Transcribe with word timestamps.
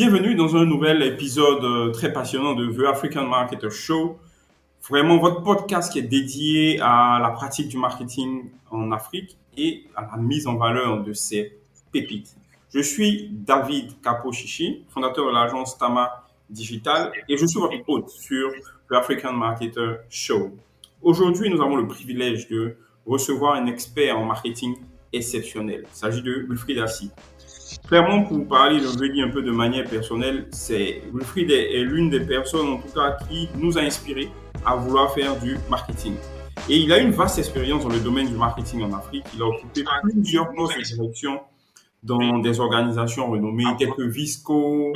bienvenue 0.00 0.34
dans 0.34 0.56
un 0.56 0.64
nouvel 0.64 1.02
épisode 1.02 1.62
euh, 1.62 1.90
très 1.90 2.10
passionnant 2.10 2.54
de 2.54 2.72
The 2.72 2.86
African 2.86 3.26
Marketer 3.26 3.68
Show. 3.68 4.16
Vraiment 4.88 5.18
votre 5.18 5.42
podcast 5.42 5.92
qui 5.92 5.98
est 5.98 6.08
dédié 6.08 6.80
à 6.80 7.18
la 7.20 7.28
pratique 7.32 7.68
du 7.68 7.76
marketing 7.76 8.48
en 8.70 8.92
Afrique 8.92 9.36
et 9.58 9.84
à 9.94 10.08
la 10.12 10.16
mise 10.16 10.46
en 10.46 10.56
valeur 10.56 11.02
de 11.02 11.12
ces 11.12 11.58
pépites. 11.92 12.34
Je 12.72 12.80
suis 12.80 13.28
David 13.30 14.00
Capochichi, 14.00 14.86
fondateur 14.88 15.26
de 15.26 15.32
l'agence 15.32 15.76
Tama 15.76 16.24
Digital 16.48 17.12
et 17.28 17.36
je 17.36 17.44
suis 17.44 17.60
votre 17.60 17.76
hôte 17.86 18.08
sur 18.08 18.48
The 18.88 18.94
African 18.94 19.34
Marketer 19.34 19.96
Show. 20.08 20.56
Aujourd'hui, 21.02 21.50
nous 21.50 21.60
avons 21.60 21.76
le 21.76 21.86
privilège 21.86 22.48
de 22.48 22.74
recevoir 23.04 23.56
un 23.56 23.66
expert 23.66 24.18
en 24.18 24.24
marketing 24.24 24.76
exceptionnel. 25.12 25.84
Il 25.92 25.94
s'agit 25.94 26.22
de 26.22 26.46
Wilfried 26.48 26.78
Assi. 26.78 27.10
Clairement, 27.86 28.24
pour 28.24 28.46
parler 28.46 28.80
de 28.80 28.86
Veli 28.86 29.22
un 29.22 29.30
peu 29.30 29.42
de 29.42 29.50
manière 29.50 29.88
personnelle, 29.88 30.46
c'est 30.50 31.02
Wilfried 31.12 31.50
est, 31.50 31.82
l'une 31.82 32.10
des 32.10 32.20
personnes, 32.20 32.68
en 32.68 32.78
tout 32.78 32.92
cas, 32.94 33.16
qui 33.28 33.48
nous 33.56 33.78
a 33.78 33.82
inspiré 33.82 34.30
à 34.64 34.76
vouloir 34.76 35.12
faire 35.14 35.38
du 35.40 35.56
marketing. 35.68 36.14
Et 36.68 36.76
il 36.76 36.92
a 36.92 36.98
une 36.98 37.10
vaste 37.10 37.38
expérience 37.38 37.82
dans 37.82 37.88
le 37.88 38.00
domaine 38.00 38.28
du 38.28 38.34
marketing 38.34 38.82
en 38.82 38.92
Afrique. 38.92 39.24
Il 39.34 39.42
a 39.42 39.46
occupé 39.46 39.84
plusieurs 40.02 40.52
postes 40.52 40.76
de 40.78 40.82
direction 40.82 41.40
dans 42.02 42.38
des 42.38 42.60
organisations 42.60 43.30
renommées 43.30 43.64
telles 43.78 43.92
que 43.92 44.02
Visco, 44.02 44.92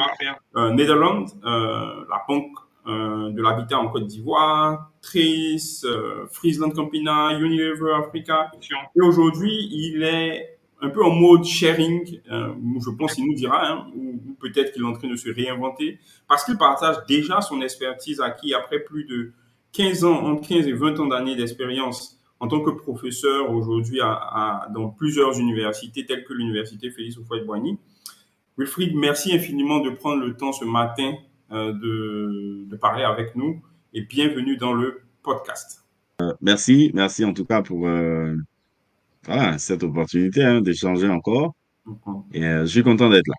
euh, 0.56 0.70
Netherlands, 0.70 1.26
euh, 1.44 2.04
la 2.08 2.22
Banque 2.26 2.52
euh, 2.86 3.30
de 3.30 3.42
l'habitat 3.42 3.78
en 3.78 3.88
Côte 3.88 4.06
d'Ivoire, 4.06 4.90
Tris, 5.00 5.80
euh, 5.84 6.26
Friesland 6.30 6.70
Campina, 6.74 7.32
Unilever 7.38 7.94
Africa. 7.94 8.50
Et 8.94 9.00
aujourd'hui, 9.00 9.68
il 9.70 10.02
est 10.02 10.53
un 10.80 10.90
peu 10.90 11.04
en 11.04 11.10
mode 11.10 11.44
sharing, 11.44 12.20
euh, 12.30 12.52
je 12.84 12.90
pense 12.90 13.14
qu'il 13.14 13.26
nous 13.26 13.34
dira, 13.34 13.66
hein, 13.66 13.86
ou, 13.96 14.20
peut-être 14.40 14.72
qu'il 14.72 14.82
est 14.82 14.86
en 14.86 14.92
train 14.92 15.08
de 15.08 15.16
se 15.16 15.30
réinventer, 15.30 15.98
parce 16.28 16.44
qu'il 16.44 16.56
partage 16.56 16.96
déjà 17.08 17.40
son 17.40 17.62
expertise 17.62 18.20
acquis 18.20 18.54
après 18.54 18.80
plus 18.80 19.04
de 19.04 19.32
15 19.72 20.04
ans, 20.04 20.22
entre 20.24 20.48
15 20.48 20.66
et 20.66 20.72
20 20.72 21.00
ans 21.00 21.06
d'années 21.06 21.36
d'expérience 21.36 22.18
en 22.40 22.48
tant 22.48 22.60
que 22.60 22.70
professeur 22.70 23.50
aujourd'hui 23.50 24.00
à, 24.02 24.68
dans 24.74 24.88
plusieurs 24.88 25.38
universités 25.38 26.04
telles 26.04 26.24
que 26.24 26.34
l'université 26.34 26.90
Félix 26.90 27.16
Houphouët-Boigny. 27.16 27.78
Wilfried, 28.58 28.94
merci 28.94 29.34
infiniment 29.34 29.80
de 29.80 29.90
prendre 29.90 30.24
le 30.24 30.36
temps 30.36 30.52
ce 30.52 30.64
matin 30.64 31.14
euh, 31.52 31.72
de, 31.72 32.68
de, 32.68 32.76
parler 32.76 33.02
avec 33.02 33.34
nous 33.34 33.62
et 33.92 34.02
bienvenue 34.02 34.56
dans 34.56 34.72
le 34.72 35.00
podcast. 35.22 35.84
Euh, 36.20 36.32
merci, 36.40 36.90
merci 36.94 37.24
en 37.24 37.32
tout 37.32 37.44
cas 37.44 37.62
pour 37.62 37.86
euh, 37.86 38.36
voilà, 39.26 39.58
cette 39.58 39.82
opportunité 39.82 40.42
hein, 40.44 40.60
d'échanger 40.60 41.08
encore. 41.08 41.54
Et 42.32 42.44
euh, 42.44 42.62
je 42.62 42.66
suis 42.66 42.82
content 42.82 43.10
d'être 43.10 43.26
là. 43.28 43.34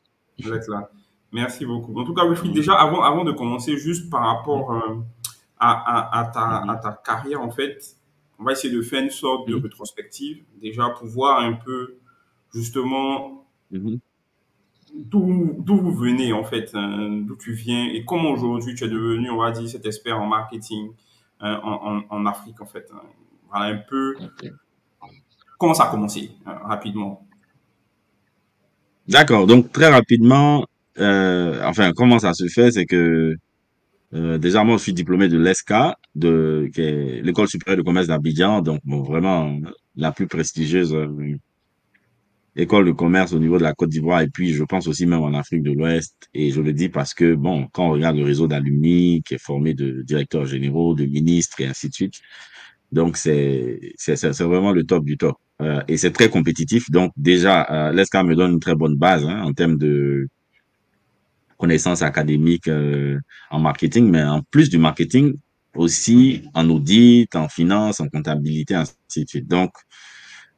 Merci 1.31 1.65
beaucoup. 1.65 1.97
En 1.99 2.03
tout 2.05 2.13
cas, 2.13 2.25
Wilfried, 2.25 2.53
déjà, 2.53 2.73
avant, 2.75 3.01
avant 3.03 3.23
de 3.23 3.31
commencer, 3.31 3.77
juste 3.77 4.09
par 4.09 4.21
rapport 4.25 4.71
euh, 4.73 4.95
à, 5.59 5.71
à, 5.71 6.19
à, 6.19 6.25
ta, 6.25 6.71
à 6.71 6.75
ta 6.77 6.91
carrière, 7.03 7.41
en 7.41 7.49
fait, 7.51 7.77
on 8.39 8.43
va 8.43 8.51
essayer 8.53 8.73
de 8.73 8.81
faire 8.81 9.01
une 9.03 9.09
sorte 9.09 9.47
de 9.49 9.55
rétrospective, 9.55 10.43
déjà 10.61 10.89
pour 10.89 11.07
voir 11.07 11.39
un 11.41 11.53
peu, 11.53 11.95
justement, 12.53 13.45
Mhm. 13.71 13.99
d'où 14.93 15.55
d'où 15.57 15.77
vous 15.77 15.93
venez, 15.93 16.31
en 16.33 16.43
fait, 16.43 16.69
hein, 16.75 17.21
d'où 17.25 17.35
tu 17.35 17.53
viens 17.53 17.85
et 17.87 18.05
comment 18.05 18.29
aujourd'hui 18.29 18.75
tu 18.75 18.83
es 18.83 18.87
devenu, 18.87 19.29
on 19.31 19.37
va 19.37 19.51
dire, 19.51 19.67
cet 19.67 19.85
expert 19.87 20.21
en 20.21 20.27
marketing 20.27 20.91
hein, 21.39 21.59
en, 21.63 21.97
en, 21.97 22.03
en 22.09 22.25
Afrique, 22.27 22.61
en 22.61 22.65
fait. 22.67 22.87
hein. 22.93 23.01
Voilà 23.49 23.73
un 23.75 23.77
peu. 23.77 24.15
Comment 25.57 25.73
ça 25.73 25.85
a 25.85 25.91
commencé, 25.91 26.31
hein, 26.45 26.57
rapidement. 26.63 27.25
D'accord. 29.07 29.45
Donc 29.45 29.71
très 29.71 29.89
rapidement, 29.89 30.65
euh, 30.99 31.61
enfin 31.63 31.91
comment 31.93 32.19
ça 32.19 32.33
se 32.33 32.47
fait, 32.47 32.71
c'est 32.71 32.85
que 32.85 33.35
euh, 34.13 34.37
déjà 34.37 34.63
moi 34.63 34.77
je 34.77 34.83
suis 34.83 34.93
diplômé 34.93 35.27
de 35.27 35.37
l'ESCA, 35.37 35.97
de 36.15 36.69
l'école 37.23 37.47
supérieure 37.47 37.77
de 37.77 37.83
commerce 37.83 38.07
d'Abidjan, 38.07 38.61
donc 38.61 38.81
bon, 38.83 39.03
vraiment 39.03 39.59
la 39.95 40.11
plus 40.11 40.27
prestigieuse 40.27 40.93
euh, 40.95 41.37
école 42.55 42.85
de 42.85 42.91
commerce 42.93 43.33
au 43.33 43.39
niveau 43.39 43.57
de 43.57 43.63
la 43.63 43.73
Côte 43.73 43.89
d'Ivoire 43.89 44.21
et 44.21 44.29
puis 44.29 44.53
je 44.53 44.63
pense 44.63 44.87
aussi 44.87 45.05
même 45.05 45.21
en 45.21 45.33
Afrique 45.33 45.63
de 45.63 45.71
l'Ouest. 45.71 46.15
Et 46.33 46.51
je 46.51 46.61
le 46.61 46.73
dis 46.73 46.89
parce 46.89 47.13
que 47.13 47.35
bon, 47.35 47.67
quand 47.73 47.87
on 47.87 47.91
regarde 47.91 48.17
le 48.17 48.23
réseau 48.23 48.47
d'alumni 48.47 49.21
qui 49.23 49.35
est 49.35 49.37
formé 49.41 49.73
de 49.73 50.01
directeurs 50.03 50.45
généraux, 50.45 50.95
de 50.95 51.05
ministres 51.05 51.61
et 51.61 51.67
ainsi 51.67 51.89
de 51.89 51.93
suite, 51.93 52.21
donc 52.91 53.17
c'est 53.17 53.79
vraiment 54.39 54.71
le 54.71 54.83
top 54.85 55.03
du 55.05 55.17
top. 55.17 55.37
Euh, 55.61 55.81
et 55.87 55.97
c'est 55.97 56.11
très 56.11 56.29
compétitif. 56.29 56.91
Donc 56.91 57.11
déjà, 57.17 57.67
euh, 57.71 57.91
l'ESCA 57.93 58.23
me 58.23 58.35
donne 58.35 58.53
une 58.53 58.59
très 58.59 58.75
bonne 58.75 58.95
base 58.95 59.25
hein, 59.25 59.41
en 59.43 59.53
termes 59.53 59.77
de 59.77 60.27
connaissances 61.57 62.01
académiques 62.01 62.67
euh, 62.67 63.19
en 63.49 63.59
marketing, 63.59 64.09
mais 64.09 64.23
en 64.23 64.41
plus 64.41 64.69
du 64.69 64.77
marketing, 64.77 65.35
aussi 65.75 66.43
en 66.53 66.69
audit, 66.69 67.33
en 67.35 67.47
finance, 67.49 67.99
en 67.99 68.09
comptabilité, 68.09 68.75
ainsi 68.75 69.23
de 69.23 69.29
suite. 69.29 69.47
Donc, 69.47 69.71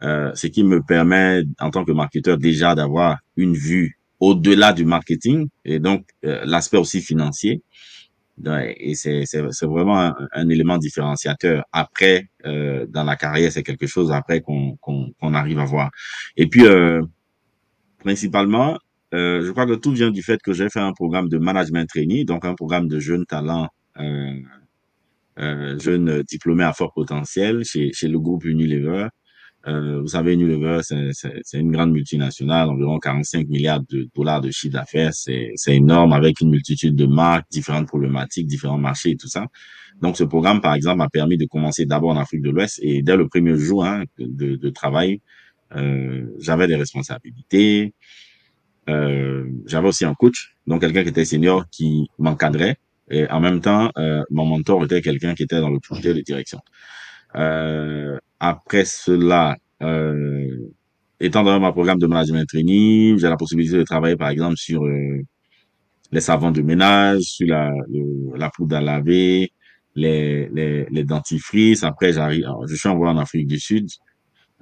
euh, 0.03 0.31
ce 0.35 0.47
qui 0.47 0.63
me 0.63 0.81
permet, 0.81 1.44
en 1.59 1.72
tant 1.72 1.84
que 1.84 1.91
marketeur, 1.91 2.38
déjà 2.38 2.75
d'avoir 2.75 3.18
une 3.35 3.53
vue 3.53 4.00
au-delà 4.19 4.74
du 4.74 4.85
marketing 4.85 5.47
et 5.66 5.79
donc 5.79 6.06
euh, 6.25 6.41
l'aspect 6.46 6.78
aussi 6.78 7.02
financier. 7.02 7.62
Ouais, 8.46 8.75
Et 8.80 8.94
c'est 8.94 9.25
c'est 9.25 9.42
c'est 9.52 9.66
vraiment 9.66 10.00
un, 10.00 10.16
un 10.31 10.50
élément 10.50 10.78
différenciateur. 10.78 11.64
Après, 11.72 12.30
euh, 12.46 12.86
dans 12.88 13.03
la 13.03 13.16
carrière, 13.16 13.52
c'est 13.52 13.64
quelque 13.64 13.88
chose 13.88 14.12
après 14.12 14.42
qu'on 14.42 14.78
qu'on 14.78 15.12
qu'on 15.20 15.34
arrive 15.34 15.58
à 15.59 15.66
voir. 15.66 15.90
Et 16.36 16.47
puis, 16.47 16.66
euh, 16.68 17.02
principalement, 18.00 18.78
euh, 19.14 19.46
je 19.46 19.52
crois 19.52 19.66
que 19.66 19.74
tout 19.76 19.92
vient 19.92 20.12
du 20.12 20.24
fait 20.24 20.42
que 20.42 20.53
j'ai 20.53 20.70
fait 20.70 20.80
un 20.80 20.94
programme 20.94 21.30
de 21.30 21.38
management 21.38 21.88
trainee, 21.88 22.26
donc 22.26 22.46
un 22.46 22.56
programme 22.56 22.88
de 22.88 23.00
jeunes 23.00 23.26
talents, 23.26 23.70
euh, 24.00 24.34
euh, 25.40 25.78
jeunes 25.80 26.24
diplômés 26.24 26.64
à 26.64 26.74
fort 26.74 26.94
potentiel 26.94 27.64
chez 27.64 27.92
chez 27.94 28.08
le 28.08 28.20
groupe 28.20 28.46
Unilever. 28.46 29.08
Euh, 29.67 30.01
vous 30.01 30.07
savez, 30.07 30.33
Unilever, 30.33 30.79
c'est 30.81 31.59
une 31.59 31.72
grande 31.72 31.91
multinationale, 31.91 32.69
environ 32.69 33.00
45 33.00 33.47
milliards 33.47 33.81
de 33.89 34.07
dollars 34.16 34.41
de 34.41 34.50
chiffre 34.50 34.73
d'affaires. 34.73 35.13
C'est 35.13 35.51
c'est 35.55 35.75
énorme 35.75 36.13
avec 36.13 36.39
une 36.41 36.50
multitude 36.50 36.95
de 36.95 37.05
marques, 37.05 37.45
différentes 37.51 37.88
problématiques, 37.88 38.47
différents 38.47 38.78
marchés 38.78 39.11
et 39.11 39.17
tout 39.17 39.28
ça. 39.28 39.45
Donc, 40.01 40.16
ce 40.17 40.23
programme, 40.23 40.61
par 40.61 40.73
exemple, 40.75 41.01
a 41.01 41.09
permis 41.09 41.38
de 41.38 41.45
commencer 41.45 41.85
d'abord 41.85 42.11
en 42.11 42.17
Afrique 42.17 42.41
de 42.41 42.51
l'Ouest 42.51 42.79
et 42.83 43.01
dès 43.01 43.17
le 43.17 43.28
premier 43.28 43.57
jour 43.57 43.83
hein, 43.85 44.03
de, 44.19 44.55
de 44.55 44.69
travail, 44.69 45.22
euh, 45.75 46.25
j'avais 46.39 46.67
des 46.67 46.75
responsabilités. 46.75 47.94
Euh, 48.89 49.45
j'avais 49.66 49.88
aussi 49.89 50.05
un 50.05 50.13
coach, 50.13 50.55
donc 50.66 50.81
quelqu'un 50.81 51.03
qui 51.03 51.09
était 51.09 51.25
senior 51.25 51.66
qui 51.69 52.09
m'encadrait. 52.19 52.78
Et 53.09 53.29
en 53.29 53.39
même 53.39 53.61
temps, 53.61 53.89
euh, 53.97 54.23
mon 54.29 54.45
mentor 54.45 54.84
était 54.85 55.01
quelqu'un 55.01 55.34
qui 55.34 55.44
était 55.44 55.59
dans 55.59 55.69
le 55.69 55.79
projet 55.79 56.13
de 56.13 56.22
direction. 56.22 56.59
Euh, 57.38 58.18
après 58.40 58.86
cela, 58.86 59.56
euh, 59.84 60.50
étant 61.20 61.44
dans 61.44 61.59
ma 61.59 61.72
programme 61.72 62.00
de 62.00 62.08
management 62.08 62.46
training, 62.48 63.18
j'ai 63.20 63.30
la 63.30 63.38
possibilité 63.38 63.78
de 63.78 63.84
travailler, 63.84 64.16
par 64.18 64.30
exemple, 64.30 64.58
sur 64.58 64.86
euh, 64.86 65.22
les 66.12 66.22
savons 66.22 66.52
de 66.52 66.62
ménage, 66.62 67.22
sur 67.24 67.47
la, 67.47 67.72
la 68.36 68.50
poudre 68.50 68.78
à 68.78 68.81
laver, 68.81 69.52
les, 69.96 70.50
les, 70.50 70.86
les 70.90 71.03
dentifrices. 71.03 71.84
Après, 71.84 72.14
j'arrive, 72.14 72.47
je 72.68 72.76
suis 72.76 72.90
envoyé 72.90 73.14
en 73.14 73.18
Afrique 73.18 73.47
du 73.47 73.59
Sud. 73.59 73.88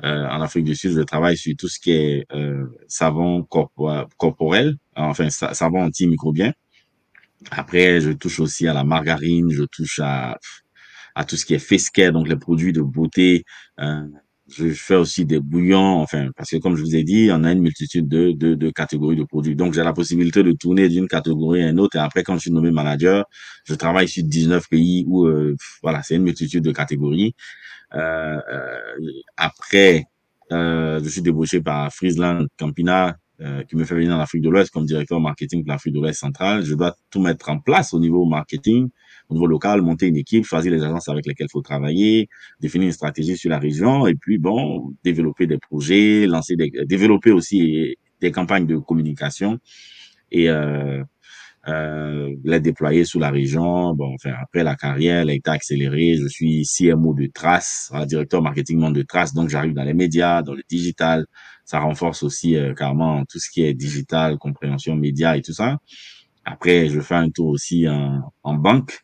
Euh, 0.03 0.27
en 0.27 0.41
Afrique 0.41 0.65
du 0.65 0.75
Sud, 0.75 0.91
je 0.93 1.01
travaille 1.01 1.37
sur 1.37 1.53
tout 1.57 1.69
ce 1.69 1.79
qui 1.79 1.91
est 1.91 2.25
euh, 2.33 2.65
savon 2.87 3.43
corpo- 3.43 4.05
corporel, 4.17 4.75
enfin 4.95 5.29
sa- 5.29 5.53
savon 5.53 5.83
antimicrobien. 5.83 6.53
Après, 7.51 8.01
je 8.01 8.11
touche 8.11 8.39
aussi 8.39 8.67
à 8.67 8.73
la 8.73 8.83
margarine, 8.83 9.49
je 9.51 9.63
touche 9.63 9.99
à, 10.03 10.37
à 11.15 11.25
tout 11.25 11.37
ce 11.37 11.45
qui 11.45 11.53
est 11.53 11.59
face 11.59 11.89
donc 12.13 12.27
les 12.27 12.35
produits 12.35 12.73
de 12.73 12.81
beauté. 12.81 13.43
Euh, 13.79 14.05
je 14.47 14.69
fais 14.73 14.95
aussi 14.95 15.25
des 15.25 15.39
bouillons, 15.39 15.99
enfin, 16.01 16.29
parce 16.37 16.51
que 16.51 16.57
comme 16.57 16.75
je 16.75 16.81
vous 16.83 16.95
ai 16.95 17.03
dit, 17.03 17.29
on 17.31 17.43
a 17.43 17.51
une 17.51 17.61
multitude 17.61 18.07
de, 18.07 18.31
de, 18.31 18.53
de 18.53 18.69
catégories 18.69 19.15
de 19.15 19.23
produits. 19.23 19.55
Donc, 19.55 19.73
j'ai 19.73 19.83
la 19.83 19.93
possibilité 19.93 20.43
de 20.43 20.51
tourner 20.51 20.87
d'une 20.87 21.07
catégorie 21.07 21.63
à 21.63 21.69
une 21.69 21.79
autre. 21.79 21.95
Et 21.97 21.99
après, 21.99 22.21
quand 22.23 22.35
je 22.35 22.41
suis 22.41 22.51
nommé 22.51 22.69
manager, 22.71 23.25
je 23.65 23.73
travaille 23.73 24.07
sur 24.07 24.23
19 24.23 24.69
pays 24.69 25.03
où, 25.07 25.25
euh, 25.25 25.55
voilà, 25.81 26.03
c'est 26.03 26.15
une 26.15 26.23
multitude 26.23 26.63
de 26.63 26.71
catégories. 26.71 27.33
Euh, 27.95 28.39
euh, 28.51 28.77
après, 29.37 30.05
euh, 30.51 30.99
je 31.03 31.09
suis 31.09 31.21
débauché 31.21 31.61
par 31.61 31.91
Friesland 31.93 32.47
Campina, 32.57 33.15
euh, 33.41 33.63
qui 33.63 33.75
me 33.75 33.83
fait 33.83 33.95
venir 33.95 34.15
en 34.15 34.19
Afrique 34.19 34.41
de 34.43 34.49
l'Ouest 34.49 34.71
comme 34.71 34.85
directeur 34.85 35.19
marketing 35.19 35.63
pour 35.63 35.71
l'Afrique 35.73 35.93
de 35.93 35.99
l'Ouest 35.99 36.19
centrale. 36.19 36.63
Je 36.63 36.73
dois 36.75 36.95
tout 37.09 37.19
mettre 37.19 37.49
en 37.49 37.59
place 37.59 37.93
au 37.93 37.99
niveau 37.99 38.25
marketing, 38.25 38.89
au 39.29 39.33
niveau 39.33 39.47
local, 39.47 39.81
monter 39.81 40.07
une 40.07 40.17
équipe, 40.17 40.45
choisir 40.45 40.71
les 40.71 40.83
agences 40.83 41.09
avec 41.09 41.25
lesquelles 41.25 41.47
il 41.49 41.51
faut 41.51 41.61
travailler, 41.61 42.29
définir 42.59 42.87
une 42.87 42.93
stratégie 42.93 43.37
sur 43.37 43.49
la 43.49 43.59
région 43.59 44.07
et 44.07 44.15
puis, 44.15 44.37
bon, 44.37 44.93
développer 45.03 45.47
des 45.47 45.57
projets, 45.57 46.27
lancer 46.27 46.55
des, 46.55 46.71
développer 46.85 47.31
aussi 47.31 47.97
des 48.21 48.31
campagnes 48.31 48.65
de 48.65 48.77
communication 48.77 49.59
et 50.31 50.49
euh, 50.49 51.03
euh, 51.67 52.35
les 52.43 52.59
déployer 52.59 53.05
sous 53.05 53.19
la 53.19 53.31
région. 53.31 53.93
Bon, 53.95 54.13
enfin, 54.13 54.33
après 54.39 54.63
la 54.63 54.75
carrière, 54.75 55.21
elle 55.21 55.31
a 55.31 55.33
été 55.33 55.49
accélérée. 55.49 56.15
Je 56.15 56.27
suis 56.27 56.63
CMO 56.63 57.13
de 57.13 57.27
Trace, 57.33 57.87
voilà, 57.89 58.05
directeur 58.05 58.41
marketing 58.41 58.93
de 58.93 59.01
Trace. 59.01 59.33
Donc, 59.33 59.49
j'arrive 59.49 59.73
dans 59.73 59.83
les 59.83 59.93
médias, 59.93 60.43
dans 60.43 60.53
le 60.53 60.63
digital. 60.69 61.25
Ça 61.63 61.79
renforce 61.79 62.21
aussi 62.23 62.55
euh, 62.55 62.73
carrément 62.75 63.23
tout 63.25 63.39
ce 63.39 63.49
qui 63.49 63.63
est 63.63 63.73
digital, 63.73 64.37
compréhension 64.37 64.95
média 64.95 65.35
et 65.37 65.41
tout 65.41 65.53
ça. 65.53 65.77
après, 66.45 66.89
je 66.89 66.99
fais 67.01 67.15
un 67.15 67.29
tour 67.31 67.47
aussi 67.47 67.87
en, 67.89 68.21
en 68.43 68.53
banque, 68.53 68.99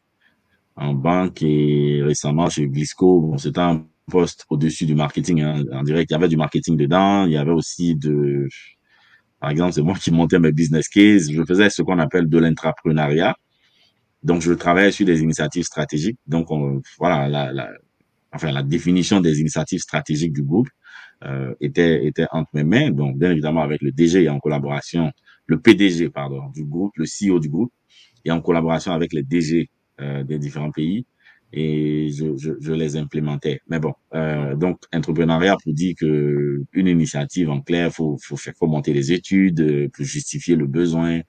en 0.81 0.94
banque 0.94 1.44
et 1.44 2.01
récemment 2.04 2.50
chez 2.50 2.68
Blisco, 2.68 3.22
bon, 3.22 3.38
c'était 3.38 3.60
un 3.60 3.86
poste 4.10 4.45
au-dessus 4.50 4.86
du 4.86 4.95
marketing. 4.95 5.42
Hein. 5.42 5.63
On 5.72 5.83
dirait 5.83 6.06
qu'il 6.06 6.16
y 6.16 6.18
avait 6.18 6.28
du 6.28 6.38
marketing 6.38 6.75
dedans, 6.75 7.25
il 7.25 7.33
y 7.33 7.38
avait 7.38 7.51
aussi 7.51 7.95
de, 7.95 8.48
par 9.39 9.51
exemple, 9.51 9.74
c'est 9.74 9.83
moi 9.83 9.95
qui 9.95 10.12
montais 10.12 10.39
mes 10.39 10.51
business 10.51 10.88
cases, 10.89 11.31
je 11.31 11.44
faisais 11.44 11.69
ce 11.69 11.83
qu'on 11.83 12.00
appelle 12.00 12.28
de 12.28 12.38
l'entrepreneuriat. 12.39 13.36
Donc, 14.24 14.42
je 14.42 14.54
travaillais 14.54 14.92
sur 14.92 15.06
des 15.06 15.22
initiatives 15.22 15.63
stratégiques. 15.63 16.19
Donc, 16.28 16.51
on, 16.51 16.81
voilà, 17.00 17.28
la, 17.28 17.51
la, 17.54 17.69
enfin, 18.33 18.51
la 18.51 18.63
définition 18.63 19.19
des 19.19 19.39
initiatives 19.39 19.80
stratégiques 19.80 20.33
du 20.33 20.44
groupe 20.44 20.69
euh, 21.24 21.54
était, 21.60 22.06
était 22.06 22.28
entre 22.31 22.50
mes 22.54 22.63
mains. 22.63 22.92
Donc, 22.92 23.18
bien 23.18 23.31
évidemment, 23.31 23.62
avec 23.62 23.81
le 23.81 23.92
DG 23.92 24.24
et 24.24 24.30
en 24.30 24.39
collaboration, 24.39 25.12
le 25.45 25.60
PDG, 25.60 26.10
pardon, 26.10 26.50
du 26.54 26.63
groupe, 26.63 26.94
le 26.98 27.06
CEO 27.06 27.39
du 27.39 27.50
groupe, 27.50 27.72
et 28.25 28.31
en 28.31 28.42
collaboration 28.42 28.94
avec 28.94 29.13
les 29.13 29.24
DG 29.24 29.69
des 30.25 30.39
différents 30.39 30.71
pays. 30.71 31.06
Et 31.53 32.09
je, 32.12 32.38
je, 32.38 32.51
je, 32.62 32.71
les 32.71 32.95
implémentais. 32.95 33.59
Mais 33.68 33.80
bon, 33.80 33.94
euh, 34.13 34.56
donc 34.56 34.80
entrepreneuriat 34.94 35.57
pour 35.62 35.74
dire 35.74 35.95
que 36.00 36.63
une 36.71 36.88
initiative 36.88 37.50
en 37.50 37.62
clair, 37.62 37.92
faut 37.92 38.18
faut 38.24 38.38
faire 38.38 38.53
faut 38.57 38.68
monter 38.68 38.94
les 38.94 39.12
études, 39.12 39.59
euh, 39.59 39.89
pour 39.94 40.06
justifier 40.06 40.56
le 40.56 40.65
besoin, 40.65 41.21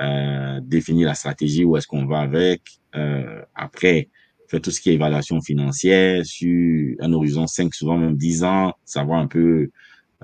euh, 0.00 0.60
définir 0.62 1.08
la 1.08 1.14
stratégie 1.14 1.64
où 1.64 1.76
est-ce 1.76 1.86
qu'on 1.86 2.06
va 2.06 2.20
avec. 2.20 2.62
Euh, 2.96 3.42
après, 3.54 4.08
faire 4.48 4.60
tout 4.62 4.70
ce 4.70 4.80
qui 4.80 4.90
est 4.90 4.94
évaluation 4.94 5.40
financière 5.42 6.24
sur 6.24 6.96
un 7.00 7.12
horizon 7.12 7.46
5, 7.46 7.74
souvent 7.74 7.98
même 7.98 8.16
10 8.16 8.44
ans, 8.44 8.72
savoir 8.84 9.20
un 9.20 9.26
peu 9.26 9.70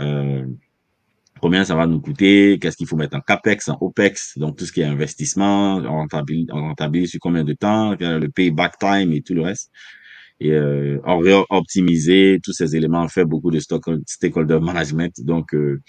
euh, 0.00 0.47
combien 1.44 1.62
ça 1.67 1.75
va 1.75 1.87
nous 1.87 2.00
coûter, 2.00 2.58
qu'est-ce 2.58 2.75
qu'il 2.75 2.87
faut 2.87 2.96
mettre 2.96 3.19
en 3.19 3.20
CAPEX, 3.20 3.69
en 3.69 3.76
OPEX, 3.79 4.38
donc 4.38 4.56
tout 4.56 4.64
ce 4.64 4.73
qui 4.73 4.81
est 4.81 4.85
investissement, 4.85 5.76
on 5.76 5.99
rentabilise, 5.99 6.46
on 6.50 6.75
sur 7.05 7.20
combien 7.20 7.44
de 7.44 7.52
temps, 7.52 7.94
le 8.00 8.29
payback 8.29 8.79
time 8.79 9.12
et 9.12 9.20
tout 9.20 9.35
le 9.35 9.43
reste. 9.43 9.70
Et 10.41 10.52
euh, 10.52 10.99
optimiser 11.50 12.41
tous 12.43 12.55
ces 12.55 12.75
éléments, 12.76 13.06
faire 13.08 13.26
beaucoup 13.26 13.50
de 13.50 13.61
stakeholder 13.61 14.58
management. 14.58 15.12
Donc, 15.19 15.52
euh, 15.55 15.82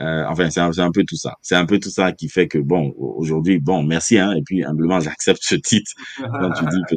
euh, 0.00 0.24
enfin, 0.28 0.50
c'est 0.50 0.60
un, 0.60 0.90
peu 0.90 1.04
tout 1.04 1.16
ça. 1.16 1.36
C'est 1.42 1.54
un 1.54 1.64
peu 1.64 1.78
tout 1.78 1.90
ça 1.90 2.10
qui 2.10 2.28
fait 2.28 2.48
que, 2.48 2.58
bon, 2.58 2.92
aujourd'hui, 2.98 3.60
bon, 3.60 3.84
merci, 3.84 4.18
hein, 4.18 4.32
et 4.36 4.42
puis 4.44 4.64
humblement, 4.64 4.98
j'accepte 5.08 5.44
ce 5.44 5.54
titre 5.54 5.92
quand 6.18 6.50
tu 6.54 6.64
dis 6.64 6.96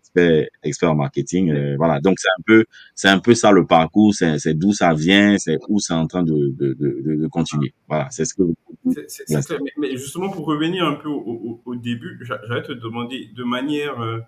expert, 0.00 0.48
expert 0.62 0.90
en 0.90 0.94
marketing. 0.94 1.50
Euh, 1.50 1.76
voilà, 1.76 2.00
donc 2.00 2.18
c'est 2.18 2.28
un 2.28 2.42
peu, 2.46 2.64
c'est 2.94 3.08
un 3.08 3.18
peu 3.18 3.34
ça 3.34 3.52
le 3.52 3.66
parcours, 3.66 4.14
c'est, 4.14 4.38
c'est 4.38 4.54
d'où 4.54 4.72
ça 4.72 4.94
vient, 4.94 5.36
c'est 5.38 5.58
où 5.68 5.78
c'est 5.78 5.94
en 5.94 6.06
train 6.06 6.22
de, 6.22 6.54
de, 6.58 6.74
de, 6.74 7.16
de 7.22 7.26
continuer. 7.28 7.72
Voilà, 7.88 8.08
c'est 8.10 8.24
ce 8.24 8.34
que. 8.34 8.42
C'est, 8.92 9.28
c'est 9.28 9.58
mais, 9.76 9.96
justement 9.96 10.30
pour 10.30 10.46
revenir 10.46 10.84
un 10.86 10.94
peu 10.94 11.08
au, 11.08 11.18
au, 11.18 11.60
au 11.64 11.74
début, 11.76 12.18
j'allais 12.22 12.62
te 12.62 12.72
demander 12.72 13.28
de 13.36 13.44
manière 13.44 14.00
euh, 14.00 14.18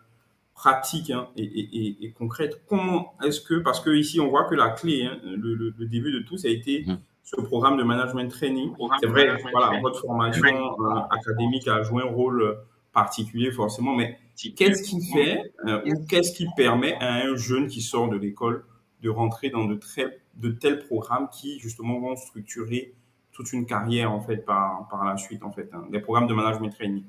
pratique 0.55 1.11
hein, 1.11 1.29
et, 1.37 1.45
et, 1.45 2.05
et, 2.05 2.13
concrète, 2.13 2.63
comment 2.69 3.15
est-ce 3.25 3.41
que, 3.41 3.55
parce 3.55 3.81
que 3.81 3.91
ici 3.91 4.21
on 4.21 4.29
voit 4.29 4.45
que 4.45 4.55
la 4.55 4.71
clé, 4.71 5.05
hein, 5.05 5.19
le, 5.25 5.55
le, 5.55 5.75
le, 5.77 5.87
début 5.87 6.13
de 6.13 6.21
tout, 6.21 6.37
ça 6.37 6.49
a 6.49 6.51
été 6.51 6.85
mmh. 6.87 6.99
ce 7.25 7.41
programme 7.41 7.79
de 7.79 7.83
management 7.83 8.29
training. 8.29 8.73
C'est 9.01 9.07
vrai, 9.07 9.27
voilà, 9.53 9.81
votre 9.81 10.01
formation 10.03 10.47
euh, 10.47 11.01
académique 11.11 11.67
a 11.67 11.83
joué 11.83 12.03
un 12.03 12.13
rôle 12.13 12.59
particulier 12.93 13.51
forcément, 13.51 13.97
mais 13.97 14.19
qu'est-ce 14.51 14.83
qui 14.83 15.01
fait 15.13 15.53
euh, 15.67 15.81
ou 15.87 16.05
qu'est-ce 16.07 16.33
qui 16.33 16.47
permet 16.57 16.95
à 16.97 17.15
un 17.15 17.37
jeune 17.37 17.69
qui 17.69 17.81
sort 17.81 18.09
de 18.09 18.17
l'école 18.17 18.65
de 19.03 19.11
rentrer 19.11 19.51
dans 19.51 19.65
de, 19.65 19.75
très, 19.75 20.07
de 20.37 20.51
tels 20.51 20.81
programmes 20.81 21.29
qui 21.33 21.59
justement 21.61 22.01
vont 22.01 22.17
structurer 22.17 22.95
toute 23.33 23.53
une 23.53 23.67
carrière 23.67 24.13
en 24.13 24.21
fait 24.21 24.39
par, 24.39 24.89
par 24.91 25.05
la 25.05 25.17
suite 25.17 25.43
en 25.43 25.53
fait, 25.53 25.69
hein, 25.73 25.85
des 25.91 26.01
programmes 26.01 26.27
de 26.27 26.35
management 26.35 26.71
training? 26.71 27.05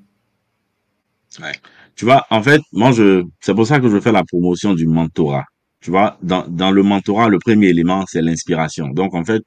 Ouais. 1.42 1.52
Tu 1.96 2.06
vois, 2.06 2.26
en 2.30 2.44
fait, 2.44 2.62
moi 2.72 2.92
je, 2.92 3.24
c'est 3.40 3.56
pour 3.56 3.66
ça 3.66 3.80
que 3.80 3.90
je 3.90 4.00
fais 4.00 4.12
la 4.12 4.24
promotion 4.24 4.74
du 4.74 4.86
mentorat. 4.88 5.46
Tu 5.82 5.92
vois, 5.92 6.18
dans, 6.22 6.48
dans 6.48 6.72
le 6.72 6.84
mentorat, 6.84 7.28
le 7.30 7.40
premier 7.40 7.68
élément 7.68 8.06
c'est 8.08 8.22
l'inspiration. 8.22 8.90
Donc 8.90 9.14
en 9.14 9.26
fait, 9.26 9.44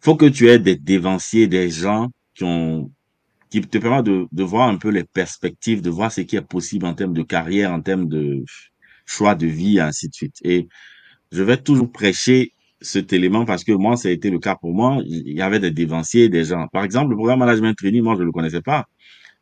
faut 0.00 0.16
que 0.16 0.26
tu 0.26 0.48
aies 0.48 0.58
des 0.58 0.76
dévanciers, 0.76 1.46
des 1.46 1.70
gens 1.70 2.08
qui 2.34 2.44
ont 2.44 2.90
qui 3.50 3.60
te 3.60 3.78
permet 3.78 4.02
de, 4.02 4.26
de 4.30 4.42
voir 4.42 4.68
un 4.68 4.76
peu 4.76 4.90
les 4.90 5.04
perspectives, 5.04 5.82
de 5.82 5.90
voir 5.90 6.12
ce 6.12 6.20
qui 6.22 6.36
est 6.36 6.42
possible 6.42 6.86
en 6.86 6.94
termes 6.94 7.14
de 7.14 7.22
carrière, 7.22 7.72
en 7.72 7.80
termes 7.80 8.08
de 8.08 8.44
choix 9.06 9.34
de 9.34 9.46
vie, 9.46 9.80
ainsi 9.80 10.08
de 10.08 10.14
suite. 10.14 10.36
Et 10.42 10.68
je 11.32 11.42
vais 11.42 11.56
toujours 11.56 11.90
prêcher 11.90 12.52
cet 12.80 13.12
élément 13.12 13.44
parce 13.44 13.64
que 13.64 13.72
moi, 13.72 13.96
ça 13.96 14.08
a 14.08 14.12
été 14.12 14.30
le 14.30 14.38
cas 14.38 14.56
pour 14.56 14.72
moi. 14.74 14.98
Il 15.06 15.36
y 15.36 15.42
avait 15.42 15.60
des 15.60 15.70
dévanciers, 15.70 16.28
des 16.28 16.44
gens. 16.44 16.68
Par 16.72 16.84
exemple, 16.84 17.10
le 17.10 17.16
programme 17.16 17.40
Management 17.40 17.74
Training, 17.74 18.02
moi, 18.02 18.14
je 18.14 18.20
ne 18.20 18.26
le 18.26 18.32
connaissais 18.32 18.62
pas. 18.62 18.86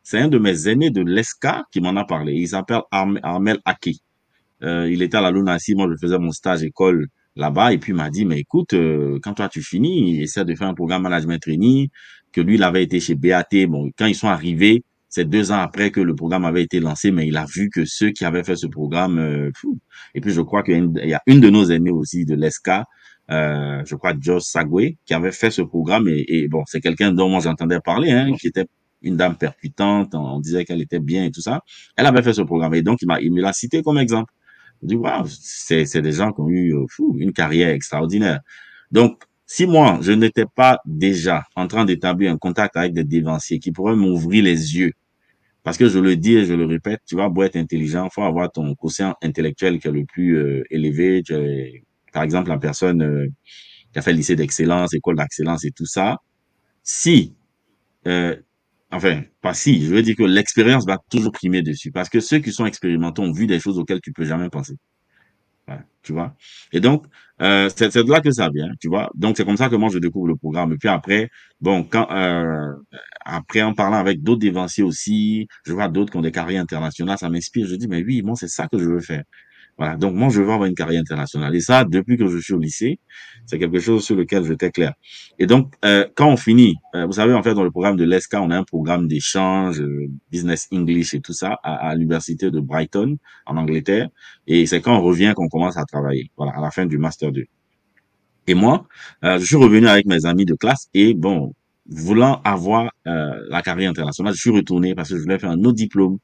C'est 0.03 0.19
un 0.19 0.29
de 0.29 0.37
mes 0.39 0.69
aînés 0.69 0.89
de 0.89 1.01
l'ESCA 1.01 1.65
qui 1.71 1.81
m'en 1.81 1.95
a 1.97 2.05
parlé. 2.05 2.33
Il 2.33 2.47
s'appelle 2.47 2.81
Armel 2.91 3.59
Aki. 3.65 4.01
Euh, 4.63 4.89
il 4.89 5.01
était 5.01 5.17
à 5.17 5.21
la 5.21 5.31
Lunassi. 5.31 5.75
Moi, 5.75 5.87
je 5.91 5.97
faisais 5.99 6.17
mon 6.17 6.31
stage 6.31 6.63
école 6.63 7.07
là-bas 7.37 7.73
et 7.73 7.77
puis 7.77 7.93
m'a 7.93 8.09
dit, 8.09 8.25
mais 8.25 8.39
écoute, 8.39 8.73
euh, 8.73 9.19
quand 9.21 9.33
toi 9.33 9.49
tu 9.49 9.61
finis, 9.61 10.21
essaie 10.21 10.45
de 10.45 10.55
faire 10.55 10.67
un 10.67 10.73
programme 10.73 11.03
Management 11.03 11.39
Training 11.39 11.89
que 12.33 12.41
lui, 12.41 12.55
il 12.55 12.63
avait 12.63 12.83
été 12.83 12.99
chez 12.99 13.15
BAT. 13.15 13.45
Bon, 13.67 13.89
quand 13.97 14.05
ils 14.05 14.15
sont 14.15 14.27
arrivés, 14.27 14.83
c'est 15.09 15.25
deux 15.27 15.51
ans 15.51 15.59
après 15.59 15.91
que 15.91 16.01
le 16.01 16.15
programme 16.15 16.45
avait 16.45 16.63
été 16.63 16.79
lancé, 16.79 17.11
mais 17.11 17.27
il 17.27 17.37
a 17.37 17.45
vu 17.45 17.69
que 17.69 17.85
ceux 17.85 18.11
qui 18.11 18.25
avaient 18.25 18.43
fait 18.43 18.55
ce 18.55 18.67
programme, 18.67 19.19
euh, 19.19 19.51
et 20.13 20.21
puis 20.21 20.31
je 20.31 20.41
crois 20.41 20.63
qu'il 20.63 20.91
y 21.05 21.13
a 21.13 21.21
une 21.27 21.39
de 21.39 21.49
nos 21.49 21.65
aînés 21.65 21.91
aussi 21.91 22.25
de 22.25 22.35
l'ESCA, 22.35 22.85
euh, 23.31 23.81
je 23.85 23.95
crois 23.95 24.13
Josh 24.19 24.43
Sagwe, 24.43 24.97
qui 25.05 25.13
avait 25.13 25.31
fait 25.31 25.51
ce 25.51 25.61
programme, 25.61 26.07
et, 26.09 26.25
et 26.27 26.47
bon, 26.47 26.63
c'est 26.67 26.81
quelqu'un 26.81 27.11
dont 27.13 27.29
moi 27.29 27.39
j'entendais 27.39 27.79
parler, 27.79 28.11
hein, 28.11 28.31
qui 28.39 28.47
était 28.47 28.65
une 29.01 29.15
dame 29.15 29.37
percutante, 29.37 30.13
on 30.13 30.39
disait 30.39 30.65
qu'elle 30.65 30.81
était 30.81 30.99
bien 30.99 31.25
et 31.25 31.31
tout 31.31 31.41
ça. 31.41 31.61
Elle 31.95 32.05
avait 32.05 32.21
fait 32.23 32.33
ce 32.33 32.41
programme, 32.41 32.73
et 32.73 32.81
donc 32.81 33.01
il, 33.01 33.07
m'a, 33.07 33.21
il 33.21 33.31
me 33.31 33.41
l'a 33.41 33.53
cité 33.53 33.81
comme 33.83 33.97
exemple. 33.97 34.31
Je 34.81 34.87
dis, 34.87 34.95
waouh, 34.95 35.25
c'est, 35.27 35.85
c'est 35.85 36.01
des 36.01 36.11
gens 36.13 36.31
qui 36.31 36.41
ont 36.41 36.49
eu 36.49 36.75
euh, 36.75 36.85
fou, 36.89 37.15
une 37.19 37.33
carrière 37.33 37.69
extraordinaire. 37.69 38.41
Donc, 38.91 39.23
si 39.45 39.65
moi, 39.65 39.99
je 40.01 40.11
n'étais 40.11 40.45
pas 40.45 40.79
déjà 40.85 41.43
en 41.55 41.67
train 41.67 41.85
d'établir 41.85 42.31
un 42.31 42.37
contact 42.37 42.75
avec 42.77 42.93
des 42.93 43.03
dévanciers 43.03 43.59
qui 43.59 43.71
pourraient 43.71 43.95
m'ouvrir 43.95 44.43
les 44.43 44.75
yeux, 44.77 44.91
parce 45.63 45.77
que 45.77 45.89
je 45.89 45.99
le 45.99 46.15
dis 46.15 46.35
et 46.35 46.45
je 46.45 46.53
le 46.53 46.65
répète, 46.65 47.01
tu 47.05 47.15
vois, 47.15 47.31
pour 47.31 47.43
être 47.43 47.57
intelligent, 47.57 48.09
faut 48.09 48.23
avoir 48.23 48.51
ton 48.51 48.73
quotient 48.75 49.15
intellectuel 49.21 49.79
qui 49.79 49.87
est 49.87 49.91
le 49.91 50.05
plus 50.05 50.37
euh, 50.37 50.63
élevé. 50.69 51.23
Tu 51.25 51.33
es, 51.33 51.83
par 52.13 52.23
exemple, 52.23 52.49
la 52.49 52.57
personne 52.57 53.01
euh, 53.01 53.27
qui 53.91 53.99
a 53.99 54.01
fait 54.01 54.11
le 54.11 54.17
lycée 54.17 54.35
d'excellence, 54.35 54.93
école 54.93 55.17
d'excellence 55.17 55.65
et 55.65 55.71
tout 55.71 55.85
ça. 55.85 56.17
Si, 56.83 57.35
euh, 58.07 58.35
enfin, 58.91 59.23
pas 59.41 59.53
si, 59.53 59.85
je 59.85 59.93
veux 59.93 60.01
dire 60.01 60.15
que 60.15 60.23
l'expérience 60.23 60.85
va 60.85 60.97
toujours 61.09 61.31
primer 61.31 61.61
dessus, 61.63 61.91
parce 61.91 62.09
que 62.09 62.19
ceux 62.19 62.39
qui 62.39 62.51
sont 62.51 62.65
expérimentés 62.65 63.21
ont 63.21 63.31
vu 63.31 63.47
des 63.47 63.59
choses 63.59 63.79
auxquelles 63.79 64.01
tu 64.01 64.13
peux 64.13 64.25
jamais 64.25 64.49
penser 64.49 64.75
tu 66.03 66.13
vois. 66.13 66.35
Et 66.71 66.79
donc, 66.79 67.05
euh, 67.41 67.69
c'est 67.75 67.95
de 67.95 68.09
là 68.11 68.21
que 68.21 68.31
ça 68.31 68.49
vient, 68.49 68.69
tu 68.79 68.87
vois. 68.87 69.09
Donc, 69.15 69.37
c'est 69.37 69.45
comme 69.45 69.57
ça 69.57 69.69
que 69.69 69.75
moi, 69.75 69.89
je 69.91 69.99
découvre 69.99 70.27
le 70.27 70.35
programme. 70.35 70.71
Et 70.73 70.77
puis 70.77 70.87
après, 70.89 71.29
bon, 71.61 71.83
quand 71.83 72.07
euh, 72.11 72.73
après, 73.25 73.61
en 73.61 73.73
parlant 73.73 73.97
avec 73.97 74.23
d'autres 74.23 74.39
dévanciers 74.39 74.83
aussi, 74.83 75.47
je 75.65 75.73
vois 75.73 75.89
d'autres 75.89 76.11
qui 76.11 76.17
ont 76.17 76.21
des 76.21 76.31
carrières 76.31 76.61
internationales, 76.61 77.17
ça 77.17 77.29
m'inspire. 77.29 77.67
Je 77.67 77.75
dis, 77.75 77.87
mais 77.87 78.03
oui, 78.03 78.21
moi, 78.21 78.35
c'est 78.37 78.47
ça 78.47 78.67
que 78.67 78.79
je 78.79 78.85
veux 78.85 79.01
faire. 79.01 79.23
Voilà. 79.77 79.95
Donc, 79.95 80.15
moi, 80.15 80.29
je 80.29 80.41
veux 80.41 80.51
avoir 80.51 80.65
une 80.65 80.73
carrière 80.73 81.01
internationale. 81.01 81.55
Et 81.55 81.59
ça, 81.59 81.83
depuis 81.85 82.17
que 82.17 82.27
je 82.27 82.37
suis 82.39 82.53
au 82.53 82.59
lycée, 82.59 82.99
c'est 83.45 83.59
quelque 83.59 83.79
chose 83.79 84.03
sur 84.03 84.15
lequel 84.15 84.43
j'étais 84.43 84.71
clair. 84.71 84.93
Et 85.37 85.45
donc, 85.45 85.73
euh, 85.85 86.07
quand 86.15 86.29
on 86.29 86.37
finit, 86.37 86.75
euh, 86.95 87.05
vous 87.05 87.13
savez, 87.13 87.33
en 87.33 87.43
fait, 87.43 87.53
dans 87.53 87.63
le 87.63 87.69
programme 87.69 87.95
de 87.95 88.03
l'ESCA, 88.03 88.41
on 88.41 88.49
a 88.49 88.57
un 88.57 88.63
programme 88.63 89.07
d'échange, 89.07 89.79
euh, 89.79 90.07
business 90.31 90.67
English 90.73 91.13
et 91.13 91.21
tout 91.21 91.33
ça, 91.33 91.59
à, 91.63 91.89
à 91.89 91.95
l'université 91.95 92.49
de 92.49 92.59
Brighton, 92.59 93.17
en 93.45 93.57
Angleterre. 93.57 94.09
Et 94.47 94.65
c'est 94.65 94.81
quand 94.81 94.97
on 94.97 95.01
revient 95.03 95.33
qu'on 95.35 95.47
commence 95.47 95.77
à 95.77 95.85
travailler. 95.85 96.31
Voilà, 96.37 96.53
à 96.57 96.61
la 96.61 96.71
fin 96.71 96.85
du 96.87 96.97
Master 96.97 97.31
2. 97.31 97.45
Et 98.47 98.53
moi, 98.53 98.87
je 99.23 99.43
suis 99.43 99.57
revenu 99.57 99.87
avec 99.87 100.05
mes 100.05 100.25
amis 100.25 100.45
de 100.45 100.53
classe 100.55 100.87
et 100.93 101.13
bon, 101.13 101.53
voulant 101.85 102.41
avoir 102.45 102.91
la 103.03 103.61
carrière 103.61 103.89
internationale, 103.89 104.33
je 104.33 104.39
suis 104.39 104.51
retourné 104.51 104.95
parce 104.95 105.09
que 105.09 105.17
je 105.17 105.21
voulais 105.21 105.37
faire 105.37 105.49
un 105.51 105.59
autre 105.65 105.73
diplôme 105.73 106.17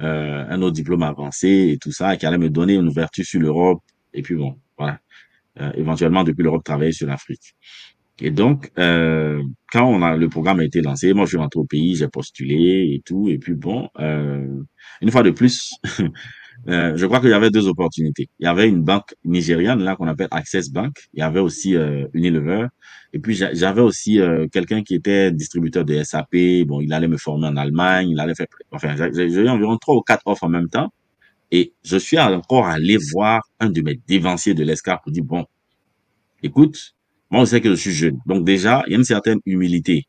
euh, 0.00 0.44
un 0.48 0.62
autre 0.62 0.74
diplôme 0.74 1.02
avancé 1.02 1.70
et 1.72 1.78
tout 1.78 1.92
ça, 1.92 2.16
qui 2.16 2.26
allait 2.26 2.38
me 2.38 2.50
donner 2.50 2.74
une 2.74 2.88
ouverture 2.88 3.24
sur 3.24 3.40
l'Europe. 3.40 3.80
Et 4.14 4.22
puis 4.22 4.34
bon, 4.34 4.58
voilà. 4.78 4.98
Euh, 5.60 5.72
éventuellement, 5.74 6.24
depuis 6.24 6.42
l'Europe, 6.42 6.64
travailler 6.64 6.92
sur 6.92 7.06
l'Afrique. 7.06 7.54
Et 8.22 8.30
donc, 8.30 8.70
euh, 8.78 9.42
quand 9.72 9.86
on 9.86 10.02
a 10.02 10.16
le 10.16 10.28
programme 10.28 10.60
a 10.60 10.64
été 10.64 10.82
lancé, 10.82 11.14
moi 11.14 11.24
je 11.24 11.30
suis 11.30 11.38
rentré 11.38 11.58
au 11.58 11.64
pays, 11.64 11.96
j'ai 11.96 12.08
postulé 12.08 12.92
et 12.94 13.02
tout. 13.04 13.28
Et 13.28 13.38
puis 13.38 13.54
bon, 13.54 13.88
euh, 13.98 14.46
une 15.00 15.10
fois 15.10 15.22
de 15.22 15.30
plus, 15.30 15.72
Euh, 16.68 16.96
je 16.96 17.06
crois 17.06 17.20
qu'il 17.20 17.30
y 17.30 17.32
avait 17.32 17.50
deux 17.50 17.66
opportunités. 17.68 18.28
Il 18.38 18.44
y 18.44 18.46
avait 18.46 18.68
une 18.68 18.82
banque 18.82 19.14
nigériane 19.24 19.82
là 19.82 19.96
qu'on 19.96 20.06
appelle 20.06 20.28
Access 20.30 20.70
Bank. 20.70 21.08
Il 21.14 21.20
y 21.20 21.22
avait 21.22 21.40
aussi 21.40 21.74
euh, 21.76 22.06
Unilever. 22.12 22.66
Et 23.12 23.18
puis 23.18 23.34
j'avais 23.34 23.80
aussi 23.80 24.20
euh, 24.20 24.46
quelqu'un 24.48 24.82
qui 24.82 24.94
était 24.94 25.32
distributeur 25.32 25.84
de 25.84 26.02
SAP. 26.02 26.36
Bon, 26.66 26.80
il 26.80 26.92
allait 26.92 27.08
me 27.08 27.16
former 27.16 27.48
en 27.48 27.56
Allemagne. 27.56 28.10
Il 28.10 28.20
allait 28.20 28.34
faire. 28.34 28.46
Enfin, 28.72 28.94
j'ai 28.96 29.24
eu 29.24 29.48
environ 29.48 29.76
trois 29.78 29.96
ou 29.96 30.02
quatre 30.02 30.22
offres 30.26 30.44
en 30.44 30.48
même 30.48 30.68
temps. 30.68 30.92
Et 31.50 31.72
je 31.82 31.96
suis 31.96 32.18
encore 32.18 32.66
allé 32.66 32.96
voir 33.12 33.42
un 33.58 33.70
de 33.70 33.80
mes 33.82 33.98
dévanciers 34.06 34.54
de 34.54 34.62
l'ESCAR 34.62 35.00
pour 35.02 35.10
dire 35.12 35.24
bon, 35.24 35.46
écoute, 36.42 36.94
moi 37.30 37.40
je 37.44 37.50
sais 37.50 37.60
que 37.60 37.70
je 37.70 37.74
suis 37.74 37.92
jeune. 37.92 38.18
Donc 38.26 38.44
déjà, 38.44 38.84
il 38.86 38.92
y 38.92 38.94
a 38.94 38.98
une 38.98 39.04
certaine 39.04 39.40
humilité 39.46 40.06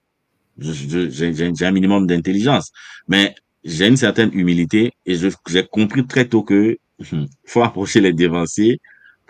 j'ai 0.61 1.65
un 1.65 1.71
minimum 1.71 2.07
d'intelligence, 2.07 2.71
mais 3.07 3.35
j'ai 3.63 3.87
une 3.87 3.97
certaine 3.97 4.31
humilité 4.33 4.91
et 5.05 5.15
j'ai 5.15 5.67
compris 5.67 6.05
très 6.05 6.27
tôt 6.27 6.43
que 6.43 6.77
hum, 7.11 7.27
faut 7.45 7.63
approcher 7.63 8.01
les 8.01 8.13
dévanciers 8.13 8.79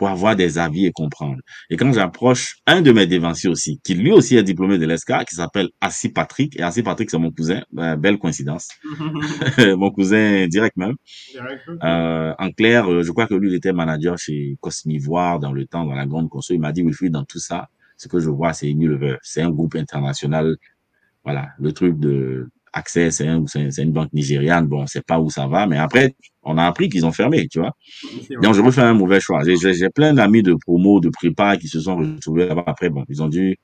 pour 0.02 0.10
avoir 0.10 0.36
des 0.36 0.58
avis 0.58 0.88
et 0.88 0.92
comprendre. 0.92 1.38
Et 1.70 1.78
quand 1.78 1.94
j'approche 1.94 2.56
un 2.66 2.82
de 2.82 2.92
mes 2.92 3.06
dévanciers 3.06 3.52
aussi, 3.52 3.80
qui 3.84 3.94
lui 3.94 4.12
aussi 4.12 4.36
est 4.36 4.42
diplômé 4.42 4.80
de 4.80 4.88
l'ESCA, 4.88 5.26
qui 5.26 5.36
s'appelle 5.36 5.70
Assis 5.80 6.10
Patrick, 6.10 6.60
et 6.60 6.64
Assis 6.64 6.82
Patrick, 6.82 7.12
c'est 7.12 7.20
mon 7.20 7.30
cousin, 7.30 7.62
ben, 7.72 7.98
belle 7.98 8.18
coïncidence, 8.18 8.70
mon 9.60 9.92
cousin 9.92 10.48
direct 10.48 10.76
même. 10.76 10.96
Euh, 11.84 12.34
en 12.40 12.50
clair, 12.50 12.92
euh, 12.92 13.04
je 13.04 13.12
crois 13.12 13.28
que 13.28 13.36
lui, 13.36 13.50
il 13.50 13.54
était 13.54 13.74
manager 13.74 14.18
chez 14.18 14.58
Cosmivoire 14.60 15.38
dans 15.38 15.52
le 15.52 15.68
temps, 15.68 15.86
dans 15.86 15.94
la 15.94 16.08
grande 16.08 16.30
console. 16.30 16.56
Il 16.56 16.62
m'a 16.62 16.72
dit, 16.72 16.82
Wilfried, 16.82 17.12
dans 17.12 17.26
tout 17.26 17.38
ça, 17.38 17.70
ce 17.96 18.08
que 18.08 18.20
je 18.20 18.32
vois, 18.32 18.54
c'est 18.54 18.68
Unilever. 18.72 19.18
C'est 19.22 19.44
un 19.44 19.52
groupe 19.52 19.76
international. 19.76 20.56
Voilà, 21.24 21.50
le 21.60 21.74
truc 21.74 22.00
de 22.00 22.50
Accès, 22.74 23.12
c'est 23.12 23.28
un, 23.28 23.44
une 23.56 23.92
banque 23.92 24.14
nigériane. 24.14 24.66
Bon, 24.66 24.84
on 24.84 24.88
sait 24.88 25.02
pas 25.02 25.20
où 25.20 25.30
ça 25.30 25.46
va, 25.48 25.68
mais 25.68 25.78
après, 25.78 26.16
on 26.44 26.58
a 26.58 26.66
appris 26.66 26.88
qu'ils 26.88 27.06
ont 27.06 27.12
fermé, 27.12 27.48
tu 27.50 27.60
vois. 27.60 27.72
Donc, 28.42 28.56
je 28.56 28.62
refais 28.62 28.82
un 28.82 28.94
mauvais 28.94 29.20
choix. 29.20 29.42
J'ai 29.44 29.90
plein 29.90 30.14
d'amis 30.14 30.42
de 30.42 30.54
promo, 30.54 31.00
de 31.02 31.10
prépa 31.10 31.58
qui 31.58 31.68
se 31.68 31.82
sont 31.82 31.98
retrouvés 31.98 32.48
là-bas. 32.48 32.64
Après, 32.66 32.90
bon, 32.90 33.04
ils 33.10 33.22
ont 33.22 33.28
dû 33.28 33.58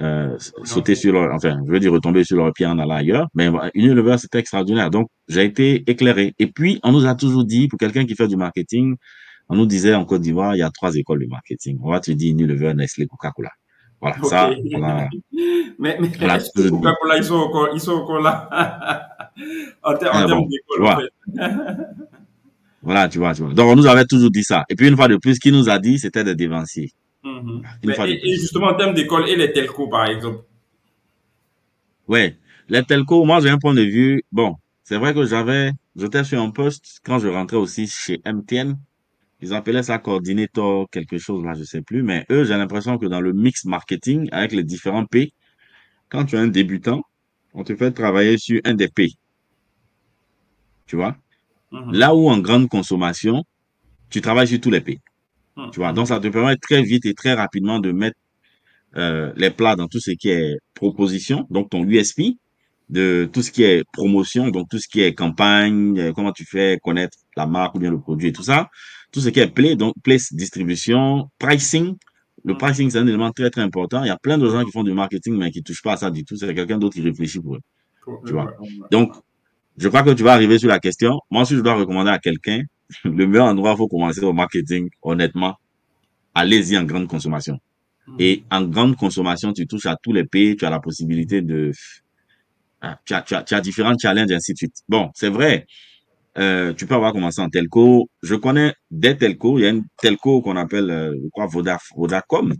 euh, 0.00 0.36
sauter 0.64 0.94
sur 0.94 1.12
leur, 1.12 1.34
enfin, 1.34 1.58
je 1.66 1.72
veux 1.72 1.80
dire 1.80 1.92
retomber 1.92 2.22
sur 2.22 2.36
leur 2.36 2.52
pied 2.52 2.66
en 2.66 2.78
allant 2.78 2.96
ailleurs. 2.96 3.28
Mais 3.34 3.48
Unilever, 3.74 4.16
c'était 4.18 4.38
extraordinaire. 4.40 4.90
Donc, 4.90 5.08
j'ai 5.28 5.44
été 5.44 5.90
éclairé. 5.90 6.34
Et 6.38 6.48
puis, 6.48 6.80
on 6.82 6.92
nous 6.92 7.06
a 7.06 7.14
toujours 7.14 7.44
dit, 7.44 7.66
pour 7.68 7.78
quelqu'un 7.78 8.04
qui 8.04 8.14
fait 8.14 8.28
du 8.28 8.36
marketing, 8.36 8.96
on 9.48 9.56
nous 9.56 9.66
disait 9.66 9.94
en 9.94 10.04
Côte 10.04 10.20
d'Ivoire, 10.20 10.54
il 10.54 10.58
y 10.58 10.62
a 10.62 10.70
trois 10.70 10.94
écoles 10.94 11.22
de 11.22 11.28
marketing. 11.28 11.78
On 11.82 11.90
va 11.90 12.00
te 12.00 12.10
dire 12.10 12.30
Unilever, 12.32 12.74
Nestlé, 12.74 13.06
Coca-Cola. 13.06 13.50
Voilà, 14.00 14.16
ça, 14.22 14.50
on 14.74 14.82
a, 14.84 15.08
mais, 15.78 15.96
mais 16.00 16.10
Coca-Cola, 16.10 17.16
ils 17.16 17.24
sont 17.24 17.34
encore, 17.34 17.68
ils 17.74 17.80
sont 17.80 17.92
encore 17.92 18.20
là? 18.20 18.48
en, 19.82 19.92
ah, 19.92 19.94
termes 19.96 20.46
d'école, 20.48 20.86
en 20.86 20.96
fait. 21.00 21.12
voilà, 22.82 23.08
tu 23.08 23.18
vois, 23.18 23.34
tu 23.34 23.42
vois. 23.42 23.52
Donc, 23.54 23.68
on 23.68 23.76
nous 23.76 23.86
avait 23.86 24.04
toujours 24.04 24.30
dit 24.30 24.44
ça. 24.44 24.64
Et 24.68 24.76
puis, 24.76 24.88
une 24.88 24.96
fois 24.96 25.08
de 25.08 25.16
plus, 25.16 25.34
ce 25.34 25.40
qu'il 25.40 25.52
nous 25.52 25.68
a 25.68 25.78
dit, 25.78 25.98
c'était 25.98 26.22
des 26.22 26.36
dévanciers. 26.36 26.92
Mm 27.24 27.62
-hmm. 27.82 28.08
et, 28.08 28.28
et, 28.28 28.34
justement, 28.36 28.68
en 28.68 28.74
termes 28.74 28.94
d'école, 28.94 29.28
et 29.28 29.36
les 29.36 29.52
telcos, 29.52 29.88
par 29.88 30.06
exemple? 30.06 30.44
Ouais. 32.06 32.36
Les 32.68 32.84
telcos, 32.84 33.24
moi, 33.24 33.40
j'ai 33.40 33.50
un 33.50 33.58
point 33.58 33.74
de 33.74 33.82
vue. 33.82 34.22
Bon, 34.30 34.56
c'est 34.84 34.96
vrai 34.96 35.12
que 35.12 35.24
j'avais, 35.26 35.72
j'étais 35.96 36.24
sur 36.24 36.40
un 36.40 36.50
poste 36.50 37.00
quand 37.04 37.18
je 37.18 37.28
rentrais 37.28 37.56
aussi 37.58 37.86
chez 37.86 38.20
MTN. 38.24 38.76
Ils 39.40 39.54
appelaient 39.54 39.84
ça 39.84 39.98
coordinator 39.98 40.88
quelque 40.90 41.18
chose, 41.18 41.44
là, 41.44 41.54
je 41.54 41.62
sais 41.64 41.82
plus. 41.82 42.02
Mais 42.02 42.26
eux, 42.30 42.44
j'ai 42.44 42.56
l'impression 42.56 42.98
que 42.98 43.06
dans 43.06 43.20
le 43.20 43.32
mix 43.32 43.64
marketing, 43.64 44.28
avec 44.32 44.52
les 44.52 44.64
différents 44.64 45.06
P, 45.06 45.32
quand 46.08 46.24
tu 46.24 46.36
es 46.36 46.38
un 46.38 46.48
débutant, 46.48 47.02
on 47.54 47.64
te 47.64 47.74
fait 47.76 47.92
travailler 47.92 48.38
sur 48.38 48.60
un 48.64 48.74
des 48.74 48.88
P. 48.88 49.10
Tu 50.86 50.96
vois? 50.96 51.16
Mhm. 51.72 51.92
Là 51.92 52.14
où 52.14 52.28
en 52.28 52.38
grande 52.38 52.68
consommation, 52.68 53.44
tu 54.10 54.20
travailles 54.20 54.48
sur 54.48 54.60
tous 54.60 54.70
les 54.70 54.80
P. 54.80 54.98
Mhm. 55.56 55.70
Tu 55.70 55.80
vois? 55.80 55.92
Donc, 55.92 56.08
ça 56.08 56.18
te 56.18 56.28
permet 56.28 56.56
très 56.56 56.82
vite 56.82 57.06
et 57.06 57.14
très 57.14 57.34
rapidement 57.34 57.78
de 57.78 57.92
mettre 57.92 58.18
euh, 58.96 59.32
les 59.36 59.50
plats 59.50 59.76
dans 59.76 59.86
tout 59.86 60.00
ce 60.00 60.12
qui 60.12 60.30
est 60.30 60.56
proposition, 60.74 61.46
donc 61.50 61.70
ton 61.70 61.84
USP, 61.84 62.38
de 62.88 63.28
tout 63.32 63.42
ce 63.42 63.50
qui 63.50 63.62
est 63.64 63.84
promotion, 63.92 64.48
donc 64.48 64.68
tout 64.70 64.78
ce 64.78 64.88
qui 64.88 65.02
est 65.02 65.14
campagne, 65.14 65.98
euh, 65.98 66.12
comment 66.12 66.32
tu 66.32 66.44
fais 66.46 66.78
connaître 66.82 67.18
la 67.36 67.46
marque 67.46 67.74
ou 67.74 67.78
bien 67.78 67.90
le 67.90 68.00
produit 68.00 68.28
et 68.28 68.32
tout 68.32 68.42
ça 68.42 68.68
tout 69.12 69.20
ce 69.20 69.28
qui 69.28 69.40
est 69.40 69.48
play, 69.48 69.76
donc 69.76 69.94
place, 70.02 70.32
distribution, 70.32 71.30
pricing. 71.38 71.96
Le 72.44 72.54
mm. 72.54 72.58
pricing, 72.58 72.90
c'est 72.90 72.98
un 72.98 73.06
élément 73.06 73.30
très, 73.32 73.50
très 73.50 73.62
important. 73.62 74.04
Il 74.04 74.08
y 74.08 74.10
a 74.10 74.18
plein 74.18 74.38
de 74.38 74.48
gens 74.48 74.64
qui 74.64 74.70
font 74.70 74.84
du 74.84 74.92
marketing, 74.92 75.36
mais 75.36 75.50
qui 75.50 75.62
touchent 75.62 75.82
pas 75.82 75.94
à 75.94 75.96
ça 75.96 76.10
du 76.10 76.24
tout. 76.24 76.36
C'est 76.36 76.54
quelqu'un 76.54 76.78
d'autre 76.78 76.94
qui 76.94 77.02
réfléchit 77.02 77.40
pour 77.40 77.56
eux. 77.56 77.60
Tu 78.26 78.32
vois. 78.32 78.54
Donc, 78.90 79.12
je 79.76 79.88
crois 79.88 80.02
que 80.02 80.10
tu 80.10 80.22
vas 80.22 80.32
arriver 80.32 80.58
sur 80.58 80.68
la 80.68 80.78
question. 80.78 81.20
Moi, 81.30 81.44
si 81.44 81.54
je 81.54 81.60
dois 81.60 81.74
recommander 81.74 82.10
à 82.10 82.18
quelqu'un, 82.18 82.62
le 83.04 83.26
meilleur 83.26 83.46
endroit, 83.46 83.72
il 83.72 83.76
faut 83.76 83.88
commencer 83.88 84.24
au 84.24 84.32
marketing, 84.32 84.88
honnêtement. 85.02 85.56
Allez-y 86.34 86.78
en 86.78 86.84
grande 86.84 87.08
consommation. 87.08 87.58
Mm. 88.06 88.16
Et 88.18 88.44
en 88.50 88.62
grande 88.62 88.96
consommation, 88.96 89.52
tu 89.52 89.66
touches 89.66 89.86
à 89.86 89.96
tous 90.02 90.12
les 90.12 90.24
pays, 90.24 90.56
tu 90.56 90.64
as 90.64 90.70
la 90.70 90.80
possibilité 90.80 91.42
de, 91.42 91.72
ah, 92.80 92.98
tu 93.04 93.14
as, 93.14 93.22
tu 93.22 93.34
as, 93.34 93.42
tu 93.42 93.54
as 93.54 93.60
différents 93.60 93.96
challenges, 94.00 94.30
ainsi 94.30 94.52
de 94.52 94.58
suite. 94.58 94.76
Bon, 94.88 95.10
c'est 95.14 95.28
vrai. 95.28 95.66
Euh, 96.38 96.72
tu 96.72 96.86
peux 96.86 96.94
avoir 96.94 97.12
commencé 97.12 97.40
en 97.40 97.48
telco. 97.48 98.08
Je 98.22 98.34
connais 98.34 98.74
des 98.90 99.16
telcos. 99.16 99.58
Il 99.58 99.62
y 99.62 99.66
a 99.66 99.70
une 99.70 99.84
telco 99.96 100.40
qu'on 100.40 100.56
appelle, 100.56 100.90
euh, 100.90 101.14
je 101.22 101.28
crois, 101.30 101.46
Vodacom 101.96 102.54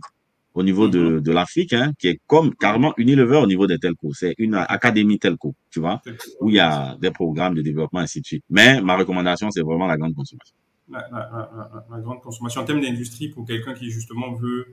au 0.53 0.63
niveau 0.63 0.87
de, 0.87 0.99
mhm. 0.99 1.21
de 1.21 1.31
l'Afrique, 1.31 1.73
hein, 1.73 1.93
qui 1.97 2.07
est 2.07 2.19
comme 2.27 2.53
carrément 2.55 2.93
Unilever 2.97 3.37
au 3.37 3.47
niveau 3.47 3.67
des 3.67 3.77
telcos. 3.77 4.13
C'est 4.13 4.33
une 4.37 4.55
académie 4.55 5.19
telco, 5.19 5.55
tu 5.69 5.79
vois, 5.79 6.01
où 6.41 6.49
il 6.49 6.55
y 6.55 6.59
a 6.59 6.97
des 6.99 7.11
programmes 7.11 7.55
de 7.55 7.61
développement, 7.61 7.99
ainsi 7.99 8.19
de 8.21 8.25
suite. 8.25 8.43
Mais 8.49 8.81
ma 8.81 8.97
recommandation, 8.97 9.49
c'est 9.51 9.61
vraiment 9.61 9.87
la 9.87 9.97
grande 9.97 10.15
consommation. 10.15 10.55
La, 10.89 11.99
grande 12.01 12.21
consommation 12.21 12.61
en 12.61 12.65
termes 12.65 12.81
d'industrie 12.81 13.29
pour 13.29 13.45
quelqu'un 13.45 13.73
qui 13.75 13.91
justement 13.91 14.33
veut 14.33 14.65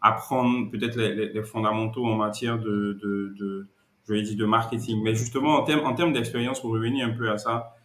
apprendre 0.00 0.68
peut-être 0.72 0.96
les, 0.96 1.32
les, 1.32 1.42
fondamentaux 1.44 2.04
en 2.04 2.16
matière 2.16 2.58
de, 2.58 2.98
de, 3.00 3.34
de 3.38 3.68
je 4.08 4.12
vais 4.12 4.22
dire 4.22 4.36
de 4.36 4.44
marketing. 4.44 5.00
Mais 5.04 5.14
justement, 5.14 5.54
en 5.54 5.62
termes, 5.62 5.86
en 5.86 5.94
termes 5.94 6.12
d'expérience, 6.12 6.60
pour 6.60 6.72
revenir 6.72 7.06
un 7.06 7.12
peu 7.12 7.30
à 7.30 7.38
ça, 7.38 7.76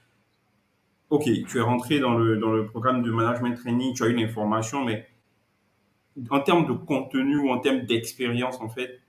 ok, 1.09 1.23
tu 1.47 1.57
es 1.57 1.61
rentré 1.61 1.99
dans 1.99 2.13
le, 2.13 2.37
dans 2.37 2.51
le 2.51 2.67
programme 2.67 3.01
de 3.03 3.11
management 3.11 3.55
training, 3.55 3.93
tu 3.93 4.03
as 4.03 4.07
eu 4.07 4.13
l'information, 4.13 4.83
mais 4.83 5.07
en 6.29 6.39
termes 6.39 6.65
de 6.67 6.73
contenu 6.73 7.37
ou 7.37 7.49
en 7.49 7.59
termes 7.59 7.81
d'expérience, 7.81 8.59
en 8.59 8.69
fait, 8.69 8.99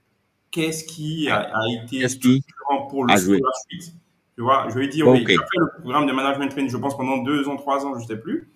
qu'est-ce 0.51 0.83
qui 0.83 1.29
a, 1.29 1.51
été 1.83 2.05
différent 2.05 2.87
pour, 2.89 3.05
le, 3.05 3.13
la 3.13 3.17
suite? 3.17 3.93
Tu 4.35 4.41
vois, 4.41 4.67
je 4.69 4.75
vais 4.79 4.87
dire, 4.87 5.07
oui, 5.07 5.23
tu 5.25 5.33
as 5.33 5.41
fait 5.41 5.57
le 5.57 5.81
programme 5.81 6.05
de 6.05 6.13
management 6.13 6.49
training, 6.49 6.71
je 6.71 6.77
pense, 6.77 6.95
pendant 6.95 7.17
deux 7.17 7.47
ans, 7.47 7.57
trois 7.57 7.85
ans, 7.85 7.95
je 7.95 8.03
ne 8.03 8.07
sais 8.07 8.19
plus. 8.19 8.49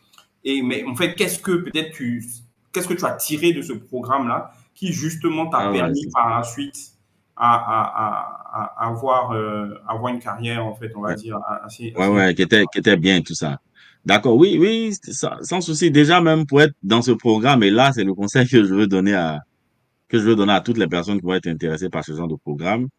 Et, 0.43 0.61
mais 0.61 0.83
en 0.85 0.95
fait, 0.95 1.15
qu'est-ce 1.15 1.39
que 1.39 1.51
peut-être 1.51 1.91
tu, 1.91 2.23
qu'est-ce 2.71 2.87
que 2.87 2.93
tu 2.93 3.05
as 3.05 3.13
tiré 3.13 3.53
de 3.53 3.61
ce 3.61 3.73
programme-là 3.73 4.53
qui 4.73 4.91
justement 4.91 5.47
t'a 5.47 5.69
ah 5.69 5.71
permis 5.71 6.07
par 6.11 6.37
la 6.37 6.43
suite 6.43 6.93
à, 7.35 7.55
à, 7.55 8.03
à, 8.05 8.42
avoir, 8.53 9.31
euh, 9.31 9.69
avoir 9.87 10.13
une 10.13 10.19
carrière, 10.19 10.65
en 10.65 10.75
fait, 10.75 10.91
on 10.95 11.01
va 11.01 11.15
dire, 11.15 11.39
assez, 11.63 11.93
Ouais, 11.97 12.07
ouais, 12.07 12.35
qui 12.35 12.43
était, 12.43 12.63
qui 12.71 12.79
était 12.79 12.97
bien, 12.97 13.21
tout 13.21 13.33
ça. 13.33 13.59
D'accord, 14.05 14.35
oui, 14.35 14.57
oui, 14.59 14.93
sans 15.41 15.61
souci. 15.61 15.89
Déjà, 15.89 16.21
même 16.21 16.45
pour 16.45 16.61
être 16.61 16.75
dans 16.83 17.01
ce 17.01 17.11
programme, 17.11 17.63
et 17.63 17.71
là, 17.71 17.91
c'est 17.93 18.03
le 18.03 18.13
conseil 18.13 18.47
que 18.47 18.63
je 18.63 18.73
veux 18.73 18.87
donner 18.87 19.13
à, 19.13 19.39
que 20.09 20.19
je 20.19 20.25
veux 20.25 20.35
donner 20.35 20.53
à 20.53 20.61
toutes 20.61 20.77
les 20.77 20.87
personnes 20.87 21.19
qui 21.19 21.25
vont 21.25 21.33
être 21.33 21.47
intéressées 21.47 21.89
par 21.89 22.03
ce 22.03 22.13
genre 22.13 22.27
de 22.27 22.35
programme. 22.35 22.89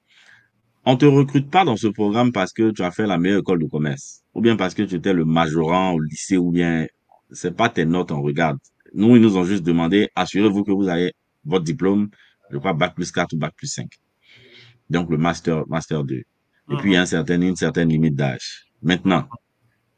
On 0.87 0.96
te 0.96 1.06
recrute 1.06 1.50
pas 1.50 1.64
dans 1.64 1.76
ce 1.76 1.87
programme 1.88 2.32
parce 2.32 2.52
que 2.52 2.70
tu 2.70 2.82
as 2.82 2.90
fait 2.90 3.06
la 3.06 3.18
meilleure 3.18 3.40
école 3.40 3.61
de 3.62 3.66
commerce, 3.66 4.23
ou 4.34 4.40
bien 4.40 4.56
parce 4.56 4.75
que 4.75 4.82
tu 4.82 4.96
étais 4.96 5.12
le 5.12 5.25
majorant 5.25 5.92
au 5.92 6.00
lycée, 6.00 6.37
ou 6.37 6.50
bien 6.50 6.87
c'est 7.30 7.56
pas 7.56 7.68
tes 7.68 7.84
notes, 7.84 8.11
on 8.12 8.23
regarde. 8.23 8.58
Nous, 8.94 9.16
ils 9.16 9.23
nous 9.23 9.37
ont 9.37 9.44
juste 9.44 9.62
demandé, 9.62 10.08
assurez-vous 10.14 10.64
que 10.64 10.73
vous 10.73 10.88
avez 10.88 11.12
votre 11.44 11.64
diplôme, 11.64 12.08
je 12.50 12.58
crois, 12.58 12.73
bac 12.73 12.94
plus 12.94 13.11
4 13.12 13.32
ou 13.34 13.38
bac 13.38 13.54
plus 13.56 13.68
5 13.68 13.88
donc 14.91 15.11
le 15.11 15.17
master 15.17 15.64
master 15.69 16.05
2. 16.05 16.17
Et 16.17 16.76
puis 16.79 16.91
il 16.91 16.95
y 16.95 16.97
a 16.97 17.03
un 17.03 17.07
certain, 17.07 17.41
une 17.41 17.57
certaine 17.57 17.88
limite 17.88 18.14
d'âge. 18.14 18.67
Maintenant, 18.83 19.29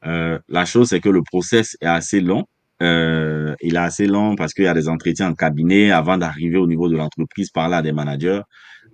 euh, 0.05 0.39
la 0.49 0.65
chose 0.65 0.89
c'est 0.89 1.01
que 1.01 1.09
le 1.09 1.23
process 1.23 1.77
est 1.81 1.87
assez 1.87 2.21
long. 2.21 2.45
Euh, 2.83 3.55
il 3.63 3.77
est 3.77 3.79
assez 3.79 4.07
long 4.07 4.37
parce 4.37 4.53
qu'il 4.53 4.65
y 4.65 4.69
a 4.69 4.75
des 4.75 4.89
entretiens 4.89 5.31
en 5.31 5.35
cabinet 5.35 5.91
avant 5.91 6.19
d'arriver 6.19 6.59
au 6.59 6.67
niveau 6.67 6.89
de 6.89 6.97
l'entreprise, 6.97 7.51
par 7.51 7.69
là 7.69 7.81
des 7.83 7.93
managers, 7.93 8.43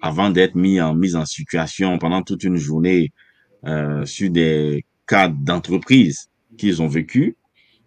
avant 0.02 0.30
d'être 0.30 0.54
mis 0.54 0.80
en 0.80 0.94
mise 0.94 1.16
en 1.16 1.24
situation 1.24 1.98
pendant 1.98 2.22
toute 2.22 2.44
une 2.44 2.56
journée 2.56 3.10
euh, 3.66 4.04
sur 4.06 4.30
des 4.30 4.84
cas 5.06 5.28
d'entreprise 5.28 6.28
qu'ils 6.58 6.82
ont 6.82 6.88
vécu. 6.88 7.36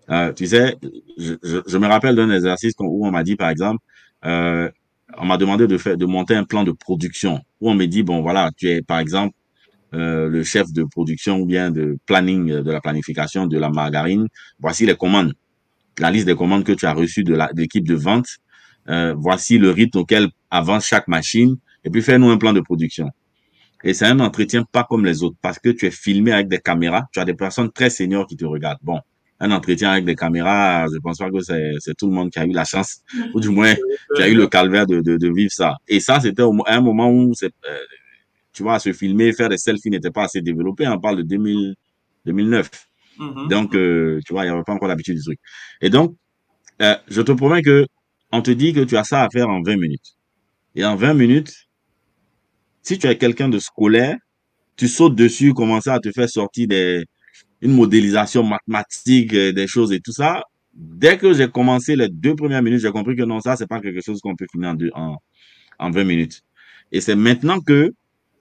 Euh, 0.09 0.31
tu 0.33 0.47
sais, 0.47 0.75
je, 1.17 1.33
je, 1.43 1.57
je 1.65 1.77
me 1.77 1.87
rappelle 1.87 2.15
d'un 2.15 2.29
exercice 2.29 2.73
où 2.79 3.05
on 3.07 3.11
m'a 3.11 3.23
dit 3.23 3.35
par 3.35 3.49
exemple, 3.49 3.79
euh, 4.25 4.69
on 5.17 5.25
m'a 5.25 5.37
demandé 5.37 5.67
de 5.67 5.77
faire, 5.77 5.97
de 5.97 6.05
monter 6.05 6.35
un 6.35 6.43
plan 6.43 6.63
de 6.63 6.71
production 6.71 7.41
où 7.61 7.69
on 7.69 7.73
me 7.73 7.85
dit 7.85 8.03
bon 8.03 8.21
voilà, 8.21 8.51
tu 8.55 8.69
es 8.69 8.81
par 8.81 8.99
exemple 8.99 9.35
euh, 9.93 10.27
le 10.27 10.43
chef 10.43 10.71
de 10.73 10.83
production 10.83 11.39
ou 11.39 11.45
bien 11.45 11.71
de 11.71 11.97
planning 12.05 12.47
de 12.61 12.71
la 12.71 12.81
planification 12.81 13.45
de 13.47 13.57
la 13.57 13.69
margarine. 13.69 14.27
Voici 14.59 14.85
les 14.85 14.95
commandes, 14.95 15.33
la 15.99 16.11
liste 16.11 16.25
des 16.25 16.35
commandes 16.35 16.63
que 16.63 16.73
tu 16.73 16.85
as 16.85 16.93
reçues 16.93 17.23
de 17.23 17.37
l'équipe 17.55 17.87
de 17.87 17.95
vente. 17.95 18.27
Euh, 18.89 19.15
voici 19.17 19.57
le 19.57 19.71
rythme 19.71 19.99
auquel 19.99 20.27
avance 20.51 20.85
chaque 20.85 21.07
machine 21.07 21.55
et 21.83 21.89
puis 21.89 22.01
fais-nous 22.01 22.29
un 22.29 22.37
plan 22.37 22.53
de 22.53 22.61
production. 22.61 23.09
Et 23.83 23.93
c'est 23.93 24.05
un 24.05 24.19
entretien 24.19 24.63
pas 24.63 24.83
comme 24.83 25.05
les 25.05 25.23
autres 25.23 25.37
parce 25.41 25.59
que 25.59 25.69
tu 25.69 25.85
es 25.85 25.91
filmé 25.91 26.31
avec 26.31 26.47
des 26.47 26.59
caméras, 26.59 27.05
tu 27.13 27.19
as 27.19 27.25
des 27.25 27.35
personnes 27.35 27.71
très 27.71 27.89
seniors 27.89 28.25
qui 28.25 28.35
te 28.35 28.45
regardent. 28.45 28.79
Bon, 28.81 28.99
un 29.39 29.51
entretien 29.51 29.91
avec 29.91 30.05
des 30.05 30.15
caméras, 30.15 30.87
je 30.93 30.99
pense 30.99 31.17
pas 31.17 31.29
que 31.29 31.41
c'est 31.41 31.93
tout 31.97 32.07
le 32.07 32.13
monde 32.13 32.29
qui 32.31 32.39
a 32.39 32.45
eu 32.45 32.51
la 32.51 32.63
chance, 32.65 33.01
ou 33.33 33.39
du 33.39 33.49
moins 33.49 33.73
qui 34.15 34.21
a 34.21 34.29
eu 34.29 34.35
le 34.35 34.47
calvaire 34.47 34.87
de, 34.87 35.01
de, 35.01 35.17
de 35.17 35.33
vivre 35.33 35.51
ça. 35.51 35.75
Et 35.87 35.99
ça, 35.99 36.19
c'était 36.19 36.43
un 36.43 36.81
moment 36.81 37.09
où, 37.09 37.33
euh, 37.43 37.49
tu 38.53 38.63
vois, 38.63 38.79
se 38.79 38.93
filmer, 38.93 39.33
faire 39.33 39.49
des 39.49 39.57
selfies 39.57 39.89
n'était 39.89 40.11
pas 40.11 40.23
assez 40.23 40.41
développé. 40.41 40.87
On 40.87 40.99
parle 40.99 41.17
de 41.17 41.23
2000, 41.23 41.75
2009. 42.25 42.69
Mm-hmm. 43.19 43.47
Donc, 43.49 43.75
euh, 43.75 44.19
tu 44.25 44.33
vois, 44.33 44.43
il 44.45 44.49
n'y 44.49 44.53
avait 44.53 44.63
pas 44.63 44.73
encore 44.73 44.87
l'habitude 44.87 45.15
du 45.15 45.23
truc. 45.23 45.39
Et 45.81 45.89
donc, 45.89 46.15
euh, 46.81 46.95
je 47.07 47.21
te 47.21 47.31
promets 47.31 47.61
que 47.61 47.85
on 48.31 48.41
te 48.41 48.51
dit 48.51 48.73
que 48.73 48.81
tu 48.81 48.97
as 48.97 49.03
ça 49.03 49.23
à 49.23 49.29
faire 49.29 49.49
en 49.49 49.61
20 49.61 49.77
minutes. 49.77 50.15
Et 50.75 50.83
en 50.83 50.95
20 50.95 51.13
minutes, 51.13 51.53
si 52.81 52.97
tu 52.99 53.07
es 53.07 53.17
quelqu'un 53.17 53.49
de 53.49 53.59
scolaire, 53.59 54.17
tu 54.75 54.87
sautes 54.87 55.15
dessus, 55.15 55.53
commencer 55.53 55.89
à 55.89 55.99
te 55.99 56.11
faire 56.11 56.29
sortir 56.29 56.67
des, 56.67 57.05
une 57.65 57.73
modélisation 57.73 58.43
mathématique, 58.43 59.33
euh, 59.33 59.51
des 59.51 59.67
choses 59.67 59.91
et 59.91 59.99
tout 59.99 60.11
ça. 60.11 60.43
Dès 60.73 61.17
que 61.17 61.33
j'ai 61.33 61.49
commencé 61.49 61.95
les 61.95 62.09
deux 62.09 62.35
premières 62.35 62.61
minutes, 62.61 62.81
j'ai 62.81 62.91
compris 62.91 63.15
que 63.15 63.23
non, 63.23 63.39
ça, 63.39 63.55
c'est 63.55 63.67
pas 63.67 63.79
quelque 63.79 64.01
chose 64.01 64.19
qu'on 64.21 64.35
peut 64.35 64.45
finir 64.51 64.69
en, 64.69 64.73
deux, 64.75 64.91
en, 64.93 65.17
en 65.79 65.89
20 65.89 66.03
minutes. 66.03 66.43
Et 66.91 67.01
c'est 67.01 67.15
maintenant 67.15 67.59
que 67.59 67.91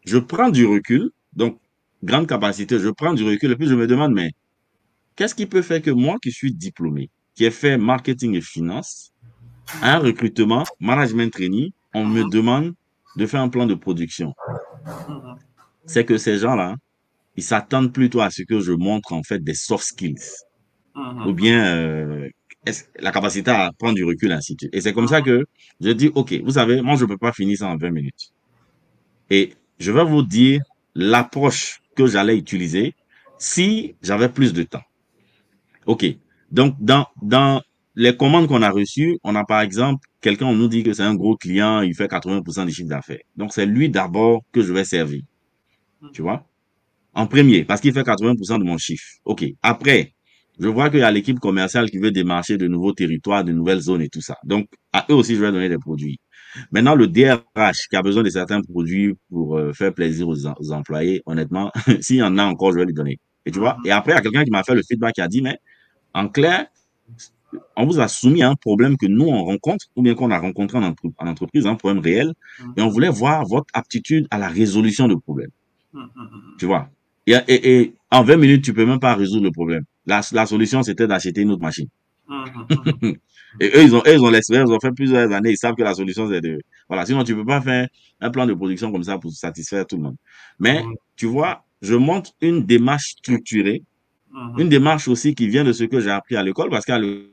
je 0.05 0.19
prends 0.19 0.51
du 0.51 0.67
recul, 0.67 1.11
donc 1.33 1.59
grande 2.03 2.27
capacité, 2.27 2.79
je 2.79 2.91
prends 2.91 3.15
du 3.15 3.25
recul 3.25 3.53
et 3.53 3.57
puis 3.57 3.67
je 3.67 3.75
me 3.75 3.87
demande, 3.87 4.13
mais 4.13 4.33
qu'est-ce 5.17 5.35
qui 5.35 5.47
peut 5.47 5.63
faire 5.63 5.81
que 5.81 5.91
moi 5.91 6.17
qui 6.23 6.31
suis 6.31 6.53
diplômé, 6.53 7.09
qui 7.35 7.45
ai 7.45 7.51
fait 7.51 7.79
marketing 7.79 8.35
et 8.35 8.43
finance, 8.43 9.13
un 9.81 9.99
recrutement, 9.99 10.65
management 10.81 11.33
training, 11.33 11.71
on 11.95 12.05
me 12.05 12.29
demande 12.31 12.75
de 13.17 13.27
faire 13.27 13.41
un 13.41 13.49
plan 13.49 13.65
de 13.65 13.75
production? 13.75 14.35
C'est 15.87 16.05
que 16.05 16.19
ces 16.19 16.39
gens-là, 16.39 16.77
ils 17.37 17.43
s'attendent 17.43 17.93
plutôt 17.93 18.21
à 18.21 18.31
ce 18.31 18.43
que 18.43 18.61
je 18.61 18.73
montre 18.73 19.13
en 19.13 19.23
fait 19.23 19.43
des 19.43 19.55
soft 19.55 19.85
skills 19.85 20.17
ou 21.27 21.33
bien 21.33 21.65
euh, 21.77 22.29
la 22.99 23.13
capacité 23.13 23.51
à 23.51 23.71
prendre 23.79 23.95
du 23.95 24.05
recul, 24.05 24.33
ainsi 24.33 24.55
de 24.55 24.61
suite. 24.61 24.75
Et 24.75 24.81
c'est 24.81 24.93
comme 24.93 25.09
ça 25.09 25.23
que 25.23 25.45
je 25.81 25.91
dis, 25.91 26.11
OK, 26.15 26.33
vous 26.43 26.53
savez, 26.53 26.81
moi, 26.81 26.97
je 26.97 27.05
ne 27.05 27.09
peux 27.09 27.19
pas 27.19 27.33
finir 27.33 27.59
ça 27.59 27.69
en 27.69 27.77
20 27.77 27.91
minutes. 27.91 28.33
Et 29.31 29.55
je 29.79 29.93
vais 29.93 30.05
vous 30.05 30.23
dire 30.23 30.61
l'approche 30.95 31.81
que 31.97 32.07
j'allais 32.07 32.37
utiliser 32.37 32.95
si 33.39 33.97
j'avais 34.03 34.29
plus 34.29 34.53
de 34.53 34.63
temps. 34.63 34.83
OK. 35.87 36.07
Donc, 36.51 36.77
dans, 36.81 37.07
dans 37.21 37.61
les 37.97 38.17
commandes 38.17 38.49
qu'on 38.49 38.63
a 38.63 38.71
reçues, 38.71 39.19
on 39.25 39.35
a 39.35 39.45
par 39.45 39.61
exemple, 39.61 40.07
quelqu'un 40.21 40.47
on 40.47 40.55
nous 40.55 40.69
dit 40.69 40.83
que 40.83 40.93
c'est 40.93 41.03
un 41.03 41.15
gros 41.15 41.37
client, 41.37 41.83
il 41.83 41.95
fait 41.95 42.11
80% 42.11 42.67
du 42.67 42.73
chiffre 42.73 42.89
d'affaires. 42.89 43.21
Donc, 43.37 43.53
c'est 43.53 43.67
lui 43.67 43.89
d'abord 43.89 44.43
que 44.53 44.63
je 44.63 44.73
vais 44.73 44.85
servir. 44.85 45.23
Tu 46.13 46.23
vois? 46.23 46.47
En 47.15 47.27
premier, 47.27 47.65
parce 47.65 47.81
qu'il 47.81 47.93
fait 47.93 48.03
80% 48.03 48.59
de 48.59 48.65
mon 48.65 48.79
chiffre. 48.79 49.05
OK. 49.25 49.45
Après, 49.63 50.15
je 50.59 50.69
vois 50.69 50.91
qu'il 50.91 51.01
y 51.01 51.03
a 51.03 51.11
l'équipe 51.11 51.39
commerciale 51.41 51.91
qui 51.91 51.99
veut 51.99 52.11
démarcher 52.11 52.57
de 52.57 52.69
nouveaux 52.69 52.93
territoires, 52.93 53.45
de 53.45 53.53
nouvelles 53.53 53.81
zones 53.81 54.03
et 54.03 54.09
tout 54.09 54.21
ça. 54.21 54.37
Donc, 54.45 54.69
à 54.93 55.07
eux 55.11 55.15
aussi, 55.15 55.35
je 55.35 55.41
vais 55.41 55.51
donner 55.53 55.69
des 55.69 55.79
produits. 55.79 56.19
Maintenant, 56.71 56.95
le 56.95 57.09
DRH 57.09 57.89
qui 57.89 57.97
a 57.97 58.03
besoin 58.03 58.23
de 58.23 58.31
certains 58.31 58.61
produits 58.63 59.15
pour 59.29 59.59
euh, 59.59 59.73
faire 59.73 59.93
plaisir 59.93 60.29
aux, 60.29 60.47
aux 60.47 60.73
employés, 60.73 61.23
honnêtement, 61.27 61.73
s'il 62.01 62.17
y 62.17 62.23
en 62.23 62.39
a 62.39 62.45
encore, 62.45 62.73
je 62.73 62.79
vais 62.79 62.85
lui 62.85 62.95
donner. 62.95 63.19
Et 63.47 63.51
tu 63.51 63.59
vois, 63.59 63.77
et 63.85 63.91
après, 63.91 64.13
il 64.13 64.15
y 64.15 64.19
a 64.19 64.23
quelqu'un 64.23 64.45
qui 64.45 64.51
m'a 64.51 64.63
fait 64.63 64.75
le 64.75 64.83
feedback 64.83 65.15
qui 65.15 65.21
a 65.21 65.29
dit, 65.29 65.43
mais 65.43 65.59
en 66.15 66.29
clair, 66.29 66.67
on 67.77 67.87
vous 67.87 68.01
a 68.01 68.09
soumis 68.09 68.43
à 68.43 68.51
un 68.51 68.55
problème 68.55 68.97
que 68.97 69.07
nous, 69.07 69.27
on 69.27 69.45
rencontre, 69.45 69.87
ou 69.97 70.03
bien 70.03 70.15
qu'on 70.15 70.31
a 70.31 70.39
rencontré 70.39 70.79
en, 70.79 70.95
entreprise, 71.19 71.67
un 71.67 71.75
problème 71.75 72.03
réel, 72.03 72.33
et 72.77 72.83
on 72.83 72.89
voulait 72.89 73.11
voir 73.11 73.45
votre 73.45 73.67
aptitude 73.75 74.27
à 74.31 74.39
la 74.39 74.49
résolution 74.49 75.09
du 75.09 75.19
problème. 75.19 75.51
Tu 76.59 76.67
vois? 76.67 76.89
Et, 77.27 77.35
et, 77.49 77.81
et, 77.81 77.95
en 78.11 78.23
20 78.23 78.37
minutes, 78.37 78.65
tu 78.65 78.75
peux 78.75 78.85
même 78.85 79.01
pas 79.01 79.15
résoudre 79.15 79.45
le 79.45 79.51
problème. 79.51 79.85
La, 80.07 80.21
la 80.33 80.47
solution, 80.47 80.83
c'était 80.83 81.07
d'acheter 81.07 81.41
une 81.41 81.51
autre 81.51 81.63
machine. 81.63 81.89
et 83.61 83.67
eux, 83.77 83.83
ils 83.83 83.95
ont, 83.95 84.03
eux, 84.07 84.13
ils 84.15 84.21
ont 84.21 84.31
l'expérience, 84.31 84.71
ils 84.71 84.75
ont 84.75 84.81
fait 84.81 84.93
plusieurs 84.93 85.33
années, 85.33 85.51
ils 85.51 85.57
savent 85.57 85.75
que 85.75 85.83
la 85.83 85.95
solution, 85.95 86.29
c'est 86.29 86.41
de... 86.41 86.59
Voilà, 86.89 87.07
sinon, 87.07 87.25
tu 87.25 87.35
peux 87.35 87.45
pas 87.45 87.61
faire 87.61 87.89
un 88.21 88.31
plan 88.31 88.47
de 88.47 88.55
production 88.55 88.93
comme 88.93 89.05
ça 89.05 89.19
pour 89.19 89.33
satisfaire 89.33 89.87
tout 89.87 89.97
le 89.97 90.03
monde. 90.03 90.17
Mais, 90.59 90.85
tu 91.17 91.27
vois, 91.27 91.65
je 91.83 91.95
montre 91.95 92.33
une 92.41 92.65
démarche 92.65 93.15
structurée, 93.19 93.83
une 94.59 94.69
démarche 94.69 95.09
aussi 95.09 95.35
qui 95.35 95.49
vient 95.49 95.65
de 95.65 95.73
ce 95.73 95.85
que 95.85 96.01
j'ai 96.01 96.11
appris 96.11 96.37
à 96.37 96.43
l'école, 96.43 96.69
parce 96.69 96.85
qu'à 96.85 96.99
l'école, 96.99 97.31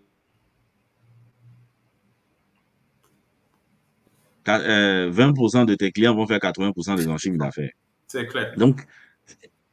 euh, 4.48 5.12
20% 5.12 5.66
de 5.66 5.76
tes 5.76 5.92
clients 5.92 6.16
vont 6.16 6.28
faire 6.28 6.40
80% 6.40 6.98
de 6.98 7.04
ton 7.04 7.18
chiffre 7.18 7.38
d'affaires. 7.38 7.72
C'est 8.08 8.28
clair. 8.28 8.54
Donc, 8.58 8.86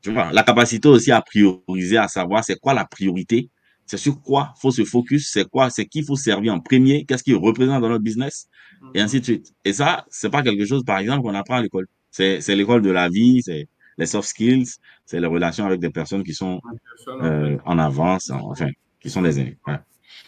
tu 0.02 0.12
vois, 0.12 0.32
la 0.32 0.42
capacité 0.42 0.88
aussi 0.88 1.10
à 1.12 1.20
prioriser, 1.22 1.96
à 1.96 2.08
savoir 2.08 2.44
c'est 2.44 2.58
quoi 2.58 2.74
la 2.74 2.84
priorité, 2.84 3.50
c'est 3.86 3.96
sur 3.96 4.20
quoi 4.20 4.54
faut 4.60 4.70
se 4.70 4.84
focus, 4.84 5.30
c'est 5.32 5.48
quoi, 5.48 5.70
c'est 5.70 5.86
qui 5.86 6.02
faut 6.02 6.16
servir 6.16 6.54
en 6.54 6.60
premier, 6.60 7.04
qu'est-ce 7.04 7.22
qui 7.24 7.34
représente 7.34 7.80
dans 7.80 7.88
notre 7.88 8.04
business, 8.04 8.48
et 8.94 9.00
ainsi 9.00 9.20
de 9.20 9.24
suite. 9.24 9.54
Et 9.64 9.72
ça, 9.72 10.04
c'est 10.10 10.30
pas 10.30 10.42
quelque 10.42 10.64
chose, 10.66 10.84
par 10.84 10.98
exemple, 10.98 11.22
qu'on 11.22 11.34
apprend 11.34 11.56
à 11.56 11.62
l'école. 11.62 11.86
C'est, 12.10 12.40
c'est 12.40 12.54
l'école 12.54 12.82
de 12.82 12.90
la 12.90 13.08
vie, 13.08 13.42
c'est 13.42 13.66
les 13.96 14.06
soft 14.06 14.28
skills, 14.28 14.66
c'est 15.06 15.20
les 15.20 15.26
relations 15.26 15.66
avec 15.66 15.80
des 15.80 15.90
personnes 15.90 16.22
qui 16.22 16.34
sont 16.34 16.60
euh, 17.08 17.56
en 17.64 17.78
avance, 17.78 18.30
enfin, 18.30 18.68
qui 19.00 19.10
sont 19.10 19.22
des 19.22 19.40
aînés. 19.40 19.56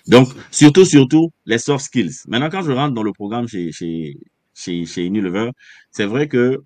Donc, 0.07 0.29
surtout, 0.51 0.85
surtout, 0.85 1.31
les 1.47 1.59
soft 1.59 1.85
skills. 1.85 2.23
Maintenant, 2.29 2.49
quand 2.51 2.63
je 2.63 2.73
rentre 2.73 2.95
dans 2.95 3.03
le 3.03 3.13
programme 3.13 3.47
chez, 3.47 3.71
chez, 3.73 4.17
chez, 4.55 4.87
chez 4.87 5.05
Unilever, 5.05 5.51
c'est 5.91 6.07
vrai 6.07 6.29
que 6.29 6.63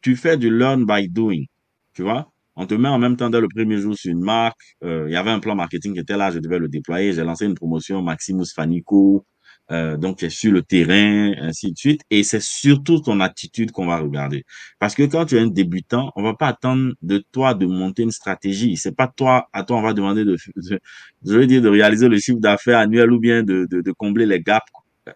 tu 0.00 0.16
fais 0.16 0.36
du 0.36 0.50
learn 0.50 0.86
by 0.86 1.08
doing. 1.08 1.44
Tu 1.92 2.02
vois? 2.02 2.30
On 2.56 2.66
te 2.66 2.74
met 2.74 2.88
en 2.88 2.98
même 2.98 3.16
temps 3.16 3.28
dès 3.30 3.40
le 3.40 3.48
premier 3.48 3.76
jour 3.78 3.94
sur 3.96 4.10
une 4.10 4.22
marque. 4.22 4.76
Euh, 4.82 5.06
il 5.08 5.12
y 5.12 5.16
avait 5.16 5.30
un 5.30 5.40
plan 5.40 5.54
marketing 5.54 5.92
qui 5.94 6.00
était 6.00 6.16
là, 6.16 6.30
je 6.30 6.38
devais 6.38 6.58
le 6.58 6.68
déployer. 6.68 7.12
J'ai 7.12 7.22
lancé 7.22 7.44
une 7.44 7.54
promotion 7.54 8.00
Maximus 8.02 8.46
Fanico, 8.54 9.26
euh, 9.70 9.96
donc 9.98 10.20
qui 10.20 10.24
est 10.26 10.30
sur 10.30 10.52
le 10.52 10.62
terrain, 10.62 11.32
ainsi 11.40 11.70
de 11.72 11.76
suite. 11.76 12.00
Et 12.10 12.22
c'est 12.22 12.42
surtout 12.42 13.00
ton 13.00 13.20
attitude 13.20 13.72
qu'on 13.72 13.86
va 13.86 13.98
regarder. 13.98 14.44
Parce 14.78 14.94
que 14.94 15.02
quand 15.02 15.26
tu 15.26 15.36
es 15.36 15.40
un 15.40 15.48
débutant, 15.48 16.12
on 16.16 16.22
va 16.22 16.32
pas 16.34 16.48
attendre 16.48 16.94
de 17.02 17.22
toi 17.30 17.52
de 17.52 17.66
monter 17.66 18.04
une 18.04 18.10
stratégie. 18.10 18.76
C'est 18.78 18.96
pas 18.96 19.08
toi, 19.08 19.48
à 19.52 19.62
toi, 19.62 19.76
on 19.76 19.82
va 19.82 19.92
demander 19.92 20.24
de, 20.24 20.36
je 20.36 20.78
veux 21.24 21.46
dire, 21.46 21.60
de 21.60 21.68
réaliser 21.68 22.08
le 22.08 22.18
chiffre 22.18 22.40
d'affaires 22.40 22.78
annuel 22.78 23.12
ou 23.12 23.20
bien 23.20 23.42
de, 23.42 23.66
de, 23.70 23.82
de 23.82 23.92
combler 23.92 24.24
les 24.24 24.40
gaps, 24.40 24.64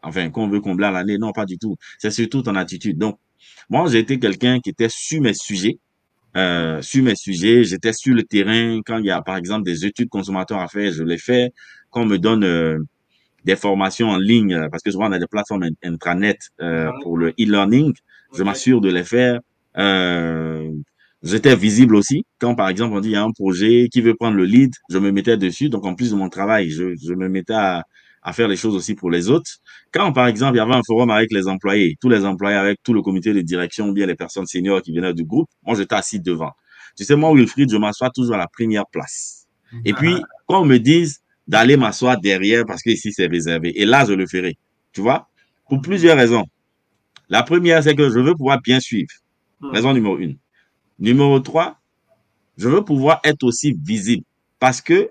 enfin, 0.02 0.28
qu'on 0.30 0.48
veut 0.48 0.60
combler 0.60 0.86
à 0.86 0.90
l'année. 0.90 1.16
Non, 1.16 1.32
pas 1.32 1.46
du 1.46 1.56
tout. 1.58 1.76
C'est 1.98 2.10
surtout 2.10 2.42
ton 2.42 2.54
attitude. 2.56 2.98
Donc, 2.98 3.18
moi, 3.70 3.88
j'ai 3.88 3.98
été 4.00 4.18
quelqu'un 4.18 4.60
qui 4.60 4.70
était 4.70 4.88
sur 4.90 5.22
mes 5.22 5.34
sujets 5.34 5.78
euh, 6.36 6.80
sur 6.82 7.02
mes 7.02 7.16
sujets. 7.16 7.64
J'étais 7.64 7.92
sur 7.92 8.14
le 8.14 8.22
terrain 8.22 8.80
quand 8.86 8.98
il 8.98 9.06
y 9.06 9.10
a, 9.10 9.22
par 9.22 9.36
exemple, 9.36 9.64
des 9.64 9.84
études 9.86 10.08
consommateurs 10.08 10.60
à 10.60 10.68
faire, 10.68 10.92
je 10.92 11.02
les 11.02 11.18
fais. 11.18 11.50
Quand 11.90 12.02
on 12.02 12.06
me 12.06 12.18
donne 12.18 12.44
euh, 12.44 12.78
des 13.44 13.56
formations 13.56 14.08
en 14.10 14.18
ligne, 14.18 14.54
euh, 14.54 14.68
parce 14.70 14.82
que 14.82 14.90
souvent 14.90 15.08
on 15.08 15.12
a 15.12 15.18
des 15.18 15.26
plateformes 15.26 15.66
intranet 15.84 16.38
euh, 16.60 16.90
pour 17.02 17.16
le 17.18 17.30
e-learning, 17.40 17.92
je 18.36 18.42
m'assure 18.42 18.80
de 18.80 18.90
les 18.90 19.04
faire. 19.04 19.40
Euh, 19.78 20.70
J'étais 21.22 21.54
visible 21.54 21.96
aussi. 21.96 22.24
Quand, 22.38 22.54
par 22.54 22.68
exemple, 22.70 22.94
on 22.96 23.00
dit 23.00 23.10
il 23.10 23.12
y 23.12 23.16
a 23.16 23.22
un 23.22 23.30
projet 23.32 23.88
qui 23.92 24.00
veut 24.00 24.14
prendre 24.14 24.36
le 24.38 24.44
lead, 24.44 24.72
je 24.88 24.96
me 24.98 25.12
mettais 25.12 25.36
dessus. 25.36 25.68
Donc, 25.68 25.84
en 25.84 25.94
plus 25.94 26.12
de 26.12 26.16
mon 26.16 26.30
travail, 26.30 26.70
je, 26.70 26.94
je 26.96 27.12
me 27.12 27.28
mettais 27.28 27.52
à, 27.52 27.84
à 28.22 28.32
faire 28.32 28.48
les 28.48 28.56
choses 28.56 28.74
aussi 28.74 28.94
pour 28.94 29.10
les 29.10 29.30
autres. 29.30 29.50
Quand, 29.92 30.12
par 30.12 30.26
exemple, 30.26 30.54
il 30.54 30.58
y 30.58 30.60
avait 30.60 30.74
un 30.74 30.82
forum 30.86 31.10
avec 31.10 31.32
les 31.32 31.48
employés, 31.48 31.96
tous 32.00 32.08
les 32.08 32.24
employés 32.24 32.56
avec 32.56 32.82
tout 32.82 32.92
le 32.92 33.02
comité 33.02 33.32
de 33.32 33.40
direction 33.40 33.88
ou 33.88 33.92
bien 33.92 34.06
les 34.06 34.14
personnes 34.14 34.46
seniors 34.46 34.82
qui 34.82 34.92
venaient 34.92 35.14
du 35.14 35.24
groupe, 35.24 35.48
moi, 35.64 35.74
j'étais 35.74 35.94
assis 35.94 36.20
devant. 36.20 36.52
Tu 36.96 37.04
sais, 37.04 37.16
moi, 37.16 37.32
Wilfried, 37.34 37.70
je 37.70 37.76
m'assois 37.76 38.10
toujours 38.10 38.34
à 38.34 38.38
la 38.38 38.48
première 38.48 38.86
place. 38.86 39.46
Et 39.84 39.92
puis, 39.92 40.14
quand 40.46 40.62
on 40.62 40.66
me 40.66 40.78
dise 40.78 41.20
d'aller 41.46 41.76
m'asseoir 41.76 42.20
derrière 42.20 42.64
parce 42.66 42.82
que 42.82 42.90
ici, 42.90 43.12
c'est 43.12 43.26
réservé, 43.26 43.80
et 43.80 43.84
là, 43.84 44.04
je 44.04 44.12
le 44.12 44.26
ferai. 44.26 44.56
Tu 44.92 45.00
vois? 45.00 45.28
Pour 45.68 45.80
plusieurs 45.80 46.16
raisons. 46.16 46.44
La 47.28 47.42
première, 47.42 47.82
c'est 47.82 47.94
que 47.94 48.10
je 48.10 48.18
veux 48.18 48.34
pouvoir 48.34 48.60
bien 48.60 48.80
suivre. 48.80 49.10
Raison 49.62 49.92
numéro 49.92 50.18
une. 50.18 50.36
Numéro 50.98 51.38
trois, 51.40 51.78
je 52.58 52.68
veux 52.68 52.84
pouvoir 52.84 53.20
être 53.24 53.44
aussi 53.44 53.74
visible. 53.80 54.24
Parce 54.58 54.80
que 54.80 55.10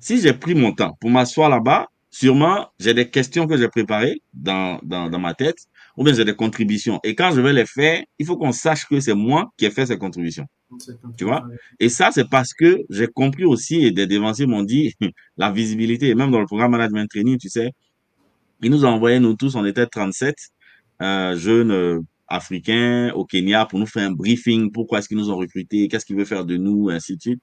si 0.00 0.20
j'ai 0.20 0.32
pris 0.32 0.54
mon 0.54 0.72
temps 0.72 0.96
pour 1.00 1.10
m'asseoir 1.10 1.48
là-bas, 1.48 1.88
sûrement, 2.18 2.68
j'ai 2.80 2.94
des 2.94 3.10
questions 3.10 3.46
que 3.46 3.58
j'ai 3.58 3.68
préparées 3.68 4.22
dans, 4.32 4.80
dans, 4.82 5.18
ma 5.18 5.34
tête, 5.34 5.58
ou 5.98 6.02
bien 6.02 6.14
j'ai 6.14 6.24
des 6.24 6.34
contributions. 6.34 6.98
Et 7.04 7.14
quand 7.14 7.30
je 7.32 7.42
vais 7.42 7.52
les 7.52 7.66
faire, 7.66 8.02
il 8.18 8.24
faut 8.24 8.38
qu'on 8.38 8.52
sache 8.52 8.86
que 8.86 9.00
c'est 9.00 9.14
moi 9.14 9.52
qui 9.58 9.66
ai 9.66 9.70
fait 9.70 9.84
ces 9.84 9.98
contributions. 9.98 10.46
Tu 11.18 11.24
vois? 11.24 11.46
Et 11.78 11.90
ça, 11.90 12.10
c'est 12.12 12.28
parce 12.30 12.54
que 12.54 12.78
j'ai 12.88 13.06
compris 13.06 13.44
aussi, 13.44 13.84
et 13.84 13.90
des 13.90 14.06
dévanciers 14.06 14.46
m'ont 14.46 14.62
dit, 14.62 14.94
la 15.36 15.52
visibilité, 15.52 16.08
et 16.08 16.14
même 16.14 16.30
dans 16.30 16.40
le 16.40 16.46
programme 16.46 16.70
Management 16.70 17.06
Training, 17.06 17.36
tu 17.36 17.50
sais, 17.50 17.72
ils 18.62 18.70
nous 18.70 18.86
ont 18.86 18.88
envoyé, 18.88 19.20
nous 19.20 19.34
tous, 19.34 19.54
on 19.54 19.66
était 19.66 19.86
37 19.86 20.34
euh, 21.02 21.36
jeunes 21.36 21.70
euh, 21.70 22.00
africains 22.28 23.12
au 23.14 23.26
Kenya 23.26 23.66
pour 23.66 23.78
nous 23.78 23.86
faire 23.86 24.08
un 24.08 24.12
briefing, 24.12 24.72
pourquoi 24.72 25.00
est-ce 25.00 25.08
qu'ils 25.08 25.18
nous 25.18 25.30
ont 25.30 25.36
recrutés, 25.36 25.88
qu'est-ce 25.88 26.06
qu'ils 26.06 26.16
veulent 26.16 26.24
faire 26.24 26.46
de 26.46 26.56
nous, 26.56 26.88
ainsi 26.88 27.16
de 27.16 27.20
suite. 27.20 27.42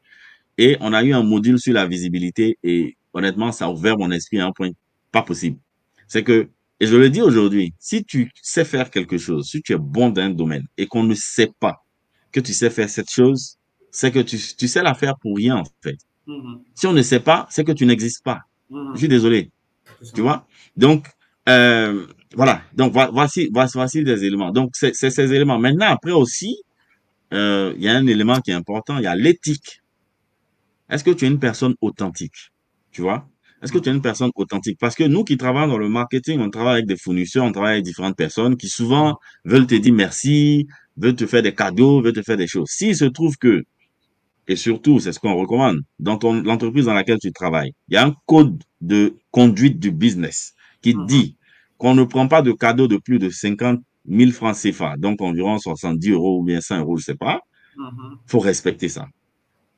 Et 0.58 0.78
on 0.80 0.94
a 0.94 1.04
eu 1.04 1.14
un 1.14 1.22
module 1.22 1.60
sur 1.60 1.74
la 1.74 1.86
visibilité 1.86 2.58
et 2.64 2.98
honnêtement, 3.14 3.52
ça 3.52 3.66
a 3.66 3.70
ouvert 3.70 3.98
mon 3.98 4.12
esprit 4.12 4.40
à 4.40 4.48
un 4.48 4.52
point 4.52 4.70
pas 5.12 5.22
possible. 5.22 5.58
C'est 6.08 6.24
que, 6.24 6.50
et 6.80 6.88
je 6.88 6.96
le 6.96 7.10
dis 7.10 7.22
aujourd'hui, 7.22 7.74
si 7.80 8.04
tu 8.04 8.32
sais 8.42 8.66
faire 8.66 8.90
quelque 8.90 9.18
chose, 9.18 9.48
si 9.48 9.62
tu 9.62 9.74
es 9.74 9.78
bon 9.78 10.10
dans 10.10 10.22
un 10.22 10.30
domaine 10.30 10.66
et 10.78 10.88
qu'on 10.88 11.04
ne 11.04 11.16
sait 11.16 11.52
pas 11.60 11.78
que 12.32 12.40
tu 12.40 12.54
sais 12.54 12.70
faire 12.70 12.90
cette 12.90 13.10
chose, 13.12 13.58
c'est 13.92 14.12
que 14.12 14.20
tu, 14.20 14.38
tu 14.58 14.68
sais 14.68 14.82
la 14.82 14.96
faire 14.96 15.16
pour 15.20 15.38
rien, 15.38 15.58
en 15.58 15.64
fait. 15.82 15.98
Si 16.74 16.88
on 16.88 16.94
ne 16.94 17.02
sait 17.02 17.20
pas, 17.20 17.48
c'est 17.50 17.64
que 17.64 17.72
tu 17.72 17.86
n'existes 17.86 18.24
pas. 18.24 18.42
Je 18.94 19.00
suis 19.00 19.08
désolé. 19.08 19.52
Tu 20.16 20.22
vois? 20.22 20.48
Donc, 20.76 21.08
euh, 21.48 22.08
voilà. 22.36 22.64
Donc, 22.74 22.94
voici, 22.94 23.50
voici, 23.54 23.78
voici 23.78 24.04
des 24.04 24.24
éléments. 24.24 24.52
Donc, 24.52 24.72
c'est 24.74 24.94
ces 24.94 25.34
éléments. 25.34 25.60
Maintenant, 25.60 25.88
après 25.88 26.12
aussi, 26.12 26.58
euh, 27.34 27.74
il 27.78 27.84
y 27.84 27.88
a 27.88 27.96
un 27.96 28.08
élément 28.08 28.40
qui 28.42 28.52
est 28.52 28.56
important, 28.56 28.98
il 28.98 29.04
y 29.04 29.08
a 29.08 29.16
l'éthique. 29.16 29.82
Est-ce 30.90 31.04
que 31.04 31.12
tu 31.12 31.26
es 31.26 31.28
une 31.28 31.40
personne 31.40 31.76
authentique? 31.82 32.53
Tu 32.94 33.02
vois? 33.02 33.28
Est-ce 33.62 33.72
que 33.74 33.80
tu 33.80 33.90
es 33.90 33.94
une 33.94 34.02
personne 34.02 34.32
authentique? 34.36 34.78
Parce 34.80 34.96
que 34.96 35.04
nous 35.06 35.24
qui 35.26 35.38
travaillons 35.38 35.68
dans 35.70 35.78
le 35.78 35.90
marketing, 35.90 36.40
on 36.42 36.50
travaille 36.50 36.76
avec 36.76 36.88
des 36.88 36.98
fournisseurs, 36.98 37.46
on 37.46 37.52
travaille 37.52 37.74
avec 37.76 37.86
différentes 37.86 38.18
personnes 38.18 38.58
qui 38.58 38.70
souvent 38.70 39.18
veulent 39.46 39.68
te 39.68 39.76
dire 39.76 39.94
merci, 39.94 40.68
veulent 40.98 41.16
te 41.16 41.26
faire 41.26 41.44
des 41.44 41.56
cadeaux, 41.56 42.02
veulent 42.02 42.14
te 42.14 42.22
faire 42.24 42.38
des 42.38 42.48
choses. 42.48 42.70
S'il 42.70 42.96
se 42.96 43.06
trouve 43.06 43.38
que, 43.38 43.64
et 44.48 44.56
surtout, 44.58 45.00
c'est 45.00 45.14
ce 45.14 45.20
qu'on 45.20 45.36
recommande, 45.36 45.80
dans 46.00 46.18
ton, 46.18 46.34
l'entreprise 46.44 46.86
dans 46.86 46.94
laquelle 46.94 47.20
tu 47.22 47.32
travailles, 47.32 47.74
il 47.90 47.96
y 47.96 47.98
a 47.98 48.06
un 48.06 48.16
code 48.26 48.62
de 48.82 49.16
conduite 49.32 49.80
du 49.80 49.92
business 49.92 50.54
qui 50.82 50.96
Mhm. 50.96 51.06
dit 51.08 51.38
qu'on 51.78 51.96
ne 51.96 52.04
prend 52.04 52.28
pas 52.28 52.42
de 52.42 52.52
cadeaux 52.54 52.88
de 52.90 52.98
plus 52.98 53.20
de 53.20 53.30
50 53.30 53.82
000 54.06 54.32
francs 54.34 54.56
CFA, 54.58 54.98
donc 54.98 55.22
environ 55.22 55.58
70 55.60 56.12
euros 56.12 56.40
ou 56.42 56.44
bien 56.44 56.62
100 56.62 56.80
euros, 56.80 56.98
je 56.98 57.06
sais 57.06 57.16
pas. 57.16 57.40
Mhm. 57.78 58.18
faut 58.28 58.40
respecter 58.40 58.90
ça. 58.90 59.08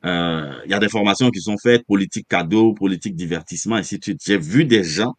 Euh, 0.06 0.52
Il 0.64 0.70
y 0.70 0.74
a 0.74 0.78
des 0.78 0.88
formations 0.88 1.30
qui 1.30 1.40
sont 1.40 1.56
faites, 1.58 1.84
politique 1.86 2.28
cadeau, 2.28 2.74
politique 2.74 3.16
divertissement, 3.16 3.76
ainsi 3.76 3.98
de 3.98 4.04
suite. 4.04 4.20
J'ai 4.24 4.38
vu 4.38 4.64
des 4.64 4.84
gens 4.84 5.14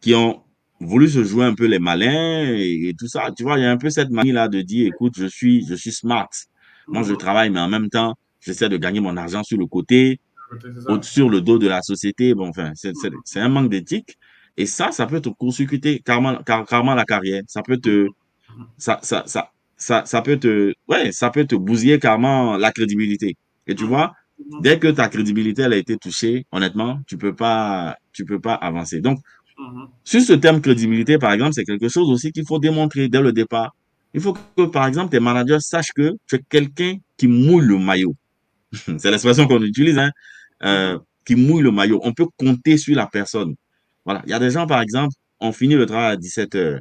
qui 0.00 0.14
ont 0.14 0.42
voulu 0.80 1.08
se 1.08 1.24
jouer 1.24 1.44
un 1.44 1.54
peu 1.54 1.66
les 1.66 1.78
malins 1.78 2.44
et, 2.54 2.88
et 2.90 2.94
tout 2.98 3.08
ça. 3.08 3.30
Tu 3.36 3.42
vois, 3.42 3.58
il 3.58 3.62
y 3.62 3.66
a 3.66 3.70
un 3.70 3.76
peu 3.78 3.90
cette 3.90 4.10
manie-là 4.10 4.48
de 4.48 4.60
dire, 4.62 4.86
écoute, 4.88 5.14
je 5.18 5.26
suis, 5.26 5.66
je 5.66 5.74
suis 5.74 5.92
smart. 5.92 6.28
Moi, 6.92 7.02
je 7.02 7.14
travaille, 7.14 7.50
mais 7.50 7.60
en 7.60 7.68
même 7.68 7.88
temps, 7.90 8.14
j'essaie 8.40 8.68
de 8.68 8.76
gagner 8.76 9.00
mon 9.00 9.16
argent 9.16 9.42
sur 9.44 9.58
le 9.58 9.66
côté, 9.66 10.20
sur 11.02 11.28
le 11.30 11.40
dos 11.40 11.58
de 11.58 11.68
la 11.68 11.82
société. 11.82 12.34
Bon, 12.34 12.48
enfin, 12.48 12.72
c'est 12.74 13.40
un 13.40 13.48
manque 13.48 13.70
d'éthique. 13.70 14.16
Et 14.56 14.66
ça, 14.66 14.92
ça 14.92 15.06
peut 15.06 15.20
te 15.20 15.28
court-circuiter 15.28 16.00
carrément, 16.00 16.42
car- 16.44 16.66
carrément 16.66 16.94
la 16.94 17.04
carrière. 17.04 17.42
Ça 17.48 17.62
peut 17.62 17.78
te, 17.78 18.06
ça, 18.76 19.00
ça, 19.02 19.24
ça, 19.76 20.04
ça 20.06 20.22
peut 20.22 20.38
te, 20.38 20.72
ouais, 20.88 21.12
ça 21.12 21.30
peut 21.30 21.46
te 21.46 21.54
bousiller 21.56 21.98
carrément 21.98 22.56
la 22.56 22.72
crédibilité. 22.72 23.36
Et 23.68 23.74
tu 23.76 23.84
vois, 23.84 24.14
Mhm. 24.38 24.60
dès 24.62 24.78
que 24.78 24.88
ta 24.88 25.08
crédibilité 25.08 25.62
elle 25.62 25.74
a 25.74 25.76
été 25.76 25.96
touchée, 25.98 26.46
honnêtement, 26.52 27.00
tu 27.06 27.16
peux 27.18 27.34
pas, 27.34 27.96
tu 28.12 28.24
peux 28.24 28.40
pas 28.40 28.54
avancer. 28.54 29.00
Donc, 29.00 29.18
Mhm. 29.58 29.88
sur 30.04 30.20
ce 30.22 30.32
terme 30.34 30.60
crédibilité, 30.60 31.18
par 31.18 31.32
exemple, 31.32 31.52
c'est 31.54 31.64
quelque 31.64 31.88
chose 31.88 32.08
aussi 32.10 32.32
qu'il 32.32 32.46
faut 32.46 32.58
démontrer 32.60 33.08
dès 33.08 33.20
le 33.20 33.32
départ. 33.32 33.74
Il 34.14 34.20
faut 34.20 34.34
que, 34.56 34.64
par 34.66 34.86
exemple, 34.86 35.10
tes 35.10 35.20
managers 35.20 35.60
sachent 35.60 35.92
que 35.94 36.12
tu 36.28 36.36
es 36.36 36.40
quelqu'un 36.48 36.94
qui 37.16 37.28
mouille 37.28 37.66
le 37.66 37.78
maillot. 37.78 38.14
c'est 38.98 39.10
l'expression 39.10 39.46
qu'on 39.48 39.62
utilise, 39.62 39.98
hein, 39.98 40.10
euh, 40.64 40.98
qui 41.24 41.34
mouille 41.36 41.62
le 41.62 41.70
maillot. 41.72 42.00
On 42.04 42.12
peut 42.12 42.26
compter 42.36 42.76
sur 42.78 42.96
la 42.96 43.06
personne. 43.06 43.54
Voilà. 44.04 44.22
Il 44.26 44.30
y 44.30 44.34
a 44.34 44.38
des 44.38 44.50
gens, 44.50 44.66
par 44.66 44.80
exemple, 44.82 45.14
on 45.40 45.52
finit 45.52 45.74
le 45.76 45.86
travail 45.86 46.12
à 46.12 46.16
17 46.16 46.54
heures. 46.54 46.80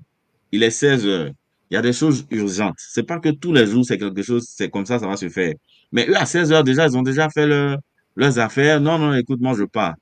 Il 0.51 0.63
est 0.63 0.71
16 0.71 1.05
heures. 1.07 1.31
Il 1.71 1.75
y 1.75 1.77
a 1.77 1.81
des 1.81 1.93
choses 1.93 2.25
urgentes. 2.31 2.75
C'est 2.77 3.03
pas 3.03 3.19
que 3.19 3.29
tous 3.29 3.53
les 3.53 3.67
jours, 3.67 3.83
c'est 3.85 3.97
quelque 3.97 4.23
chose, 4.23 4.45
c'est 4.49 4.69
comme 4.69 4.85
ça, 4.85 4.99
ça 4.99 5.07
va 5.07 5.17
se 5.17 5.29
faire. 5.29 5.53
Mais 5.91 6.07
eux, 6.09 6.17
à 6.17 6.25
16 6.25 6.51
heures, 6.51 6.63
déjà, 6.63 6.85
ils 6.87 6.97
ont 6.97 7.01
déjà 7.03 7.29
fait 7.29 7.47
leur- 7.47 7.77
leurs 8.15 8.39
affaires. 8.39 8.81
Non, 8.81 8.97
non, 8.99 9.13
écoute, 9.13 9.39
moi, 9.41 9.53
je 9.57 9.63
pars. 9.63 9.95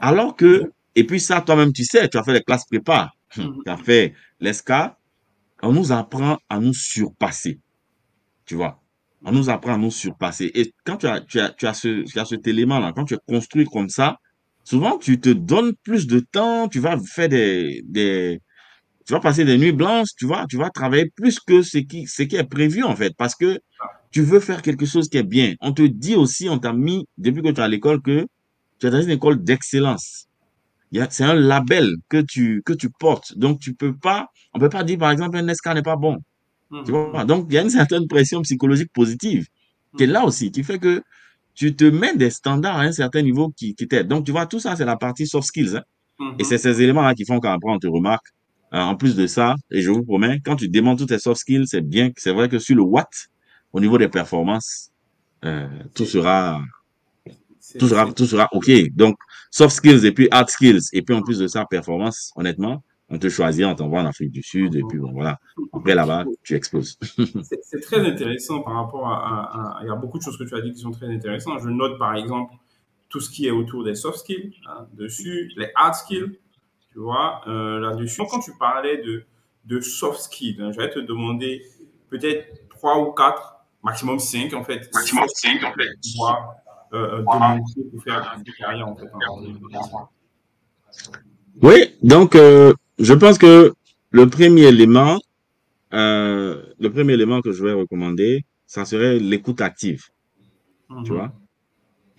Alors 0.00 0.36
que, 0.36 0.70
et 0.94 1.04
puis 1.04 1.20
ça, 1.20 1.40
toi-même, 1.40 1.72
tu 1.72 1.84
sais, 1.84 2.08
tu 2.08 2.18
as 2.18 2.22
fait 2.24 2.32
les 2.32 2.42
classes 2.42 2.64
prépa. 2.66 3.10
Mhm. 3.36 3.62
Tu 3.64 3.70
as 3.72 3.76
fait 3.76 4.14
l'ESCA. 4.40 4.98
On 5.62 5.72
nous 5.72 5.92
apprend 5.92 6.38
à 6.48 6.58
nous 6.58 6.74
surpasser. 6.74 7.58
Tu 8.46 8.54
vois? 8.56 8.80
On 9.24 9.32
nous 9.32 9.50
apprend 9.50 9.74
à 9.74 9.78
nous 9.78 9.90
surpasser. 9.90 10.50
Et 10.54 10.72
quand 10.84 10.98
tu 10.98 11.06
as, 11.06 11.20
tu 11.20 11.40
as, 11.40 11.50
tu 11.50 11.66
as 11.66 11.74
ce, 11.74 12.02
tu 12.04 12.18
as 12.18 12.24
cet 12.24 12.46
élément-là, 12.46 12.92
quand 12.94 13.04
tu 13.04 13.14
es 13.14 13.18
construit 13.26 13.64
comme 13.66 13.88
ça, 13.88 14.18
souvent, 14.64 14.98
tu 14.98 15.20
te 15.20 15.28
donnes 15.30 15.74
plus 15.84 16.06
de 16.06 16.20
temps, 16.20 16.68
tu 16.68 16.80
vas 16.80 16.98
faire 16.98 17.28
des, 17.28 17.82
des, 17.86 18.40
tu 19.06 19.12
vas 19.12 19.20
passer 19.20 19.44
des 19.44 19.58
nuits 19.58 19.72
blanches, 19.72 20.08
tu 20.18 20.26
vois, 20.26 20.46
tu 20.48 20.56
vas 20.56 20.70
travailler 20.70 21.10
plus 21.16 21.40
que 21.40 21.62
ce 21.62 21.78
qui, 21.78 22.06
ce 22.06 22.22
qui 22.24 22.36
est 22.36 22.44
prévu, 22.44 22.82
en 22.84 22.96
fait, 22.96 23.14
parce 23.16 23.34
que 23.36 23.60
tu 24.12 24.22
veux 24.22 24.40
faire 24.40 24.62
quelque 24.62 24.86
chose 24.86 25.08
qui 25.08 25.18
est 25.18 25.22
bien. 25.24 25.54
On 25.60 25.72
te 25.72 25.82
dit 25.82 26.16
aussi, 26.16 26.48
on 26.50 26.58
t'a 26.58 26.72
mis, 26.74 27.06
depuis 27.18 27.42
que 27.42 27.48
tu 27.50 27.54
es 27.56 27.60
à 27.60 27.68
l'école, 27.68 28.02
que 28.02 28.26
tu 28.80 28.86
es 28.86 28.90
dans 28.90 29.02
une 29.02 29.10
école 29.10 29.42
d'excellence. 29.44 30.26
C'est 31.10 31.24
un 31.24 31.34
label 31.34 31.94
que 32.08 32.20
tu, 32.20 32.62
que 32.64 32.72
tu 32.74 32.90
portes. 32.90 33.36
Donc, 33.38 33.60
tu 33.60 33.74
peux 33.74 33.96
pas, 33.96 34.28
on 34.52 34.58
peut 34.58 34.68
pas 34.68 34.84
dire, 34.84 34.98
par 34.98 35.10
exemple, 35.10 35.36
un 35.38 35.48
SK 35.48 35.74
n'est 35.74 35.82
pas 35.82 35.96
bon. 35.96 36.18
Tu 36.84 36.92
Mhm. 36.92 36.98
vois? 37.12 37.24
Donc, 37.24 37.46
il 37.50 37.54
y 37.54 37.58
a 37.58 37.62
une 37.62 37.70
certaine 37.70 38.06
pression 38.08 38.42
psychologique 38.42 38.90
positive 38.94 39.46
qui 39.96 40.04
est 40.04 40.06
là 40.06 40.24
aussi, 40.24 40.50
qui 40.52 40.64
fait 40.64 40.78
que 40.78 41.02
tu 41.54 41.76
te 41.76 41.84
mets 41.84 42.16
des 42.16 42.30
standards 42.30 42.78
à 42.78 42.82
un 42.82 42.92
certain 42.92 43.22
niveau 43.22 43.50
qui, 43.56 43.74
qui 43.74 43.88
t'aident. 43.88 44.08
Donc, 44.08 44.26
tu 44.26 44.32
vois, 44.32 44.46
tout 44.46 44.60
ça, 44.60 44.76
c'est 44.76 44.84
la 44.86 44.96
partie 44.96 45.26
soft 45.26 45.48
skills. 45.48 45.76
hein. 45.76 45.82
Mhm. 46.20 46.36
Et 46.38 46.44
c'est 46.44 46.58
ces 46.58 46.82
éléments-là 46.82 47.14
qui 47.14 47.24
font 47.26 47.40
qu'après, 47.40 47.70
on 47.72 47.78
te 47.78 47.86
remarque. 47.88 48.26
Euh, 48.74 48.80
en 48.80 48.96
plus 48.96 49.16
de 49.16 49.26
ça, 49.26 49.54
et 49.70 49.82
je 49.82 49.90
vous 49.90 50.02
promets, 50.04 50.40
quand 50.44 50.56
tu 50.56 50.68
demandes 50.68 50.98
tous 50.98 51.06
tes 51.06 51.18
soft 51.18 51.40
skills, 51.40 51.66
c'est 51.68 51.82
bien, 51.82 52.10
c'est 52.16 52.32
vrai 52.32 52.48
que 52.48 52.58
sur 52.58 52.76
le 52.76 52.82
what, 52.82 53.08
au 53.72 53.80
niveau 53.80 53.98
des 53.98 54.08
performances, 54.08 54.90
euh, 55.44 55.68
tout 55.94 56.06
sera, 56.06 56.62
tout 57.78 57.88
sera, 57.88 58.12
tout 58.12 58.26
sera 58.26 58.48
OK. 58.52 58.70
Donc, 58.94 59.16
soft 59.50 59.74
skills 59.76 60.04
et 60.06 60.12
puis 60.12 60.28
hard 60.30 60.48
skills. 60.48 60.80
Et 60.92 61.02
puis, 61.02 61.14
en 61.14 61.22
plus 61.22 61.38
de 61.38 61.46
ça, 61.46 61.64
performance, 61.68 62.32
honnêtement, 62.36 62.82
on 63.08 63.18
te 63.18 63.28
choisit, 63.28 63.64
on 63.64 63.74
t'envoie 63.74 64.00
en 64.00 64.06
Afrique 64.06 64.30
du 64.30 64.42
Sud, 64.42 64.74
et 64.74 64.82
puis 64.88 64.98
bon, 64.98 65.12
voilà. 65.12 65.38
Après, 65.72 65.94
là-bas, 65.94 66.24
tu 66.42 66.54
exploses. 66.54 66.98
C'est 67.62 67.80
très 67.80 68.00
intéressant 68.00 68.60
par 68.62 68.74
rapport 68.74 69.06
à, 69.06 69.16
à- 69.16 69.78
à- 69.78 69.82
Il 69.82 69.88
y 69.88 69.90
a 69.90 69.96
beaucoup 69.96 70.18
de 70.18 70.22
choses 70.22 70.38
que 70.38 70.44
tu 70.44 70.54
as 70.54 70.60
dit 70.62 70.72
qui 70.72 70.80
sont 70.80 70.90
très 70.92 71.06
intéressantes. 71.08 71.60
Je 71.62 71.68
note 71.68 71.98
par 71.98 72.14
exemple 72.14 72.54
tout 73.10 73.20
ce 73.20 73.30
qui 73.30 73.46
est 73.46 73.50
autour 73.50 73.84
des 73.84 73.94
soft 73.94 74.18
skills, 74.18 74.54
hein, 74.68 74.86
dessus, 74.94 75.52
les 75.56 75.68
hard 75.74 75.94
skills, 75.94 76.38
tu 76.92 76.98
vois, 77.00 77.42
euh, 77.48 77.80
là-dessus. 77.80 78.22
Quand 78.30 78.40
tu 78.40 78.52
parlais 78.58 78.98
de, 79.02 79.24
de 79.66 79.80
soft 79.80 80.20
skills, 80.20 80.56
hein, 80.60 80.72
j'allais 80.72 80.90
te 80.90 80.98
demander 81.00 81.62
peut-être 82.10 82.46
trois 82.70 82.98
ou 83.00 83.12
quatre, 83.12 83.61
maximum 83.82 84.18
cinq 84.18 84.52
en 84.54 84.64
fait. 84.64 84.88
Maximum 84.94 85.24
soft 85.28 85.36
5 85.36 85.64
en 85.64 85.72
fait. 85.72 85.88
skills, 86.00 86.12
tu 86.12 86.18
vois, 86.18 86.54
euh, 86.94 87.18
euh, 87.18 87.22
pour 87.24 88.02
faire 88.04 88.34
une 88.36 88.52
carrière 88.54 88.88
en 88.88 88.96
fait. 88.96 89.08
en- 89.14 90.08
Oui, 91.62 91.94
donc 92.02 92.34
euh, 92.34 92.72
je 92.98 93.12
pense 93.14 93.38
que 93.38 93.72
le 94.10 94.28
premier 94.28 94.62
élément, 94.64 95.18
euh, 95.94 96.62
le 96.78 96.90
premier 96.92 97.14
élément 97.14 97.40
que 97.40 97.52
je 97.52 97.62
vais 97.64 97.72
recommander, 97.72 98.42
ça 98.66 98.84
serait 98.84 99.18
l'écoute 99.18 99.60
active, 99.60 100.02
Mhm. 100.90 101.04
tu 101.04 101.12
vois? 101.12 101.32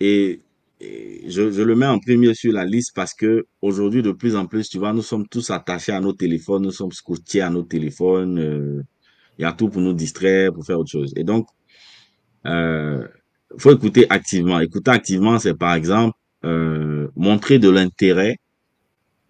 Et, 0.00 0.40
et 0.80 1.24
je, 1.30 1.50
je 1.50 1.62
le 1.62 1.74
mets 1.76 1.86
en 1.86 1.98
premier 1.98 2.34
sur 2.34 2.52
la 2.52 2.64
liste 2.64 2.92
parce 2.94 3.14
que 3.14 3.46
aujourd'hui, 3.62 4.02
de 4.02 4.12
plus 4.12 4.36
en 4.36 4.46
plus, 4.46 4.68
tu 4.68 4.78
vois, 4.78 4.92
nous 4.92 5.02
sommes 5.02 5.26
tous 5.28 5.50
attachés 5.50 5.92
à 5.92 6.00
nos 6.00 6.12
téléphones, 6.12 6.62
nous 6.64 6.72
sommes 6.72 6.92
scotchés 6.92 7.40
à 7.42 7.50
nos 7.50 7.62
téléphones. 7.62 8.84
Il 9.38 9.42
y 9.42 9.44
a 9.44 9.52
tout 9.52 9.68
pour 9.68 9.82
nous 9.82 9.92
distraire, 9.94 10.52
pour 10.52 10.64
faire 10.64 10.78
autre 10.78 10.90
chose. 10.90 11.12
Et 11.16 11.24
donc, 11.24 11.48
euh, 12.46 13.06
faut 13.58 13.72
écouter 13.72 14.06
activement. 14.10 14.60
Écouter 14.60 14.90
activement, 14.90 15.38
c'est 15.38 15.54
par 15.54 15.74
exemple 15.74 16.16
euh, 16.44 17.08
montrer 17.16 17.58
de 17.58 17.68
l'intérêt 17.70 18.36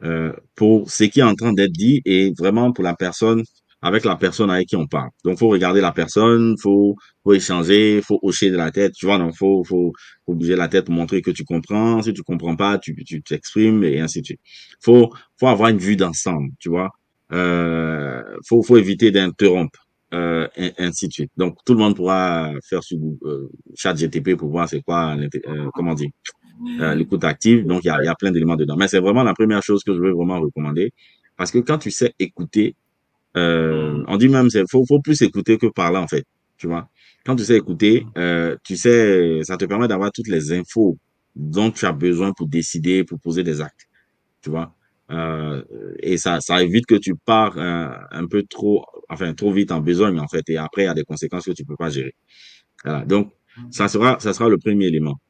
euh, 0.03 0.33
pour 0.55 0.91
ce 0.91 1.05
qui 1.05 1.21
est 1.21 1.23
en 1.25 1.35
train 1.35 1.53
d'être 1.53 1.73
dit 1.73 2.03
et 2.05 2.33
vraiment 2.37 2.73
pour 2.73 2.85
la 2.85 2.95
personne, 2.95 3.43
avec 3.83 4.05
la 4.05 4.17
personne 4.17 4.51
avec 4.51 4.69
qui 4.69 4.77
on 4.77 4.87
parle. 4.87 5.11
Donc, 5.25 5.39
faut 5.39 5.49
regarder 5.49 5.81
la 5.81 5.93
personne, 5.93 6.57
faut, 6.61 6.97
faut 7.23 7.33
échanger, 7.35 8.01
faut 8.03 8.19
hocher 8.23 8.51
de 8.51 8.57
la 8.57 8.71
tête, 8.71 8.93
tu 8.95 9.07
vois, 9.07 9.19
donc 9.19 9.35
faut, 9.37 9.63
faut, 9.65 9.93
faut 10.27 10.35
bouger 10.35 10.57
la 10.57 10.69
tête 10.69 10.87
pour 10.87 10.95
montrer 10.95 11.23
que 11.23 11.31
tu 11.31 11.45
comprends. 11.45 12.03
Si 12.03 12.13
tu 12.13 12.23
comprends 12.23 12.57
pas, 12.57 12.79
tu, 12.79 12.95
tu 13.05 13.23
t'exprimes 13.23 13.85
et 13.85 14.01
ainsi 14.01 14.21
de 14.21 14.27
suite. 14.27 14.41
Faut, 14.81 15.13
faut 15.39 15.49
avoir 15.49 15.71
une 15.71 15.79
vue 15.79 15.97
d'ensemble, 15.97 16.51
tu 16.59 16.69
vois. 16.71 16.91
Euh, 17.33 18.23
faut, 18.47 18.63
faut 18.63 18.77
éviter 18.77 19.11
d'interrompre. 19.11 19.84
Euh, 20.15 20.47
et 20.57 20.73
ainsi 20.79 21.09
de 21.09 21.13
suite. 21.13 21.33
Donc, 21.37 21.59
tout 21.65 21.73
le 21.75 21.81
monde 21.81 21.97
pourra 21.97 22.53
faire 22.69 22.85
sur 22.85 22.99
euh, 23.25 23.51
chat 23.75 23.95
GTP 23.95 24.37
pour 24.37 24.49
voir 24.49 24.69
c'est 24.69 24.81
quoi, 24.81 25.17
euh, 25.17 25.69
comment 25.75 25.95
dire, 25.95 26.11
euh, 26.81 26.95
l'écoute 26.95 27.25
active. 27.25 27.67
Donc, 27.67 27.83
il 27.85 27.89
y 27.89 27.91
a, 27.91 28.05
y 28.05 28.07
a 28.07 28.15
plein 28.15 28.31
d'éléments 28.31 28.55
dedans. 28.55 28.77
Mais 28.77 28.87
c'est 28.87 29.01
vraiment 29.01 29.25
la 29.25 29.35
première 29.35 29.63
chose 29.63 29.83
que 29.83 29.93
je 29.93 29.99
veux 30.01 30.13
vraiment 30.13 30.41
recommander. 30.41 30.93
Parce 31.37 31.51
que 31.51 31.59
quand 31.59 31.79
tu 31.79 31.91
sais 31.91 32.15
écouter, 32.21 32.77
on 33.35 34.17
dit 34.17 34.29
même, 34.29 34.51
c'est 34.51 34.63
faut, 34.71 34.85
faut 34.87 35.01
plus 35.01 35.21
écouter 35.23 35.59
que 35.59 35.67
parler, 35.67 35.99
en 35.99 36.07
fait. 36.07 36.25
Tu 36.59 36.69
vois? 36.69 36.89
Quand 37.27 37.35
tu 37.35 37.45
sais 37.45 37.57
écouter, 37.57 38.07
tu 38.63 38.77
sais, 38.77 39.41
ça 39.43 39.57
te 39.57 39.65
permet 39.65 39.89
d'avoir 39.89 40.13
toutes 40.13 40.29
les 40.29 40.53
infos 40.53 40.97
dont 41.35 41.73
tu 41.73 41.87
as 41.87 41.93
besoin 41.93 42.33
pour 42.33 42.47
décider, 42.47 43.03
pour 43.03 43.19
poser 43.19 43.43
des 43.43 43.61
actes. 43.61 43.89
Tu 44.43 44.51
vois? 44.51 44.73
Euh, 45.11 45.63
et 46.01 46.17
ça, 46.17 46.41
ça 46.41 46.63
évite 46.63 46.87
que 46.87 46.95
tu 46.95 47.15
pars 47.15 47.59
euh, 47.59 47.89
un 48.11 48.27
peu 48.27 48.43
trop, 48.49 48.85
enfin, 49.09 49.35
trop 49.35 49.53
vite 49.53 49.73
en 49.73 49.81
besogne, 49.81 50.19
en 50.19 50.29
fait. 50.29 50.49
Et 50.49 50.57
après, 50.57 50.83
il 50.83 50.87
y 50.87 50.89
a 50.89 50.95
des 50.95 51.05
conséquences 51.05 51.45
que 51.45 51.53
tu 51.53 51.65
peux 51.65 51.77
pas 51.77 51.91
gérer. 51.91 52.15
Voilà. 52.85 53.05
Donc, 53.05 53.33
ça 53.71 53.89
sera, 53.89 54.19
ça 54.21 54.33
sera 54.33 54.49
le 54.49 54.59
premier 54.59 54.87
élément. 54.87 55.21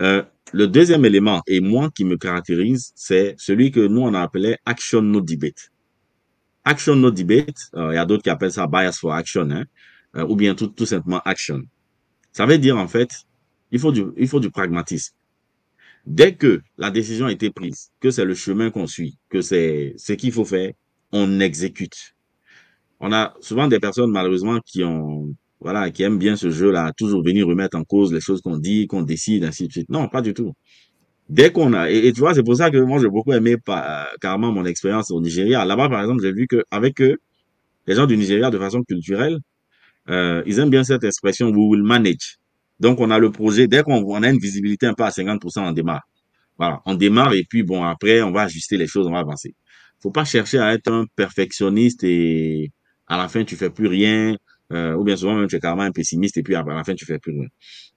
Euh, 0.00 0.22
le 0.52 0.66
deuxième 0.66 1.04
élément, 1.04 1.42
et 1.46 1.60
moi 1.60 1.90
qui 1.94 2.04
me 2.04 2.16
caractérise, 2.16 2.92
c'est 2.96 3.34
celui 3.38 3.70
que 3.70 3.86
nous, 3.86 4.00
on 4.00 4.14
a 4.14 4.20
appelé 4.20 4.56
action 4.64 5.02
no 5.02 5.20
debate. 5.20 5.70
Action 6.64 6.96
no 6.96 7.10
debate, 7.10 7.70
euh, 7.74 7.92
il 7.92 7.96
y 7.96 7.98
a 7.98 8.06
d'autres 8.06 8.22
qui 8.22 8.30
appellent 8.30 8.52
ça 8.52 8.66
bias 8.66 8.98
for 8.98 9.12
action, 9.12 9.48
hein, 9.50 9.64
euh, 10.16 10.26
ou 10.26 10.36
bien 10.36 10.54
tout, 10.54 10.68
tout 10.68 10.86
simplement 10.86 11.20
action. 11.24 11.62
Ça 12.32 12.46
veut 12.46 12.58
dire, 12.58 12.76
en 12.78 12.88
fait, 12.88 13.10
il 13.70 13.78
faut 13.78 13.92
du, 13.92 14.04
il 14.16 14.28
faut 14.28 14.40
du 14.40 14.50
pragmatisme. 14.50 15.14
Dès 16.10 16.34
que 16.34 16.60
la 16.76 16.90
décision 16.90 17.26
a 17.26 17.32
été 17.32 17.50
prise, 17.50 17.92
que 18.00 18.10
c'est 18.10 18.24
le 18.24 18.34
chemin 18.34 18.72
qu'on 18.72 18.88
suit, 18.88 19.16
que 19.28 19.40
c'est 19.42 19.94
ce 19.96 20.12
qu'il 20.14 20.32
faut 20.32 20.44
faire, 20.44 20.72
on 21.12 21.38
exécute. 21.38 22.16
On 22.98 23.12
a 23.12 23.32
souvent 23.40 23.68
des 23.68 23.78
personnes, 23.78 24.10
malheureusement, 24.10 24.58
qui 24.66 24.82
ont, 24.82 25.32
voilà, 25.60 25.92
qui 25.92 26.02
aiment 26.02 26.18
bien 26.18 26.34
ce 26.34 26.50
jeu-là, 26.50 26.92
toujours 26.96 27.22
venir 27.22 27.46
remettre 27.46 27.76
en 27.78 27.84
cause 27.84 28.12
les 28.12 28.20
choses 28.20 28.40
qu'on 28.40 28.58
dit, 28.58 28.88
qu'on 28.88 29.02
décide, 29.02 29.44
ainsi 29.44 29.68
de 29.68 29.72
suite. 29.72 29.88
Non, 29.88 30.08
pas 30.08 30.20
du 30.20 30.34
tout. 30.34 30.52
dès 31.28 31.52
qu'on 31.52 31.74
a, 31.74 31.88
et, 31.90 32.12
tu 32.12 32.20
vois, 32.20 32.34
c'est 32.34 32.42
pour 32.42 32.56
ça 32.56 32.72
que 32.72 32.78
moi, 32.78 32.98
j'ai 33.00 33.08
beaucoup 33.08 33.32
aimé 33.32 33.56
carrément 34.20 34.50
mon 34.50 34.64
expérience 34.64 35.12
au 35.12 35.20
Nigeria. 35.20 35.64
Là-bas, 35.64 35.88
par 35.88 36.00
exemple, 36.00 36.22
j'ai 36.22 36.32
vu 36.32 36.48
que 36.48 36.64
avec 36.72 37.00
eux, 37.02 37.18
les 37.86 37.94
gens 37.94 38.06
du 38.06 38.16
Nigeria, 38.16 38.50
de 38.50 38.58
façon 38.58 38.82
culturelle, 38.82 39.38
euh, 40.08 40.42
ils 40.46 40.58
aiment 40.58 40.70
bien 40.70 40.82
cette 40.82 41.04
expression 41.04 41.50
we 41.50 41.68
will 41.70 41.84
manage. 41.84 42.39
Donc, 42.80 43.00
on 43.00 43.10
a 43.10 43.18
le 43.18 43.30
projet, 43.30 43.68
dès 43.68 43.82
qu'on 43.82 44.22
a 44.22 44.28
une 44.30 44.38
visibilité 44.38 44.86
un 44.86 44.94
peu 44.94 45.04
à 45.04 45.10
50%, 45.10 45.60
on 45.60 45.72
démarre. 45.72 46.02
Voilà, 46.58 46.82
on 46.84 46.94
démarre 46.94 47.32
et 47.32 47.44
puis 47.48 47.62
bon, 47.62 47.84
après, 47.84 48.20
on 48.22 48.32
va 48.32 48.42
ajuster 48.42 48.76
les 48.76 48.86
choses, 48.86 49.06
on 49.06 49.12
va 49.12 49.20
avancer. 49.20 49.54
Faut 50.02 50.10
pas 50.10 50.26
chercher 50.26 50.58
à 50.58 50.74
être 50.74 50.92
un 50.92 51.06
perfectionniste 51.16 52.04
et 52.04 52.70
à 53.06 53.16
la 53.16 53.28
fin, 53.28 53.44
tu 53.44 53.56
fais 53.56 53.70
plus 53.70 53.86
rien, 53.86 54.36
euh, 54.72 54.94
ou 54.94 55.04
bien 55.04 55.16
souvent 55.16 55.34
même 55.34 55.48
tu 55.48 55.56
es 55.56 55.60
carrément 55.60 55.82
un 55.82 55.90
pessimiste 55.90 56.36
et 56.36 56.42
puis 56.42 56.54
à 56.54 56.62
la 56.62 56.84
fin, 56.84 56.94
tu 56.94 57.06
fais 57.06 57.18
plus 57.18 57.32
rien. 57.32 57.48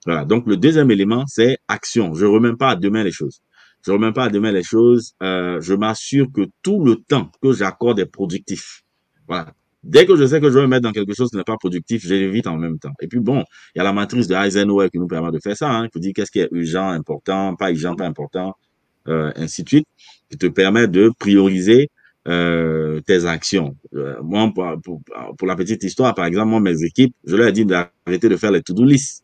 Voilà, 0.06 0.24
donc 0.24 0.46
le 0.46 0.56
deuxième 0.56 0.90
élément, 0.90 1.24
c'est 1.26 1.58
action. 1.68 2.14
Je 2.14 2.24
remets 2.26 2.56
pas 2.56 2.70
à 2.70 2.76
demain 2.76 3.04
les 3.04 3.12
choses. 3.12 3.40
Je 3.86 3.92
remets 3.92 4.12
pas 4.12 4.24
à 4.24 4.28
demain 4.30 4.50
les 4.50 4.62
choses. 4.62 5.12
Euh, 5.22 5.60
je 5.60 5.74
m'assure 5.74 6.28
que 6.34 6.42
tout 6.62 6.82
le 6.84 6.96
temps 6.96 7.30
que 7.42 7.52
j'accorde 7.52 8.00
est 8.00 8.06
productif. 8.06 8.82
Voilà. 9.28 9.52
Dès 9.84 10.06
que 10.06 10.16
je 10.16 10.24
sais 10.26 10.40
que 10.40 10.48
je 10.50 10.54
vais 10.54 10.62
me 10.62 10.68
mettre 10.68 10.82
dans 10.82 10.92
quelque 10.92 11.14
chose 11.14 11.30
qui 11.30 11.36
n'est 11.36 11.44
pas 11.44 11.58
productif, 11.58 12.06
j'évite 12.06 12.46
en 12.46 12.56
même 12.56 12.78
temps. 12.78 12.92
Et 13.02 13.06
puis 13.06 13.20
bon, 13.20 13.44
il 13.74 13.78
y 13.78 13.80
a 13.80 13.84
la 13.84 13.92
matrice 13.92 14.26
de 14.26 14.34
Eisenhower 14.34 14.88
qui 14.88 14.98
nous 14.98 15.06
permet 15.06 15.30
de 15.30 15.38
faire 15.38 15.56
ça, 15.56 15.70
hein, 15.70 15.88
qui 15.92 16.00
dit 16.00 16.14
qu'est-ce 16.14 16.30
qui 16.30 16.40
est 16.40 16.48
urgent, 16.52 16.88
important, 16.88 17.54
pas 17.54 17.70
urgent, 17.70 17.94
pas 17.94 18.06
important, 18.06 18.54
euh, 19.08 19.30
ainsi 19.36 19.62
de 19.62 19.68
suite, 19.68 19.86
qui 20.30 20.38
te 20.38 20.46
permet 20.46 20.88
de 20.88 21.12
prioriser 21.18 21.90
euh, 22.26 23.02
tes 23.02 23.26
actions. 23.26 23.76
Euh, 23.94 24.14
moi, 24.22 24.50
pour, 24.54 25.02
pour, 25.36 25.46
la 25.46 25.54
petite 25.54 25.84
histoire, 25.84 26.14
par 26.14 26.24
exemple, 26.24 26.48
moi, 26.48 26.60
mes 26.60 26.82
équipes, 26.82 27.14
je 27.26 27.36
leur 27.36 27.48
ai 27.48 27.52
dit 27.52 27.66
d'arrêter 27.66 28.30
de 28.30 28.36
faire 28.36 28.52
les 28.52 28.62
to-do 28.62 28.84
list 28.84 29.22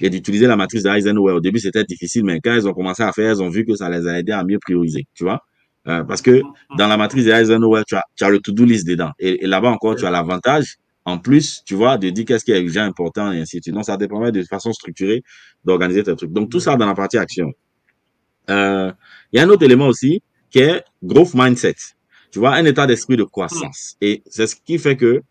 et 0.00 0.08
d'utiliser 0.08 0.46
la 0.46 0.54
matrice 0.54 0.84
de 0.84 0.90
Eisenhower. 0.90 1.32
Au 1.32 1.40
début, 1.40 1.58
c'était 1.58 1.82
difficile, 1.82 2.24
mais 2.24 2.38
quand 2.40 2.54
ils 2.54 2.68
ont 2.68 2.72
commencé 2.72 3.02
à 3.02 3.10
faire, 3.10 3.32
ils 3.32 3.42
ont 3.42 3.48
vu 3.48 3.64
que 3.64 3.74
ça 3.74 3.90
les 3.90 4.06
a 4.06 4.20
aidés 4.20 4.32
à 4.32 4.44
mieux 4.44 4.60
prioriser, 4.60 5.06
tu 5.14 5.24
vois. 5.24 5.40
Euh, 5.86 6.02
parce 6.02 6.22
que 6.22 6.40
dans 6.78 6.86
la 6.86 6.96
matrice 6.96 7.26
Eisenhower, 7.26 7.82
tu 7.86 7.94
as, 7.94 8.04
tu 8.16 8.24
as 8.24 8.30
le 8.30 8.40
to-do 8.40 8.64
list 8.64 8.86
dedans. 8.86 9.10
Et, 9.18 9.46
là-bas 9.46 9.70
encore, 9.70 9.96
tu 9.96 10.06
as 10.06 10.10
l'avantage, 10.10 10.76
en 11.04 11.18
plus, 11.18 11.62
tu 11.66 11.74
vois, 11.74 11.98
de 11.98 12.08
dire 12.10 12.24
qu'est-ce 12.24 12.44
qui 12.44 12.52
est 12.52 12.62
déjà 12.62 12.84
important 12.84 13.32
et 13.32 13.40
ainsi 13.40 13.58
de 13.58 13.62
suite. 13.64 13.74
Donc, 13.74 13.84
ça 13.84 13.96
te 13.96 14.04
permet 14.04 14.32
de 14.32 14.42
façon 14.44 14.72
structurée 14.72 15.22
d'organiser 15.64 16.02
tes 16.02 16.16
trucs. 16.16 16.32
Donc, 16.32 16.50
tout 16.50 16.60
ça 16.60 16.76
dans 16.76 16.86
la 16.86 16.94
partie 16.94 17.18
action. 17.18 17.52
Euh, 18.50 18.92
il 19.32 19.38
y 19.38 19.40
a 19.40 19.44
un 19.44 19.48
autre 19.48 19.62
élément 19.62 19.86
aussi 19.86 20.22
qui 20.50 20.60
est 20.60 20.82
growth 21.02 21.34
mindset. 21.34 21.76
Tu 22.30 22.38
vois, 22.38 22.54
un 22.54 22.64
état 22.64 22.86
d'esprit 22.86 23.16
de 23.16 23.24
croissance. 23.24 23.96
Et 24.00 24.22
c'est 24.26 24.46
ce 24.46 24.56
qui 24.56 24.78
fait 24.78 24.96
que, 24.96 25.22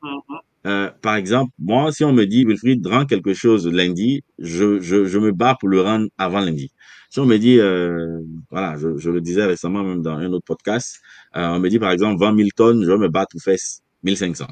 euh, 0.66 0.90
par 1.02 1.16
exemple, 1.16 1.52
moi, 1.60 1.92
si 1.92 2.04
on 2.04 2.14
me 2.14 2.26
dit, 2.26 2.46
Wilfried, 2.46 2.86
rend 2.88 3.06
quelque 3.06 3.34
chose 3.34 3.68
lundi, 3.68 4.24
je, 4.40 4.80
je, 4.80 5.06
je 5.06 5.20
me 5.20 5.32
bats 5.32 5.58
pour 5.60 5.70
le 5.70 5.82
rendre 5.82 6.08
avant 6.18 6.40
lundi. 6.40 6.72
Si 7.10 7.20
on 7.20 7.26
me 7.26 7.38
dit, 7.38 7.60
euh, 7.60 8.20
voilà, 8.50 8.78
je, 8.78 8.98
je, 8.98 9.12
le 9.12 9.22
disais 9.22 9.46
récemment 9.46 9.84
même 9.84 10.02
dans 10.02 10.16
un 10.16 10.32
autre 10.32 10.46
podcast, 10.46 11.00
euh, 11.36 11.48
on 11.48 11.60
me 11.60 11.70
dit 11.70 11.80
par 11.80 11.92
exemple 11.92 12.20
20 12.20 12.36
000 12.38 12.50
tonnes, 12.56 12.84
je 12.84 12.90
vais 12.90 12.98
me 12.98 13.10
battre 13.10 13.32
pour 13.32 13.42
faire 13.42 13.58
1500. 14.04 14.48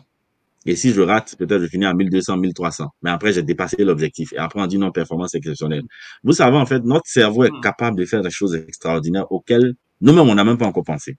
Et 0.66 0.76
si 0.76 0.92
je 0.92 1.02
rate, 1.02 1.36
peut-être 1.40 1.62
je 1.62 1.68
finis 1.68 1.86
à 1.86 1.94
1200, 1.94 2.38
1300. 2.38 2.90
Mais 3.02 3.10
après, 3.10 3.34
j'ai 3.34 3.42
dépassé 3.42 3.84
l'objectif. 3.84 4.32
Et 4.34 4.38
après, 4.38 4.62
on 4.62 4.68
dit 4.68 4.78
non, 4.78 4.92
performance 4.92 5.34
exceptionnelle. 5.34 5.84
Vous 6.24 6.34
savez, 6.34 6.56
en 6.56 6.68
fait, 6.68 6.84
notre 6.84 7.08
cerveau 7.08 7.46
est 7.46 7.50
hmm. 7.52 7.62
capable 7.62 7.98
de 7.98 8.06
faire 8.06 8.22
des 8.22 8.30
choses 8.30 8.54
extraordinaires 8.56 9.32
auxquelles 9.32 9.74
nous-mêmes, 10.02 10.30
on 10.30 10.36
n'a 10.36 10.44
même 10.44 10.58
pas 10.58 10.68
encore 10.68 10.84
pensé. 10.84 11.18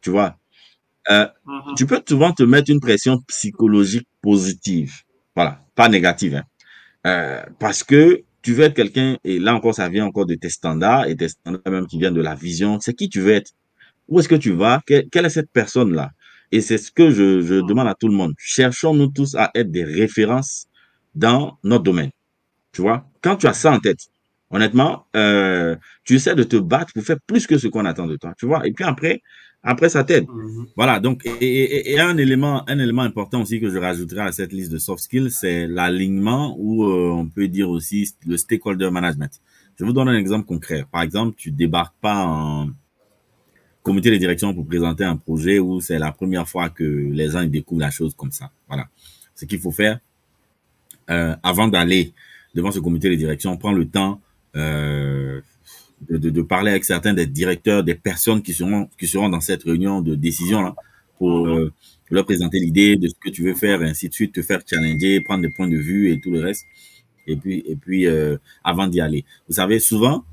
Tu 0.00 0.10
vois, 0.10 0.36
euh, 1.10 1.26
hmm. 1.46 1.74
tu 1.76 1.86
peux 1.86 2.02
souvent 2.06 2.32
te 2.32 2.42
mettre 2.42 2.70
une 2.70 2.80
pression 2.80 3.18
psychologique 3.28 4.06
positive. 4.22 5.02
Voilà, 5.34 5.64
pas 5.74 5.88
négative. 5.88 6.36
Hein. 6.36 6.44
Euh, 7.06 7.42
parce 7.58 7.84
que 7.84 8.22
tu 8.42 8.52
veux 8.52 8.64
être 8.64 8.74
quelqu'un, 8.74 9.16
et 9.24 9.38
là 9.38 9.54
encore, 9.54 9.74
ça 9.74 9.88
vient 9.88 10.06
encore 10.06 10.26
de 10.26 10.34
tes 10.34 10.50
standards, 10.50 11.06
et 11.06 11.16
tes 11.16 11.28
standards 11.28 11.70
même 11.70 11.86
qui 11.86 11.98
viennent 11.98 12.14
de 12.14 12.20
la 12.20 12.34
vision. 12.34 12.78
C'est 12.80 12.94
qui 12.94 13.08
tu 13.08 13.20
veux 13.20 13.32
être? 13.32 13.52
Où 14.08 14.20
est-ce 14.20 14.28
que 14.28 14.34
tu 14.34 14.52
vas? 14.52 14.80
Quelle 14.86 15.26
est 15.26 15.30
cette 15.30 15.50
personne-là? 15.52 16.12
Et 16.50 16.60
c'est 16.60 16.78
ce 16.78 16.90
que 16.90 17.10
je, 17.10 17.42
je 17.42 17.54
demande 17.66 17.88
à 17.88 17.94
tout 17.94 18.08
le 18.08 18.14
monde. 18.14 18.32
Cherchons-nous 18.38 19.08
tous 19.08 19.34
à 19.34 19.50
être 19.54 19.70
des 19.70 19.84
références 19.84 20.66
dans 21.14 21.58
notre 21.62 21.84
domaine. 21.84 22.10
Tu 22.72 22.80
vois? 22.80 23.06
Quand 23.22 23.36
tu 23.36 23.46
as 23.46 23.52
ça 23.52 23.72
en 23.72 23.80
tête, 23.80 24.08
honnêtement, 24.50 25.06
euh, 25.16 25.76
tu 26.04 26.14
essaies 26.14 26.34
de 26.34 26.44
te 26.44 26.56
battre 26.56 26.92
pour 26.94 27.02
faire 27.02 27.18
plus 27.26 27.46
que 27.46 27.58
ce 27.58 27.66
qu'on 27.68 27.84
attend 27.84 28.06
de 28.06 28.16
toi. 28.16 28.32
Tu 28.38 28.46
vois? 28.46 28.66
Et 28.66 28.72
puis 28.72 28.84
après, 28.84 29.20
après, 29.62 29.88
ça 29.88 30.04
t'aide. 30.04 30.26
Mhm. 30.28 30.66
Voilà. 30.76 31.00
Donc, 31.00 31.26
et, 31.40 31.92
et, 31.92 32.00
un 32.00 32.16
élément, 32.16 32.68
un 32.68 32.78
élément 32.78 33.02
important 33.02 33.42
aussi 33.42 33.60
que 33.60 33.68
je 33.70 33.78
rajouterai 33.78 34.20
à 34.20 34.32
cette 34.32 34.52
liste 34.52 34.70
de 34.70 34.78
soft 34.78 35.02
skills, 35.02 35.30
c'est 35.30 35.66
l'alignement 35.66 36.56
ou 36.58 36.84
euh, 36.84 37.10
on 37.10 37.26
peut 37.26 37.48
dire 37.48 37.68
aussi 37.68 38.08
le 38.26 38.36
stakeholder 38.36 38.90
management. 38.90 39.40
Je 39.78 39.84
vous 39.84 39.92
donne 39.92 40.08
un 40.08 40.16
exemple 40.16 40.46
concret. 40.46 40.84
Par 40.90 41.02
exemple, 41.02 41.34
tu 41.36 41.50
débarques 41.50 41.96
pas 42.00 42.24
en 42.24 42.70
comité 43.82 44.10
de 44.10 44.16
direction 44.16 44.54
pour 44.54 44.66
présenter 44.66 45.04
un 45.04 45.16
projet 45.16 45.58
où 45.58 45.80
c'est 45.80 45.98
la 45.98 46.12
première 46.12 46.48
fois 46.48 46.68
que 46.68 46.84
les 46.84 47.30
gens 47.30 47.44
découvrent 47.44 47.80
la 47.80 47.90
chose 47.90 48.14
comme 48.14 48.30
ça. 48.32 48.50
Voilà. 48.68 48.88
Ce 49.34 49.44
qu'il 49.44 49.58
faut 49.58 49.70
faire 49.70 49.98
euh, 51.10 51.34
avant 51.42 51.68
d'aller 51.68 52.12
devant 52.54 52.70
ce 52.70 52.80
comité 52.80 53.08
de 53.08 53.14
direction, 53.14 53.56
prends 53.56 53.72
le 53.72 53.86
temps 53.88 54.20
euh, 54.56 55.40
de, 56.08 56.16
de, 56.30 56.42
parler 56.42 56.70
avec 56.70 56.84
certains 56.84 57.14
des 57.14 57.26
directeurs, 57.26 57.82
des 57.82 57.94
personnes 57.94 58.42
qui 58.42 58.54
seront 58.54 58.88
qui 58.98 59.06
seront 59.06 59.28
dans 59.28 59.40
cette 59.40 59.64
réunion 59.64 60.00
de 60.00 60.14
décision 60.14 60.62
là 60.62 60.74
pour 61.18 61.48
euh, 61.48 61.72
leur 62.10 62.24
présenter 62.24 62.60
l'idée 62.60 62.96
de 62.96 63.08
ce 63.08 63.14
que 63.20 63.30
tu 63.30 63.42
veux 63.42 63.54
faire, 63.54 63.82
et 63.82 63.88
ainsi 63.88 64.08
de 64.08 64.14
suite, 64.14 64.32
te 64.32 64.42
faire 64.42 64.60
challenger, 64.64 65.20
prendre 65.20 65.42
des 65.42 65.50
points 65.50 65.68
de 65.68 65.76
vue 65.76 66.12
et 66.12 66.20
tout 66.20 66.30
le 66.30 66.40
reste. 66.40 66.64
Et 67.26 67.36
puis 67.36 67.62
et 67.66 67.76
puis 67.76 68.06
euh, 68.06 68.36
avant 68.64 68.86
d'y 68.86 69.00
aller, 69.00 69.24
vous 69.48 69.54
savez 69.54 69.80
souvent 69.80 70.24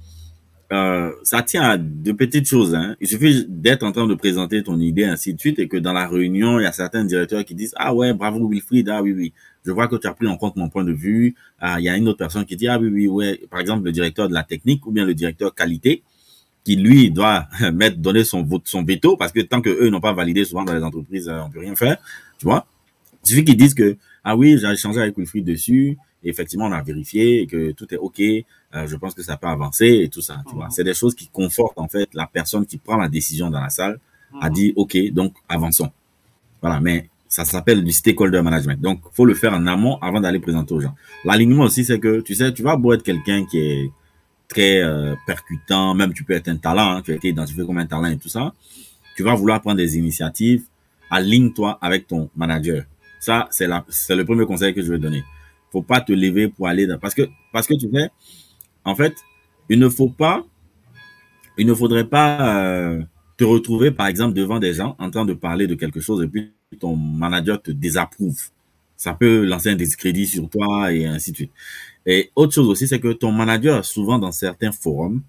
euh, 0.71 1.11
ça 1.23 1.43
tient 1.43 1.63
à 1.63 1.77
de 1.77 2.11
petites 2.11 2.47
choses. 2.47 2.73
Hein. 2.73 2.95
Il 2.99 3.07
suffit 3.07 3.45
d'être 3.47 3.83
en 3.83 3.91
train 3.91 4.07
de 4.07 4.15
présenter 4.15 4.63
ton 4.63 4.79
idée, 4.79 5.05
ainsi 5.05 5.33
de 5.33 5.39
suite, 5.39 5.59
et 5.59 5.67
que 5.67 5.77
dans 5.77 5.93
la 5.93 6.07
réunion, 6.07 6.59
il 6.59 6.63
y 6.63 6.65
a 6.65 6.71
certains 6.71 7.03
directeurs 7.03 7.45
qui 7.45 7.55
disent 7.55 7.73
ah 7.77 7.93
ouais 7.93 8.13
bravo 8.13 8.47
Wilfried, 8.47 8.89
ah 8.89 9.01
oui 9.01 9.13
oui, 9.13 9.33
je 9.65 9.71
vois 9.71 9.87
que 9.87 9.95
tu 9.95 10.07
as 10.07 10.13
pris 10.13 10.27
en 10.27 10.37
compte 10.37 10.55
mon 10.55 10.69
point 10.69 10.83
de 10.83 10.93
vue. 10.93 11.35
Ah, 11.59 11.79
il 11.79 11.83
y 11.83 11.89
a 11.89 11.97
une 11.97 12.07
autre 12.07 12.19
personne 12.19 12.45
qui 12.45 12.55
dit, 12.55 12.67
ah 12.67 12.77
oui, 12.79 12.89
oui, 12.89 13.07
ouais, 13.07 13.41
par 13.49 13.59
exemple, 13.59 13.83
le 13.83 13.91
directeur 13.91 14.29
de 14.29 14.33
la 14.33 14.43
technique 14.43 14.85
ou 14.85 14.91
bien 14.91 15.05
le 15.05 15.15
directeur 15.15 15.53
qualité, 15.55 16.03
qui 16.63 16.75
lui 16.75 17.11
doit 17.11 17.47
mettre, 17.73 17.97
donner 17.97 18.23
son, 18.23 18.47
son 18.63 18.83
veto, 18.83 19.17
parce 19.17 19.31
que 19.31 19.41
tant 19.41 19.61
que 19.61 19.69
eux 19.69 19.89
n'ont 19.89 20.01
pas 20.01 20.13
validé, 20.13 20.45
souvent 20.45 20.63
dans 20.63 20.73
les 20.73 20.83
entreprises, 20.83 21.27
euh, 21.27 21.41
on 21.41 21.49
peut 21.49 21.59
rien 21.59 21.75
faire, 21.75 21.97
tu 22.37 22.45
vois. 22.45 22.67
Il 23.23 23.29
suffit 23.29 23.43
qu'ils 23.43 23.57
disent 23.57 23.73
que, 23.73 23.97
ah 24.25 24.35
oui, 24.35 24.57
j'ai 24.59 24.67
échangé 24.71 24.99
avec 24.99 25.17
Wilfried 25.17 25.45
dessus, 25.45 25.97
et 26.23 26.29
effectivement, 26.29 26.65
on 26.65 26.71
a 26.71 26.81
vérifié 26.81 27.41
et 27.43 27.47
que 27.47 27.71
tout 27.71 27.93
est 27.93 27.97
OK, 27.97 28.19
euh, 28.19 28.87
je 28.87 28.95
pense 28.95 29.13
que 29.13 29.21
ça 29.21 29.37
peut 29.37 29.47
avancer 29.47 29.85
et 29.85 30.09
tout 30.09 30.21
ça, 30.21 30.41
tu 30.49 30.55
vois. 30.55 30.69
C'est 30.71 30.83
des 30.83 30.95
choses 30.95 31.13
qui 31.13 31.27
confortent, 31.27 31.77
en 31.77 31.87
fait, 31.87 32.09
la 32.15 32.25
personne 32.25 32.65
qui 32.65 32.77
prend 32.77 32.97
la 32.97 33.07
décision 33.07 33.51
dans 33.51 33.61
la 33.61 33.69
salle, 33.69 33.99
a 34.41 34.49
dit, 34.49 34.73
OK, 34.75 34.97
donc 35.13 35.33
avançons. 35.47 35.91
Voilà, 36.59 36.81
mais 36.81 37.09
ça 37.27 37.45
s'appelle 37.45 37.83
du 37.83 37.91
stakeholder 37.91 38.41
management. 38.41 38.81
Donc, 38.81 39.01
faut 39.11 39.25
le 39.25 39.35
faire 39.35 39.53
en 39.53 39.67
amont 39.67 39.97
avant 40.01 40.19
d'aller 40.19 40.39
présenter 40.39 40.73
aux 40.73 40.81
gens. 40.81 40.95
L'alignement 41.23 41.63
aussi, 41.63 41.85
c'est 41.85 41.99
que, 41.99 42.21
tu 42.21 42.33
sais, 42.33 42.51
tu 42.51 42.63
vas 42.63 42.75
beau 42.75 42.93
être 42.93 43.03
quelqu'un 43.03 43.45
qui 43.45 43.59
est 43.59 43.91
très 44.47 44.81
euh, 44.81 45.15
percutant, 45.27 45.93
même 45.93 46.13
tu 46.13 46.23
peux 46.23 46.33
être 46.33 46.47
un 46.47 46.57
talent, 46.57 46.97
hein, 46.97 47.01
tu 47.03 47.11
as 47.11 47.15
été 47.15 47.29
identifié 47.29 47.63
comme 47.65 47.77
un 47.77 47.85
talent 47.85 48.05
et 48.05 48.17
tout 48.17 48.29
ça. 48.29 48.53
Tu 49.15 49.23
vas 49.23 49.35
vouloir 49.35 49.61
prendre 49.61 49.77
des 49.77 49.97
initiatives, 49.97 50.63
aligne-toi 51.09 51.77
avec 51.81 52.07
ton 52.07 52.29
manager. 52.35 52.83
Ça, 53.25 53.47
c'est 53.49 53.67
c'est 53.89 54.15
le 54.15 54.23
premier 54.23 54.45
conseil 54.45 54.71
que 54.75 54.83
je 54.83 54.91
vais 54.91 54.99
donner. 54.99 55.23
Faut 55.71 55.81
pas 55.81 55.99
te 55.99 56.13
lever 56.13 56.47
pour 56.47 56.67
aller 56.67 56.85
dans, 56.85 56.99
parce 56.99 57.15
que, 57.15 57.23
parce 57.51 57.65
que 57.65 57.73
tu 57.73 57.89
sais, 57.91 58.11
en 58.83 58.95
fait, 58.95 59.15
il 59.67 59.79
ne 59.79 59.89
faut 59.89 60.09
pas, 60.09 60.45
il 61.57 61.65
ne 61.65 61.73
faudrait 61.73 62.07
pas 62.07 62.59
euh, 62.59 63.01
te 63.35 63.43
retrouver, 63.43 63.89
par 63.89 64.05
exemple, 64.05 64.35
devant 64.35 64.59
des 64.59 64.75
gens 64.75 64.95
en 64.99 65.09
train 65.09 65.25
de 65.25 65.33
parler 65.33 65.65
de 65.65 65.73
quelque 65.73 66.01
chose 66.01 66.21
et 66.23 66.27
puis 66.27 66.53
ton 66.79 66.95
manager 66.95 67.59
te 67.59 67.71
désapprouve. 67.71 68.39
Ça 68.95 69.15
peut 69.15 69.43
lancer 69.43 69.69
un 69.71 69.75
discrédit 69.75 70.27
sur 70.27 70.47
toi 70.47 70.93
et 70.93 71.07
ainsi 71.07 71.31
de 71.31 71.37
suite. 71.37 71.51
Et 72.05 72.29
autre 72.35 72.53
chose 72.53 72.69
aussi, 72.69 72.87
c'est 72.87 72.99
que 72.99 73.11
ton 73.11 73.31
manager, 73.31 73.83
souvent 73.83 74.19
dans 74.19 74.31
certains 74.31 74.71
forums, 74.71 75.23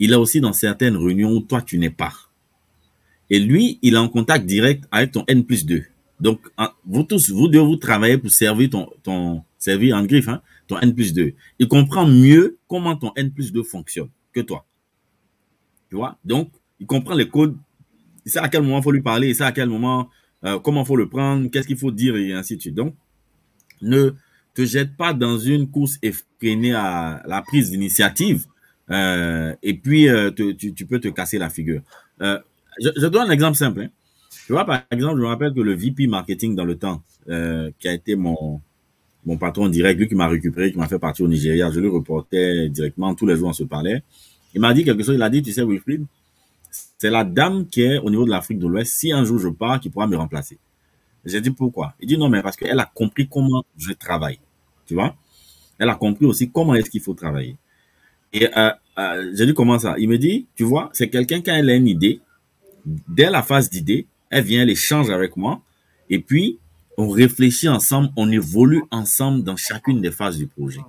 il 0.00 0.12
a 0.14 0.18
aussi 0.18 0.40
dans 0.40 0.52
certaines 0.52 0.96
réunions 0.96 1.30
où 1.30 1.42
toi, 1.42 1.62
tu 1.62 1.78
n'es 1.78 1.90
pas. 1.90 2.12
Et 3.30 3.38
lui, 3.38 3.78
il 3.82 3.94
est 3.94 3.98
en 3.98 4.08
contact 4.08 4.46
direct 4.46 4.82
avec 4.90 5.12
ton 5.12 5.22
N 5.28 5.44
plus 5.44 5.64
2. 5.64 5.84
Donc, 6.22 6.40
vous 6.86 7.02
tous, 7.02 7.30
vous 7.30 7.48
deux, 7.48 7.58
vous 7.58 7.76
travaillez 7.76 8.16
pour 8.16 8.30
servir 8.30 8.70
ton, 8.70 8.88
ton 9.02 9.42
servir 9.58 9.96
en 9.96 10.04
griffe, 10.04 10.28
hein, 10.28 10.40
ton 10.66 10.78
N 10.78 10.94
plus 10.94 11.12
2. 11.12 11.34
Il 11.58 11.68
comprend 11.68 12.06
mieux 12.06 12.56
comment 12.68 12.96
ton 12.96 13.12
N 13.16 13.30
plus 13.30 13.52
2 13.52 13.62
fonctionne 13.64 14.08
que 14.32 14.40
toi. 14.40 14.64
Tu 15.90 15.96
vois? 15.96 16.16
Donc, 16.24 16.50
il 16.80 16.86
comprend 16.86 17.14
les 17.14 17.28
codes 17.28 17.56
il 18.24 18.30
sait 18.30 18.38
à 18.38 18.48
quel 18.48 18.62
moment 18.62 18.78
il 18.78 18.82
faut 18.82 18.92
lui 18.92 19.02
parler, 19.02 19.28
il 19.28 19.34
sait 19.34 19.44
à 19.44 19.52
quel 19.52 19.68
moment, 19.68 20.08
euh, 20.44 20.58
comment 20.58 20.84
faut 20.84 20.96
le 20.96 21.08
prendre, 21.08 21.50
qu'est-ce 21.50 21.66
qu'il 21.66 21.76
faut 21.76 21.90
dire 21.90 22.16
et 22.16 22.32
ainsi 22.32 22.56
de 22.56 22.60
suite. 22.60 22.74
Donc, 22.74 22.94
ne 23.80 24.10
te 24.54 24.64
jette 24.64 24.96
pas 24.96 25.12
dans 25.12 25.38
une 25.38 25.70
course 25.70 25.98
effrénée 26.02 26.74
à 26.74 27.22
la 27.26 27.42
prise 27.42 27.70
d'initiative 27.70 28.46
euh, 28.90 29.54
et 29.62 29.74
puis 29.74 30.08
euh, 30.08 30.30
tu, 30.30 30.86
peux 30.86 31.00
te 31.00 31.08
casser 31.08 31.38
la 31.38 31.50
figure. 31.50 31.82
Je, 32.20 32.88
je, 32.96 33.06
donne 33.06 33.28
un 33.28 33.30
exemple 33.30 33.56
simple. 33.56 33.82
Hein. 33.82 33.88
Tu 34.52 34.54
vois, 34.54 34.66
par 34.66 34.82
exemple, 34.90 35.16
je 35.16 35.22
me 35.22 35.28
rappelle 35.28 35.54
que 35.54 35.60
le 35.60 35.72
VP 35.72 36.06
marketing 36.08 36.54
dans 36.54 36.66
le 36.66 36.76
temps, 36.76 37.02
euh, 37.30 37.70
qui 37.78 37.88
a 37.88 37.94
été 37.94 38.16
mon 38.16 38.60
mon 39.24 39.38
patron 39.38 39.66
direct, 39.70 39.98
lui 39.98 40.08
qui 40.08 40.14
m'a 40.14 40.28
récupéré, 40.28 40.70
qui 40.70 40.76
m'a 40.76 40.88
fait 40.88 40.98
partir 40.98 41.24
au 41.24 41.28
Nigeria, 41.28 41.70
je 41.70 41.80
lui 41.80 41.88
reportais 41.88 42.68
directement, 42.68 43.14
tous 43.14 43.24
les 43.24 43.38
jours 43.38 43.48
on 43.48 43.54
se 43.54 43.64
parlait. 43.64 44.02
Il 44.52 44.60
m'a 44.60 44.74
dit 44.74 44.84
quelque 44.84 45.02
chose, 45.04 45.14
il 45.14 45.22
a 45.22 45.30
dit, 45.30 45.40
tu 45.40 45.52
sais, 45.52 45.64
Wilfried, 45.64 46.04
c'est 46.70 47.08
la 47.08 47.24
dame 47.24 47.66
qui 47.66 47.80
est 47.80 47.96
au 47.96 48.10
niveau 48.10 48.26
de 48.26 48.30
l'Afrique 48.30 48.58
de 48.58 48.66
l'Ouest, 48.66 48.92
si 48.92 49.10
un 49.10 49.24
jour 49.24 49.38
je 49.38 49.48
pars, 49.48 49.80
qui 49.80 49.88
pourra 49.88 50.06
me 50.06 50.18
remplacer. 50.18 50.58
J'ai 51.24 51.40
dit 51.40 51.50
pourquoi? 51.50 51.94
Il 51.98 52.06
dit 52.06 52.18
non, 52.18 52.28
mais 52.28 52.42
parce 52.42 52.56
qu'elle 52.56 52.78
a 52.78 52.90
compris 52.94 53.26
comment 53.26 53.64
je 53.78 53.92
travaille. 53.94 54.38
Tu 54.84 54.92
vois? 54.92 55.16
Elle 55.78 55.88
a 55.88 55.94
compris 55.94 56.26
aussi 56.26 56.50
comment 56.50 56.74
est-ce 56.74 56.90
qu'il 56.90 57.00
faut 57.00 57.14
travailler. 57.14 57.56
Et 58.34 58.54
euh, 58.54 58.70
euh, 58.98 59.32
j'ai 59.34 59.46
dit 59.46 59.54
comment 59.54 59.78
ça? 59.78 59.94
Il 59.96 60.10
me 60.10 60.18
dit, 60.18 60.46
tu 60.54 60.64
vois, 60.64 60.90
c'est 60.92 61.08
quelqu'un 61.08 61.40
quand 61.40 61.54
elle 61.54 61.70
a 61.70 61.74
une 61.74 61.88
idée, 61.88 62.20
dès 62.84 63.30
la 63.30 63.42
phase 63.42 63.70
d'idée, 63.70 64.06
elle 64.32 64.44
vient, 64.44 64.62
elle 64.62 64.70
échange 64.70 65.10
avec 65.10 65.36
moi, 65.36 65.62
et 66.10 66.18
puis 66.18 66.58
on 66.96 67.08
réfléchit 67.08 67.68
ensemble, 67.68 68.08
on 68.16 68.30
évolue 68.30 68.82
ensemble 68.90 69.44
dans 69.44 69.56
chacune 69.56 70.00
des 70.00 70.10
phases 70.10 70.38
du 70.38 70.46
projet. 70.46 70.80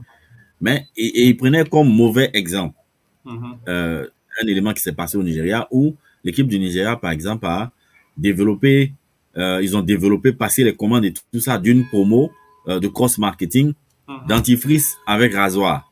Mais 0.61 0.87
et, 0.97 1.27
il 1.27 1.37
prenait 1.37 1.65
comme 1.65 1.89
mauvais 1.93 2.29
exemple 2.33 2.77
mm-hmm. 3.25 3.57
euh, 3.67 4.07
un 4.41 4.47
élément 4.47 4.73
qui 4.73 4.81
s'est 4.81 4.93
passé 4.93 5.17
au 5.17 5.23
Nigeria 5.23 5.67
où 5.71 5.95
l'équipe 6.23 6.47
du 6.47 6.57
Nigeria, 6.57 6.95
par 6.95 7.11
exemple, 7.11 7.45
a 7.45 7.71
développé, 8.17 8.93
euh, 9.37 9.59
ils 9.61 9.75
ont 9.75 9.81
développé, 9.81 10.31
passé 10.31 10.63
les 10.63 10.75
commandes 10.75 11.03
et 11.05 11.13
tout, 11.13 11.39
ça 11.41 11.57
d'une 11.57 11.85
promo 11.85 12.31
euh, 12.69 12.79
de 12.79 12.87
cross 12.87 13.17
marketing 13.17 13.73
mm-hmm. 14.07 14.27
dentifrice 14.27 14.95
avec 15.05 15.33
rasoir 15.33 15.91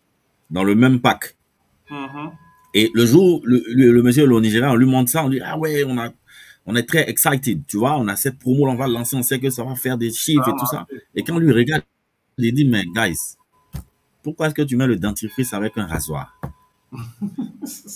dans 0.49 0.63
le 0.63 0.75
même 0.75 1.01
pack. 1.01 1.35
Mm-hmm. 1.89 2.31
Et 2.73 2.91
le 2.93 3.05
jour, 3.05 3.41
le, 3.43 3.61
le, 3.67 4.01
monsieur 4.01 4.23
au 4.23 4.39
Nigeria, 4.39 4.71
on 4.71 4.75
lui 4.75 4.85
montre 4.85 5.11
ça, 5.11 5.25
on 5.25 5.29
dit 5.29 5.41
ah 5.43 5.57
ouais, 5.57 5.83
on 5.83 5.97
a 5.97 6.11
on 6.65 6.75
est 6.75 6.83
très 6.83 7.09
excited, 7.09 7.63
tu 7.67 7.77
vois, 7.77 7.97
on 7.97 8.07
a 8.07 8.15
cette 8.15 8.37
promo, 8.37 8.67
on 8.67 8.75
va 8.75 8.87
lancer, 8.87 9.15
on 9.15 9.23
sait 9.23 9.39
que 9.39 9.49
ça 9.49 9.63
va 9.63 9.75
faire 9.75 9.97
des 9.97 10.11
chiffres 10.11 10.47
et 10.47 10.59
tout 10.59 10.65
ça. 10.65 10.85
Et 11.15 11.23
quand 11.23 11.35
on 11.35 11.39
lui 11.39 11.51
regarde, 11.51 11.83
il 12.37 12.53
dit, 12.53 12.65
mais 12.65 12.85
guys, 12.85 13.17
pourquoi 14.23 14.47
est-ce 14.47 14.55
que 14.55 14.61
tu 14.61 14.75
mets 14.75 14.87
le 14.87 14.97
dentifrice 14.97 15.53
avec 15.53 15.77
un 15.77 15.87
rasoir? 15.87 16.39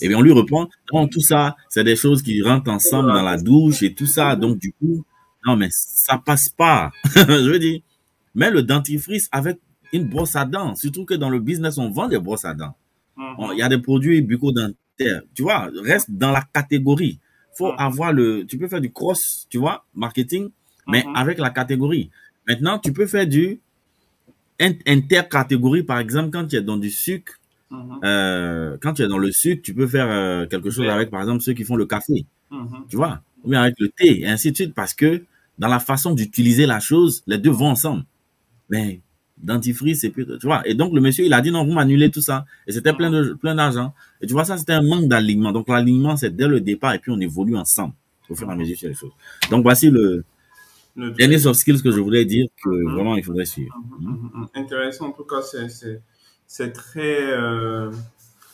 Et 0.00 0.08
bien 0.08 0.18
on 0.18 0.22
lui 0.22 0.32
répond, 0.32 0.68
non, 0.92 1.06
tout 1.06 1.20
ça, 1.20 1.54
c'est 1.68 1.84
des 1.84 1.96
choses 1.96 2.22
qui 2.22 2.40
rentrent 2.42 2.70
ensemble 2.70 3.12
dans 3.12 3.22
la 3.22 3.36
douche 3.36 3.82
et 3.82 3.92
tout 3.92 4.06
ça, 4.06 4.36
donc 4.36 4.58
du 4.58 4.72
coup, 4.72 5.04
non, 5.44 5.56
mais 5.56 5.68
ça 5.70 6.18
passe 6.24 6.48
pas. 6.48 6.92
Je 7.14 7.50
veux 7.50 7.58
dire, 7.58 7.80
mets 8.34 8.50
le 8.50 8.62
dentifrice 8.62 9.28
avec 9.32 9.58
une 9.92 10.04
brosse 10.04 10.34
à 10.34 10.44
dents, 10.44 10.74
surtout 10.74 11.04
que 11.04 11.14
dans 11.14 11.28
le 11.28 11.40
business, 11.40 11.78
on 11.78 11.90
vend 11.90 12.08
des 12.08 12.18
brosses 12.18 12.44
à 12.44 12.54
dents. 12.54 12.74
Mm-hmm. 13.18 13.52
Il 13.52 13.58
y 13.58 13.62
a 13.62 13.68
des 13.68 13.78
produits 13.78 14.22
bucco-dentaires, 14.22 15.22
tu 15.34 15.42
vois, 15.42 15.70
reste 15.84 16.10
dans 16.10 16.32
la 16.32 16.42
catégorie 16.52 17.20
faut 17.56 17.72
mm. 17.72 17.76
avoir 17.78 18.12
le, 18.12 18.44
tu 18.46 18.58
peux 18.58 18.68
faire 18.68 18.80
du 18.80 18.92
cross, 18.92 19.46
tu 19.50 19.58
vois, 19.58 19.84
marketing, 19.94 20.50
mais 20.86 21.00
mm-hmm. 21.00 21.16
avec 21.16 21.38
la 21.38 21.50
catégorie. 21.50 22.10
Maintenant, 22.46 22.78
tu 22.78 22.92
peux 22.92 23.06
faire 23.06 23.26
du 23.26 23.60
intercatégorie, 24.58 25.82
par 25.82 25.98
exemple, 25.98 26.30
quand 26.30 26.46
tu 26.46 26.56
es 26.56 26.62
dans 26.62 26.76
du 26.76 26.90
sucre, 26.90 27.34
mm-hmm. 27.70 28.04
euh, 28.04 28.76
quand 28.80 28.94
tu 28.94 29.02
es 29.02 29.08
dans 29.08 29.18
le 29.18 29.30
sucre, 29.32 29.62
tu 29.62 29.74
peux 29.74 29.86
faire 29.86 30.08
euh, 30.10 30.46
quelque 30.46 30.70
chose 30.70 30.88
avec, 30.88 31.10
par 31.10 31.20
exemple, 31.20 31.42
ceux 31.42 31.52
qui 31.52 31.64
font 31.64 31.76
le 31.76 31.86
café, 31.86 32.24
mm-hmm. 32.50 32.88
tu 32.88 32.96
vois, 32.96 33.20
ou 33.44 33.50
bien 33.50 33.62
avec 33.62 33.74
le 33.78 33.88
thé, 33.88 34.20
et 34.20 34.28
ainsi 34.28 34.52
de 34.52 34.56
suite, 34.56 34.74
parce 34.74 34.94
que 34.94 35.24
dans 35.58 35.68
la 35.68 35.80
façon 35.80 36.12
d'utiliser 36.12 36.66
la 36.66 36.80
chose, 36.80 37.22
les 37.26 37.38
deux 37.38 37.50
vont 37.50 37.68
ensemble. 37.68 38.04
Mais 38.68 39.00
dentifrice 39.38 40.04
et 40.04 40.10
puis 40.10 40.26
tu 40.26 40.46
vois. 40.46 40.66
Et 40.66 40.74
donc 40.74 40.94
le 40.94 41.00
monsieur 41.00 41.24
il 41.24 41.32
a 41.32 41.40
dit 41.40 41.50
non 41.50 41.64
vous 41.64 41.72
m'annulez 41.72 42.10
tout 42.10 42.20
ça. 42.20 42.44
Et 42.66 42.72
c'était 42.72 42.92
plein 42.92 43.10
de 43.10 43.34
plein 43.34 43.54
d'argent. 43.54 43.94
Et 44.20 44.26
tu 44.26 44.32
vois 44.32 44.44
ça 44.44 44.56
c'était 44.56 44.72
un 44.72 44.82
manque 44.82 45.08
d'alignement. 45.08 45.52
Donc 45.52 45.68
l'alignement 45.68 46.16
c'est 46.16 46.34
dès 46.34 46.48
le 46.48 46.60
départ 46.60 46.94
et 46.94 46.98
puis 46.98 47.10
on 47.10 47.20
évolue 47.20 47.56
ensemble 47.56 47.94
au 48.28 48.34
fur 48.34 48.48
et 48.48 48.52
à 48.52 48.56
mesure 48.56 48.76
sur 48.76 48.88
les 48.88 48.94
choses. 48.94 49.12
Donc 49.50 49.62
voici 49.62 49.90
le, 49.90 50.24
dernier 50.96 51.38
soft 51.38 51.60
skills 51.60 51.82
que 51.82 51.90
je 51.90 52.00
voulais 52.00 52.24
dire 52.24 52.46
que 52.62 52.68
mm-hmm. 52.68 52.92
vraiment 52.92 53.16
il 53.16 53.24
faudrait 53.24 53.44
suivre. 53.44 53.74
Mm-hmm. 54.00 54.06
Mm-hmm. 54.06 54.60
intéressant. 54.62 55.06
En 55.08 55.12
tout 55.12 55.24
cas 55.24 55.42
c'est 56.46 56.72
très 56.72 57.32
euh, 57.32 57.90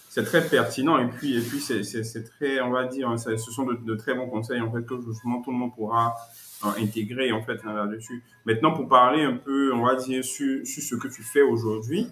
c'est 0.08 0.24
très 0.24 0.46
pertinent. 0.46 0.98
Et 0.98 1.06
puis 1.06 1.36
et 1.36 1.40
puis 1.40 1.60
c'est 1.60 1.84
c'est 1.84 2.24
très 2.24 2.60
on 2.60 2.70
va 2.70 2.86
dire 2.86 3.14
ce 3.18 3.36
sont 3.36 3.66
de, 3.66 3.78
de, 3.84 3.94
très 3.94 4.14
bons 4.14 4.28
conseils. 4.28 4.60
En 4.60 4.72
fait 4.72 4.84
que 4.84 5.00
justement 5.00 5.42
tout 5.42 5.52
le 5.52 5.58
monde 5.58 5.74
pourra 5.74 6.14
intégré 6.64 7.33
en 7.33 7.42
fait 7.42 7.61
hein, 7.64 7.75
là-dessus. 7.75 8.22
Maintenant, 8.46 8.72
pour 8.72 8.88
parler 8.88 9.22
un 9.22 9.37
peu, 9.37 9.72
on 9.72 9.85
va 9.85 9.96
dire, 9.96 10.25
sur, 10.25 10.66
sur 10.66 10.83
ce 10.83 10.94
que 10.96 11.09
tu 11.09 11.22
fais 11.22 11.42
aujourd'hui, 11.42 12.09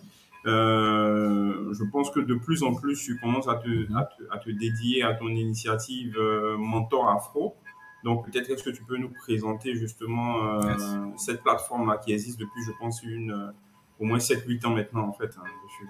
euh, 0.47 1.75
je 1.75 1.85
pense 1.85 2.11
que 2.11 2.21
de 2.21 2.35
plus 2.35 2.63
en 2.63 2.75
plus, 2.75 3.03
tu 3.03 3.19
commences 3.19 3.49
à 3.49 3.57
te, 3.57 3.69
à 3.95 4.05
te, 4.05 4.23
à 4.31 4.39
te 4.39 4.51
dédier 4.51 5.03
à 5.03 5.15
ton 5.15 5.29
initiative 5.29 6.17
euh, 6.19 6.57
Mentor 6.57 7.11
Afro. 7.11 7.57
Donc, 8.05 8.25
peut-être 8.25 8.49
est-ce 8.49 8.63
que 8.63 8.71
tu 8.71 8.83
peux 8.83 8.97
nous 8.97 9.11
présenter 9.11 9.75
justement 9.75 10.63
euh, 10.63 10.75
cette 11.19 11.43
plateforme-là 11.43 11.99
qui 11.99 12.13
existe 12.13 12.41
depuis, 12.41 12.63
je 12.65 12.73
pense, 12.79 13.03
une, 13.03 13.33
euh, 13.33 13.53
au 13.99 14.07
moins 14.07 14.19
7-8 14.19 14.67
ans 14.67 14.71
maintenant, 14.71 15.09
en 15.09 15.13
fait, 15.13 15.31
hein, 15.39 15.45
dessus? 15.65 15.89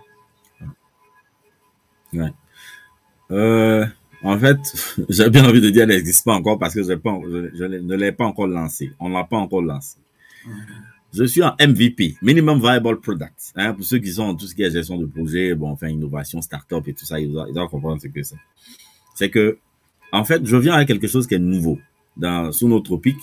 Ouais. 2.13 2.33
Euh, 4.25 4.29
en 4.29 4.39
fait, 4.39 4.59
j'ai 5.09 5.31
bien 5.31 5.45
envie 5.45 5.61
de 5.61 5.71
dire, 5.71 5.83
elle 5.83 5.91
n'existe 5.91 6.25
pas 6.25 6.35
encore 6.35 6.59
parce 6.59 6.75
que 6.75 6.83
je, 6.83 6.93
pas, 6.95 7.19
je, 7.25 7.65
ne 7.65 7.95
l'ai 7.97 8.13
pas 8.13 8.27
encore 8.27 8.47
lancé. 8.47 8.93
On 9.01 9.09
l'a 9.09 9.25
pas 9.25 9.39
encore 9.39 9.63
lancé. 9.63 9.97
Mhm. 10.47 10.53
Je 11.13 11.25
suis 11.25 11.43
en 11.43 11.57
MVP, 11.59 12.17
Minimum 12.23 12.61
Viable 12.61 13.01
Product. 13.01 13.35
Hein, 13.57 13.75
pour 13.75 13.85
ceux 13.85 13.99
qui 13.99 14.13
sont 14.13 14.23
en 14.23 14.35
tout 14.37 14.47
ce 14.47 14.55
qui 14.55 14.63
est 14.63 14.71
gestion 14.71 14.97
de 14.97 15.07
projet, 15.07 15.55
bon, 15.55 15.71
enfin, 15.71 15.89
innovation, 15.89 16.41
start-up 16.41 16.87
et 16.87 16.95
tout 16.95 17.05
ça, 17.05 17.19
ils 17.19 17.33
doivent, 17.33 17.69
comprendre 17.69 18.01
ce 18.01 18.07
que 18.07 18.23
c'est. 18.23 18.37
C'est 19.17 19.29
que, 19.29 19.59
en 20.13 20.25
fait, 20.25 20.47
je 20.47 20.57
viens 20.57 20.75
avec 20.75 20.87
quelque 20.87 21.09
chose 21.09 21.27
qui 21.27 21.35
est 21.35 21.41
nouveau 21.41 21.81
dans, 22.17 22.53
sous 22.53 22.69
nos 22.69 22.79
tropiques. 22.81 23.21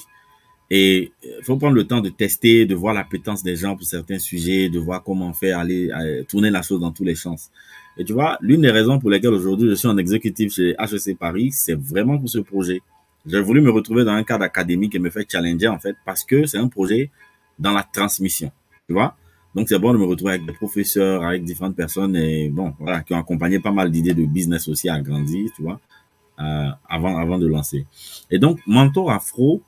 Et 0.70 1.14
il 1.24 1.44
faut 1.44 1.56
prendre 1.56 1.76
le 1.76 1.88
temps 1.88 2.02
de 2.02 2.10
tester, 2.10 2.66
de 2.66 2.76
voir 2.76 2.94
l'appétence 2.94 3.42
des 3.42 3.56
gens 3.56 3.78
pour 3.78 3.86
certains 3.86 4.20
sujets, 4.20 4.68
de 4.68 4.80
voir 4.80 5.02
comment 5.02 5.32
faire 5.32 5.60
aller, 5.60 5.90
aller 5.92 6.26
tourner 6.26 6.50
la 6.50 6.62
chose 6.62 6.82
dans 6.82 6.92
tous 6.92 7.06
les 7.06 7.16
sens. 7.16 7.52
Et 7.98 8.06
tu 8.06 8.14
vois, 8.14 8.38
l'une 8.42 8.62
des 8.62 8.70
raisons 8.70 9.00
pour 9.00 9.10
lesquelles 9.10 9.34
aujourd'hui 9.34 9.70
je 9.70 9.76
suis 9.76 9.88
en 9.88 9.98
exécutif 9.98 10.54
chez 10.54 10.76
HEC 10.78 11.18
Paris, 11.18 11.52
c'est 11.52 11.74
vraiment 11.74 12.18
pour 12.18 12.30
ce 12.30 12.40
projet. 12.40 12.82
J'ai 13.26 13.42
voulu 13.42 13.60
me 13.60 13.72
retrouver 13.72 14.06
dans 14.06 14.12
un 14.12 14.24
cadre 14.24 14.44
académique 14.44 14.94
et 14.96 15.00
me 15.00 15.10
faire 15.10 15.24
challenger 15.28 15.68
en 15.68 15.80
fait 15.80 15.96
parce 16.06 16.24
que 16.24 16.46
c'est 16.46 16.60
un 16.60 16.68
projet 16.68 17.10
dans 17.58 17.72
la 17.72 17.84
transmission. 17.84 18.52
Tu 18.88 18.94
vois? 18.94 19.16
Donc 19.56 19.68
c'est 19.68 19.80
bon 19.80 19.94
de 19.94 19.98
me 19.98 20.06
retrouver 20.06 20.34
avec 20.34 20.46
des 20.46 20.54
professeurs, 20.54 21.24
avec 21.24 21.44
différentes 21.44 21.76
personnes 21.76 22.16
et 22.16 22.50
bon, 22.50 22.74
voilà, 22.80 23.02
qui 23.02 23.16
ont 23.16 23.20
accompagné 23.20 23.60
pas 23.60 23.72
mal 23.72 23.90
d'idées 23.90 24.14
de 24.14 24.26
business 24.26 24.68
aussi 24.68 24.88
à 24.88 25.02
grandir, 25.02 25.50
tu 25.56 25.64
vois, 25.64 25.80
euh, 26.40 26.70
avant 26.88 27.18
avant 27.18 27.40
de 27.40 27.48
lancer. 27.48 27.88
Et 28.30 28.38
donc 28.38 28.60
mentor 28.68 29.12
afro, 29.12 29.64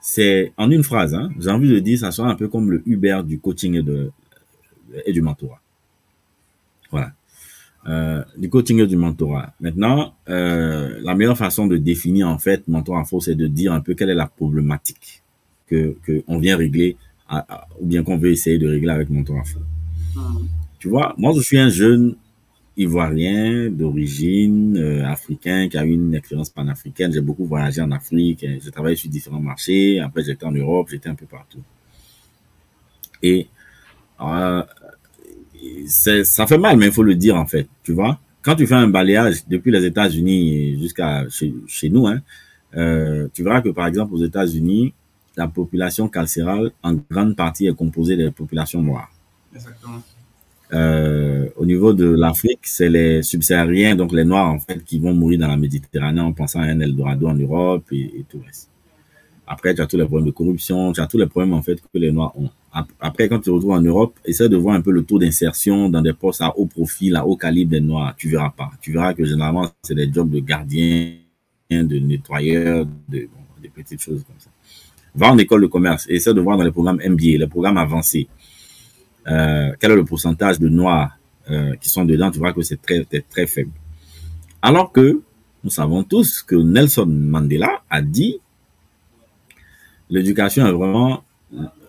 c'est 0.00 0.52
en 0.56 0.70
une 0.72 0.82
phrase, 0.82 1.14
hein, 1.14 1.30
j'ai 1.38 1.50
envie 1.50 1.70
de 1.70 1.78
dire, 1.78 2.00
ça 2.00 2.10
soit 2.10 2.26
un 2.26 2.34
peu 2.34 2.48
comme 2.48 2.72
le 2.72 2.82
Uber 2.86 3.20
du 3.24 3.38
coaching 3.38 3.80
et 5.06 5.12
du 5.12 5.22
mentorat. 5.22 5.60
Voilà 6.90 7.12
euh, 7.86 8.22
du 8.36 8.48
coaching 8.48 8.80
et 8.80 8.86
du 8.86 8.96
mentorat. 8.96 9.52
Maintenant, 9.60 10.14
euh, 10.28 10.98
la 11.02 11.14
meilleure 11.14 11.36
façon 11.36 11.66
de 11.66 11.76
définir 11.76 12.28
en 12.28 12.38
fait 12.38 12.66
mentorat 12.68 13.00
info, 13.00 13.20
c'est 13.20 13.34
de 13.34 13.46
dire 13.46 13.72
un 13.72 13.80
peu 13.80 13.94
quelle 13.94 14.10
est 14.10 14.14
la 14.14 14.26
problématique 14.26 15.22
que 15.66 15.96
qu'on 16.06 16.38
vient 16.38 16.56
régler 16.56 16.96
ou 17.80 17.86
bien 17.86 18.02
qu'on 18.02 18.16
veut 18.16 18.30
essayer 18.30 18.58
de 18.58 18.68
régler 18.68 18.92
avec 18.92 19.10
mentorat 19.10 19.40
info. 19.40 19.60
Hmm. 20.14 20.46
Tu 20.78 20.88
vois, 20.88 21.14
moi 21.18 21.32
je 21.36 21.40
suis 21.40 21.58
un 21.58 21.68
jeune 21.68 22.16
ivoirien 22.76 23.70
d'origine 23.70 24.76
euh, 24.76 25.06
africain 25.06 25.68
qui 25.68 25.76
a 25.78 25.84
eu 25.84 25.92
une 25.92 26.14
expérience 26.14 26.50
panafricaine. 26.50 27.12
J'ai 27.12 27.20
beaucoup 27.20 27.44
voyagé 27.44 27.80
en 27.80 27.90
Afrique, 27.92 28.44
j'ai 28.62 28.70
travaillé 28.70 28.96
sur 28.96 29.10
différents 29.10 29.40
marchés. 29.40 30.00
Après 30.00 30.24
j'étais 30.24 30.44
en 30.44 30.52
Europe, 30.52 30.88
j'étais 30.90 31.08
un 31.08 31.14
peu 31.14 31.26
partout. 31.26 31.62
Et 33.22 33.48
euh, 34.20 34.62
ça 35.86 36.46
fait 36.46 36.58
mal, 36.58 36.76
mais 36.76 36.86
il 36.86 36.92
faut 36.92 37.02
le 37.02 37.14
dire 37.14 37.36
en 37.36 37.46
fait, 37.46 37.68
tu 37.82 37.92
vois. 37.92 38.18
Quand 38.42 38.56
tu 38.56 38.66
fais 38.66 38.74
un 38.74 38.88
balayage 38.88 39.46
depuis 39.48 39.72
les 39.72 39.84
États-Unis 39.84 40.78
jusqu'à 40.80 41.26
chez, 41.30 41.54
chez, 41.66 41.88
nous, 41.88 42.06
hein, 42.06 42.20
euh, 42.76 43.28
tu 43.32 43.42
verras 43.42 43.62
que 43.62 43.70
par 43.70 43.86
exemple 43.86 44.14
aux 44.14 44.22
États-Unis, 44.22 44.92
la 45.36 45.48
population 45.48 46.08
carcérale 46.08 46.70
en 46.82 46.94
grande 47.10 47.36
partie 47.36 47.66
est 47.66 47.74
composée 47.74 48.16
des 48.16 48.30
populations 48.30 48.82
noires. 48.82 49.10
Exactement. 49.54 50.02
Euh, 50.72 51.48
au 51.56 51.64
niveau 51.64 51.92
de 51.92 52.06
l'Afrique, 52.06 52.60
c'est 52.62 52.88
les 52.88 53.22
subsahariens, 53.22 53.96
donc 53.96 54.12
les 54.12 54.24
noirs 54.24 54.50
en 54.50 54.58
fait, 54.58 54.82
qui 54.84 54.98
vont 54.98 55.14
mourir 55.14 55.40
dans 55.40 55.48
la 55.48 55.56
Méditerranée 55.56 56.20
en 56.20 56.32
pensant 56.32 56.60
à 56.60 56.64
un 56.64 56.80
Eldorado 56.80 57.28
en 57.28 57.34
Europe 57.34 57.84
et, 57.92 58.02
et 58.02 58.24
tout 58.28 58.38
le 58.38 58.44
reste. 58.44 58.68
Après, 59.46 59.74
tu 59.74 59.82
as 59.82 59.86
tous 59.86 59.96
les 59.96 60.04
problèmes 60.04 60.26
de 60.26 60.32
corruption, 60.32 60.92
tu 60.92 61.00
as 61.00 61.06
tous 61.06 61.18
les 61.18 61.26
problèmes 61.26 61.52
en 61.52 61.62
fait 61.62 61.76
que 61.80 61.98
les 61.98 62.12
noirs 62.12 62.32
ont. 62.38 62.50
Après, 63.00 63.28
quand 63.28 63.38
tu 63.38 63.44
te 63.44 63.50
retrouves 63.50 63.72
en 63.72 63.80
Europe, 63.80 64.18
essaie 64.24 64.48
de 64.48 64.56
voir 64.56 64.74
un 64.74 64.80
peu 64.80 64.90
le 64.90 65.04
taux 65.04 65.18
d'insertion 65.18 65.88
dans 65.88 66.02
des 66.02 66.12
postes 66.12 66.40
à 66.40 66.56
haut 66.58 66.66
profil, 66.66 67.14
à 67.14 67.24
haut 67.24 67.36
calibre 67.36 67.70
des 67.70 67.80
Noirs. 67.80 68.14
Tu 68.16 68.28
verras 68.28 68.50
pas. 68.50 68.70
Tu 68.80 68.92
verras 68.92 69.14
que 69.14 69.24
généralement, 69.24 69.70
c'est 69.82 69.94
des 69.94 70.12
jobs 70.12 70.28
de 70.28 70.40
gardien, 70.40 71.12
de 71.70 71.98
nettoyeur, 71.98 72.84
de, 73.08 73.28
des 73.62 73.68
petites 73.68 74.00
choses 74.00 74.24
comme 74.24 74.36
ça. 74.38 74.50
Va 75.14 75.30
en 75.30 75.38
école 75.38 75.62
de 75.62 75.66
commerce 75.68 76.06
essaie 76.08 76.34
de 76.34 76.40
voir 76.40 76.56
dans 76.56 76.64
les 76.64 76.72
programmes 76.72 77.00
MBA, 77.04 77.38
les 77.38 77.46
programmes 77.46 77.76
avancés, 77.76 78.26
euh, 79.28 79.72
quel 79.78 79.92
est 79.92 79.96
le 79.96 80.04
pourcentage 80.04 80.58
de 80.58 80.68
Noirs 80.68 81.16
euh, 81.50 81.76
qui 81.76 81.88
sont 81.88 82.04
dedans? 82.04 82.30
Tu 82.30 82.38
vois 82.38 82.52
que 82.52 82.62
c'est 82.62 82.80
très, 82.82 83.04
très 83.04 83.46
faible. 83.46 83.70
Alors 84.60 84.90
que 84.90 85.20
nous 85.62 85.70
savons 85.70 86.02
tous 86.02 86.42
que 86.42 86.56
Nelson 86.56 87.06
Mandela 87.06 87.82
a 87.88 88.02
dit 88.02 88.40
l'éducation 90.14 90.66
est 90.66 90.72
vraiment 90.72 91.24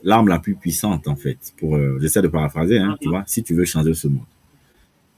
l'arme 0.03 0.27
la 0.27 0.39
plus 0.39 0.55
puissante 0.55 1.07
en 1.07 1.15
fait. 1.15 1.37
Pour, 1.57 1.75
euh, 1.75 1.97
j'essaie 2.01 2.21
de 2.21 2.27
paraphraser, 2.27 2.77
hein, 2.77 2.97
tu 3.01 3.09
vois, 3.09 3.23
si 3.27 3.43
tu 3.43 3.53
veux 3.53 3.65
changer 3.65 3.93
ce 3.93 4.07
monde. 4.07 4.23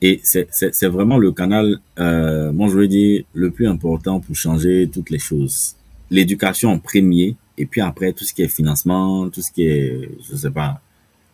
Et 0.02 0.22
c'est 0.24 0.88
vraiment 0.88 1.18
le 1.18 1.32
canal, 1.32 1.80
euh, 1.98 2.52
moi 2.52 2.68
je 2.70 2.74
veux 2.74 2.88
dire, 2.88 3.24
le 3.34 3.50
plus 3.50 3.68
important 3.68 4.20
pour 4.20 4.36
changer 4.36 4.90
toutes 4.92 5.10
les 5.10 5.20
choses. 5.20 5.76
L'éducation 6.12 6.70
en 6.70 6.80
premier, 6.80 7.36
et 7.58 7.66
puis 7.66 7.82
après 7.82 8.14
tout 8.14 8.24
ce 8.24 8.34
qui 8.34 8.44
est 8.44 8.48
financement, 8.48 9.30
tout 9.30 9.42
ce 9.42 9.52
qui 9.52 9.64
est, 9.64 10.10
je 10.30 10.36
sais 10.36 10.52
pas, 10.52 10.82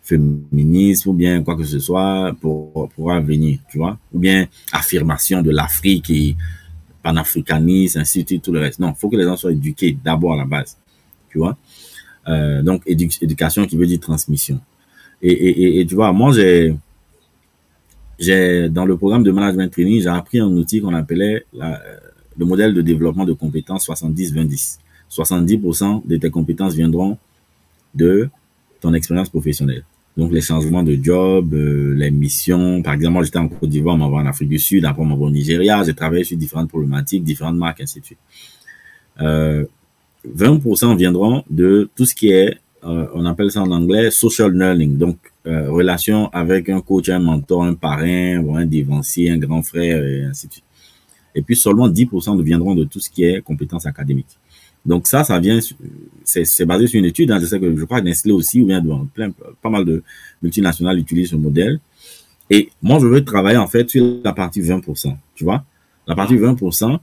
féminisme 0.02 1.10
ou 1.10 1.14
bien 1.14 1.44
quoi 1.44 1.56
que 1.58 1.64
ce 1.64 1.80
soit 1.80 2.36
pour 2.40 2.90
pouvoir 2.96 3.22
venir, 3.22 3.60
tu 3.70 3.78
vois, 3.80 3.98
ou 4.14 4.20
bien 4.20 4.48
affirmation 4.72 5.42
de 5.42 5.52
l'Afrique 5.52 6.10
et 6.10 6.36
panafricanisme, 7.02 8.00
ainsi 8.00 8.24
de 8.24 8.28
suite, 8.30 8.44
tout 8.44 8.54
le 8.54 8.62
reste. 8.62 8.80
Non, 8.80 8.94
faut 8.94 9.10
que 9.10 9.18
les 9.18 9.26
gens 9.26 9.36
soient 9.36 9.52
éduqués 9.52 9.98
d'abord 10.04 10.34
à 10.34 10.38
la 10.38 10.46
base, 10.46 10.78
tu 11.30 11.38
vois. 11.38 11.58
Euh, 12.28 12.62
donc 12.62 12.84
éducation 12.86 13.66
qui 13.66 13.76
veut 13.76 13.86
dire 13.86 14.00
transmission. 14.00 14.60
Et, 15.22 15.32
et, 15.32 15.80
et, 15.80 15.86
tu 15.86 15.96
vois, 15.96 16.12
moi 16.14 16.32
j'ai 16.34 16.76
j'ai 18.20 18.70
dans 18.70 18.86
le 18.86 18.96
programme 18.98 19.24
de 19.24 19.32
management 19.32 19.70
training, 19.70 20.02
j'ai 20.02 20.08
appris 20.08 20.40
un 20.40 20.48
outil 20.48 20.82
qu'on 20.82 20.94
appelait 20.94 21.46
la, 21.54 21.82
euh, 21.82 21.98
le 22.38 22.46
modèle 22.46 22.74
de 22.74 22.82
développement 22.82 23.26
de 23.26 23.34
compétences 23.34 23.88
70-20. 23.88 24.80
70% 25.10 26.08
de 26.08 26.18
tes 26.18 26.30
compétences 26.32 26.74
viendront 26.74 27.18
de 27.94 28.30
ton 28.82 28.94
expérience 28.94 29.30
professionnelle. 29.30 29.84
Donc 30.18 30.32
les 30.32 30.42
changements 30.42 30.84
de 30.84 30.98
job, 31.02 31.54
euh, 31.54 31.94
les 31.96 32.12
missions. 32.12 32.82
Par 32.82 32.94
exemple, 32.94 33.14
moi 33.14 33.24
j'étais 33.24 33.38
en 33.38 33.48
Côte 33.48 33.70
d'Ivoire, 33.70 33.96
on 33.96 34.00
m'envoie 34.00 34.22
en 34.22 34.26
Afrique 34.28 34.50
du 34.50 34.60
Sud, 34.60 34.86
après 34.86 35.02
on 35.04 35.12
au 35.12 35.30
Nigeria. 35.32 35.84
J'ai 35.84 35.94
travaillé 35.94 36.24
sur 36.24 36.38
différentes 36.38 36.70
problématiques, 36.70 37.24
différentes 37.24 37.58
marques, 37.58 37.82
ainsi 37.82 38.00
de 38.00 38.06
suite. 38.06 38.20
Euh, 39.22 39.66
20% 40.28 40.98
viendront 40.98 41.44
de 41.50 41.90
tout 41.96 42.06
ce 42.06 42.16
qui 42.16 42.30
est, 42.30 42.58
euh, 42.84 43.08
on 43.14 43.26
appelle 43.26 43.52
ça 43.52 43.62
en 43.62 43.72
anglais, 43.72 44.12
social 44.12 44.52
learning. 44.52 44.98
Donc 44.98 45.18
euh, 45.46 45.70
relation 45.70 46.30
avec 46.30 46.70
un 46.70 46.82
coach, 46.82 47.10
un 47.10 47.20
mentor, 47.20 47.64
un 47.64 47.74
parrain, 47.74 48.38
ou 48.40 48.56
un 48.56 48.66
dévancier, 48.66 49.30
un 49.30 49.38
grand 49.38 49.62
frère, 49.62 50.04
et 50.04 50.24
ainsi 50.24 50.48
de 50.48 50.54
suite. 50.54 50.66
Et 51.36 51.42
puis 51.42 51.56
seulement 51.56 51.90
10% 51.90 52.42
viendront 52.42 52.76
de 52.76 52.84
tout 52.84 53.00
ce 53.00 53.10
qui 53.10 53.24
est 53.24 53.42
compétences 53.42 53.86
académiques. 53.86 54.38
Donc 54.86 55.08
ça, 55.08 55.24
ça 55.24 55.40
vient, 55.40 55.60
c'est 56.24 56.66
basé 56.66 56.88
sur 56.88 57.00
une 57.00 57.06
étude. 57.06 57.32
Hein, 57.32 57.40
je 57.40 57.46
sais 57.46 57.60
que 57.60 57.76
je 57.76 57.86
crois 57.86 58.02
que 58.02 58.06
Nestlé 58.06 58.34
aussi, 58.34 58.62
ou 58.62 58.66
bien 58.66 58.84
pas 59.62 59.70
mal 59.70 59.86
de 59.86 60.04
multinationales 60.42 61.00
utilisent 61.00 61.30
ce 61.30 61.36
modèle. 61.36 61.80
Et 62.50 62.70
moi, 62.82 63.00
je 63.00 63.08
veux 63.08 63.24
travailler 63.24 63.58
en 63.58 63.68
fait 63.68 63.90
sur 63.90 64.20
la 64.24 64.34
partie 64.34 64.62
20%. 64.62 65.16
Tu 65.36 65.44
vois, 65.46 65.64
la 66.06 66.16
partie 66.16 66.36
20% 66.36 67.00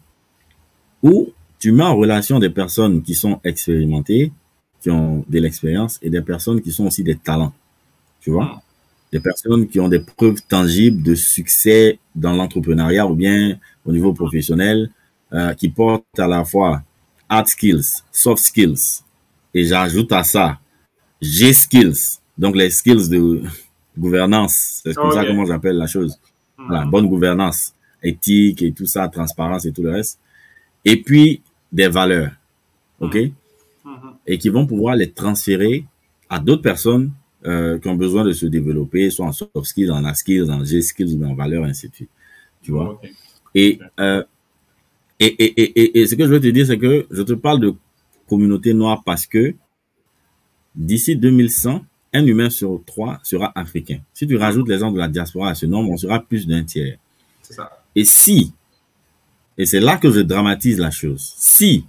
où 1.02 1.30
tu 1.60 1.70
mets 1.72 1.84
en 1.84 1.96
relation 1.96 2.40
des 2.40 2.50
personnes 2.50 3.02
qui 3.02 3.14
sont 3.14 3.40
expérimentées, 3.44 4.32
qui 4.80 4.90
ont 4.90 5.24
de 5.28 5.38
l'expérience, 5.38 5.98
et 6.02 6.10
des 6.10 6.22
personnes 6.22 6.60
qui 6.60 6.72
sont 6.72 6.86
aussi 6.86 7.04
des 7.04 7.16
talents 7.16 7.52
tu 8.20 8.30
vois? 8.30 8.50
Ah. 8.54 8.62
Des 9.12 9.20
personnes 9.20 9.66
qui 9.66 9.80
ont 9.80 9.88
des 9.88 9.98
preuves 9.98 10.40
tangibles 10.48 11.02
de 11.02 11.14
succès 11.14 11.98
dans 12.14 12.32
l'entrepreneuriat 12.32 13.06
ou 13.06 13.14
bien 13.14 13.58
au 13.84 13.92
niveau 13.92 14.12
professionnel, 14.12 14.90
euh, 15.32 15.54
qui 15.54 15.68
portent 15.68 16.18
à 16.18 16.28
la 16.28 16.44
fois 16.44 16.82
hard 17.28 17.48
skills, 17.48 18.02
soft 18.12 18.42
skills, 18.42 19.02
et 19.54 19.64
j'ajoute 19.64 20.12
à 20.12 20.22
ça 20.22 20.58
G 21.20 21.52
skills, 21.52 22.18
donc 22.38 22.56
les 22.56 22.70
skills 22.70 23.08
de 23.08 23.42
gouvernance, 23.98 24.80
c'est 24.84 24.94
comme 24.94 25.12
ça 25.12 25.24
comment 25.24 25.44
j'appelle 25.44 25.76
la 25.76 25.86
chose. 25.86 26.18
La 26.70 26.84
hmm. 26.84 26.90
bonne 26.90 27.08
gouvernance, 27.08 27.74
éthique 28.02 28.62
et 28.62 28.72
tout 28.72 28.86
ça, 28.86 29.08
transparence 29.08 29.64
et 29.66 29.72
tout 29.72 29.82
le 29.82 29.90
reste. 29.90 30.18
Et 30.84 31.02
puis 31.02 31.42
des 31.72 31.88
valeurs, 31.88 32.32
ok, 33.00 33.16
hmm. 33.16 33.90
Hmm. 33.90 34.12
et 34.26 34.38
qui 34.38 34.48
vont 34.48 34.66
pouvoir 34.66 34.96
les 34.96 35.10
transférer 35.10 35.84
à 36.28 36.38
d'autres 36.38 36.62
personnes 36.62 37.12
euh, 37.46 37.78
qui 37.78 37.88
ont 37.88 37.94
besoin 37.94 38.24
de 38.24 38.32
se 38.32 38.46
développer, 38.46 39.10
soit 39.10 39.26
en 39.26 39.32
soft 39.32 39.64
skills, 39.64 39.90
en 39.90 40.04
hard 40.04 40.16
skills, 40.16 40.50
en 40.50 40.64
G 40.64 40.82
skills 40.82 41.14
ou 41.14 41.24
en 41.24 41.34
valeur, 41.34 41.64
ainsi 41.64 41.88
de 41.88 41.94
suite. 41.94 42.10
Tu 42.62 42.70
vois? 42.70 43.00
Et, 43.54 43.78
euh, 43.98 44.22
et, 45.18 45.26
et, 45.26 45.60
et, 45.60 46.00
et, 46.00 46.06
ce 46.06 46.14
que 46.14 46.24
je 46.24 46.30
veux 46.30 46.40
te 46.40 46.46
dire, 46.48 46.66
c'est 46.66 46.78
que 46.78 47.06
je 47.10 47.22
te 47.22 47.32
parle 47.32 47.60
de 47.60 47.74
communauté 48.28 48.74
noire 48.74 49.02
parce 49.04 49.26
que 49.26 49.54
d'ici 50.74 51.16
2100, 51.16 51.84
un 52.12 52.26
humain 52.26 52.50
sur 52.50 52.82
trois 52.84 53.20
sera 53.22 53.52
africain. 53.54 54.00
Si 54.12 54.26
tu 54.26 54.36
rajoutes 54.36 54.68
les 54.68 54.78
gens 54.78 54.90
de 54.92 54.98
la 54.98 55.08
diaspora 55.08 55.50
à 55.50 55.54
ce 55.54 55.66
nombre, 55.66 55.90
on 55.90 55.96
sera 55.96 56.20
plus 56.20 56.46
d'un 56.46 56.64
tiers. 56.64 56.98
Ça. 57.42 57.82
Et 57.94 58.04
si, 58.04 58.52
et 59.60 59.66
c'est 59.66 59.80
là 59.80 59.98
que 59.98 60.10
je 60.10 60.20
dramatise 60.20 60.78
la 60.78 60.90
chose, 60.90 61.34
si 61.36 61.84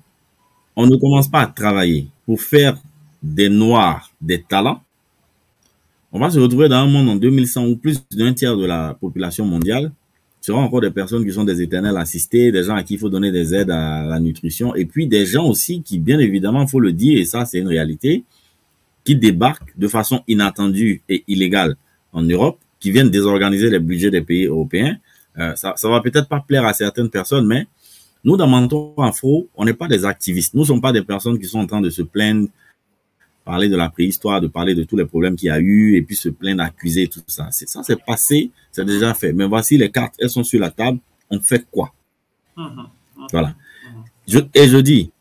on 0.75 0.87
ne 0.87 0.97
commence 0.97 1.29
pas 1.29 1.43
à 1.43 1.47
travailler 1.47 2.07
pour 2.25 2.41
faire 2.41 2.77
des 3.23 3.47
noirs 3.47 4.11
des 4.19 4.41
talents, 4.43 4.83
on 6.11 6.19
va 6.19 6.29
se 6.29 6.37
retrouver 6.37 6.67
dans 6.67 6.79
un 6.79 6.87
monde 6.87 7.07
en 7.07 7.15
2100 7.15 7.65
où 7.67 7.77
plus 7.77 8.03
d'un 8.11 8.33
tiers 8.33 8.57
de 8.57 8.65
la 8.65 8.97
population 8.99 9.45
mondiale 9.45 9.93
sera 10.41 10.59
encore 10.59 10.81
des 10.81 10.91
personnes 10.91 11.23
qui 11.23 11.31
sont 11.31 11.45
des 11.45 11.61
éternels 11.61 11.95
assistés, 11.95 12.51
des 12.51 12.63
gens 12.63 12.75
à 12.75 12.83
qui 12.83 12.95
il 12.95 12.99
faut 12.99 13.07
donner 13.07 13.31
des 13.31 13.55
aides 13.55 13.71
à 13.71 14.03
la 14.03 14.19
nutrition, 14.19 14.75
et 14.75 14.83
puis 14.83 15.07
des 15.07 15.25
gens 15.25 15.47
aussi 15.47 15.81
qui, 15.81 15.97
bien 15.97 16.19
évidemment, 16.19 16.67
faut 16.67 16.81
le 16.81 16.91
dire, 16.91 17.17
et 17.17 17.23
ça 17.23 17.45
c'est 17.45 17.59
une 17.59 17.69
réalité, 17.69 18.25
qui 19.05 19.15
débarquent 19.15 19.77
de 19.77 19.87
façon 19.87 20.23
inattendue 20.27 21.03
et 21.07 21.23
illégale 21.29 21.77
en 22.11 22.21
Europe, 22.23 22.59
qui 22.81 22.91
viennent 22.91 23.09
désorganiser 23.09 23.69
les 23.69 23.79
budgets 23.79 24.11
des 24.11 24.23
pays 24.23 24.47
européens. 24.47 24.97
Euh, 25.37 25.55
ça, 25.55 25.73
ça 25.75 25.89
va 25.89 26.01
peut-être 26.01 26.27
pas 26.27 26.41
plaire 26.41 26.65
à 26.65 26.73
certaines 26.73 27.09
personnes, 27.09 27.47
mais 27.47 27.67
nous, 28.23 28.37
dans 28.37 28.47
Menton 28.47 28.93
Afro, 28.97 29.49
on 29.55 29.65
n'est 29.65 29.73
pas 29.73 29.87
des 29.87 30.05
activistes. 30.05 30.53
Nous 30.53 30.61
ne 30.61 30.65
sommes 30.67 30.81
pas 30.81 30.91
des 30.91 31.01
personnes 31.03 31.39
qui 31.39 31.45
sont 31.45 31.59
en 31.59 31.67
train 31.67 31.81
de 31.81 31.89
se 31.89 32.01
plaindre 32.01 32.47
parler 33.43 33.69
de 33.69 33.75
la 33.75 33.89
préhistoire, 33.89 34.39
de 34.39 34.47
parler 34.47 34.75
de 34.75 34.83
tous 34.83 34.95
les 34.95 35.05
problèmes 35.05 35.35
qu'il 35.35 35.47
y 35.47 35.49
a 35.49 35.59
eu 35.59 35.95
et 35.95 36.01
puis 36.01 36.15
se 36.15 36.29
plaindre, 36.29 36.63
d'accuser 36.63 37.07
tout 37.07 37.21
ça. 37.27 37.47
C'est 37.51 37.67
ça, 37.67 37.81
c'est 37.83 38.01
passé, 38.03 38.51
c'est 38.71 38.85
déjà 38.85 39.13
fait. 39.13 39.33
Mais 39.33 39.47
voici 39.47 39.77
les 39.77 39.89
cartes, 39.89 40.15
elles 40.19 40.29
sont 40.29 40.43
sur 40.43 40.59
la 40.59 40.69
table. 40.69 40.99
On 41.29 41.39
fait 41.39 41.65
quoi? 41.71 41.93
Voilà. 43.31 43.55
Je, 44.27 44.39
et 44.53 44.67
je 44.67 44.77
dis, 44.77 45.11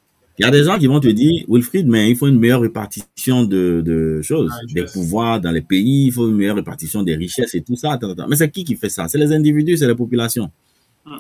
il 0.41 0.45
y 0.45 0.47
a 0.47 0.51
des 0.51 0.65
gens 0.65 0.79
qui 0.79 0.87
vont 0.87 1.01
te 1.01 1.09
dire, 1.09 1.45
Wilfried, 1.51 1.87
mais 1.87 2.09
il 2.09 2.17
faut 2.17 2.27
une 2.27 2.39
meilleure 2.39 2.63
répartition 2.63 3.45
de, 3.45 3.83
de 3.85 4.23
choses, 4.23 4.51
ah, 4.51 4.65
des 4.73 4.87
pouvoirs 4.87 5.39
dans 5.39 5.51
les 5.51 5.61
pays, 5.61 6.07
il 6.07 6.13
faut 6.13 6.31
une 6.31 6.37
meilleure 6.37 6.57
répartition 6.57 7.03
des 7.03 7.15
richesses 7.15 7.55
et 7.55 7.61
tout 7.61 7.77
ça. 7.77 7.99
Mais 8.27 8.37
c'est 8.37 8.51
qui 8.51 8.65
qui 8.65 8.75
fait 8.75 8.89
ça? 8.89 9.07
C'est 9.07 9.19
les 9.19 9.33
individus, 9.33 9.77
c'est 9.77 9.87
les 9.87 9.95
populations. 9.95 10.51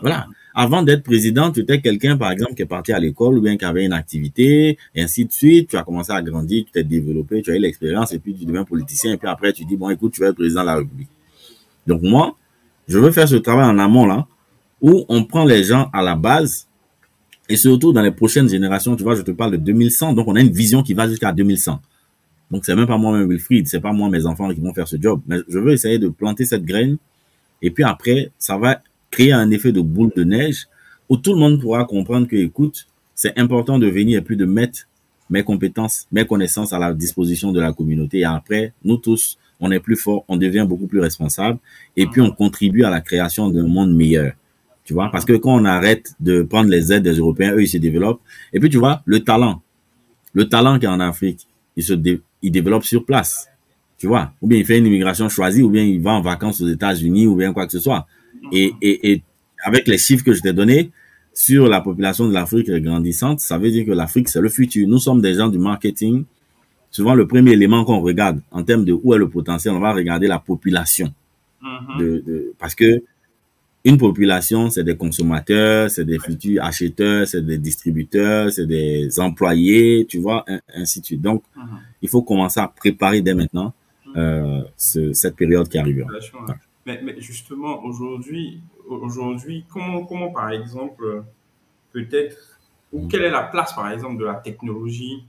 Voilà. 0.00 0.26
Avant 0.54 0.82
d'être 0.82 1.02
président, 1.02 1.52
tu 1.52 1.60
étais 1.60 1.82
quelqu'un, 1.82 2.16
par 2.16 2.30
exemple, 2.30 2.54
qui 2.54 2.62
est 2.62 2.66
parti 2.66 2.94
à 2.94 2.98
l'école 2.98 3.36
ou 3.36 3.42
bien 3.42 3.58
qui 3.58 3.64
avait 3.66 3.84
une 3.84 3.92
activité, 3.92 4.78
et 4.94 5.02
ainsi 5.02 5.26
de 5.26 5.32
suite. 5.32 5.68
Tu 5.68 5.76
as 5.76 5.82
commencé 5.82 6.12
à 6.12 6.22
grandir, 6.22 6.64
tu 6.64 6.72
t'es 6.72 6.82
développé, 6.82 7.42
tu 7.42 7.50
as 7.50 7.56
eu 7.56 7.60
l'expérience, 7.60 8.14
et 8.14 8.18
puis 8.18 8.32
tu 8.34 8.46
deviens 8.46 8.64
politicien, 8.64 9.12
et 9.12 9.16
puis 9.18 9.28
après, 9.28 9.52
tu 9.52 9.66
dis, 9.66 9.76
bon, 9.76 9.90
écoute, 9.90 10.14
tu 10.14 10.22
vas 10.22 10.28
être 10.28 10.36
président 10.36 10.62
de 10.62 10.66
la 10.66 10.76
République. 10.76 11.10
Donc 11.86 12.00
moi, 12.00 12.38
je 12.88 12.98
veux 12.98 13.10
faire 13.10 13.28
ce 13.28 13.36
travail 13.36 13.66
en 13.66 13.78
amont, 13.78 14.06
là, 14.06 14.26
où 14.80 15.04
on 15.10 15.24
prend 15.24 15.44
les 15.44 15.62
gens 15.62 15.90
à 15.92 16.00
la 16.00 16.16
base, 16.16 16.68
et 17.50 17.56
surtout 17.56 17.92
dans 17.92 18.00
les 18.00 18.12
prochaines 18.12 18.48
générations, 18.48 18.94
tu 18.94 19.02
vois, 19.02 19.16
je 19.16 19.22
te 19.22 19.32
parle 19.32 19.52
de 19.52 19.56
2100, 19.56 20.14
donc 20.14 20.28
on 20.28 20.36
a 20.36 20.40
une 20.40 20.52
vision 20.52 20.82
qui 20.82 20.94
va 20.94 21.08
jusqu'à 21.08 21.32
2100. 21.32 21.80
Donc 22.50 22.64
c'est 22.64 22.76
même 22.76 22.86
pas 22.86 22.96
moi-même 22.96 23.28
Wilfried, 23.28 23.66
c'est 23.66 23.80
pas 23.80 23.92
moi 23.92 24.08
mes 24.08 24.24
enfants 24.24 24.52
qui 24.54 24.60
vont 24.60 24.72
faire 24.72 24.86
ce 24.86 24.96
job, 24.98 25.20
mais 25.26 25.38
je 25.48 25.58
veux 25.58 25.72
essayer 25.72 25.98
de 25.98 26.08
planter 26.08 26.44
cette 26.44 26.64
graine, 26.64 26.96
et 27.60 27.70
puis 27.70 27.82
après, 27.82 28.30
ça 28.38 28.56
va 28.56 28.80
créer 29.10 29.32
un 29.32 29.50
effet 29.50 29.72
de 29.72 29.80
boule 29.80 30.12
de 30.14 30.22
neige 30.22 30.68
où 31.08 31.16
tout 31.16 31.32
le 31.32 31.40
monde 31.40 31.60
pourra 31.60 31.84
comprendre 31.84 32.28
que, 32.28 32.36
écoute, 32.36 32.86
c'est 33.16 33.36
important 33.36 33.80
de 33.80 33.88
venir 33.88 34.18
et 34.18 34.22
puis 34.22 34.36
de 34.36 34.44
mettre 34.44 34.86
mes 35.28 35.42
compétences, 35.42 36.06
mes 36.12 36.24
connaissances 36.24 36.72
à 36.72 36.78
la 36.78 36.94
disposition 36.94 37.50
de 37.52 37.60
la 37.60 37.72
communauté. 37.72 38.20
Et 38.20 38.24
après, 38.24 38.72
nous 38.84 38.96
tous, 38.96 39.38
on 39.58 39.70
est 39.72 39.80
plus 39.80 39.96
fort, 39.96 40.24
on 40.28 40.36
devient 40.36 40.64
beaucoup 40.68 40.86
plus 40.86 41.00
responsable 41.00 41.58
et 41.96 42.06
puis 42.06 42.20
on 42.20 42.30
contribue 42.30 42.84
à 42.84 42.90
la 42.90 43.00
création 43.00 43.50
d'un 43.50 43.66
monde 43.66 43.94
meilleur. 43.94 44.32
Tu 44.90 44.94
vois, 44.94 45.08
parce 45.08 45.24
que 45.24 45.34
quand 45.34 45.54
on 45.54 45.64
arrête 45.66 46.16
de 46.18 46.42
prendre 46.42 46.68
les 46.68 46.92
aides 46.92 47.04
des 47.04 47.12
Européens, 47.12 47.54
eux, 47.54 47.62
ils 47.62 47.68
se 47.68 47.78
développent. 47.78 48.20
Et 48.52 48.58
puis, 48.58 48.68
tu 48.68 48.78
vois, 48.78 49.02
le 49.04 49.20
talent, 49.20 49.62
le 50.32 50.48
talent 50.48 50.80
qui 50.80 50.86
est 50.86 50.88
en 50.88 50.98
Afrique, 50.98 51.46
il 51.76 51.84
se 51.84 51.94
il 52.42 52.50
développe 52.50 52.82
sur 52.82 53.04
place. 53.04 53.46
Tu 53.98 54.08
vois, 54.08 54.32
ou 54.42 54.48
bien 54.48 54.58
il 54.58 54.64
fait 54.64 54.78
une 54.78 54.86
immigration 54.86 55.28
choisie, 55.28 55.62
ou 55.62 55.70
bien 55.70 55.84
il 55.84 56.00
va 56.00 56.10
en 56.10 56.22
vacances 56.22 56.60
aux 56.60 56.66
États-Unis, 56.66 57.28
ou 57.28 57.36
bien 57.36 57.52
quoi 57.52 57.66
que 57.66 57.72
ce 57.72 57.78
soit. 57.78 58.08
Et, 58.50 58.72
et, 58.82 59.12
et 59.12 59.22
avec 59.62 59.86
les 59.86 59.96
chiffres 59.96 60.24
que 60.24 60.32
je 60.32 60.40
t'ai 60.40 60.52
donnés 60.52 60.90
sur 61.34 61.68
la 61.68 61.80
population 61.80 62.26
de 62.26 62.34
l'Afrique 62.34 62.68
grandissante, 62.68 63.38
ça 63.38 63.58
veut 63.58 63.70
dire 63.70 63.86
que 63.86 63.92
l'Afrique, 63.92 64.28
c'est 64.28 64.40
le 64.40 64.48
futur. 64.48 64.88
Nous 64.88 64.98
sommes 64.98 65.20
des 65.20 65.34
gens 65.34 65.48
du 65.48 65.58
marketing. 65.58 66.24
Souvent, 66.90 67.14
le 67.14 67.28
premier 67.28 67.52
élément 67.52 67.84
qu'on 67.84 68.00
regarde 68.00 68.40
en 68.50 68.64
termes 68.64 68.84
de 68.84 68.92
où 68.92 69.14
est 69.14 69.18
le 69.18 69.28
potentiel, 69.28 69.72
on 69.72 69.78
va 69.78 69.92
regarder 69.92 70.26
la 70.26 70.40
population. 70.40 71.14
Mm-hmm. 71.62 71.98
de, 72.00 72.24
de, 72.26 72.52
parce 72.58 72.74
que 72.74 73.04
une 73.84 73.96
population, 73.96 74.68
c'est 74.68 74.84
des 74.84 74.96
consommateurs, 74.96 75.90
c'est 75.90 76.04
des 76.04 76.18
futurs 76.18 76.62
acheteurs, 76.62 77.26
c'est 77.26 77.44
des 77.44 77.58
distributeurs, 77.58 78.52
c'est 78.52 78.66
des 78.66 79.18
employés, 79.18 80.06
tu 80.06 80.18
vois, 80.18 80.44
ainsi 80.74 81.00
de 81.00 81.06
suite. 81.06 81.22
Donc, 81.22 81.42
mm-hmm. 81.56 81.78
il 82.02 82.08
faut 82.08 82.22
commencer 82.22 82.60
à 82.60 82.68
préparer 82.68 83.22
dès 83.22 83.34
maintenant 83.34 83.72
euh, 84.16 84.62
ce, 84.76 85.12
cette 85.14 85.36
période 85.36 85.68
qui 85.68 85.78
arrivera. 85.78 86.10
Mais, 86.84 87.00
mais 87.02 87.20
justement, 87.20 87.82
aujourd'hui, 87.84 88.60
aujourd'hui, 88.86 89.64
comment, 89.72 90.04
comment, 90.04 90.30
par 90.30 90.50
exemple, 90.50 91.24
peut-être, 91.92 92.60
ou 92.92 93.06
quelle 93.08 93.22
est 93.22 93.30
la 93.30 93.44
place, 93.44 93.72
par 93.72 93.90
exemple, 93.90 94.18
de 94.18 94.24
la 94.26 94.34
technologie 94.34 95.24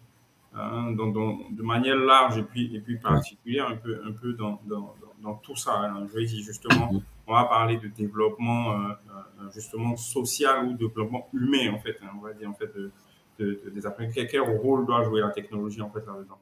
hein, 0.56 0.91
de 0.91 1.64
manière 1.64 1.95
large 1.95 2.38
et 2.38 2.43
puis, 2.43 2.76
et 2.76 2.80
puis 2.80 2.97
particulière, 2.97 3.68
un 3.68 3.78
peu, 3.78 4.02
un 4.06 4.12
peu 4.12 4.34
dans, 4.34 4.60
dans, 4.68 4.93
dans 5.24 5.36
tout 5.36 5.56
ça. 5.56 5.74
Hein. 5.80 6.08
Je 6.12 6.20
vais 6.20 6.26
dire 6.26 6.43
justement. 6.43 7.02
On 7.32 7.36
va 7.36 7.46
parler 7.46 7.78
de 7.78 7.88
développement 7.88 8.74
euh, 8.74 8.76
euh, 9.10 9.50
justement 9.54 9.96
social 9.96 10.68
ou 10.68 10.74
développement 10.74 11.28
humain 11.34 11.74
en 11.74 11.80
fait. 11.80 11.98
Hein, 12.04 12.10
on 12.18 12.22
va 12.22 12.34
dire 12.34 12.50
en 12.50 12.54
fait 12.54 12.72
de, 12.76 12.92
de, 13.40 13.72
des 13.74 14.28
Quel 14.28 14.42
rôle 14.42 14.86
doit 14.86 15.04
jouer 15.04 15.22
la 15.22 15.30
technologie 15.30 15.82
en 15.82 15.90
fait 15.90 16.06
là-dedans? 16.06 16.38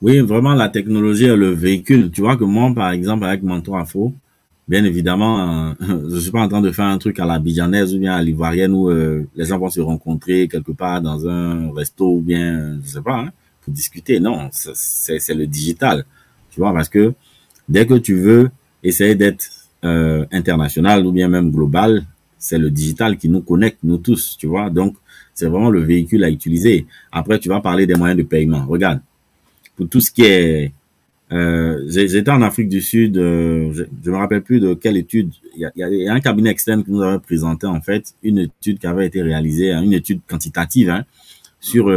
Oui, 0.00 0.20
vraiment, 0.20 0.54
la 0.54 0.68
technologie 0.68 1.24
est 1.24 1.36
le 1.36 1.50
véhicule. 1.50 2.10
Tu 2.12 2.20
vois 2.20 2.36
que 2.36 2.44
moi, 2.44 2.72
par 2.72 2.92
exemple, 2.92 3.24
avec 3.24 3.42
Mentor 3.42 3.78
Afro, 3.78 4.14
bien 4.68 4.84
évidemment, 4.84 5.70
euh, 5.70 5.74
je 6.10 6.18
suis 6.20 6.30
pas 6.30 6.42
en 6.42 6.48
train 6.48 6.60
de 6.60 6.70
faire 6.70 6.86
un 6.86 6.98
truc 6.98 7.18
à 7.18 7.26
la 7.26 7.38
bijanaise 7.40 7.94
ou 7.94 7.98
bien 7.98 8.14
à 8.14 8.22
l'ivoirienne 8.22 8.72
où 8.72 8.88
euh, 8.88 9.26
les 9.34 9.44
gens 9.44 9.58
vont 9.58 9.70
se 9.70 9.80
rencontrer 9.80 10.46
quelque 10.48 10.72
part 10.72 11.02
dans 11.02 11.28
un 11.28 11.72
resto 11.74 12.14
ou 12.14 12.20
bien, 12.20 12.78
je 12.82 12.88
sais 12.88 13.02
pas, 13.02 13.18
hein, 13.18 13.30
pour 13.60 13.72
discuter. 13.72 14.20
Non, 14.20 14.48
c'est 14.52 15.34
le 15.34 15.46
digital. 15.46 16.04
Tu 16.58 16.62
vois, 16.62 16.72
parce 16.72 16.88
que 16.88 17.14
dès 17.68 17.86
que 17.86 17.94
tu 17.94 18.14
veux 18.14 18.50
essayer 18.82 19.14
d'être 19.14 19.44
euh, 19.84 20.26
international 20.32 21.06
ou 21.06 21.12
bien 21.12 21.28
même 21.28 21.52
global, 21.52 22.04
c'est 22.36 22.58
le 22.58 22.68
digital 22.68 23.16
qui 23.16 23.28
nous 23.28 23.42
connecte, 23.42 23.78
nous 23.84 23.98
tous, 23.98 24.36
tu 24.36 24.48
vois. 24.48 24.68
Donc, 24.68 24.96
c'est 25.34 25.46
vraiment 25.46 25.70
le 25.70 25.82
véhicule 25.82 26.24
à 26.24 26.30
utiliser. 26.30 26.88
Après, 27.12 27.38
tu 27.38 27.48
vas 27.48 27.60
parler 27.60 27.86
des 27.86 27.94
moyens 27.94 28.18
de 28.18 28.24
paiement. 28.24 28.66
Regarde, 28.66 28.98
pour 29.76 29.88
tout 29.88 30.00
ce 30.00 30.10
qui 30.10 30.22
est... 30.24 30.72
Euh, 31.30 31.84
J'étais 31.86 32.32
en 32.32 32.42
Afrique 32.42 32.70
du 32.70 32.80
Sud, 32.80 33.18
euh, 33.18 33.72
je 33.72 33.84
ne 34.10 34.10
me 34.10 34.18
rappelle 34.18 34.42
plus 34.42 34.58
de 34.58 34.74
quelle 34.74 34.96
étude. 34.96 35.30
Il 35.54 35.70
y, 35.76 36.08
a, 36.08 36.12
un 36.12 36.18
cabinet 36.18 36.50
externe 36.50 36.82
qui 36.82 36.90
nous 36.90 37.02
avait 37.02 37.20
présenté 37.20 37.68
en 37.68 37.80
fait 37.80 38.14
une 38.24 38.38
étude 38.38 38.80
qui 38.80 38.86
avait 38.88 39.06
été 39.06 39.22
réalisée, 39.22 39.70
hein, 39.70 39.82
une 39.82 39.92
étude 39.92 40.22
quantitative 40.26 40.90
hein, 40.90 41.04
sur 41.60 41.88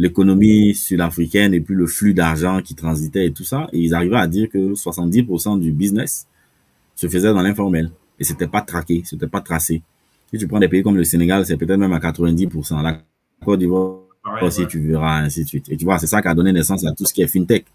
l'économie 0.00 0.74
sud-africaine 0.74 1.52
et 1.52 1.60
puis 1.60 1.74
le 1.74 1.86
flux 1.86 2.14
d'argent 2.14 2.62
qui 2.62 2.74
transitait 2.74 3.26
et 3.26 3.32
tout 3.32 3.44
ça. 3.44 3.68
Et 3.74 3.80
ils 3.80 3.94
arrivaient 3.94 4.16
à 4.16 4.26
dire 4.26 4.48
que 4.48 4.72
70% 4.72 5.60
du 5.60 5.72
business 5.72 6.26
se 6.96 7.06
faisait 7.06 7.32
dans 7.34 7.42
l'informel 7.42 7.90
et 8.18 8.24
c'était 8.24 8.46
pas 8.46 8.62
traqué, 8.62 9.02
c'était 9.04 9.26
pas 9.26 9.42
tracé. 9.42 9.82
Si 10.32 10.38
tu 10.38 10.48
prends 10.48 10.58
des 10.58 10.68
pays 10.68 10.82
comme 10.82 10.96
le 10.96 11.04
Sénégal, 11.04 11.44
c'est 11.44 11.58
peut-être 11.58 11.78
même 11.78 11.92
à 11.92 11.98
90%. 11.98 12.82
La 12.82 13.02
Côte 13.44 13.58
d'Ivoire 13.58 13.98
aussi, 14.42 14.66
tu 14.66 14.80
verras, 14.80 15.20
ainsi 15.20 15.44
de 15.44 15.48
suite. 15.48 15.66
Et 15.70 15.76
tu 15.76 15.84
vois, 15.84 15.98
c'est 15.98 16.06
ça 16.06 16.22
qui 16.22 16.28
a 16.28 16.34
donné 16.34 16.52
naissance 16.52 16.84
à 16.86 16.92
tout 16.92 17.04
ce 17.04 17.12
qui 17.12 17.20
est 17.20 17.26
fintech. 17.26 17.66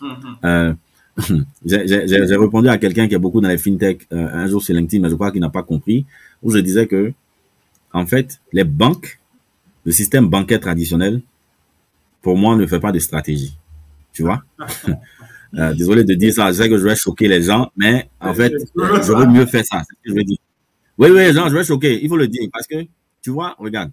Mm-hmm. 0.00 0.34
euh, 0.44 0.74
j'ai 1.66 2.36
répondu 2.36 2.68
à 2.68 2.78
quelqu'un 2.78 3.08
qui 3.08 3.14
est 3.14 3.18
beaucoup 3.18 3.42
dans 3.42 3.48
les 3.48 3.58
fintech 3.58 4.06
euh, 4.12 4.28
un 4.32 4.46
jour 4.46 4.62
sur 4.62 4.74
LinkedIn, 4.74 5.02
mais 5.02 5.10
je 5.10 5.14
crois 5.16 5.30
qu'il 5.30 5.40
n'a 5.40 5.50
pas 5.50 5.62
compris, 5.62 6.06
où 6.42 6.50
je 6.50 6.58
disais 6.58 6.86
que, 6.86 7.12
en 7.92 8.06
fait, 8.06 8.40
les 8.52 8.64
banques, 8.64 9.20
le 9.84 9.92
système 9.92 10.28
bancaire 10.28 10.60
traditionnel, 10.60 11.20
pour 12.24 12.38
moi, 12.38 12.56
ne 12.56 12.66
fait 12.66 12.80
pas 12.80 12.90
de 12.90 12.98
stratégie. 12.98 13.56
Tu 14.12 14.22
vois? 14.22 14.42
Euh, 15.56 15.72
Désolé 15.72 16.02
de 16.02 16.14
dire 16.14 16.32
ça, 16.34 16.50
je 16.50 16.56
sais 16.60 16.68
que 16.68 16.76
je 16.76 16.82
vais 16.82 16.96
choquer 16.96 17.28
les 17.28 17.40
gens, 17.40 17.70
mais 17.76 18.10
en 18.18 18.34
fait, 18.34 18.52
je 18.74 19.12
veux 19.12 19.26
mieux 19.26 19.46
faire 19.46 19.64
ça, 19.64 19.84
c'est 19.88 19.94
ce 19.94 20.02
que 20.02 20.10
je 20.10 20.14
veux 20.14 20.24
dire. 20.24 20.38
Oui, 20.98 21.10
oui, 21.12 21.32
Jean, 21.32 21.48
je 21.48 21.54
vais 21.54 21.62
choquer, 21.62 22.02
il 22.02 22.08
faut 22.08 22.16
le 22.16 22.26
dire, 22.26 22.48
parce 22.52 22.66
que, 22.66 22.74
tu 23.22 23.30
vois, 23.30 23.54
regarde, 23.56 23.92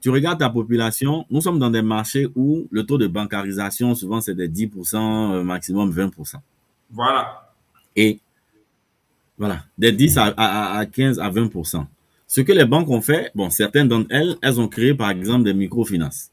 tu 0.00 0.08
regardes 0.08 0.38
ta 0.38 0.48
population, 0.48 1.26
nous 1.28 1.42
sommes 1.42 1.58
dans 1.58 1.68
des 1.68 1.82
marchés 1.82 2.26
où 2.34 2.68
le 2.70 2.84
taux 2.84 2.96
de 2.96 3.06
bancarisation, 3.06 3.94
souvent, 3.94 4.22
c'est 4.22 4.34
de 4.34 4.46
10%, 4.46 5.34
euh, 5.34 5.42
maximum 5.42 5.90
20%. 5.92 6.36
Voilà. 6.90 7.52
Et 7.94 8.18
voilà, 9.36 9.62
des 9.76 9.92
10 9.92 10.16
à, 10.16 10.32
à, 10.78 10.86
15 10.86 11.18
à 11.18 11.28
20%. 11.28 11.84
Ce 12.26 12.40
que 12.40 12.52
les 12.52 12.64
banques 12.64 12.88
ont 12.88 13.02
fait, 13.02 13.30
bon, 13.34 13.50
certaines 13.50 13.88
d'entre 13.88 14.08
elles, 14.08 14.36
elles 14.40 14.58
ont 14.58 14.68
créé, 14.68 14.94
par 14.94 15.10
exemple, 15.10 15.44
des 15.44 15.52
microfinances. 15.52 16.30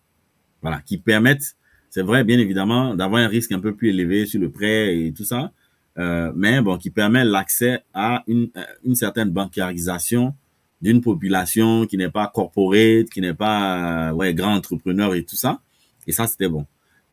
Voilà, 0.64 0.82
qui 0.82 0.98
permettent, 0.98 1.56
c'est 1.92 2.02
vrai, 2.02 2.24
bien 2.24 2.40
évidemment, 2.40 2.96
d'avoir 2.96 3.22
un 3.22 3.28
risque 3.28 3.52
un 3.52 3.60
peu 3.60 3.76
plus 3.76 3.90
élevé 3.90 4.26
sur 4.26 4.42
le 4.42 4.50
prêt 4.50 4.98
et 4.98 5.14
tout 5.14 5.26
ça, 5.26 5.52
euh, 6.00 6.32
mais 6.36 6.62
bon, 6.62 6.78
qui 6.78 6.90
permet 6.90 7.24
l'accès 7.24 7.84
à 7.94 8.24
une, 8.26 8.50
une 8.84 8.96
certaine 8.96 9.30
bancarisation 9.30 10.34
d'une 10.82 11.02
population 11.02 11.86
qui 11.86 11.98
n'est 11.98 12.10
pas 12.10 12.28
corporate, 12.34 13.10
qui 13.10 13.22
n'est 13.22 13.34
pas 13.34 14.10
euh, 14.10 14.14
ouais, 14.14 14.34
grand 14.34 14.56
entrepreneur 14.56 15.14
et 15.14 15.24
tout 15.24 15.36
ça. 15.36 15.62
Et 16.08 16.12
ça, 16.12 16.28
c'était 16.28 16.50
bon. 16.50 16.66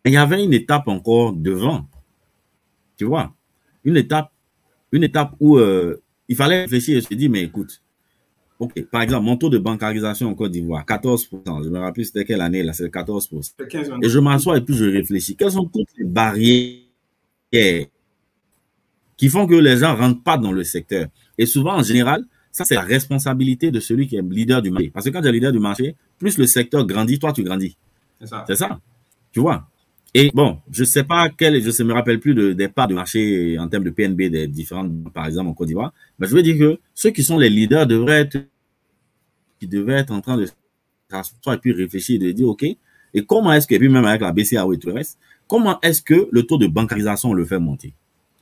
Mais 0.05 0.11
il 0.13 0.15
y 0.15 0.17
avait 0.17 0.43
une 0.43 0.53
étape 0.53 0.89
encore 0.89 1.35
devant. 1.35 1.87
Tu 2.97 3.05
vois, 3.05 3.33
une 3.85 3.97
étape, 3.97 4.33
une 4.93 5.05
étape 5.05 5.35
où 5.41 5.59
euh, 5.59 6.03
il 6.29 6.37
fallait 6.37 6.63
réfléchir 6.63 6.97
et 6.97 7.01
se 7.01 7.15
dire, 7.15 7.31
mais 7.31 7.43
écoute, 7.43 7.83
ok, 8.61 8.85
par 8.91 9.03
exemple, 9.03 9.25
mon 9.25 9.37
taux 9.37 9.49
de 9.49 9.59
bancarisation 9.59 10.29
en 10.29 10.35
Côte 10.35 10.53
d'Ivoire, 10.53 10.85
14%. 10.85 11.65
Je 11.65 11.69
me 11.71 11.79
rappelle 11.79 12.05
c'était 12.05 12.25
quelle 12.25 12.43
année 12.43 12.63
là, 12.63 12.73
c'est 12.73 12.87
14%. 12.87 13.55
Et 14.03 14.09
je 14.09 14.19
m'assois 14.19 14.59
et 14.59 14.61
puis 14.61 14.77
je 14.77 14.85
réfléchis. 14.85 15.35
Quelles 15.35 15.53
sont 15.53 15.65
toutes 15.65 15.89
les 15.99 16.05
barrières 16.05 16.77
qui 19.17 19.29
font 19.29 19.47
que 19.47 19.55
les 19.55 19.79
gens 19.79 19.97
rentrent 19.97 20.23
pas 20.23 20.39
dans 20.39 20.53
le 20.53 20.63
secteur? 20.63 21.09
Et 21.39 21.47
souvent, 21.47 21.75
en 21.75 21.83
général, 21.83 22.25
ça, 22.53 22.65
c'est 22.65 22.75
la 22.75 22.83
responsabilité 22.83 23.71
de 23.71 23.81
celui 23.81 24.07
qui 24.07 24.17
est 24.17 24.23
leader 24.23 24.61
du 24.61 24.71
marché. 24.71 24.91
Parce 24.91 25.07
que 25.07 25.11
quand 25.11 25.23
tu 25.23 25.29
es 25.29 25.33
leader 25.33 25.53
du 25.53 25.59
marché, 25.59 25.97
plus 26.19 26.37
le 26.37 26.47
secteur 26.47 26.87
grandit, 26.87 27.19
toi, 27.19 27.33
tu 27.33 27.43
grandis. 27.43 27.77
C'est 28.21 28.27
ça. 28.27 28.45
C'est 28.47 28.57
ça. 28.57 28.79
Tu 29.33 29.41
vois? 29.41 29.67
Et 30.13 30.31
bon, 30.35 30.59
je 30.71 30.83
sais 30.83 31.05
pas 31.05 31.29
quel, 31.29 31.61
je 31.63 31.83
ne 31.83 31.89
me 31.89 31.95
rappelle 31.95 32.19
plus 32.19 32.35
de, 32.35 32.53
des 32.53 32.69
parts 32.69 32.89
de 32.89 32.95
marché 32.95 33.57
en 33.59 33.69
termes 33.69 33.85
de 33.85 33.91
PNB 33.91 34.23
des 34.23 34.49
différentes, 34.49 35.13
par 35.13 35.27
exemple, 35.27 35.51
en 35.51 35.55
Côte 35.55 35.69
d'Ivoire. 35.69 35.93
Mais 36.19 36.27
je 36.27 36.35
veux 36.35 36.43
dire 36.43 36.59
que 36.59 36.81
ceux 36.95 37.11
qui 37.11 37.23
sont 37.23 37.39
les 37.39 37.49
leaders 37.49 37.87
devraient 37.87 38.23
être, 38.23 38.39
qui 39.61 39.69
devraient 39.69 40.01
être 40.01 40.11
en 40.11 40.21
train 40.21 40.37
de 40.37 40.47
s'asseoir 41.09 41.55
et 41.55 41.59
puis 41.59 41.73
réfléchir 41.73 42.17
et 42.17 42.27
de 42.27 42.33
dire, 42.33 42.49
OK, 42.49 42.65
et 42.65 43.25
comment 43.25 43.53
est-ce 43.53 43.67
que, 43.67 43.75
et 43.75 43.79
puis 43.79 43.89
même 43.89 44.05
avec 44.05 44.21
la 44.21 44.33
BCAO 44.33 44.73
et 44.73 44.79
tout 44.79 44.89
le 44.89 44.95
reste, 44.95 45.19
comment 45.47 45.81
est-ce 45.81 46.03
que 46.03 46.29
le 46.31 46.43
taux 46.43 46.59
de 46.59 46.67
bancarisation 46.67 47.33
le 47.33 47.45
fait 47.45 47.59
monter? 47.59 47.95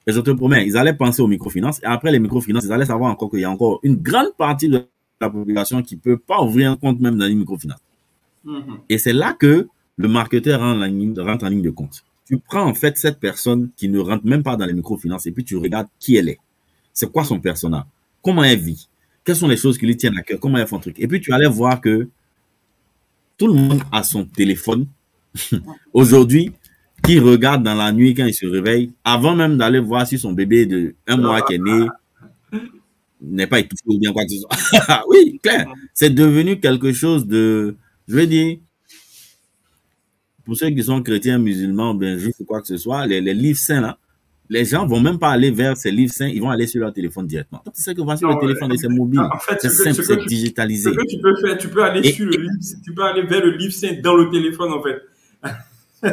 Et 0.07 0.13
je 0.13 0.21
te 0.21 0.31
promets, 0.31 0.67
ils 0.67 0.77
allaient 0.79 0.95
penser 0.95 1.21
aux 1.21 1.27
microfinances. 1.27 1.83
Et 1.83 1.87
après 1.87 2.11
les 2.11 2.19
microfinances, 2.19 2.65
ils 2.65 2.73
allaient 2.73 2.87
savoir 2.87 3.11
encore 3.11 3.31
qu'il 3.31 3.41
y 3.41 3.45
a 3.45 3.51
encore 3.51 3.81
une 3.83 3.97
grande 3.97 4.35
partie 4.39 4.71
de 4.71 4.85
la 5.21 5.29
population 5.29 5.83
qui 5.83 5.97
peut 5.97 6.17
pas 6.17 6.43
ouvrir 6.43 6.71
un 6.71 6.77
compte 6.77 6.99
même 7.01 7.19
dans 7.19 7.27
une 7.27 7.39
microfinance. 7.39 7.81
Mm-hmm. 8.47 8.79
Et 8.89 8.97
c'est 8.97 9.13
là 9.13 9.35
que 9.39 9.69
le 9.99 10.09
marketeur 10.09 10.61
rentre 10.61 10.83
en, 11.45 11.49
ligne, 11.49 11.63
de 11.63 11.71
compte. 11.71 12.05
Tu 12.25 12.39
prends 12.39 12.65
en 12.65 12.75
fait 12.75 12.97
cette 12.97 13.19
personne 13.19 13.71
qui 13.77 13.89
ne 13.89 13.99
rentre 13.99 14.25
même 14.25 14.43
pas 14.43 14.57
dans 14.57 14.65
les 14.65 14.73
microfinances 14.73 15.27
et 15.27 15.33
puis 15.33 15.45
tu 15.45 15.57
regardes 15.57 15.89
qui 15.99 16.17
elle 16.17 16.29
est. 16.29 16.39
C'est 16.93 17.11
quoi 17.11 17.25
son 17.25 17.41
personnage 17.41 17.85
Comment 18.23 18.45
elle 18.45 18.59
vit? 18.59 18.89
Quelles 19.25 19.37
sont 19.37 19.49
les 19.49 19.57
choses 19.57 19.77
qui 19.77 19.87
lui 19.87 19.97
tiennent 19.97 20.17
à 20.17 20.23
cœur? 20.23 20.39
Comment 20.41 20.59
elle 20.59 20.67
fait 20.67 20.77
un 20.77 20.81
truc? 20.81 20.97
Et 20.99 21.09
puis 21.09 21.21
tu 21.21 21.33
allais 21.33 21.49
voir 21.49 21.81
que 21.81 22.09
tout 23.37 23.47
le 23.47 23.55
monde 23.55 23.83
a 23.93 24.03
son 24.03 24.25
téléphone. 24.25 24.87
Aujourd'hui, 25.93 26.53
qui 27.03 27.19
regarde 27.19 27.63
dans 27.63 27.75
la 27.75 27.93
nuit 27.93 28.15
quand 28.15 28.27
il 28.27 28.35
se 28.35 28.47
réveille, 28.47 28.93
avant 29.05 29.35
même 29.35 29.57
d'aller 29.57 29.79
voir 29.79 30.07
si 30.07 30.19
son 30.19 30.33
bébé 30.33 30.67
de 30.67 30.95
un 31.07 31.17
mois 31.17 31.43
qui 31.43 31.55
est 31.55 31.59
né 31.59 31.87
n'est 33.21 33.47
pas 33.47 33.61
étouffé 33.61 33.83
ou 33.87 33.99
bien 33.99 34.13
quoi 34.13 34.25
que 34.25 34.31
ce 34.31 34.39
soit. 34.39 35.05
oui, 35.09 35.39
clair. 35.43 35.67
C'est 35.95 36.11
devenu 36.11 36.61
quelque 36.61 36.93
chose 36.93 37.27
de, 37.27 37.77
je 38.07 38.15
veux 38.15 38.27
dire, 38.27 38.59
pour 40.49 40.57
ceux 40.57 40.71
qui 40.71 40.83
sont 40.83 41.03
chrétiens, 41.03 41.39
musulmans, 41.39 41.93
bien 41.93 42.17
juifs 42.17 42.41
ou 42.41 42.45
quoi 42.47 42.63
que 42.63 42.67
ce 42.67 42.79
soit, 42.79 43.07
les, 43.07 43.21
livres 43.21 43.59
saints 43.59 43.83
là, 43.83 43.99
les 44.49 44.65
gens 44.65 44.87
vont 44.87 44.99
même 44.99 45.19
pas 45.19 45.29
aller 45.29 45.51
vers 45.51 45.77
ces 45.77 45.91
livres 45.91 46.11
saints, 46.11 46.29
ils 46.29 46.41
vont 46.41 46.49
aller 46.49 46.67
sur 46.67 46.81
leur 46.81 46.91
téléphone 46.91 47.27
directement. 47.27 47.61
Donc, 47.67 47.75
c'est 47.77 47.95
que 47.95 48.01
va 48.01 48.17
sur 48.17 48.31
le 48.31 48.41
téléphone 48.41 48.73
et 48.73 48.79
c'est 48.79 48.89
mobile. 48.89 49.21
c'est 49.61 49.69
simple, 49.69 50.03
c'est 50.03 50.25
digitalisé. 50.25 50.89
Ce 50.89 50.97
que 50.97 51.07
tu 51.07 51.21
peux 51.21 51.37
faire, 51.37 51.59
tu 51.59 51.69
peux 51.69 51.85
aller 51.85 52.03
sur 52.13 52.25
le 52.25 52.31
livre, 52.31 52.55
tu 52.83 52.95
peux 52.95 53.03
aller 53.03 53.25
vers 53.25 53.45
le 53.45 53.59
livre 53.59 53.75
saint 53.75 53.93
dans 54.03 54.15
le 54.17 54.31
téléphone 54.31 54.73
en 54.73 54.83
fait. 54.83 55.03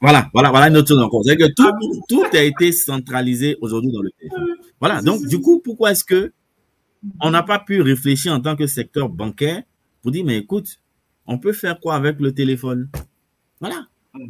voilà, 0.00 0.30
voilà, 0.32 0.48
voilà 0.48 0.68
une 0.68 0.78
autre 0.78 0.88
chose 0.88 1.02
encore. 1.02 1.20
C'est 1.22 1.36
que 1.36 1.52
tout, 1.54 1.70
tout 2.08 2.24
a 2.32 2.40
été 2.40 2.72
centralisé 2.72 3.58
aujourd'hui 3.60 3.92
dans 3.92 4.00
le 4.00 4.10
téléphone. 4.18 4.56
Voilà. 4.80 5.02
Donc, 5.02 5.26
du 5.26 5.38
coup, 5.42 5.60
pourquoi 5.62 5.90
est-ce 5.90 6.02
que 6.02 6.32
on 7.20 7.28
n'a 7.30 7.42
pas 7.42 7.58
pu 7.58 7.82
réfléchir 7.82 8.32
en 8.32 8.40
tant 8.40 8.56
que 8.56 8.66
secteur 8.66 9.10
bancaire 9.10 9.64
pour 10.00 10.12
dire, 10.12 10.24
mais 10.24 10.38
écoute, 10.38 10.78
on 11.26 11.38
peut 11.38 11.52
faire 11.52 11.80
quoi 11.80 11.94
avec 11.94 12.20
le 12.20 12.32
téléphone? 12.32 12.88
Voilà. 13.60 13.86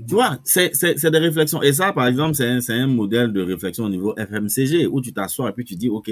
Tu 0.09 0.15
vois, 0.15 0.39
c'est, 0.45 0.71
des 0.83 1.19
réflexions. 1.19 1.63
Et 1.63 1.73
ça, 1.73 1.93
par 1.93 2.07
exemple, 2.07 2.35
c'est 2.35 2.49
un, 2.49 2.61
c'est 2.61 2.75
un 2.75 2.87
modèle 2.87 3.33
de 3.33 3.41
réflexion 3.41 3.85
au 3.85 3.89
niveau 3.89 4.15
FMCG 4.17 4.87
où 4.87 5.01
tu 5.01 5.13
t'assois 5.13 5.51
et 5.51 5.53
puis 5.53 5.65
tu 5.65 5.77
dis, 5.77 5.89
OK, 5.89 6.11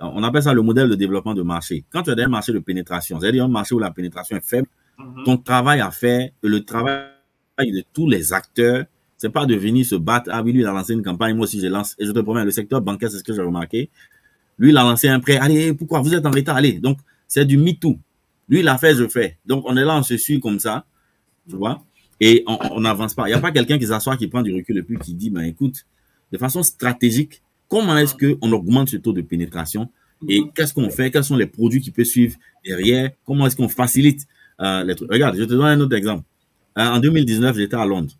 on 0.00 0.22
appelle 0.22 0.42
ça 0.42 0.52
le 0.52 0.62
modèle 0.62 0.88
de 0.88 0.94
développement 0.94 1.34
de 1.34 1.42
marché. 1.42 1.84
Quand 1.90 2.02
tu 2.02 2.10
as 2.10 2.14
un 2.18 2.28
marché 2.28 2.52
de 2.52 2.58
pénétration, 2.58 3.18
c'est-à-dire 3.18 3.44
un 3.44 3.48
marché 3.48 3.74
où 3.74 3.78
la 3.78 3.90
pénétration 3.90 4.36
est 4.36 4.44
faible, 4.44 4.68
mm-hmm. 4.98 5.24
ton 5.24 5.36
travail 5.38 5.80
à 5.80 5.90
faire, 5.90 6.28
le 6.42 6.64
travail 6.64 7.08
de 7.58 7.82
tous 7.92 8.08
les 8.08 8.32
acteurs. 8.32 8.84
C'est 9.16 9.30
pas 9.30 9.46
de 9.46 9.56
venir 9.56 9.84
se 9.84 9.96
battre. 9.96 10.30
Ah 10.32 10.42
oui, 10.42 10.52
lui, 10.52 10.60
il 10.60 10.66
a 10.66 10.72
lancé 10.72 10.92
une 10.92 11.02
campagne, 11.02 11.34
moi 11.34 11.44
aussi, 11.44 11.60
je 11.60 11.66
lance. 11.66 11.96
Et 11.98 12.06
je 12.06 12.12
te 12.12 12.20
promets, 12.20 12.44
le 12.44 12.52
secteur 12.52 12.80
bancaire, 12.80 13.10
c'est 13.10 13.18
ce 13.18 13.24
que 13.24 13.34
j'ai 13.34 13.42
remarqué. 13.42 13.90
Lui, 14.58 14.70
il 14.70 14.76
a 14.76 14.84
lancé 14.84 15.08
un 15.08 15.18
prêt. 15.18 15.38
Allez, 15.38 15.74
pourquoi? 15.74 16.00
Vous 16.00 16.14
êtes 16.14 16.24
en 16.24 16.30
retard? 16.30 16.56
Allez. 16.56 16.74
Donc, 16.74 16.98
c'est 17.26 17.44
du 17.44 17.56
me 17.56 17.72
too. 17.72 17.98
Lui, 18.48 18.60
il 18.60 18.68
a 18.68 18.78
fait, 18.78 18.94
je 18.94 19.06
fais. 19.06 19.38
Donc, 19.46 19.64
on 19.66 19.76
est 19.76 19.84
là, 19.84 19.96
on 19.96 20.02
se 20.02 20.16
suit 20.16 20.40
comme 20.40 20.58
ça. 20.58 20.84
Tu 21.48 21.56
vois? 21.56 21.82
Et 22.20 22.44
on 22.46 22.80
n'avance 22.80 23.14
pas. 23.14 23.28
Il 23.28 23.32
n'y 23.32 23.38
a 23.38 23.40
pas 23.40 23.52
quelqu'un 23.52 23.78
qui 23.78 23.86
s'assoit, 23.86 24.16
qui 24.16 24.26
prend 24.26 24.42
du 24.42 24.52
recul 24.54 24.76
et 24.78 24.82
puis 24.82 24.98
qui 24.98 25.14
dit, 25.14 25.30
ben, 25.30 25.42
écoute, 25.42 25.84
de 26.32 26.38
façon 26.38 26.62
stratégique, 26.62 27.42
comment 27.68 27.96
est-ce 27.96 28.14
qu'on 28.14 28.52
augmente 28.52 28.88
ce 28.88 28.96
taux 28.96 29.12
de 29.12 29.20
pénétration 29.20 29.88
Et 30.28 30.42
qu'est-ce 30.54 30.74
qu'on 30.74 30.90
fait? 30.90 31.10
Quels 31.10 31.24
sont 31.24 31.36
les 31.36 31.46
produits 31.46 31.80
qui 31.80 31.90
peuvent 31.90 32.04
suivre 32.04 32.36
derrière? 32.64 33.10
Comment 33.24 33.46
est-ce 33.46 33.56
qu'on 33.56 33.68
facilite 33.68 34.26
euh, 34.60 34.82
les 34.82 34.94
trucs? 34.94 35.10
Regarde, 35.12 35.36
je 35.36 35.44
te 35.44 35.50
donne 35.50 35.66
un 35.66 35.80
autre 35.80 35.94
exemple. 35.94 36.24
Euh, 36.76 36.82
en 36.82 36.98
2019, 36.98 37.56
j'étais 37.56 37.76
à 37.76 37.86
Londres. 37.86 38.12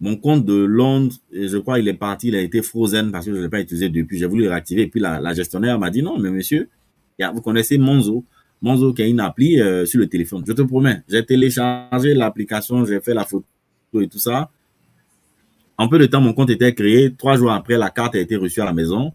Mon 0.00 0.16
compte 0.16 0.44
de 0.44 0.54
Londres, 0.54 1.14
je 1.32 1.56
crois, 1.58 1.78
il 1.78 1.86
est 1.86 1.94
parti, 1.94 2.28
il 2.28 2.34
a 2.34 2.40
été 2.40 2.60
frozen 2.60 3.12
parce 3.12 3.26
que 3.26 3.32
je 3.32 3.38
ne 3.38 3.42
l'ai 3.44 3.48
pas 3.48 3.60
utilisé 3.60 3.88
depuis. 3.88 4.18
J'ai 4.18 4.26
voulu 4.26 4.42
le 4.42 4.50
réactiver. 4.50 4.82
Et 4.82 4.86
puis 4.88 5.00
la, 5.00 5.20
la 5.20 5.32
gestionnaire 5.32 5.78
m'a 5.78 5.90
dit 5.90 6.02
non, 6.02 6.18
mais 6.18 6.30
monsieur, 6.30 6.68
vous 7.18 7.40
connaissez 7.40 7.78
Monzo. 7.78 8.24
Monzo 8.64 8.94
qui 8.94 9.02
a 9.02 9.06
une 9.06 9.20
appli 9.20 9.60
euh, 9.60 9.84
sur 9.84 10.00
le 10.00 10.06
téléphone? 10.06 10.42
Je 10.46 10.52
te 10.54 10.62
promets, 10.62 11.02
j'ai 11.06 11.24
téléchargé 11.24 12.14
l'application, 12.14 12.84
j'ai 12.86 12.98
fait 12.98 13.12
la 13.12 13.24
photo 13.24 13.44
et 14.00 14.08
tout 14.08 14.18
ça. 14.18 14.50
En 15.76 15.86
peu 15.86 15.98
de 15.98 16.06
temps, 16.06 16.22
mon 16.22 16.32
compte 16.32 16.48
était 16.48 16.72
créé. 16.72 17.12
Trois 17.12 17.36
jours 17.36 17.52
après, 17.52 17.76
la 17.76 17.90
carte 17.90 18.14
a 18.14 18.20
été 18.20 18.36
reçue 18.36 18.62
à 18.62 18.64
la 18.64 18.72
maison. 18.72 19.12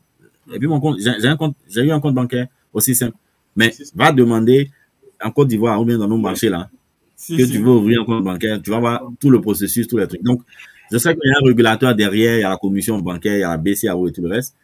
Et 0.54 0.60
puis 0.60 0.68
mon 0.68 0.80
compte, 0.80 1.00
j'ai 1.00 1.28
un 1.28 1.36
compte, 1.36 1.56
j'ai 1.68 1.82
eu 1.82 1.92
un 1.92 2.00
compte 2.00 2.14
bancaire 2.14 2.46
aussi 2.72 2.94
simple. 2.94 3.16
Mais 3.56 3.74
va 3.96 4.12
demander 4.12 4.70
en 5.20 5.32
Côte 5.32 5.48
d'Ivoire 5.48 5.82
ou 5.82 5.86
bien 5.86 5.98
dans 5.98 6.08
nos 6.08 6.18
marchés 6.18 6.50
là, 6.50 6.70
que 7.28 7.52
tu 7.52 7.58
veux 7.58 7.72
ouvrir 7.72 8.02
un 8.02 8.06
compte 8.06 8.24
bancaire, 8.24 8.62
tu 8.62 8.70
vas 8.70 8.80
voir 8.80 9.10
tout 9.20 9.32
le 9.32 9.42
processus, 9.42 9.88
tous 9.88 9.98
les 9.98 10.08
trucs. 10.08 10.22
Donc, 10.22 10.44
je 10.92 10.98
sais 11.00 11.14
qu'il 11.16 11.28
y 11.28 11.34
a 11.34 11.38
un 11.42 11.48
régulateur 11.48 11.96
derrière, 11.96 12.38
il 12.38 12.42
y 12.42 12.44
a 12.44 12.50
la 12.50 12.58
commission 12.58 13.00
bancaire, 13.00 13.36
il 13.36 13.42
y 13.42 13.44
a 13.44 13.50
la 13.50 13.58
BCAO 13.58 14.10
et 14.10 14.12
tout 14.12 14.22
le 14.22 14.30
reste. 14.30 14.56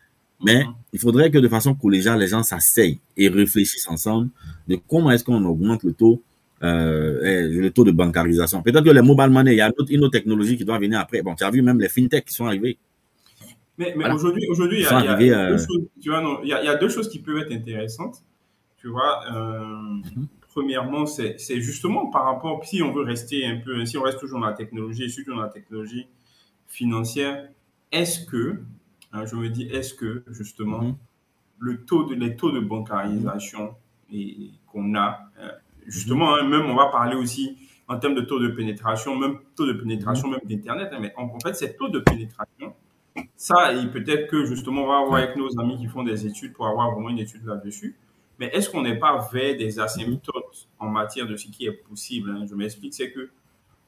Mais 0.46 0.62
mm-hmm. 0.62 0.74
il 0.94 1.00
faudrait 1.00 1.32
que 1.32 1.40
de 1.40 1.48
façon 1.48 1.74
collégiale, 1.74 2.20
les 2.20 2.28
gens 2.28 2.44
s'asseyent 2.44 3.00
et 3.18 3.28
réfléchissent 3.30 3.90
ensemble 3.90 4.30
de 4.68 4.78
comment 4.88 5.10
est-ce 5.12 5.24
qu'on 5.24 5.44
augmente 5.44 5.84
le 5.84 5.94
taux, 5.94 6.22
euh, 6.64 7.20
eh, 7.24 7.48
le 7.48 7.72
taux 7.72 7.84
de 7.84 7.92
bancarisation. 7.92 8.62
Peut-être 8.62 8.84
que 8.84 8.92
les 8.92 9.02
mobile 9.02 9.32
money, 9.32 9.54
il 9.54 9.58
y 9.58 9.62
a 9.62 9.72
une 9.90 10.04
autre, 10.04 10.12
technologie 10.12 10.56
qui 10.56 10.64
doit 10.64 10.78
venir 10.78 11.00
après. 11.00 11.24
Bon, 11.24 11.34
tu 11.34 11.44
as 11.44 11.50
vu 11.50 11.64
même 11.64 11.80
les 11.80 11.90
fintechs 11.90 12.26
qui 12.26 12.34
sont 12.34 12.46
arrivés. 12.46 12.78
Mais, 13.78 13.94
mais 13.98 14.10
aujourd'hui, 14.10 14.46
aujourd'hui, 14.48 14.80
il 14.80 14.84
y, 14.84 14.88
a, 14.88 15.20
il, 15.20 15.28
y 15.28 15.34
a 15.34 15.50
deux 15.50 15.58
choses, 15.58 15.88
tu 16.02 16.10
vois, 16.10 16.22
non, 16.22 16.38
il, 16.44 16.50
y 16.50 16.54
a, 16.54 16.62
il 16.62 16.66
y 16.66 16.70
a 16.70 16.76
deux 16.76 16.88
choses 16.88 17.10
qui 17.10 17.20
peuvent 17.20 17.40
être 17.40 17.52
intéressantes. 17.52 18.24
Tu 18.78 18.88
vois, 18.88 19.22
euh, 19.34 19.60
mm-hmm. 19.60 20.28
premièrement, 20.54 21.08
c'est 21.08 21.60
justement 21.60 22.06
par 22.12 22.26
rapport, 22.26 22.64
si 22.64 22.84
on 22.84 22.94
veut 22.94 23.04
rester 23.04 23.46
un 23.46 23.58
peu, 23.58 23.84
si 23.86 23.98
on 23.98 24.04
reste 24.04 24.20
toujours 24.20 24.40
dans 24.40 24.46
la 24.46 24.54
technologie, 24.54 25.06
et 25.06 25.10
surtout 25.10 25.34
dans 25.34 25.42
la 25.42 25.50
technologie 25.50 26.06
financière, 26.68 27.50
est-ce 27.92 28.26
que, 28.26 28.62
je 29.26 29.36
me 29.36 29.50
dis, 29.50 29.64
est-ce 29.64 29.94
que 29.94 30.24
justement, 30.28 30.82
mm-hmm. 30.82 30.96
le 31.60 31.86
taux 31.86 32.04
de, 32.04 32.16
les 32.16 32.36
taux 32.36 32.52
de 32.52 32.60
bancarisation 32.60 33.76
et 34.12 34.52
qu'on 34.68 34.96
a, 34.96 35.32
euh, 35.40 35.52
justement, 35.86 36.36
hein, 36.36 36.48
même 36.48 36.66
on 36.66 36.76
va 36.76 36.88
parler 36.88 37.16
aussi 37.16 37.58
en 37.88 37.98
termes 37.98 38.16
de 38.16 38.22
taux 38.22 38.40
de 38.40 38.50
pénétration, 38.50 39.16
même 39.16 39.38
taux 39.56 39.68
de 39.68 39.74
pénétration, 39.74 40.28
mm-hmm. 40.28 40.32
même 40.32 40.42
d'Internet, 40.46 40.90
hein, 40.92 40.98
mais 41.00 41.14
en, 41.16 41.24
en, 41.24 41.40
fait, 41.40 41.54
ces 41.54 41.76
taux 41.76 41.90
de 41.90 42.00
pénétration, 42.00 42.74
ça, 43.38 43.74
et 43.74 43.88
peut-être 43.88 44.28
que 44.30 44.46
justement, 44.46 44.84
on 44.84 44.88
va 44.88 45.06
voir 45.06 45.24
avec 45.24 45.36
nos 45.36 45.60
amis 45.60 45.78
qui 45.78 45.88
font 45.88 46.04
des 46.04 46.26
études 46.26 46.54
pour 46.54 46.68
avoir 46.68 46.92
vraiment 46.92 47.10
une 47.10 47.20
étude 47.20 47.46
là-dessus. 47.46 47.96
Mais 48.40 48.48
est-ce 48.48 48.70
qu'on 48.70 48.82
n'est 48.82 49.00
pas 49.00 49.28
vers 49.32 49.56
des 49.56 49.80
asymptotes 49.80 50.68
en 50.80 50.90
matière 50.90 51.26
de 51.26 51.38
ce 51.38 51.48
qui 51.48 51.66
est 51.66 51.72
possible 51.72 52.32
hein? 52.32 52.46
Je 52.50 52.56
m'explique, 52.56 52.94
c'est 52.94 53.12
que 53.12 53.30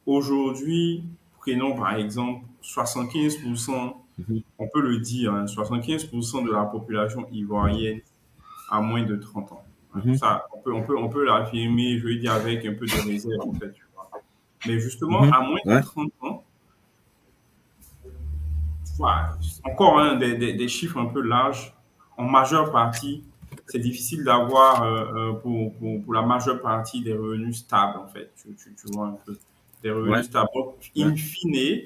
aujourd'hui, 0.05 1.03
prenons 1.39 1.75
par 1.75 1.95
exemple 1.95 2.45
75%, 2.63 3.95
mhm. 4.17 4.41
on 4.59 4.67
peut 4.67 4.81
le 4.81 4.99
dire, 4.99 5.33
75% 5.45 6.45
de 6.45 6.51
la 6.51 6.65
population 6.65 7.27
ivoirienne 7.31 8.01
a 8.69 8.81
moins 8.81 9.03
de 9.03 9.15
30 9.15 9.51
ans. 9.51 9.63
Mhm. 9.95 10.17
Ça, 10.17 10.45
on 10.53 10.59
peut, 10.59 10.73
on 10.73 10.83
peut, 10.83 10.97
on 10.97 11.09
peut 11.09 11.25
l'affirmer, 11.25 11.97
je 11.97 12.07
veux 12.07 12.15
dire, 12.15 12.33
avec 12.33 12.65
un 12.65 12.73
peu 12.73 12.85
de 12.85 13.07
réserve, 13.07 13.49
en 13.49 13.53
fait. 13.53 13.73
Mais 14.65 14.79
justement, 14.79 15.21
mhm. 15.23 15.33
à 15.33 15.41
moins 15.41 15.59
de 15.65 15.81
30 15.81 16.11
ans, 16.21 16.43
encore 19.63 19.99
hein, 19.99 20.15
des, 20.15 20.53
des, 20.53 20.67
chiffres 20.67 20.97
un 20.97 21.05
peu 21.05 21.21
larges, 21.21 21.73
en 22.17 22.23
majeure 22.23 22.71
partie, 22.71 23.23
c'est 23.67 23.79
difficile 23.79 24.23
d'avoir 24.23 24.83
euh, 24.83 25.05
euh, 25.15 25.33
pour, 25.33 25.73
pour, 25.75 26.03
pour, 26.03 26.13
la 26.13 26.21
majeure 26.21 26.61
partie 26.61 27.01
des 27.01 27.13
revenus 27.13 27.57
stables, 27.57 27.99
en 27.99 28.07
fait. 28.07 28.31
Tu, 28.41 28.55
tu, 28.55 28.75
tu 28.75 28.93
vois 28.93 29.07
un 29.07 29.17
peu. 29.25 29.37
Des 29.83 29.91
revenus 29.91 30.25
stables. 30.25 30.49
in 30.97 31.15
fine, 31.15 31.83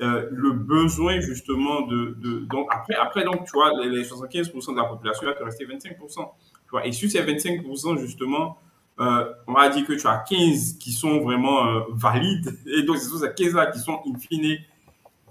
euh, 0.00 0.28
le 0.30 0.52
besoin 0.52 1.20
justement 1.20 1.82
de, 1.82 2.16
donc 2.50 2.68
après 2.70 2.94
après 2.94 3.24
donc 3.24 3.44
tu 3.44 3.52
vois 3.52 3.72
les, 3.84 4.04
75% 4.04 4.72
de 4.72 4.76
la 4.76 4.84
population 4.84 5.26
va 5.26 5.34
te 5.34 5.42
rester 5.42 5.66
25% 5.66 5.98
tu 5.98 6.70
vois 6.70 6.86
et 6.86 6.92
sur 6.92 7.10
ces 7.10 7.20
25% 7.20 7.98
justement 7.98 8.58
euh, 9.00 9.32
on 9.46 9.54
va 9.54 9.68
dire 9.68 9.86
que 9.86 9.94
tu 9.94 10.06
as 10.06 10.24
15 10.28 10.74
qui 10.78 10.92
sont 10.92 11.20
vraiment 11.20 11.66
euh, 11.66 11.80
valides 11.90 12.56
et 12.66 12.82
donc 12.82 12.98
c'est 12.98 13.08
ces 13.08 13.34
15 13.34 13.54
là 13.54 13.66
qui 13.66 13.80
sont 13.80 14.00
in 14.06 14.18
fine 14.18 14.58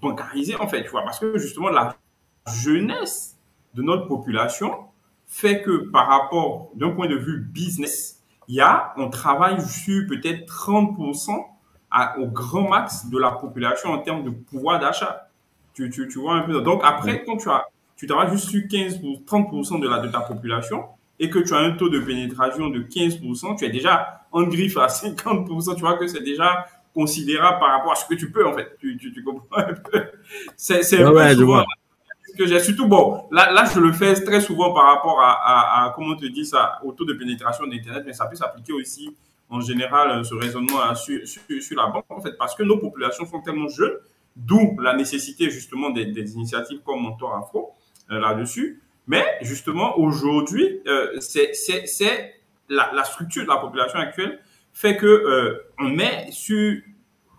bancarisés 0.01 0.55
en 0.55 0.67
fait 0.67 0.83
tu 0.83 0.89
vois 0.89 1.03
parce 1.03 1.19
que 1.19 1.37
justement 1.37 1.69
la 1.69 1.95
jeunesse 2.45 3.37
de 3.73 3.81
notre 3.81 4.07
population 4.07 4.87
fait 5.27 5.61
que 5.61 5.89
par 5.89 6.07
rapport 6.07 6.71
d'un 6.75 6.91
point 6.91 7.07
de 7.07 7.15
vue 7.15 7.41
business, 7.41 8.23
il 8.47 8.55
y 8.55 8.61
a, 8.61 8.93
on 8.97 9.09
travaille 9.09 9.61
sur 9.61 10.07
peut-être 10.07 10.45
30% 10.47 11.31
à, 11.91 12.17
au 12.19 12.27
grand 12.27 12.69
max 12.69 13.07
de 13.09 13.17
la 13.17 13.31
population 13.31 13.91
en 13.91 13.99
termes 13.99 14.23
de 14.23 14.29
pouvoir 14.29 14.79
d'achat. 14.79 15.29
Tu, 15.73 15.89
tu, 15.89 16.07
tu 16.07 16.19
vois 16.19 16.35
un 16.35 16.41
peu. 16.41 16.61
Donc 16.61 16.81
après, 16.83 17.23
quand 17.23 17.37
tu 17.37 17.49
as, 17.49 17.65
tu 17.95 18.07
travailles 18.07 18.31
juste 18.31 18.49
sur 18.49 18.61
15 18.67 18.99
ou 19.03 19.21
30% 19.25 19.79
de 19.79 19.87
la, 19.87 19.99
de 19.99 20.07
ta 20.07 20.21
population 20.21 20.85
et 21.19 21.29
que 21.29 21.39
tu 21.39 21.53
as 21.53 21.59
un 21.59 21.71
taux 21.71 21.89
de 21.89 21.99
pénétration 21.99 22.69
de 22.69 22.79
15%, 22.81 23.57
tu 23.57 23.65
es 23.65 23.69
déjà 23.69 24.21
en 24.31 24.43
griffe 24.43 24.77
à 24.77 24.87
50%. 24.87 25.75
Tu 25.75 25.81
vois 25.81 25.97
que 25.97 26.07
c'est 26.07 26.23
déjà 26.23 26.65
considérable 26.93 27.59
par 27.59 27.69
rapport 27.69 27.91
à 27.91 27.95
ce 27.95 28.05
que 28.05 28.15
tu 28.15 28.31
peux, 28.31 28.45
en 28.45 28.53
fait. 28.53 28.75
Tu, 28.79 28.97
tu, 28.97 29.13
tu 29.13 29.23
comprends 29.23 29.57
un 29.57 29.73
peu. 29.73 30.03
C'est, 30.55 30.83
c'est 30.83 31.05
ouais, 31.05 31.35
je 31.35 31.43
vois 31.43 31.65
que 32.37 32.45
j'ai 32.45 32.59
surtout, 32.59 32.87
bon, 32.87 33.25
là, 33.31 33.51
là, 33.51 33.65
je 33.73 33.79
le 33.79 33.91
fais 33.91 34.13
très 34.13 34.39
souvent 34.39 34.73
par 34.73 34.85
rapport 34.85 35.19
à, 35.19 35.31
à, 35.31 35.85
à 35.85 35.93
comment 35.93 36.15
te 36.15 36.25
dire 36.25 36.45
ça, 36.45 36.79
au 36.83 36.93
taux 36.93 37.03
de 37.03 37.13
pénétration 37.13 37.65
d'Internet, 37.67 38.03
mais 38.05 38.13
ça 38.13 38.27
peut 38.27 38.35
s'appliquer 38.35 38.73
aussi 38.73 39.13
en 39.49 39.61
général, 39.61 40.23
ce 40.25 40.35
raisonnement 40.35 40.93
sur, 40.95 41.25
sur, 41.27 41.41
sur, 41.61 41.77
la 41.77 41.87
banque, 41.87 42.05
en 42.09 42.21
fait, 42.21 42.33
parce 42.37 42.55
que 42.55 42.63
nos 42.63 42.77
populations 42.77 43.25
sont 43.25 43.41
tellement 43.41 43.69
jeunes, 43.69 43.97
d'où 44.35 44.77
la 44.79 44.95
nécessité 44.95 45.49
justement 45.49 45.89
des, 45.89 46.05
des 46.05 46.33
initiatives 46.33 46.79
comme 46.85 47.01
Mentor 47.01 47.35
Afro 47.35 47.73
euh, 48.11 48.19
là-dessus. 48.19 48.81
Mais 49.07 49.25
justement, 49.41 49.97
aujourd'hui, 49.97 50.81
euh, 50.87 51.19
c'est 51.19 51.53
la, 52.69 52.91
la, 52.93 53.03
structure 53.05 53.43
de 53.43 53.47
la 53.47 53.57
population 53.57 53.99
actuelle 53.99 54.39
fait 54.73 54.97
que 54.97 55.05
euh, 55.05 55.57
on 55.79 55.89
met 55.89 56.27
sur 56.31 56.77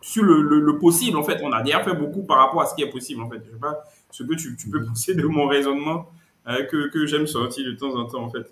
sur 0.00 0.22
le, 0.22 0.42
le, 0.42 0.60
le, 0.60 0.78
possible 0.78 1.18
en 1.18 1.24
fait. 1.24 1.40
On 1.42 1.52
a 1.52 1.62
déjà 1.62 1.82
fait 1.82 1.94
beaucoup 1.94 2.22
par 2.22 2.38
rapport 2.38 2.62
à 2.62 2.66
ce 2.66 2.74
qui 2.74 2.82
est 2.82 2.90
possible 2.90 3.20
en 3.20 3.28
fait. 3.28 3.42
Je 3.44 3.52
sais 3.52 3.58
pas 3.58 3.84
ce 4.10 4.22
que 4.22 4.34
tu, 4.34 4.56
tu 4.56 4.70
peux 4.70 4.84
penser 4.84 5.14
de 5.14 5.24
mon 5.24 5.46
raisonnement 5.46 6.08
euh, 6.48 6.64
que, 6.64 6.88
que 6.88 7.04
j'aime 7.04 7.26
sortir 7.26 7.66
de 7.66 7.72
temps 7.72 7.94
en 7.94 8.06
temps, 8.06 8.22
en 8.22 8.30
fait. 8.30 8.50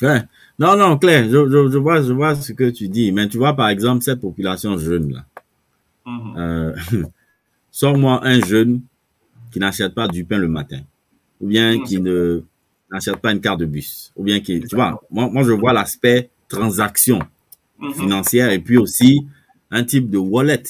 Ouais. 0.00 0.22
Non, 0.58 0.76
non, 0.76 0.98
Claire, 0.98 1.24
je, 1.24 1.48
je, 1.48 1.70
je, 1.70 1.78
vois, 1.78 2.02
je 2.02 2.12
vois 2.12 2.34
ce 2.34 2.52
que 2.52 2.70
tu 2.70 2.88
dis. 2.88 3.12
Mais 3.12 3.28
tu 3.28 3.38
vois, 3.38 3.54
par 3.54 3.68
exemple, 3.68 4.02
cette 4.02 4.20
population 4.20 4.78
jeune, 4.78 5.12
là. 5.12 5.24
Mm-hmm. 6.06 6.38
euh, 6.38 6.74
Sors-moi 7.70 8.20
un 8.24 8.40
jeune 8.40 8.82
qui 9.50 9.58
n'achète 9.58 9.94
pas 9.94 10.08
du 10.08 10.24
pain 10.24 10.38
le 10.38 10.48
matin. 10.48 10.80
Ou 11.40 11.46
bien 11.48 11.74
mm-hmm. 11.74 11.84
qui 11.84 12.00
ne 12.00 12.42
n'achète 12.90 13.16
pas 13.16 13.32
une 13.32 13.40
carte 13.40 13.60
de 13.60 13.66
bus. 13.66 14.12
Ou 14.16 14.24
bien 14.24 14.40
qui, 14.40 14.60
tu 14.60 14.74
vois, 14.74 15.00
moi, 15.10 15.28
moi 15.30 15.42
je 15.42 15.52
vois 15.52 15.72
l'aspect 15.72 16.30
transaction 16.48 17.20
mm-hmm. 17.80 17.94
financière 17.94 18.50
et 18.50 18.58
puis 18.58 18.76
aussi 18.76 19.26
un 19.70 19.84
type 19.84 20.10
de 20.10 20.18
wallet 20.18 20.62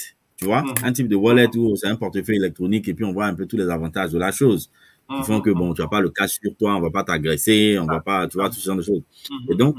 tu 0.43 0.49
vois, 0.49 0.65
un 0.83 0.93
type 0.93 1.07
de 1.07 1.15
wallet 1.15 1.57
où 1.57 1.77
c'est 1.77 1.87
un 1.87 1.95
portefeuille 1.95 2.39
électronique 2.39 2.89
et 2.89 2.95
puis 2.95 3.05
on 3.05 3.13
voit 3.13 3.27
un 3.27 3.35
peu 3.35 3.47
tous 3.47 3.57
les 3.57 3.69
avantages 3.69 4.11
de 4.11 4.19
la 4.19 4.33
chose 4.33 4.71
qui 5.09 5.17
mhm. 5.17 5.25
font 5.25 5.41
que 5.41 5.51
bon, 5.51 5.75
tu 5.75 5.83
n'as 5.83 5.89
pas 5.89 6.01
le 6.01 6.11
cash 6.11 6.39
sur 6.43 6.57
toi, 6.57 6.77
on 6.77 6.81
va 6.81 6.91
pas 6.91 7.05
t'agresser, 7.05 7.79
on 7.79 7.87
va 7.87 8.01
pas, 8.01 8.27
tu 8.29 8.39
vois, 8.39 8.49
tout 8.49 8.57
ce 8.57 8.65
genre 8.65 8.77
de 8.77 8.83
choses. 8.83 9.03
Et 9.51 9.55
donc, 9.55 9.77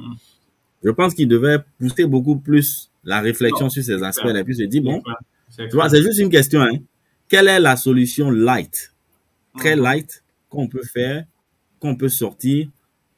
je 0.84 0.90
pense 0.92 1.14
qu'il 1.14 1.28
devait 1.28 1.60
pousser 1.80 2.06
beaucoup 2.06 2.38
plus 2.38 2.92
la 3.04 3.22
réflexion 3.22 3.70
sur 3.70 3.84
ces 3.84 4.04
aspects-là 4.04 4.40
et 4.40 4.44
puis 4.44 4.56
se 4.56 4.64
dire, 4.64 4.84
bon, 4.84 5.02
tu 5.58 5.68
vois, 5.74 5.90
c'est 5.90 6.02
juste 6.02 6.20
une 6.20 6.30
question, 6.30 6.62
hein. 6.62 6.78
Quelle 7.30 7.48
est 7.48 7.60
la 7.60 7.76
solution 7.76 8.30
light, 8.30 8.94
très 9.58 9.76
light, 9.76 10.24
qu'on 10.50 10.68
peut 10.68 10.84
faire, 10.84 11.26
qu'on 11.80 11.96
peut 11.96 12.10
sortir 12.10 12.68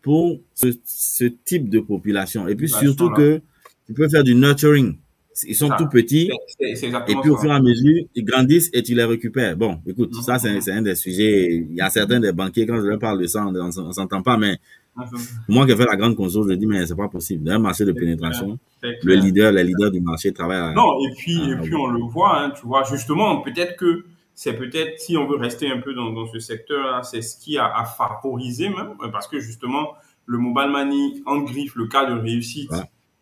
pour 0.01 0.39
ce, 0.53 0.67
ce 0.85 1.25
type 1.25 1.69
de 1.69 1.79
population? 1.79 2.47
Et 2.47 2.55
puis 2.55 2.69
surtout 2.69 3.09
que 3.11 3.41
tu 3.87 3.93
peux 3.93 4.07
faire 4.07 4.23
du 4.23 4.35
nurturing 4.35 4.97
ils 5.43 5.55
sont 5.55 5.69
tout 5.77 5.87
petits. 5.87 6.29
et 6.59 7.15
puis 7.21 7.29
au 7.29 7.37
fur 7.37 7.51
et 7.51 7.55
à 7.55 7.59
mesure, 7.59 8.03
ils 8.15 8.23
grandissent 8.23 8.69
et 8.73 8.81
tu 8.83 8.95
les 8.95 9.03
récupères. 9.03 9.57
Bon, 9.57 9.79
écoute, 9.85 10.13
mm-hmm. 10.13 10.23
ça 10.23 10.39
c'est 10.39 10.71
un 10.71 10.81
des 10.81 10.95
sujets. 10.95 11.65
Il 11.69 11.75
y 11.75 11.81
a 11.81 11.89
certains 11.89 12.19
des 12.19 12.31
banquiers, 12.31 12.65
quand 12.65 12.77
je 12.77 12.87
leur 12.87 12.99
parle 12.99 13.21
de 13.21 13.27
ça, 13.27 13.45
on, 13.45 13.51
ne 13.51 13.91
s'entend 13.91 14.21
pas, 14.21 14.37
mais 14.37 14.57
mm-hmm. 14.97 15.29
moi 15.49 15.65
qui 15.65 15.73
ai 15.73 15.75
fait 15.75 15.85
la 15.85 15.97
grande 15.97 16.15
console, 16.15 16.49
je 16.49 16.55
dis, 16.55 16.65
mais 16.65 16.85
c'est 16.85 16.95
pas 16.95 17.09
possible. 17.09 17.43
Dans 17.43 17.53
un 17.53 17.59
marché 17.59 17.85
de 17.85 17.91
pénétration, 17.91 18.57
le 18.81 19.15
leader, 19.15 19.51
les 19.51 19.63
leaders 19.63 19.91
du 19.91 20.01
marché 20.01 20.31
travaillent 20.31 20.73
Non, 20.73 20.93
et 21.05 21.13
puis, 21.17 21.37
et 21.51 21.55
puis 21.57 21.75
on 21.75 21.87
le 21.87 22.01
voit, 22.01 22.41
hein, 22.41 22.51
tu 22.51 22.65
vois, 22.65 22.83
justement, 22.83 23.41
peut-être 23.41 23.75
que 23.75 24.05
c'est 24.33 24.53
peut-être, 24.53 24.99
si 24.99 25.15
on 25.17 25.27
veut 25.27 25.37
rester 25.37 25.69
un 25.69 25.79
peu 25.79 25.93
dans, 25.93 26.11
dans 26.11 26.27
ce 26.27 26.39
secteur-là, 26.39 27.03
c'est 27.03 27.21
ce 27.21 27.37
qui 27.37 27.57
a, 27.57 27.65
a, 27.65 27.85
favorisé 27.85 28.69
même, 28.69 28.95
parce 29.11 29.27
que 29.27 29.39
justement, 29.39 29.93
le 30.25 30.37
mobile 30.37 30.69
money 30.69 31.21
en 31.25 31.39
griffe, 31.39 31.75
le 31.75 31.87
cas 31.87 32.05
de 32.05 32.19
réussite, 32.19 32.71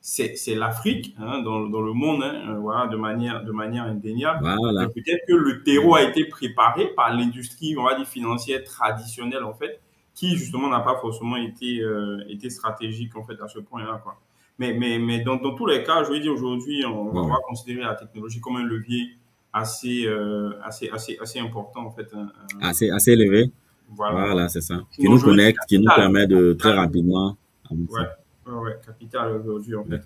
c'est 0.03 0.55
l'Afrique 0.55 1.15
hein, 1.17 1.41
dans, 1.43 1.61
dans, 1.61 1.79
le 1.79 1.93
monde, 1.93 2.23
hein, 2.23 2.49
euh, 2.49 2.59
voilà, 2.59 2.87
de 2.87 2.97
manière 2.97 3.41
de 3.45 3.53
manière 3.53 3.85
indéniable. 3.85 4.41
Voilà. 4.41 4.89
Peut-être 4.89 5.25
que 5.25 5.33
le 5.33 5.63
terreau 5.63 5.95
a 5.95 6.03
été 6.03 6.25
préparé 6.25 6.87
par 6.87 7.15
l'industrie, 7.15 7.77
on 7.77 7.83
va 7.83 7.95
dire 7.95 8.05
financière 8.05 8.61
traditionnelle 8.65 9.45
en 9.45 9.53
fait, 9.53 9.79
qui 10.13 10.35
justement 10.35 10.69
n'a 10.69 10.81
pas 10.81 10.97
forcément 10.99 11.37
été, 11.37 11.79
euh, 11.79 12.21
été 12.27 12.49
stratégique 12.49 13.15
en 13.15 13.23
fait 13.23 13.41
à 13.41 13.47
ce 13.47 13.59
point-là. 13.59 14.01
Quoi. 14.03 14.19
Mais, 14.59 14.73
mais, 14.73 14.99
mais 14.99 15.21
dans, 15.21 15.37
dans 15.37 15.55
tous 15.55 15.67
les 15.67 15.83
cas, 15.83 16.03
je 16.03 16.09
veux 16.09 16.19
dire 16.19 16.33
aujourd'hui, 16.33 16.85
on, 16.85 17.25
va 17.25 17.37
considérer 17.47 17.83
la 17.83 17.95
technologie 17.95 18.41
comme 18.41 18.57
un 18.57 18.63
levier 18.63 19.11
assez, 19.53 20.05
euh, 20.05 20.51
assez, 20.65 20.89
assez, 20.89 21.17
assez 21.21 21.39
important 21.39 21.85
en 21.85 21.91
fait. 21.91 22.13
Assez, 22.61 22.89
assez 22.89 23.13
élevé. 23.13 23.51
Voilà, 23.95 24.49
c'est 24.49 24.61
ça. 24.61 24.81
Qui 24.91 25.07
nous 25.07 25.21
connecte, 25.21 25.59
qui 25.69 25.79
nous 25.79 25.89
permet 25.95 26.27
de 26.27 26.51
très 26.51 26.73
rapidement. 26.73 27.37
Ouais, 27.71 28.01
ouais, 28.45 28.79
capital 28.85 29.31
aujourd'hui 29.37 29.75
en 29.75 29.83
fait. 29.83 30.01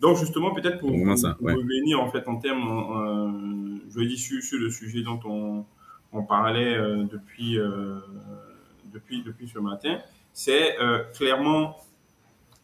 Donc 0.00 0.16
justement, 0.16 0.54
peut-être 0.54 0.78
pour, 0.78 0.90
revenir 0.90 2.00
en 2.00 2.10
fait 2.10 2.26
en 2.28 2.36
termes, 2.36 2.68
euh, 2.68 3.90
je 3.90 4.00
dis 4.00 4.16
sur, 4.16 4.42
sur, 4.42 4.58
le 4.58 4.70
sujet 4.70 5.02
dont 5.02 5.20
on, 5.24 5.64
on 6.12 6.22
parlait 6.22 6.74
euh, 6.76 7.04
depuis, 7.04 7.58
euh, 7.58 7.98
depuis, 8.92 9.22
depuis 9.22 9.48
ce 9.48 9.58
matin, 9.58 9.98
c'est 10.32 10.78
euh, 10.80 11.04
clairement, 11.14 11.76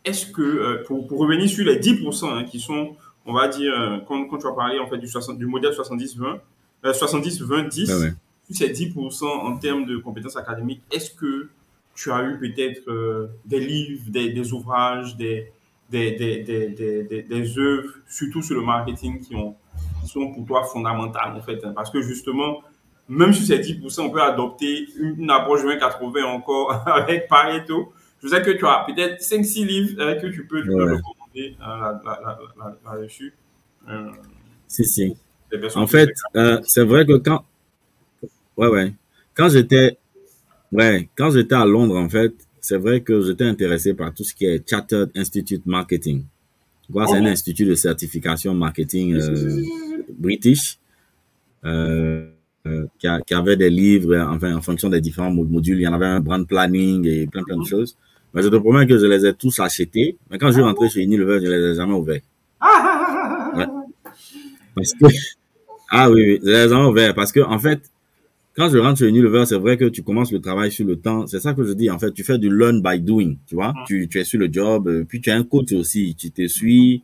est-ce 0.05 0.27
que, 0.27 0.83
pour, 0.85 1.07
pour, 1.07 1.21
revenir 1.21 1.49
sur 1.49 1.65
les 1.65 1.79
10% 1.79 2.27
hein, 2.27 2.45
qui 2.45 2.61
sont, 2.61 2.97
on 3.25 3.33
va 3.33 3.49
dire, 3.49 4.03
quand, 4.07 4.27
quand, 4.27 4.39
tu 4.39 4.47
as 4.47 4.53
parlé 4.53 4.79
en 4.79 4.87
fait 4.87 4.99
du, 4.99 5.09
60, 5.09 5.39
du 5.39 5.47
modèle 5.47 5.73
70-20, 5.73 6.39
70-20-10, 6.85 7.87
sur 7.87 8.15
ces 8.51 8.73
10% 8.73 9.25
en 9.25 9.57
termes 9.59 9.85
de 9.85 9.97
compétences 9.97 10.37
académiques, 10.37 10.83
est-ce 10.93 11.11
que 11.11 11.49
tu 11.97 12.13
as 12.13 12.23
eu 12.23 12.39
peut-être 12.39 13.31
des 13.45 13.61
livres, 13.61 14.05
des, 14.09 14.31
des 14.31 14.53
ouvrages, 14.53 15.17
des, 15.17 15.51
des, 15.91 16.13
des, 16.13 17.23
des, 17.23 17.59
œuvres, 17.59 17.93
surtout 18.09 18.43
sur 18.43 18.55
le 18.57 18.63
marketing, 18.63 19.21
qui, 19.21 19.35
ont, 19.35 19.55
qui 20.03 20.09
sont 20.09 20.33
pour 20.33 20.47
toi 20.47 20.65
fondamentales, 20.65 21.35
en 21.37 21.43
fait. 21.43 21.65
Hein. 21.65 21.73
parce 21.75 21.91
que 21.91 22.01
justement, 22.03 22.63
même 23.09 23.33
sur 23.33 23.47
ces 23.47 23.61
10%, 23.61 24.01
on 24.01 24.11
peut 24.11 24.23
adopter 24.23 24.87
une, 24.99 25.31
approche 25.31 25.63
20-80 25.63 26.25
encore 26.25 26.73
avec 26.89 27.29
Pareto. 27.29 27.93
Je 28.23 28.29
sais 28.29 28.43
que 28.43 28.51
tu 28.51 28.67
as 28.67 28.85
peut-être 28.87 29.21
5-6 29.21 29.67
livres 29.67 30.01
euh, 30.01 30.15
que 30.17 30.27
tu 30.27 30.47
peux, 30.47 30.63
tu 30.63 30.69
peux 30.69 30.83
recommander 30.83 31.57
là-dessus. 32.85 33.35
Euh, 33.89 34.11
si, 34.67 34.85
si. 34.85 35.17
En 35.77 35.87
fait, 35.87 36.11
euh, 36.35 36.61
c'est 36.65 36.85
vrai 36.85 37.07
que 37.07 37.19
quand. 37.19 37.45
Ouais, 38.57 38.69
ouais. 38.69 38.93
Quand 39.35 39.49
j'étais. 39.49 39.97
Ouais, 40.77 41.09
quand 41.17 41.31
j'étais 41.31 41.55
à 41.55 41.65
Londres, 41.65 41.97
en 41.97 42.09
fait, 42.09 42.35
c'est 42.61 42.77
vrai 42.77 43.01
que 43.01 43.23
j'étais 43.23 43.45
intéressé 43.45 43.95
par 43.95 44.13
tout 44.13 44.25
ce 44.25 44.35
qui 44.35 44.45
est 44.45 44.69
Chartered 44.69 45.11
Institute 45.17 45.65
Marketing. 45.65 46.25
C'est 46.93 47.01
un 47.01 47.25
oh. 47.25 47.29
institut 47.29 47.65
de 47.65 47.75
certification 47.75 48.55
marketing 48.55 49.15
euh, 49.15 49.63
british 50.17 50.79
euh, 51.65 52.29
euh, 52.67 52.87
qui, 52.99 53.09
qui, 53.27 53.35
avait 53.35 53.57
des 53.57 53.71
livres 53.71 54.17
enfin, 54.31 54.55
en 54.55 54.61
fonction 54.61 54.89
des 54.89 55.01
différents 55.01 55.33
modules. 55.33 55.79
Il 55.79 55.83
y 55.83 55.89
en 55.89 55.95
avait 55.95 56.07
un 56.07 56.21
brand 56.21 56.47
planning 56.47 57.07
et 57.07 57.27
plein 57.27 57.43
plein 57.43 57.57
de 57.57 57.63
oh. 57.63 57.67
choses. 57.67 57.97
Mais 58.35 58.43
je 58.43 58.49
te 58.49 58.57
promets 58.57 58.87
que 58.87 58.99
je 58.99 59.07
les 59.07 59.25
ai 59.25 59.33
tous 59.33 59.59
achetés. 59.61 60.17
Mais 60.31 60.39
quand 60.39 60.49
je 60.49 60.55
suis 60.55 60.63
rentré 60.63 60.89
chez 60.91 61.03
Unilever, 61.03 61.41
je 61.43 61.51
les 61.51 61.73
ai 61.73 61.75
jamais 61.75 61.95
ouverts. 61.95 62.21
Ouais. 63.57 63.67
Parce 64.75 64.93
que, 64.93 65.07
ah 65.91 66.11
oui, 66.11 66.23
oui, 66.23 66.41
je 66.45 66.51
les 66.51 66.67
ai 66.67 66.69
jamais 66.69 66.85
ouverts. 66.85 67.15
Parce 67.15 67.33
que, 67.33 67.41
en 67.41 67.59
fait, 67.59 67.81
quand 68.57 68.71
je 68.71 68.79
rentre 68.79 68.99
chez 68.99 69.09
Unilever, 69.09 69.45
c'est 69.47 69.59
vrai 69.59 69.77
que 69.77 69.85
tu 69.85 70.03
commences 70.03 70.33
le 70.33 70.41
travail 70.41 70.73
sur 70.73 70.87
le 70.87 70.97
temps. 70.97 71.27
C'est 71.27 71.41
ça 71.41 71.53
que 71.53 71.63
je 71.63 71.73
dis. 71.73 71.91
En 71.91 71.99
fait, 71.99 72.13
tu 72.13 72.25
fais 72.25 72.39
du 72.39 72.49
learn 72.49 72.81
by 72.83 73.01
doing, 73.01 73.37
tu 73.47 73.55
vois. 73.55 73.73
Mm. 73.73 73.85
Tu, 73.87 74.09
tu 74.09 74.19
es 74.19 74.25
sur 74.25 74.41
le 74.41 74.49
job, 74.51 74.89
euh, 74.89 75.05
puis 75.07 75.21
tu 75.21 75.31
as 75.31 75.37
un 75.37 75.45
coach 75.45 75.73
aussi. 75.73 76.15
Tu 76.17 76.31
te 76.31 76.47
suis. 76.49 77.03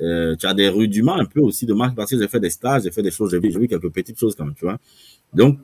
Euh, 0.00 0.36
tu 0.36 0.46
as 0.46 0.54
des 0.54 0.68
rudiments 0.68 1.14
un 1.14 1.24
peu 1.24 1.40
aussi 1.40 1.66
de 1.66 1.72
marque 1.72 1.94
parce 1.94 2.10
que 2.10 2.18
j'ai 2.18 2.28
fait 2.28 2.40
des 2.40 2.50
stages, 2.50 2.82
j'ai 2.82 2.90
fait 2.90 3.02
des 3.02 3.12
choses, 3.12 3.30
j'ai 3.30 3.38
vu, 3.38 3.48
vu, 3.50 3.68
quelques 3.68 3.90
petites 3.90 4.18
choses 4.18 4.34
quand 4.34 4.44
même, 4.44 4.54
tu 4.54 4.64
vois. 4.64 4.78
Donc, 5.32 5.58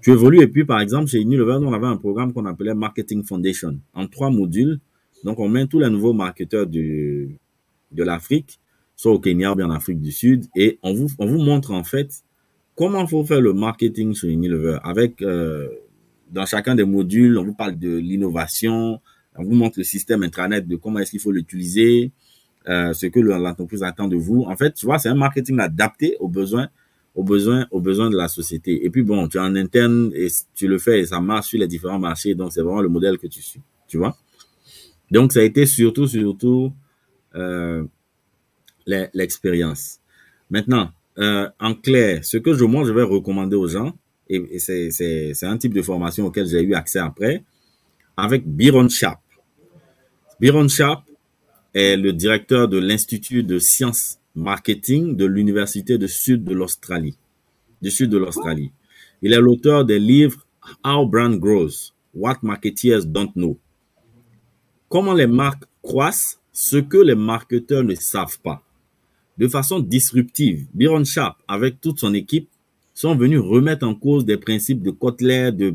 tu 0.00 0.12
évolues 0.12 0.42
et 0.42 0.46
puis, 0.46 0.64
par 0.64 0.80
exemple, 0.80 1.08
chez 1.08 1.20
Unilever, 1.20 1.58
on 1.60 1.72
avait 1.72 1.86
un 1.86 1.96
programme 1.96 2.32
qu'on 2.32 2.46
appelait 2.46 2.74
Marketing 2.74 3.24
Foundation 3.24 3.78
en 3.92 4.06
trois 4.06 4.30
modules. 4.30 4.78
Donc, 5.24 5.40
on 5.40 5.48
met 5.48 5.66
tous 5.66 5.80
les 5.80 5.90
nouveaux 5.90 6.12
marketeurs 6.12 6.66
du, 6.66 7.36
de 7.90 8.04
l'Afrique, 8.04 8.60
soit 8.96 9.12
au 9.12 9.18
Kenya 9.18 9.52
ou 9.52 9.54
bien 9.56 9.66
en 9.66 9.70
Afrique 9.70 10.00
du 10.00 10.12
Sud, 10.12 10.46
et 10.54 10.78
on 10.82 10.94
vous, 10.94 11.08
on 11.18 11.26
vous 11.26 11.42
montre 11.42 11.72
en 11.72 11.82
fait 11.82 12.22
comment 12.74 13.06
faut 13.06 13.24
faire 13.24 13.40
le 13.40 13.52
marketing 13.52 14.14
sur 14.14 14.28
Unilever 14.28 14.78
avec 14.82 15.22
euh, 15.22 15.68
dans 16.30 16.46
chacun 16.46 16.74
des 16.74 16.84
modules, 16.84 17.38
on 17.38 17.44
vous 17.44 17.54
parle 17.54 17.78
de 17.78 17.96
l'innovation, 17.96 19.00
on 19.36 19.44
vous 19.44 19.54
montre 19.54 19.78
le 19.78 19.84
système 19.84 20.22
intranet 20.22 20.66
de 20.66 20.76
comment 20.76 20.98
est-ce 20.98 21.12
qu'il 21.12 21.20
faut 21.20 21.32
l'utiliser, 21.32 22.12
euh, 22.68 22.92
ce 22.92 23.06
que 23.06 23.20
l'entreprise 23.20 23.82
attend 23.82 24.08
de 24.08 24.16
vous. 24.16 24.42
En 24.42 24.56
fait, 24.56 24.72
tu 24.72 24.86
vois, 24.86 24.98
c'est 24.98 25.08
un 25.08 25.14
marketing 25.14 25.60
adapté 25.60 26.16
aux 26.18 26.28
besoins, 26.28 26.68
aux 27.14 27.22
besoins, 27.22 27.66
aux 27.70 27.80
besoins 27.80 28.10
de 28.10 28.16
la 28.16 28.28
société. 28.28 28.84
Et 28.84 28.90
puis 28.90 29.02
bon, 29.02 29.28
tu 29.28 29.36
es 29.36 29.40
en 29.40 29.54
interne 29.54 30.10
et 30.14 30.28
tu 30.54 30.66
le 30.66 30.78
fais 30.78 31.00
et 31.00 31.06
ça 31.06 31.20
marche 31.20 31.48
sur 31.48 31.58
les 31.58 31.68
différents 31.68 31.98
marchés. 31.98 32.34
Donc 32.34 32.52
c'est 32.52 32.62
vraiment 32.62 32.82
le 32.82 32.88
modèle 32.88 33.18
que 33.18 33.26
tu 33.26 33.42
suis, 33.42 33.60
tu 33.86 33.98
vois? 33.98 34.16
Donc 35.10 35.32
ça 35.32 35.40
a 35.40 35.42
été 35.42 35.66
surtout, 35.66 36.06
surtout 36.06 36.72
euh, 37.34 37.84
l'expérience. 38.86 40.00
Maintenant, 40.50 40.90
euh, 41.18 41.48
en 41.60 41.74
clair, 41.74 42.24
ce 42.24 42.36
que 42.38 42.54
je, 42.54 42.64
moi, 42.64 42.84
je 42.84 42.92
vais 42.92 43.02
recommander 43.02 43.56
aux 43.56 43.68
gens, 43.68 43.92
et, 44.28 44.58
c'est 44.58 45.32
un 45.42 45.56
type 45.58 45.74
de 45.74 45.82
formation 45.82 46.26
auquel 46.26 46.46
j'ai 46.46 46.62
eu 46.62 46.74
accès 46.74 46.98
après, 46.98 47.44
avec 48.16 48.46
Byron 48.46 48.90
Sharp. 48.90 49.20
Byron 50.40 50.68
Sharp 50.68 51.04
est 51.72 51.96
le 51.96 52.12
directeur 52.12 52.68
de 52.68 52.78
l'Institut 52.78 53.42
de 53.42 53.58
sciences 53.58 54.18
marketing 54.34 55.16
de 55.16 55.24
l'Université 55.24 55.98
du 55.98 56.08
Sud 56.08 56.44
de 56.44 56.54
l'Australie. 56.54 57.16
Du 57.80 57.90
Sud 57.90 58.10
de 58.10 58.18
l'Australie. 58.18 58.72
Il 59.22 59.32
est 59.32 59.40
l'auteur 59.40 59.84
des 59.84 59.98
livres 59.98 60.44
How 60.84 61.06
Brand 61.06 61.38
Grows, 61.38 61.92
What 62.14 62.38
Marketeers 62.42 63.04
Don't 63.06 63.32
Know. 63.34 63.58
Comment 64.88 65.14
les 65.14 65.26
marques 65.26 65.64
croissent, 65.82 66.40
ce 66.52 66.76
que 66.76 66.98
les 66.98 67.14
marketeurs 67.14 67.84
ne 67.84 67.94
savent 67.94 68.38
pas 68.40 68.63
de 69.38 69.48
façon 69.48 69.80
disruptive. 69.80 70.66
Byron 70.74 71.04
Sharp, 71.04 71.36
avec 71.48 71.80
toute 71.80 71.98
son 71.98 72.14
équipe, 72.14 72.48
sont 72.94 73.16
venus 73.16 73.40
remettre 73.40 73.86
en 73.86 73.94
cause 73.94 74.24
des 74.24 74.36
principes 74.36 74.82
de 74.82 74.90
Kotler, 74.90 75.50
de 75.52 75.74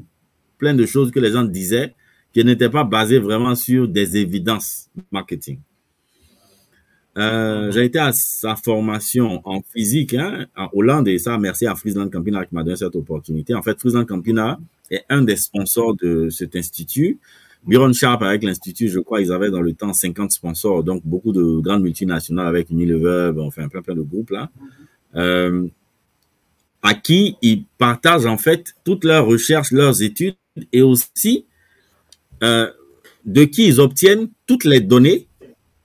plein 0.57 0.73
de 0.73 0.85
choses 0.85 1.11
que 1.11 1.19
les 1.19 1.31
gens 1.31 1.43
disaient, 1.43 1.93
qui 2.33 2.43
n'étaient 2.43 2.69
pas 2.69 2.83
basées 2.83 3.19
vraiment 3.19 3.55
sur 3.55 3.87
des 3.87 4.17
évidences 4.17 4.89
marketing. 5.11 5.59
Euh, 7.17 7.71
j'ai 7.71 7.85
été 7.85 7.99
à 7.99 8.13
sa 8.13 8.55
formation 8.55 9.41
en 9.43 9.61
physique 9.61 10.13
hein, 10.13 10.45
en 10.55 10.69
Hollande 10.73 11.07
et 11.07 11.17
ça, 11.17 11.37
merci 11.37 11.65
à 11.65 11.75
Friesland 11.75 12.09
Campina 12.09 12.45
qui 12.45 12.55
m'a 12.55 12.63
donné 12.63 12.77
cette 12.77 12.95
opportunité. 12.95 13.53
En 13.55 13.61
fait, 13.61 13.77
Friesland 13.79 14.05
Campina 14.05 14.59
est 14.91 15.03
un 15.09 15.23
des 15.23 15.35
sponsors 15.35 15.95
de 15.95 16.29
cet 16.29 16.55
institut. 16.55 17.19
Byron 17.65 17.93
Sharp 17.93 18.21
avec 18.23 18.43
l'Institut, 18.43 18.89
je 18.89 18.99
crois, 18.99 19.21
ils 19.21 19.31
avaient 19.31 19.51
dans 19.51 19.61
le 19.61 19.73
temps 19.73 19.93
50 19.93 20.31
sponsors, 20.31 20.83
donc 20.83 21.05
beaucoup 21.05 21.33
de 21.33 21.59
grandes 21.59 21.83
multinationales 21.83 22.47
avec 22.47 22.69
Unilever, 22.69 23.33
enfin 23.39 23.67
plein 23.67 23.81
plein 23.81 23.95
de 23.95 24.01
groupes 24.01 24.31
là, 24.31 24.49
euh, 25.15 25.67
à 26.81 26.93
qui 26.93 27.35
ils 27.41 27.65
partagent 27.77 28.25
en 28.25 28.37
fait 28.37 28.73
toutes 28.83 29.03
leurs 29.03 29.25
recherches, 29.25 29.71
leurs 29.71 30.01
études 30.01 30.35
et 30.71 30.81
aussi 30.81 31.45
euh, 32.43 32.69
de 33.25 33.43
qui 33.43 33.67
ils 33.67 33.79
obtiennent 33.79 34.29
toutes 34.47 34.63
les 34.63 34.79
données 34.79 35.27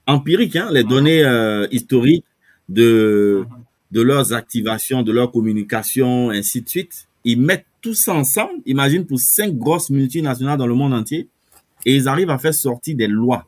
empiriques, 0.07 0.55
hein, 0.55 0.69
les 0.71 0.83
données 0.83 1.23
euh, 1.23 1.67
historiques 1.71 2.25
de 2.69 3.45
de 3.91 4.01
leurs 4.01 4.33
activations, 4.33 5.03
de 5.03 5.11
leur 5.11 5.31
communication, 5.31 6.29
ainsi 6.29 6.61
de 6.61 6.67
suite. 6.67 7.07
Ils 7.23 7.39
mettent 7.39 7.65
tout 7.81 7.93
ça 7.93 8.13
ensemble. 8.13 8.61
Imagine 8.65 9.05
pour 9.05 9.19
cinq 9.19 9.55
grosses 9.55 9.89
multinationales 9.89 10.57
dans 10.57 10.67
le 10.67 10.73
monde 10.73 10.93
entier 10.93 11.29
et 11.85 11.95
ils 11.95 12.07
arrivent 12.07 12.31
à 12.31 12.37
faire 12.37 12.53
sortir 12.53 12.95
des 12.95 13.07
lois. 13.07 13.47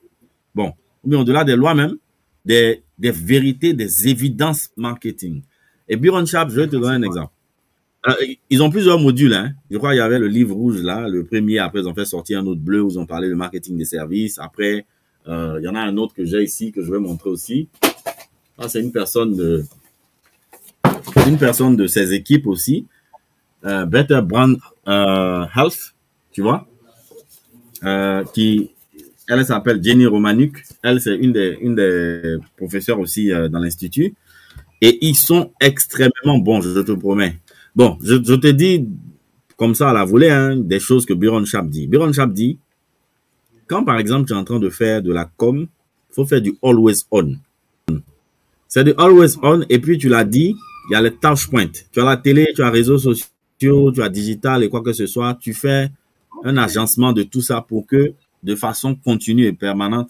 Bon, 0.53 0.73
mais 1.03 1.15
au-delà 1.15 1.43
des 1.43 1.55
lois 1.55 1.73
même, 1.73 1.97
des, 2.45 2.83
vérités, 2.99 3.73
des 3.73 4.07
évidences 4.07 4.69
marketing. 4.77 5.41
Et 5.89 5.97
Byron 5.97 6.25
Sharp, 6.25 6.49
je 6.49 6.61
vais 6.61 6.67
te 6.67 6.75
donner 6.75 6.95
un 6.95 7.03
exemple. 7.03 7.33
Euh, 8.07 8.13
ils 8.49 8.61
ont 8.61 8.69
plusieurs 8.69 8.99
modules. 8.99 9.33
Hein. 9.33 9.53
Je 9.69 9.77
crois 9.77 9.91
qu'il 9.91 9.97
y 9.97 10.01
avait 10.01 10.19
le 10.19 10.27
livre 10.27 10.55
rouge 10.55 10.81
là, 10.81 11.07
le 11.09 11.25
premier. 11.25 11.59
Après, 11.59 11.81
ils 11.81 11.87
ont 11.87 11.93
fait 11.93 12.05
sortir 12.05 12.39
un 12.39 12.45
autre 12.45 12.61
bleu 12.61 12.81
où 12.81 12.89
ils 12.89 12.99
ont 12.99 13.05
parlé 13.05 13.27
de 13.27 13.33
marketing 13.33 13.77
des 13.77 13.85
services. 13.85 14.39
Après, 14.39 14.85
euh, 15.27 15.57
il 15.59 15.65
y 15.65 15.67
en 15.67 15.75
a 15.75 15.81
un 15.81 15.97
autre 15.97 16.13
que 16.13 16.23
j'ai 16.23 16.43
ici 16.43 16.71
que 16.71 16.83
je 16.83 16.91
vais 16.91 16.99
montrer 16.99 17.29
aussi. 17.29 17.67
Ah, 18.57 18.69
c'est 18.69 18.81
une 18.81 18.91
personne 18.91 19.35
de, 19.35 19.63
une 21.27 21.37
personne 21.37 21.75
de 21.75 21.87
ses 21.87 22.13
équipes 22.13 22.47
aussi. 22.47 22.85
Euh, 23.65 23.85
Better 23.85 24.21
Brand 24.23 24.57
Health, 24.85 25.95
tu 26.31 26.41
vois. 26.41 26.67
Euh, 27.83 28.23
qui, 28.33 28.71
elle 29.27 29.45
s'appelle 29.45 29.83
Jenny 29.83 30.05
Romanuk. 30.05 30.63
Elle, 30.83 31.01
c'est 31.01 31.15
une 31.15 31.33
des, 31.33 31.57
une 31.61 31.75
des 31.75 32.37
professeurs 32.55 32.99
aussi 32.99 33.31
euh, 33.31 33.49
dans 33.49 33.59
l'institut. 33.59 34.13
Et 34.81 35.05
ils 35.05 35.15
sont 35.15 35.51
extrêmement 35.59 36.37
bons, 36.39 36.61
je 36.61 36.79
te 36.79 36.91
promets. 36.91 37.37
Bon, 37.75 37.97
je, 38.01 38.15
te 38.15 38.47
dis 38.47 38.87
comme 39.55 39.75
ça 39.75 39.89
à 39.89 39.93
la 39.93 40.05
volée, 40.05 40.29
hein, 40.29 40.55
des 40.55 40.79
choses 40.79 41.05
que 41.05 41.13
Byron 41.13 41.45
Sharp 41.45 41.67
dit. 41.67 41.87
Byron 41.87 42.13
Sharp 42.13 42.31
dit, 42.31 42.59
quand 43.67 43.83
par 43.83 43.97
exemple 43.97 44.27
tu 44.27 44.33
es 44.33 44.35
en 44.35 44.43
train 44.43 44.59
de 44.59 44.69
faire 44.69 45.01
de 45.01 45.11
la 45.11 45.25
com, 45.25 45.67
faut 46.11 46.25
faire 46.25 46.41
du 46.41 46.55
always 46.63 47.05
on. 47.11 47.35
C'est 48.67 48.83
du 48.83 48.93
always 48.97 49.35
on, 49.41 49.63
et 49.69 49.79
puis 49.79 49.97
tu 49.97 50.09
l'as 50.09 50.25
dit, 50.25 50.55
il 50.89 50.93
y 50.93 50.95
a 50.95 51.01
les 51.01 51.11
touch 51.11 51.49
points. 51.49 51.71
Tu 51.91 51.99
as 51.99 52.05
la 52.05 52.17
télé, 52.17 52.47
tu 52.55 52.61
as 52.61 52.69
réseaux 52.69 52.99
sociaux, 52.99 53.91
tu 53.91 54.01
as 54.01 54.09
digital 54.09 54.63
et 54.63 54.69
quoi 54.69 54.81
que 54.81 54.93
ce 54.93 55.07
soit, 55.07 55.37
tu 55.39 55.53
fais 55.53 55.89
un 56.43 56.57
agencement 56.57 57.13
de 57.13 57.23
tout 57.23 57.41
ça 57.41 57.61
pour 57.61 57.85
que, 57.85 58.13
de 58.43 58.55
façon 58.55 58.95
continue 58.95 59.45
et 59.45 59.53
permanente, 59.53 60.09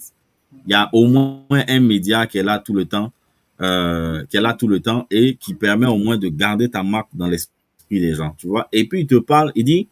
il 0.66 0.72
y 0.72 0.74
a 0.74 0.88
au 0.92 1.06
moins 1.06 1.42
un 1.50 1.80
média 1.80 2.26
qui 2.26 2.38
est 2.38 2.42
là 2.42 2.58
tout 2.58 2.74
le 2.74 2.84
temps, 2.84 3.12
euh, 3.60 4.24
tout 4.58 4.68
le 4.68 4.80
temps 4.80 5.06
et 5.10 5.36
qui 5.36 5.54
permet 5.54 5.86
au 5.86 5.96
moins 5.96 6.18
de 6.18 6.28
garder 6.28 6.68
ta 6.68 6.82
marque 6.82 7.08
dans 7.14 7.26
l'esprit 7.26 8.00
des 8.00 8.14
gens, 8.14 8.34
tu 8.38 8.46
vois. 8.46 8.68
Et 8.72 8.86
puis 8.86 9.00
il 9.00 9.06
te 9.06 9.16
parle, 9.16 9.52
il 9.54 9.64
dit, 9.64 9.88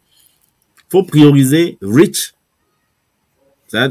faut 0.89 1.03
prioriser 1.03 1.77
rich 1.81 2.33
euh, 3.73 3.89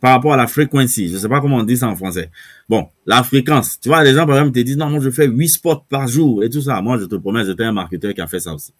par 0.00 0.12
rapport 0.12 0.34
à 0.34 0.36
la 0.36 0.46
fréquence. 0.46 0.96
Je 0.96 1.16
sais 1.16 1.28
pas 1.28 1.40
comment 1.40 1.56
on 1.56 1.62
dit 1.62 1.76
ça 1.76 1.88
en 1.88 1.96
français. 1.96 2.30
Bon, 2.68 2.88
la 3.06 3.22
fréquence. 3.22 3.80
Tu 3.80 3.88
vois, 3.88 4.04
les 4.04 4.12
gens, 4.12 4.26
par 4.26 4.36
exemple, 4.36 4.54
te 4.54 4.60
disent, 4.60 4.76
non, 4.76 4.90
moi, 4.90 5.00
je 5.00 5.10
fais 5.10 5.26
8 5.26 5.48
spots 5.48 5.84
par 5.88 6.06
jour 6.06 6.44
et 6.44 6.50
tout 6.50 6.60
ça. 6.60 6.82
Moi, 6.82 6.98
je 6.98 7.04
te 7.04 7.14
promets, 7.14 7.44
j'étais 7.44 7.64
un 7.64 7.72
marketeur 7.72 8.12
qui 8.12 8.20
a 8.20 8.26
fait 8.26 8.40
ça 8.40 8.52
aussi. 8.52 8.72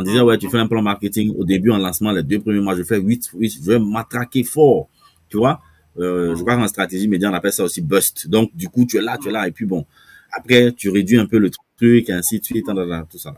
On 0.00 0.04
disait, 0.04 0.20
ouais, 0.20 0.38
tu 0.38 0.48
fais 0.48 0.58
un 0.58 0.68
plan 0.68 0.80
marketing 0.80 1.34
au 1.36 1.44
début, 1.44 1.72
en 1.72 1.78
lancement, 1.78 2.12
les 2.12 2.22
deux 2.22 2.38
premiers 2.38 2.60
mois, 2.60 2.76
je 2.76 2.84
fais 2.84 3.00
8, 3.00 3.30
8 3.34 3.58
je 3.60 3.68
vais 3.68 3.80
m'attraquer 3.80 4.44
fort. 4.44 4.88
Tu 5.28 5.36
vois? 5.38 5.60
Euh, 5.98 6.36
je 6.36 6.40
crois 6.40 6.54
qu'en 6.54 6.68
stratégie 6.68 7.08
média, 7.08 7.28
on 7.28 7.34
appelle 7.34 7.52
ça 7.52 7.64
aussi 7.64 7.82
bust. 7.82 8.28
Donc, 8.28 8.54
du 8.54 8.68
coup, 8.68 8.86
tu 8.86 8.96
es 8.98 9.00
là, 9.00 9.18
tu 9.20 9.28
es 9.28 9.32
là, 9.32 9.48
et 9.48 9.50
puis 9.50 9.66
bon. 9.66 9.84
Après, 10.32 10.70
tu 10.70 10.88
réduis 10.88 11.18
un 11.18 11.26
peu 11.26 11.38
le 11.38 11.50
truc, 11.50 12.08
et 12.08 12.12
ainsi 12.12 12.38
de 12.38 12.44
suite, 12.44 12.66
tout 13.10 13.18
ça. 13.18 13.34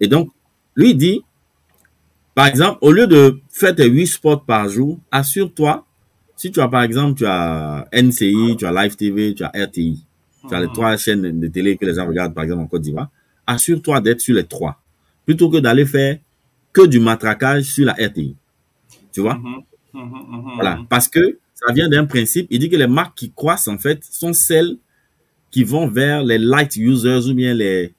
Et 0.00 0.08
donc, 0.08 0.30
lui 0.74 0.94
dit, 0.94 1.20
par 2.34 2.46
exemple, 2.46 2.78
au 2.80 2.90
lieu 2.90 3.06
de 3.06 3.40
faire 3.50 3.74
tes 3.74 3.86
8 3.86 4.06
spots 4.06 4.38
par 4.38 4.66
jour, 4.70 4.98
assure-toi, 5.10 5.84
si 6.36 6.50
tu 6.50 6.60
as 6.60 6.68
par 6.68 6.84
exemple, 6.84 7.18
tu 7.18 7.26
as 7.26 7.86
NCI, 7.92 8.56
tu 8.56 8.64
as 8.64 8.72
Live 8.72 8.96
TV, 8.96 9.34
tu 9.34 9.44
as 9.44 9.48
RTI, 9.48 10.06
tu 10.48 10.54
as 10.54 10.60
les 10.60 10.68
trois 10.68 10.96
chaînes 10.96 11.38
de 11.38 11.48
télé 11.48 11.76
que 11.76 11.84
les 11.84 11.94
gens 11.94 12.06
regardent 12.06 12.32
par 12.32 12.44
exemple 12.44 12.62
en 12.62 12.66
Côte 12.66 12.80
d'Ivoire, 12.80 13.10
assure-toi 13.46 14.00
d'être 14.00 14.20
sur 14.20 14.36
les 14.36 14.44
trois, 14.44 14.80
plutôt 15.28 15.50
que 15.50 15.58
d'aller 15.58 15.84
faire 15.84 16.16
que 16.72 16.86
du 16.86 17.00
matraquage 17.00 17.64
sur 17.64 17.84
la 17.84 17.92
RTI. 17.92 18.34
Tu 19.12 19.20
vois? 19.20 19.34
Mhm, 19.34 19.62
mhm, 19.92 20.02
mhm, 20.02 20.54
voilà. 20.54 20.78
Parce 20.88 21.06
que 21.06 21.38
ça 21.52 21.70
vient 21.74 21.90
d'un 21.90 22.06
principe, 22.06 22.46
il 22.48 22.58
dit 22.58 22.70
que 22.70 22.76
les 22.76 22.86
marques 22.86 23.18
qui 23.18 23.30
croissent 23.30 23.68
en 23.68 23.76
fait 23.76 24.02
sont 24.10 24.32
celles 24.32 24.78
qui 25.50 25.64
vont 25.64 25.86
vers 25.86 26.24
les 26.24 26.38
light 26.38 26.74
users 26.76 27.28
ou 27.28 27.34
bien 27.34 27.52
les, 27.52 27.92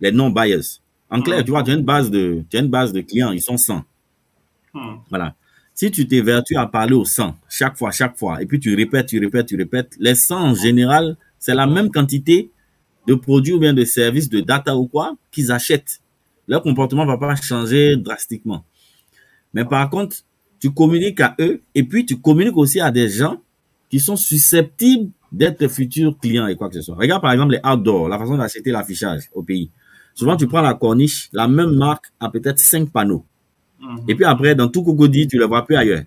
les 0.00 0.10
non-buyers. 0.10 0.80
En 1.10 1.22
clair, 1.22 1.44
tu 1.44 1.52
vois, 1.52 1.62
tu 1.62 1.70
as 1.70 1.74
une 1.74 1.84
base 1.84 2.10
de, 2.10 2.42
tu 2.50 2.56
as 2.56 2.60
une 2.60 2.70
base 2.70 2.92
de 2.92 3.02
clients, 3.02 3.30
ils 3.30 3.40
sont 3.40 3.56
100. 3.56 3.84
Hmm. 4.74 4.80
Voilà. 5.10 5.36
Si 5.74 5.92
tu 5.92 6.08
t'évertues 6.08 6.56
à 6.56 6.66
parler 6.66 6.94
aux 6.94 7.04
100 7.04 7.36
chaque 7.48 7.78
fois, 7.78 7.92
chaque 7.92 8.18
fois, 8.18 8.42
et 8.42 8.46
puis 8.46 8.58
tu 8.58 8.74
répètes, 8.74 9.06
tu 9.06 9.20
répètes, 9.20 9.46
tu 9.46 9.56
répètes, 9.56 9.94
les 10.00 10.16
100 10.16 10.36
en 10.36 10.54
général, 10.56 11.16
c'est 11.38 11.54
la 11.54 11.68
même 11.68 11.92
quantité 11.92 12.50
de 13.06 13.14
produits 13.14 13.52
ou 13.52 13.60
bien 13.60 13.74
de 13.74 13.84
services, 13.84 14.28
de 14.28 14.40
data 14.40 14.76
ou 14.76 14.88
quoi 14.88 15.16
qu'ils 15.30 15.52
achètent. 15.52 16.00
Leur 16.48 16.62
comportement 16.62 17.06
va 17.06 17.18
pas 17.18 17.36
changer 17.36 17.96
drastiquement. 17.96 18.64
Mais 19.54 19.64
par 19.64 19.88
contre, 19.90 20.16
tu 20.58 20.70
communiques 20.72 21.20
à 21.20 21.36
eux 21.38 21.60
et 21.74 21.84
puis 21.84 22.04
tu 22.04 22.18
communiques 22.18 22.56
aussi 22.56 22.80
à 22.80 22.90
des 22.90 23.08
gens 23.08 23.40
qui 23.90 24.00
sont 24.00 24.16
susceptibles 24.16 25.10
d'être 25.30 25.68
futurs 25.68 26.18
clients 26.18 26.46
et 26.46 26.56
quoi 26.56 26.68
que 26.68 26.74
ce 26.74 26.82
soit. 26.82 26.96
Regarde 26.96 27.22
par 27.22 27.32
exemple 27.32 27.52
les 27.52 27.60
outdoors, 27.70 28.08
la 28.08 28.18
façon 28.18 28.36
d'acheter 28.36 28.70
l'affichage 28.70 29.24
au 29.34 29.42
pays. 29.42 29.70
Souvent, 30.14 30.36
tu 30.36 30.48
prends 30.48 30.62
la 30.62 30.74
corniche, 30.74 31.28
la 31.32 31.46
même 31.46 31.76
marque 31.76 32.06
a 32.18 32.28
peut-être 32.28 32.58
cinq 32.58 32.90
panneaux. 32.90 33.24
Mhm. 33.80 34.04
Et 34.08 34.14
puis 34.14 34.24
après, 34.24 34.54
dans 34.54 34.68
tout 34.68 34.82
Cocody, 34.82 35.28
tu 35.28 35.36
ne 35.36 35.42
le 35.42 35.46
vois 35.46 35.64
plus 35.64 35.76
ailleurs. 35.76 36.02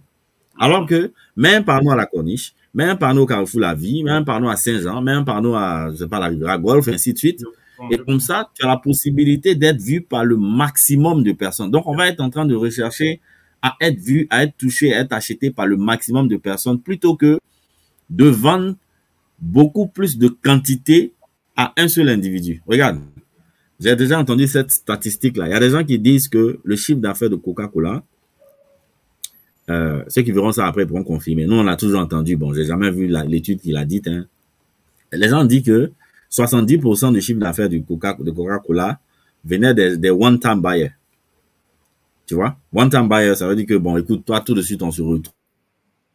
Alors 0.60 0.86
que, 0.86 1.14
même 1.36 1.64
panneau 1.64 1.92
à 1.92 1.96
la 1.96 2.06
corniche, 2.06 2.54
même 2.74 2.98
panneau 2.98 3.24
au 3.24 3.26
Carrefour 3.26 3.62
La 3.62 3.74
Vie, 3.74 4.04
même 4.04 4.26
panneau 4.26 4.50
à 4.50 4.56
Saint-Jean, 4.56 5.02
même 5.02 5.24
panneau 5.24 5.56
à, 5.56 5.89
je 5.92 5.98
sais 5.98 6.08
pas, 6.08 6.30
la 6.30 6.58
Golf, 6.58 6.88
ainsi 6.88 7.14
de 7.14 7.18
suite. 7.18 7.44
Et 7.90 7.98
comme 7.98 8.20
ça, 8.20 8.50
tu 8.54 8.64
as 8.66 8.68
la 8.68 8.78
possibilité 8.78 9.56
d'être 9.56 9.82
vu 9.82 10.02
par 10.02 10.24
le 10.24 10.38
maximum 10.38 11.24
de 11.24 11.32
personnes. 11.32 11.72
Donc, 11.72 11.88
on 11.88 11.96
va 11.96 12.08
être 12.08 12.20
en 12.20 12.30
train 12.30 12.46
de 12.46 12.56
rechercher 12.56 13.22
à 13.62 13.76
être 13.80 14.00
vu, 14.00 14.28
à 14.30 14.44
être 14.44 14.56
touché, 14.58 14.94
à 14.94 15.00
être 15.00 15.14
acheté 15.14 15.52
par 15.52 15.66
le 15.66 15.78
maximum 15.78 16.28
de 16.28 16.38
personnes 16.38 16.80
plutôt 16.80 17.16
que 17.16 17.40
de 18.10 18.26
vendre 18.26 18.76
beaucoup 19.40 19.88
plus 19.88 20.18
de 20.18 20.28
quantité 20.28 21.14
à 21.56 21.74
un 21.78 21.88
seul 21.88 22.10
individu. 22.10 22.62
Regarde, 22.68 23.00
j'ai 23.80 23.96
déjà 23.96 24.20
entendu 24.20 24.48
cette 24.48 24.72
statistique-là. 24.72 25.48
Il 25.48 25.52
y 25.52 25.56
a 25.56 25.60
des 25.60 25.72
gens 25.72 25.84
qui 25.84 25.98
disent 25.98 26.28
que 26.28 26.60
le 26.64 26.76
chiffre 26.76 27.00
d'affaires 27.00 27.30
de 27.30 27.36
Coca-Cola, 27.36 28.04
euh, 29.70 30.04
ceux 30.08 30.22
qui 30.22 30.32
verront 30.32 30.52
ça 30.52 30.68
après 30.68 30.86
pourront 30.86 31.04
confirmer. 31.04 31.46
Nous, 31.46 31.56
on 31.56 31.64
l'a 31.64 31.78
toujours 31.78 32.00
entendu. 32.02 32.36
Bon, 32.36 32.54
j'ai 32.54 32.66
jamais 32.66 32.92
vu 32.92 33.08
l'étude 33.28 33.60
qu'il 33.60 33.78
a 33.78 33.86
dite. 33.86 34.08
Hein. 34.08 34.26
Les 35.12 35.30
gens 35.30 35.46
disent 35.46 35.64
que 35.64 35.92
70% 36.32 37.14
du 37.14 37.22
chiffre 37.22 37.40
d'affaires 37.40 37.70
de 37.70 37.80
Coca-Cola 37.80 39.00
venait 39.44 39.74
des, 39.74 40.10
one-time 40.10 40.62
buyers. 40.62 40.92
Tu 42.26 42.36
vois? 42.36 42.56
One-time 42.74 43.10
buyer, 43.10 43.36
ça 43.36 43.48
veut 43.48 43.56
dire 43.56 43.66
que, 43.66 43.76
bon, 43.76 43.98
écoute, 43.98 44.24
toi, 44.26 44.40
tout 44.40 44.54
de 44.54 44.62
suite, 44.62 44.82
on 44.82 44.92
se 44.92 45.02
retrouve. 45.02 45.34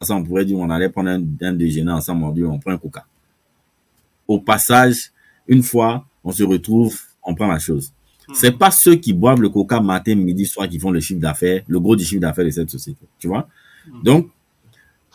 Ça, 0.00 0.14
on 0.14 0.24
pourrait 0.24 0.44
dire, 0.44 0.58
on 0.58 0.70
allait 0.70 0.88
prendre 0.88 1.10
un, 1.10 1.22
un 1.42 1.52
déjeuner 1.52 1.92
ensemble, 1.92 2.24
on 2.24 2.30
dit, 2.30 2.44
on 2.44 2.58
prend 2.58 2.72
un 2.72 2.78
Coca. 2.78 3.04
Au 4.28 4.38
passage, 4.40 5.12
une 5.46 5.62
fois, 5.62 6.04
on 6.24 6.32
se 6.32 6.42
retrouve 6.42 6.98
on 7.26 7.34
prend 7.34 7.48
la 7.48 7.58
chose. 7.58 7.92
Hmm. 8.28 8.32
C'est 8.34 8.52
pas 8.52 8.70
ceux 8.70 8.94
qui 8.94 9.12
boivent 9.12 9.42
le 9.42 9.50
coca 9.50 9.80
matin, 9.80 10.14
midi, 10.14 10.46
soir 10.46 10.68
qui 10.68 10.78
font 10.78 10.90
le 10.90 11.00
chiffre 11.00 11.20
d'affaires, 11.20 11.62
le 11.66 11.80
gros 11.80 11.96
du 11.96 12.04
chiffre 12.04 12.20
d'affaires 12.20 12.44
de 12.44 12.50
cette 12.50 12.70
société. 12.70 13.04
Tu 13.18 13.28
vois? 13.28 13.48
Hmm. 13.86 14.02
Donc, 14.02 14.30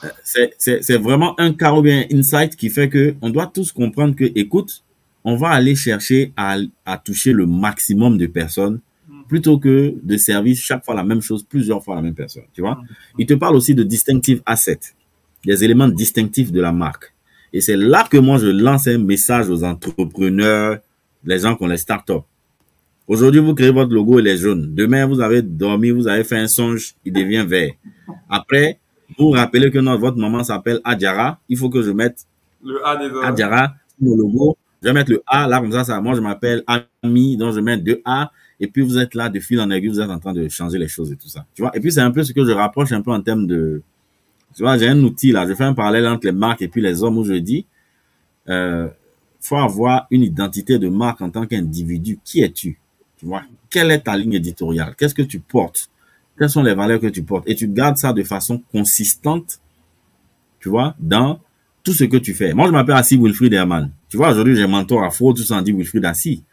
euh, 0.03 0.09
c'est 0.57 0.97
vraiment 0.97 1.39
un 1.39 1.53
carreau 1.53 1.81
bien 1.81 2.05
insight 2.11 2.55
qui 2.55 2.69
fait 2.69 2.89
que 2.89 3.15
on 3.21 3.29
doit 3.29 3.47
tous 3.47 3.71
comprendre 3.71 4.15
que, 4.15 4.25
écoute, 4.35 4.83
on 5.23 5.35
va 5.35 5.49
aller 5.49 5.75
chercher 5.75 6.33
à, 6.35 6.57
à 6.85 6.97
toucher 6.97 7.33
le 7.33 7.45
maximum 7.45 8.17
de 8.17 8.27
personnes 8.27 8.79
hmm. 9.09 9.23
plutôt 9.27 9.57
que 9.59 9.93
de 10.01 10.17
servir 10.17 10.55
chaque 10.55 10.83
fois 10.83 10.95
la 10.95 11.03
même 11.03 11.21
chose, 11.21 11.43
plusieurs 11.43 11.83
fois 11.83 11.95
la 11.95 12.01
même 12.01 12.15
personne. 12.15 12.43
Tu 12.53 12.61
vois? 12.61 12.81
Il 13.17 13.25
te 13.25 13.33
parle 13.33 13.55
aussi 13.55 13.75
de 13.75 13.83
distinctive 13.83 14.41
asset, 14.45 14.79
des 15.45 15.63
éléments 15.63 15.87
distinctifs 15.87 16.51
de 16.51 16.61
la 16.61 16.71
marque. 16.71 17.13
Et 17.53 17.61
c'est 17.61 17.77
là 17.77 18.07
que 18.09 18.17
moi 18.17 18.37
je 18.37 18.47
lance 18.47 18.87
un 18.87 18.97
message 18.97 19.49
aux 19.49 19.63
entrepreneurs, 19.63 20.79
les 21.23 21.39
gens 21.39 21.55
qui 21.55 21.63
ont 21.63 21.67
les 21.67 21.77
startups. 21.77 22.23
Aujourd'hui, 23.07 23.41
vous 23.41 23.53
créez 23.53 23.71
votre 23.71 23.93
logo, 23.93 24.19
il 24.19 24.27
est 24.27 24.37
jaune. 24.37 24.73
Demain, 24.73 25.05
vous 25.05 25.19
avez 25.19 25.41
dormi, 25.41 25.89
vous 25.89 26.07
avez 26.07 26.23
fait 26.23 26.37
un 26.37 26.47
songe, 26.47 26.95
il 27.03 27.11
devient 27.11 27.43
vert. 27.45 27.73
Après, 28.29 28.79
vous 29.17 29.31
rappelez 29.31 29.69
que 29.69 29.79
notre, 29.79 29.99
votre 29.99 30.17
maman 30.17 30.43
s'appelle 30.43 30.79
Adjara. 30.83 31.39
Il 31.49 31.57
faut 31.57 31.69
que 31.69 31.81
je 31.81 31.91
mette 31.91 32.25
le 32.63 32.79
A 32.85 32.95
des 32.95 33.11
Adjara 33.21 33.73
sur 33.99 34.11
le 34.11 34.17
logo. 34.17 34.57
Je 34.81 34.87
vais 34.87 34.93
mettre 34.93 35.11
le 35.11 35.21
A 35.27 35.47
là, 35.47 35.59
comme 35.59 35.71
ça, 35.71 35.83
ça 35.83 36.01
moi 36.01 36.15
je 36.15 36.21
m'appelle 36.21 36.63
Ami, 37.03 37.37
donc 37.37 37.53
je 37.53 37.59
mets 37.59 37.77
deux 37.77 38.01
A. 38.05 38.31
Et 38.59 38.67
puis 38.67 38.83
vous 38.83 38.97
êtes 38.97 39.15
là 39.15 39.29
de 39.29 39.39
fil 39.39 39.59
en 39.59 39.69
aiguille, 39.69 39.89
vous 39.89 39.99
êtes 39.99 40.09
en 40.09 40.19
train 40.19 40.33
de 40.33 40.47
changer 40.49 40.77
les 40.77 40.87
choses 40.87 41.11
et 41.11 41.15
tout 41.15 41.27
ça. 41.27 41.45
Tu 41.53 41.61
vois? 41.61 41.75
Et 41.75 41.79
puis 41.79 41.91
c'est 41.91 42.01
un 42.01 42.11
peu 42.11 42.23
ce 42.23 42.31
que 42.31 42.45
je 42.45 42.51
rapproche 42.51 42.91
un 42.91 43.01
peu 43.01 43.11
en 43.11 43.21
termes 43.21 43.47
de. 43.47 43.81
Tu 44.55 44.63
vois, 44.63 44.77
j'ai 44.77 44.87
un 44.87 44.99
outil 45.03 45.31
là, 45.31 45.47
je 45.47 45.53
fais 45.53 45.63
un 45.63 45.73
parallèle 45.73 46.07
entre 46.07 46.25
les 46.25 46.31
marques 46.31 46.61
et 46.61 46.67
puis 46.67 46.81
les 46.81 47.03
hommes 47.03 47.17
où 47.17 47.23
je 47.23 47.33
dis. 47.33 47.65
Euh, 48.49 48.87
faut 49.39 49.57
avoir 49.57 50.07
une 50.11 50.21
identité 50.21 50.77
de 50.77 50.87
marque 50.87 51.21
en 51.21 51.29
tant 51.29 51.45
qu'individu. 51.45 52.19
Qui 52.23 52.41
es-tu? 52.41 52.79
Tu 53.17 53.25
vois? 53.25 53.43
Quelle 53.69 53.91
est 53.91 54.01
ta 54.01 54.15
ligne 54.15 54.33
éditoriale? 54.33 54.95
Qu'est-ce 54.97 55.15
que 55.15 55.21
tu 55.21 55.39
portes? 55.39 55.89
Quelles 56.37 56.49
sont 56.49 56.63
les 56.63 56.73
valeurs 56.73 56.99
que 56.99 57.07
tu 57.07 57.23
portes? 57.23 57.47
Et 57.47 57.55
tu 57.55 57.67
gardes 57.67 57.97
ça 57.97 58.13
de 58.13 58.23
façon 58.23 58.61
consistante, 58.71 59.59
tu 60.59 60.69
vois, 60.69 60.95
dans 60.99 61.39
tout 61.83 61.93
ce 61.93 62.03
que 62.03 62.17
tu 62.17 62.33
fais. 62.33 62.53
Moi, 62.53 62.67
je 62.67 62.71
m'appelle 62.71 62.95
Assis 62.95 63.17
Wilfried 63.17 63.53
Herman. 63.53 63.91
Tu 64.11 64.17
vois, 64.17 64.31
aujourd'hui, 64.31 64.57
j'ai 64.57 64.67
mentor 64.67 65.05
afro, 65.05 65.31
tout 65.31 65.41
ça, 65.43 65.61
dit 65.61 65.71
Wilfried 65.71 66.03
Assis. 66.03 66.43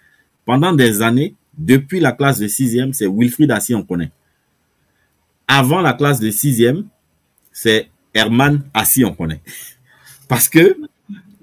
Pendant 0.45 0.73
des 0.73 1.03
années, 1.03 1.35
depuis 1.59 1.99
la 1.99 2.13
classe 2.13 2.39
de 2.39 2.47
sixième, 2.47 2.93
c'est 2.93 3.09
Wilfried 3.09 3.51
Assis, 3.51 3.75
on 3.75 3.83
connaît. 3.83 4.13
Avant 5.49 5.81
la 5.81 5.93
classe 5.93 6.21
de 6.21 6.31
sixième, 6.31 6.85
c'est 7.51 7.91
Herman 8.15 8.63
Assis, 8.73 9.05
on 9.05 9.13
connaît. 9.13 9.41
Parce 10.29 10.49
que 10.49 10.79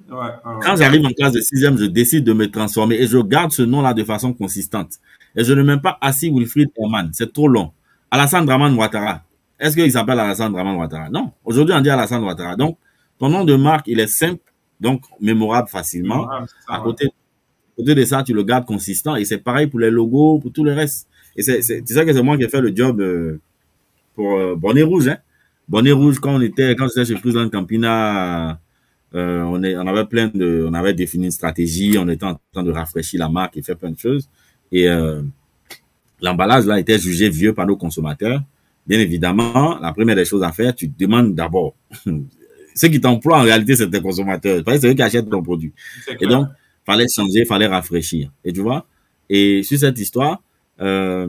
quand 0.07 0.77
j'arrive 0.77 1.05
en 1.05 1.09
classe 1.09 1.33
de 1.33 1.41
sixième, 1.41 1.77
je 1.77 1.83
décide 1.83 2.23
de 2.23 2.31
me 2.31 2.49
transformer 2.49 2.95
et 2.95 3.07
je 3.07 3.17
garde 3.17 3.51
ce 3.51 3.63
nom-là 3.63 3.93
de 3.93 4.05
façon 4.05 4.31
consistante. 4.31 4.93
Et 5.35 5.43
je 5.43 5.51
ne 5.51 5.63
mets 5.63 5.79
pas 5.79 5.97
Assis 5.99 6.31
Wilfried 6.31 6.69
Herman, 6.77 7.09
c'est 7.11 7.33
trop 7.33 7.49
long. 7.49 7.73
Alassane 8.09 8.45
Draman 8.45 8.73
Ouattara. 8.73 9.23
Est-ce 9.59 9.75
qu'il 9.75 9.91
s'appelle 9.91 10.19
Alassane 10.21 10.53
Draman 10.53 10.77
Ouattara? 10.77 11.09
Non. 11.09 11.33
Aujourd'hui, 11.43 11.75
on 11.75 11.81
dit 11.81 11.89
Alassane 11.89 12.23
Ouattara. 12.23 12.55
Donc, 12.55 12.77
ton 13.19 13.27
nom 13.27 13.43
de 13.43 13.55
marque, 13.55 13.87
il 13.87 13.99
est 13.99 14.07
simple, 14.07 14.39
donc 14.79 15.03
mémorable 15.19 15.69
facilement. 15.69 16.27
à 16.67 16.79
côté, 16.79 17.09
côté 17.75 17.95
de 17.95 18.05
ça, 18.05 18.23
tu 18.23 18.33
le 18.33 18.43
gardes 18.43 18.65
consistant 18.65 19.15
et 19.15 19.25
c'est 19.25 19.37
pareil 19.37 19.67
pour 19.67 19.79
les 19.79 19.91
logos, 19.91 20.39
pour 20.39 20.51
tout 20.51 20.63
le 20.63 20.73
reste. 20.73 21.07
Et 21.35 21.43
c'est, 21.43 21.61
sais 21.61 21.83
que 21.83 22.13
c'est 22.13 22.21
moi 22.21 22.37
qui 22.37 22.43
ai 22.43 22.49
fait 22.49 22.61
le 22.61 22.73
job 22.73 23.01
euh, 23.01 23.39
pour 24.13 24.37
euh, 24.37 24.55
Bonnet 24.55 24.83
Rouge. 24.83 25.09
Hein. 25.09 25.17
Bonnet 25.67 25.91
Rouge, 25.91 26.19
quand 26.19 26.35
on 26.35 26.41
était, 26.41 26.75
quand 26.75 26.87
j'étais 26.87 27.05
chez 27.05 27.19
Frisland 27.19 27.49
Campina, 27.49 28.59
euh, 29.13 29.41
on, 29.41 29.61
est, 29.63 29.75
on 29.75 29.87
avait 29.87 30.05
plein 30.05 30.27
de, 30.33 30.65
on 30.69 30.73
avait 30.73 30.93
défini 30.93 31.25
une 31.25 31.31
stratégie, 31.31 31.97
on 31.97 32.07
était 32.07 32.25
en 32.25 32.39
train 32.53 32.63
de 32.63 32.71
rafraîchir 32.71 33.19
la 33.19 33.29
marque 33.29 33.57
et 33.57 33.61
faire 33.61 33.77
plein 33.77 33.91
de 33.91 33.97
choses. 33.97 34.29
Et 34.71 34.87
l'emballage 36.21 36.65
là 36.65 36.79
était 36.79 36.99
jugé 36.99 37.29
vieux 37.29 37.53
par 37.53 37.65
nos 37.65 37.77
consommateurs. 37.77 38.41
Bien 38.87 38.99
évidemment, 38.99 39.79
la 39.79 39.93
première 39.93 40.15
des 40.15 40.25
choses 40.25 40.43
à 40.43 40.51
faire, 40.51 40.75
tu 40.75 40.87
demandes 40.87 41.33
d'abord 41.33 41.75
ceux 42.75 42.89
qui 42.89 42.99
t'emploient 43.01 43.39
en 43.39 43.43
réalité, 43.43 43.75
c'est 43.75 43.89
tes 43.89 44.01
consommateurs. 44.01 44.61
C'est 44.67 44.87
eux 44.89 44.93
qui 44.93 45.01
achètent 45.01 45.29
ton 45.29 45.41
produit. 45.41 45.71
Et 46.21 46.27
donc, 46.27 46.47
fallait 46.85 47.07
changer, 47.07 47.45
fallait 47.45 47.67
rafraîchir. 47.67 48.31
Et 48.43 48.53
tu 48.53 48.61
vois, 48.61 48.85
et 49.29 49.63
sur 49.63 49.79
cette 49.79 49.97
histoire, 49.97 50.43
euh, 50.81 51.27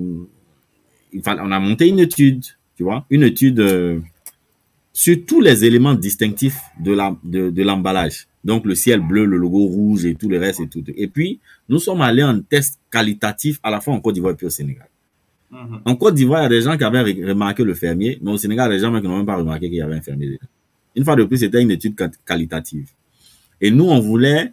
il 1.13 1.23
fallait, 1.23 1.41
on 1.43 1.51
a 1.53 1.59
monté 1.61 1.89
une 1.89 2.01
étude 2.01 2.45
tu 2.77 2.83
vois, 2.83 3.07
une 3.09 3.23
étude 3.23 3.59
euh, 3.61 4.01
sur 4.93 5.17
tous 5.27 5.41
les 5.41 5.65
éléments 5.65 5.95
distinctifs 5.95 6.59
de 6.79 6.93
la 6.93 7.17
de, 7.25 7.49
de 7.51 7.63
l'emballage. 7.63 8.27
Donc 8.45 8.67
le 8.67 8.75
ciel 8.75 9.01
bleu, 9.01 9.25
le 9.25 9.39
logo 9.39 9.65
rouge 9.67 10.05
et 10.05 10.15
tout 10.15 10.29
le 10.29 10.39
reste 10.39 10.61
et 10.61 10.69
tout. 10.69 10.85
Et 10.95 11.07
puis 11.07 11.41
nous 11.71 11.79
sommes 11.79 12.03
allés 12.03 12.23
en 12.23 12.41
test 12.41 12.79
qualitatif 12.91 13.59
à 13.63 13.71
la 13.71 13.81
fois 13.81 13.95
en 13.95 14.01
Côte 14.01 14.15
d'Ivoire 14.15 14.35
et 14.35 14.37
puis 14.37 14.47
au 14.47 14.51
Sénégal. 14.51 14.89
Mhm. 15.51 15.81
En 15.85 15.97
Côte 15.97 16.15
d'Ivoire, 16.15 16.41
il 16.43 16.45
y 16.45 16.47
a 16.47 16.49
des 16.51 16.61
gens 16.61 16.77
qui 16.77 16.85
avaient 16.85 17.03
re- 17.03 17.29
remarqué 17.29 17.65
le 17.65 17.75
fermier, 17.75 18.19
mais 18.23 18.31
au 18.33 18.37
Sénégal, 18.37 18.69
il 18.71 18.75
y 18.75 18.75
a 18.75 18.79
des 18.79 18.83
gens 18.85 19.01
qui 19.01 19.07
n'ont 19.09 19.17
même 19.17 19.27
pas 19.27 19.37
remarqué 19.37 19.67
qu'il 19.69 19.79
y 19.79 19.81
avait 19.83 19.95
un 19.97 20.03
fermier. 20.03 20.39
Une 20.97 21.05
fois 21.05 21.15
de 21.15 21.25
plus, 21.25 21.39
c'était 21.39 21.63
une 21.63 21.71
étude 21.71 21.95
qualitative. 22.25 22.89
Et 23.61 23.71
nous, 23.71 23.85
on 23.85 24.01
voulait 24.01 24.53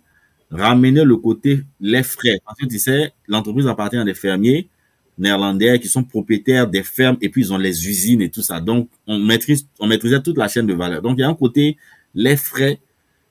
ramener 0.51 1.03
le 1.03 1.17
côté 1.17 1.63
les 1.79 2.03
frais. 2.03 2.39
Parce 2.45 2.59
que 2.59 2.65
tu 2.65 2.77
sais, 2.77 3.11
l'entreprise 3.27 3.65
appartient 3.67 3.97
à 3.97 4.03
des 4.03 4.13
fermiers 4.13 4.69
néerlandais 5.17 5.79
qui 5.79 5.87
sont 5.87 6.03
propriétaires 6.03 6.67
des 6.67 6.83
fermes 6.83 7.17
et 7.21 7.29
puis 7.29 7.41
ils 7.41 7.53
ont 7.53 7.57
les 7.57 7.87
usines 7.87 8.21
et 8.21 8.29
tout 8.29 8.41
ça. 8.41 8.59
Donc, 8.59 8.89
on 9.07 9.19
maîtrise, 9.19 9.67
on 9.79 9.87
maîtrisait 9.87 10.21
toute 10.21 10.37
la 10.37 10.47
chaîne 10.47 10.67
de 10.67 10.73
valeur. 10.73 11.01
Donc, 11.01 11.17
il 11.17 11.21
y 11.21 11.23
a 11.23 11.29
un 11.29 11.35
côté 11.35 11.77
les 12.13 12.35
frais 12.35 12.79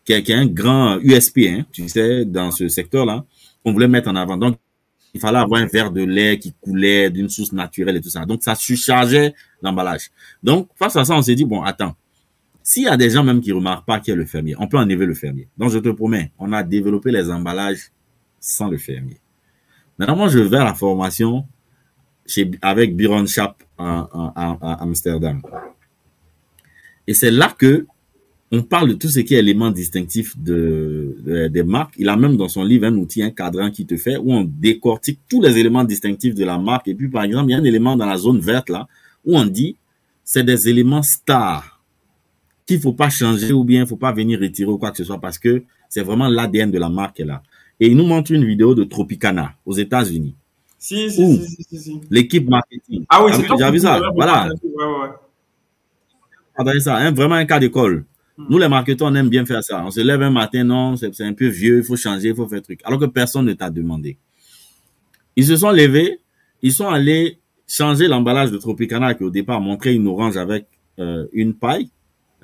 qui 0.04 0.12
est 0.12 0.30
un 0.30 0.46
grand 0.46 0.98
USP, 1.00 1.38
hein, 1.48 1.66
tu 1.70 1.88
sais, 1.88 2.24
dans 2.24 2.50
ce 2.50 2.68
secteur-là, 2.68 3.24
qu'on 3.64 3.72
voulait 3.72 3.88
mettre 3.88 4.08
en 4.08 4.16
avant. 4.16 4.36
Donc, 4.36 4.56
il 5.14 5.20
fallait 5.20 5.38
avoir 5.38 5.60
un 5.60 5.66
verre 5.66 5.90
de 5.90 6.02
lait 6.02 6.38
qui 6.38 6.54
coulait 6.60 7.10
d'une 7.10 7.28
source 7.28 7.52
naturelle 7.52 7.96
et 7.96 8.00
tout 8.00 8.08
ça. 8.08 8.24
Donc, 8.24 8.42
ça 8.42 8.54
surchargeait 8.54 9.34
l'emballage. 9.60 10.10
Donc, 10.42 10.68
face 10.76 10.96
à 10.96 11.04
ça, 11.04 11.14
on 11.14 11.22
s'est 11.22 11.34
dit, 11.34 11.44
bon, 11.44 11.62
attends, 11.62 11.94
s'il 12.62 12.84
y 12.84 12.88
a 12.88 12.96
des 12.96 13.10
gens 13.10 13.24
même 13.24 13.40
qui 13.40 13.52
remarquent 13.52 13.86
pas 13.86 14.00
qui 14.00 14.10
est 14.10 14.14
le 14.14 14.24
fermier, 14.24 14.54
on 14.58 14.66
peut 14.68 14.78
enlever 14.78 15.06
le 15.06 15.14
fermier. 15.14 15.48
Donc, 15.58 15.70
je 15.70 15.78
te 15.78 15.88
promets, 15.90 16.32
on 16.38 16.52
a 16.52 16.62
développé 16.62 17.10
les 17.10 17.30
emballages 17.30 17.90
sans 18.40 18.68
le 18.68 18.78
fermier. 18.78 19.18
Maintenant, 19.98 20.16
moi, 20.16 20.28
je 20.28 20.38
vais 20.38 20.56
à 20.58 20.64
la 20.64 20.74
formation 20.74 21.44
chez, 22.26 22.50
avec 22.60 22.96
Byron 22.96 23.26
Schaap 23.26 23.62
à, 23.78 24.08
à- 24.14 24.58
à- 24.60 24.82
Amsterdam. 24.82 25.42
Et 27.06 27.14
c'est 27.14 27.30
là 27.30 27.54
que 27.56 27.86
on 28.54 28.62
parle 28.62 28.90
de 28.90 28.94
tout 28.94 29.08
ce 29.08 29.20
qui 29.20 29.34
est 29.34 29.38
élément 29.38 29.70
distinctif 29.70 30.38
de, 30.38 31.16
de- 31.24 31.48
des 31.48 31.62
marques. 31.62 31.94
Il 31.98 32.08
a 32.10 32.16
même 32.16 32.36
dans 32.36 32.48
son 32.48 32.62
livre 32.64 32.84
un 32.86 32.94
outil, 32.96 33.22
un 33.22 33.30
cadran 33.30 33.70
qui 33.70 33.86
te 33.86 33.96
fait, 33.96 34.18
où 34.18 34.30
on 34.32 34.44
décortique 34.44 35.20
tous 35.28 35.40
les 35.40 35.56
éléments 35.56 35.84
distinctifs 35.84 36.34
de 36.34 36.44
la 36.44 36.58
marque. 36.58 36.86
Et 36.88 36.94
puis, 36.94 37.08
par 37.08 37.24
exemple, 37.24 37.48
il 37.48 37.52
y 37.52 37.54
a 37.54 37.58
un 37.58 37.64
élément 37.64 37.96
dans 37.96 38.04
la 38.06 38.18
zone 38.18 38.40
verte 38.40 38.68
là, 38.68 38.86
où 39.24 39.38
on 39.38 39.46
dit, 39.46 39.76
c'est 40.22 40.44
des 40.44 40.68
éléments 40.68 41.02
stars 41.02 41.71
qu'il 42.72 42.82
faut 42.82 42.92
pas 42.92 43.10
changer 43.10 43.52
ou 43.52 43.64
bien 43.64 43.82
il 43.82 43.86
faut 43.86 43.96
pas 43.96 44.12
venir 44.12 44.40
retirer 44.40 44.70
ou 44.70 44.78
quoi 44.78 44.90
que 44.90 44.96
ce 44.96 45.04
soit 45.04 45.20
parce 45.20 45.38
que 45.38 45.62
c'est 45.88 46.02
vraiment 46.02 46.28
l'ADN 46.28 46.70
de 46.70 46.78
la 46.78 46.88
marque 46.88 47.18
là. 47.20 47.42
Et 47.80 47.88
il 47.88 47.96
nous 47.96 48.06
montre 48.06 48.32
une 48.32 48.44
vidéo 48.44 48.74
de 48.74 48.84
Tropicana 48.84 49.54
aux 49.66 49.74
États-Unis. 49.74 50.36
Si, 50.78 51.10
si, 51.10 51.22
Ouh. 51.22 51.36
si, 51.36 51.48
si, 51.48 51.64
si, 51.64 51.78
si. 51.78 52.00
L'équipe 52.10 52.48
marketing. 52.48 53.04
Ah 53.08 53.24
oui, 53.24 53.32
c'est 53.34 53.46
qui 53.46 53.70
vu 53.72 53.78
ça. 53.78 54.00
Voilà. 54.14 54.48
ouais, 56.58 56.80
ça, 56.80 56.96
hein, 56.96 57.12
vraiment 57.12 57.34
un 57.36 57.44
cas 57.44 57.58
d'école. 57.58 58.04
Hmm. 58.36 58.46
Nous, 58.48 58.58
les 58.58 58.68
marketeurs, 58.68 59.08
on 59.08 59.14
aime 59.14 59.28
bien 59.28 59.44
faire 59.44 59.62
ça. 59.62 59.84
On 59.84 59.90
se 59.90 60.00
lève 60.00 60.22
un 60.22 60.30
matin, 60.30 60.64
non, 60.64 60.96
c'est 60.96 61.14
c'est 61.14 61.24
un 61.24 61.34
peu 61.34 61.46
vieux, 61.46 61.78
il 61.78 61.84
faut 61.84 61.96
changer, 61.96 62.28
il 62.28 62.34
faut 62.34 62.48
faire 62.48 62.62
truc. 62.62 62.80
Alors 62.84 62.98
que 62.98 63.04
personne 63.06 63.46
ne 63.46 63.52
t'a 63.52 63.70
demandé. 63.70 64.16
Ils 65.36 65.46
se 65.46 65.56
sont 65.56 65.70
levés, 65.70 66.20
ils 66.62 66.72
sont 66.72 66.88
allés 66.88 67.38
changer 67.66 68.08
l'emballage 68.08 68.50
de 68.50 68.58
Tropicana 68.58 69.14
qui 69.14 69.24
au 69.24 69.30
départ 69.30 69.60
montrait 69.60 69.94
une 69.94 70.06
orange 70.06 70.36
avec 70.36 70.66
euh, 70.98 71.26
une 71.32 71.54
paille 71.54 71.90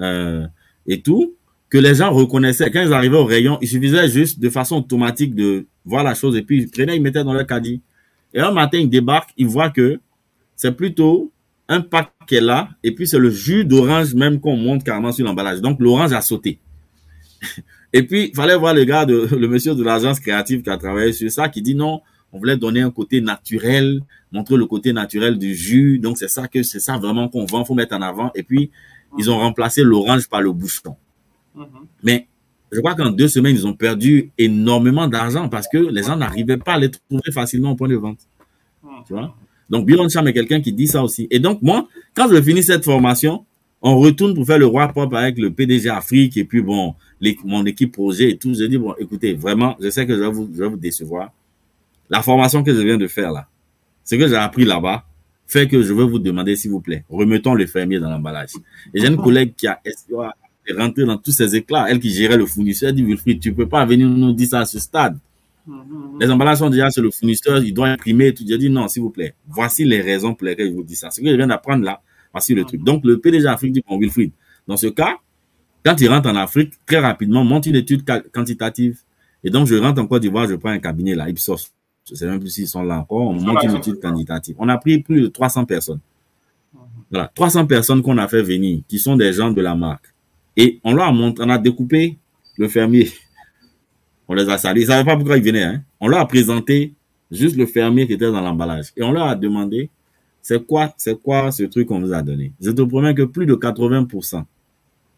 euh, 0.00 0.46
et 0.86 1.00
tout, 1.00 1.34
que 1.70 1.78
les 1.78 1.96
gens 1.96 2.10
reconnaissaient. 2.10 2.70
Quand 2.70 2.82
ils 2.82 2.92
arrivaient 2.92 3.16
au 3.16 3.24
rayon, 3.24 3.58
il 3.60 3.68
suffisait 3.68 4.08
juste 4.08 4.40
de 4.40 4.48
façon 4.48 4.76
automatique 4.76 5.34
de 5.34 5.66
voir 5.84 6.04
la 6.04 6.14
chose 6.14 6.36
et 6.36 6.42
puis 6.42 6.62
ils 6.62 6.70
prenaient, 6.70 6.96
ils 6.96 7.02
mettaient 7.02 7.24
dans 7.24 7.32
leur 7.32 7.46
caddie. 7.46 7.82
Et 8.34 8.40
un 8.40 8.52
matin, 8.52 8.78
ils 8.78 8.88
débarquent, 8.90 9.32
ils 9.36 9.46
voient 9.46 9.70
que 9.70 10.00
c'est 10.56 10.72
plutôt 10.72 11.32
un 11.68 11.80
pack 11.80 12.12
qui 12.26 12.36
est 12.36 12.40
là, 12.40 12.70
et 12.82 12.94
puis 12.94 13.06
c'est 13.06 13.18
le 13.18 13.30
jus 13.30 13.64
d'orange 13.64 14.14
même 14.14 14.40
qu'on 14.40 14.56
monte 14.56 14.84
carrément 14.84 15.12
sur 15.12 15.24
l'emballage. 15.24 15.60
Donc 15.60 15.78
l'orange 15.80 16.12
a 16.12 16.20
sauté. 16.20 16.58
et 17.92 18.02
puis, 18.02 18.30
il 18.30 18.34
fallait 18.34 18.56
voir 18.56 18.74
le 18.74 18.84
gars, 18.84 19.04
de, 19.04 19.28
le 19.36 19.48
monsieur 19.48 19.74
de 19.74 19.82
l'agence 19.82 20.20
créative 20.20 20.62
qui 20.62 20.70
a 20.70 20.76
travaillé 20.76 21.12
sur 21.12 21.30
ça, 21.30 21.48
qui 21.48 21.62
dit 21.62 21.74
non, 21.74 22.00
on 22.32 22.38
voulait 22.38 22.56
donner 22.56 22.80
un 22.80 22.90
côté 22.90 23.20
naturel, 23.20 24.00
montrer 24.32 24.56
le 24.56 24.66
côté 24.66 24.92
naturel 24.92 25.38
du 25.38 25.54
jus. 25.54 25.98
Donc 25.98 26.18
c'est 26.18 26.28
ça 26.28 26.48
que 26.48 26.62
c'est 26.62 26.80
ça 26.80 26.98
vraiment 26.98 27.28
qu'on 27.28 27.44
vend, 27.44 27.64
faut 27.64 27.74
mettre 27.74 27.96
en 27.96 28.02
avant. 28.02 28.30
Et 28.34 28.42
puis, 28.42 28.70
ils 29.16 29.30
ont 29.30 29.38
remplacé 29.38 29.82
l'orange 29.82 30.28
par 30.28 30.40
le 30.42 30.52
bouchon. 30.52 30.96
Mhm. 31.54 31.64
Mais 32.02 32.26
je 32.70 32.80
crois 32.80 32.94
qu'en 32.94 33.10
deux 33.10 33.28
semaines, 33.28 33.54
ils 33.56 33.66
ont 33.66 33.72
perdu 33.74 34.30
énormément 34.36 35.06
d'argent 35.08 35.48
parce 35.48 35.66
que 35.68 35.78
les 35.78 36.02
gens 36.02 36.16
n'arrivaient 36.16 36.56
pas 36.58 36.74
à 36.74 36.78
les 36.78 36.90
trouver 36.90 37.32
facilement 37.32 37.70
au 37.72 37.74
point 37.76 37.88
de 37.88 37.96
vente. 37.96 38.18
Tu 39.06 39.12
vois? 39.12 39.34
Donc, 39.70 39.86
Byron 39.86 40.08
Cham 40.10 40.26
est 40.28 40.32
quelqu'un 40.32 40.60
qui 40.60 40.72
dit 40.72 40.86
ça 40.86 41.02
aussi. 41.02 41.26
Et 41.30 41.38
donc, 41.38 41.60
moi, 41.62 41.88
quand 42.14 42.28
je 42.30 42.40
finis 42.42 42.62
cette 42.62 42.84
formation, 42.84 43.44
on 43.80 43.98
retourne 43.98 44.34
pour 44.34 44.44
faire 44.46 44.58
le 44.58 44.66
roi 44.66 44.88
propre 44.88 45.16
avec 45.16 45.38
le 45.38 45.50
PDG 45.52 45.88
Afrique 45.88 46.36
et 46.36 46.44
puis, 46.44 46.60
bon, 46.62 46.94
les- 47.20 47.38
mon 47.44 47.64
équipe 47.66 47.92
projet 47.92 48.30
et 48.30 48.36
tout. 48.36 48.52
Je 48.54 48.64
dis, 48.64 48.76
bon, 48.78 48.94
écoutez, 48.98 49.34
vraiment, 49.34 49.76
je 49.80 49.88
sais 49.90 50.06
que 50.06 50.14
je 50.16 50.20
vais 50.20 50.30
vous, 50.30 50.48
je 50.52 50.62
vais 50.62 50.68
vous 50.68 50.76
décevoir. 50.76 51.32
La 52.10 52.22
formation 52.22 52.62
que 52.62 52.74
je 52.74 52.80
viens 52.80 52.96
de 52.96 53.06
faire 53.06 53.30
là, 53.30 53.46
ce 54.04 54.14
que 54.16 54.26
j'ai 54.26 54.36
appris 54.36 54.64
là-bas, 54.64 55.04
fait 55.48 55.66
que 55.66 55.82
je 55.82 55.92
veux 55.92 56.04
vous 56.04 56.20
demander, 56.20 56.54
s'il 56.54 56.70
vous 56.70 56.80
plaît, 56.80 57.04
remettons 57.08 57.54
le 57.54 57.66
fermier 57.66 57.98
dans 57.98 58.10
l'emballage. 58.10 58.50
Et 58.94 59.00
j'ai 59.00 59.08
une 59.08 59.16
collègue 59.16 59.54
qui 59.56 59.66
a 59.66 59.80
est 60.68 60.78
rentrée 60.78 61.04
dans 61.04 61.16
tous 61.16 61.32
ces 61.32 61.56
éclats, 61.56 61.86
elle 61.88 61.98
qui 61.98 62.10
gérait 62.10 62.36
le 62.36 62.46
fournisseur, 62.46 62.90
elle 62.90 62.94
dit, 62.94 63.02
Wilfried, 63.02 63.40
tu 63.40 63.52
peux 63.54 63.68
pas 63.68 63.84
venir 63.86 64.06
nous 64.06 64.32
dire 64.32 64.48
ça 64.48 64.60
à 64.60 64.64
ce 64.66 64.78
stade. 64.78 65.18
Mhm. 65.66 66.18
Les 66.20 66.30
emballages 66.30 66.58
sont 66.58 66.70
déjà 66.70 66.90
sur 66.90 67.02
le 67.02 67.10
fournisseur, 67.10 67.62
il 67.62 67.72
doit 67.72 67.88
imprimer. 67.88 68.32
Tout. 68.32 68.44
J'ai 68.46 68.58
dit 68.58 68.70
non, 68.70 68.88
s'il 68.88 69.02
vous 69.02 69.10
plaît. 69.10 69.34
Voici 69.48 69.84
les 69.84 70.00
raisons 70.00 70.34
pour 70.34 70.46
lesquelles 70.46 70.68
je 70.68 70.74
vous 70.74 70.84
dis 70.84 70.96
ça. 70.96 71.10
Ce 71.10 71.20
que 71.20 71.28
je 71.28 71.34
viens 71.34 71.46
d'apprendre 71.46 71.84
là, 71.84 72.00
voici 72.32 72.54
le 72.54 72.64
truc. 72.64 72.82
Donc, 72.82 73.04
le 73.04 73.18
PDG 73.18 73.46
Afrique 73.46 73.72
dit, 73.72 73.82
bon, 73.86 73.98
Wilfried, 73.98 74.32
dans 74.66 74.76
ce 74.76 74.86
cas, 74.88 75.16
quand 75.84 76.00
il 76.00 76.08
rentre 76.08 76.28
en 76.28 76.36
Afrique, 76.36 76.74
très 76.86 76.98
rapidement, 76.98 77.44
monte 77.44 77.66
une 77.66 77.76
étude 77.76 78.02
quantitative. 78.32 78.98
Et 79.44 79.50
donc, 79.50 79.66
je 79.66 79.74
rentre 79.76 80.00
en 80.00 80.06
Côte 80.06 80.22
d'Ivoire, 80.22 80.48
je 80.48 80.54
prends 80.54 80.70
un 80.70 80.78
cabinet 80.78 81.14
là, 81.14 81.28
Ipsos. 81.28 81.72
Je 82.08 82.14
sais 82.14 82.26
même 82.26 82.40
plus 82.40 82.50
s'ils 82.50 82.68
sont 82.68 82.82
là 82.82 82.98
encore. 82.98 83.28
On 83.28 83.52
là, 83.52 83.60
une 83.64 83.76
étude 83.76 84.00
quantitative. 84.00 84.56
On 84.58 84.68
a 84.68 84.78
pris 84.78 85.00
plus 85.00 85.20
de 85.22 85.26
300 85.28 85.64
personnes. 85.64 86.00
Voilà, 87.10 87.30
300 87.34 87.66
personnes 87.66 88.02
qu'on 88.02 88.18
a 88.18 88.28
fait 88.28 88.42
venir, 88.42 88.80
qui 88.86 88.98
sont 88.98 89.16
des 89.16 89.32
gens 89.32 89.50
de 89.50 89.60
la 89.60 89.74
marque. 89.74 90.12
Et 90.56 90.80
on 90.84 90.92
leur 90.92 91.06
a 91.06 91.12
montré, 91.12 91.44
on 91.44 91.50
a 91.50 91.58
découpé 91.58 92.18
le 92.56 92.68
fermier. 92.68 93.10
On 94.26 94.34
les 94.34 94.48
a 94.48 94.58
salués. 94.58 94.82
Ils 94.82 94.86
savaient 94.88 95.04
pas 95.04 95.16
pourquoi 95.16 95.38
ils 95.38 95.42
venaient, 95.42 95.62
hein. 95.62 95.82
On 96.00 96.08
leur 96.08 96.20
a 96.20 96.28
présenté 96.28 96.92
juste 97.30 97.56
le 97.56 97.66
fermier 97.66 98.06
qui 98.06 98.14
était 98.14 98.30
dans 98.30 98.40
l'emballage. 98.40 98.92
Et 98.96 99.02
on 99.02 99.12
leur 99.12 99.24
a 99.24 99.34
demandé, 99.34 99.88
c'est 100.42 100.64
quoi, 100.66 100.92
c'est 100.96 101.20
quoi 101.20 101.50
ce 101.50 101.64
truc 101.64 101.88
qu'on 101.88 102.00
vous 102.00 102.12
a 102.12 102.22
donné? 102.22 102.52
Je 102.60 102.70
te 102.70 102.82
promets 102.82 103.14
que 103.14 103.22
plus 103.22 103.46
de 103.46 103.54
80% 103.54 104.44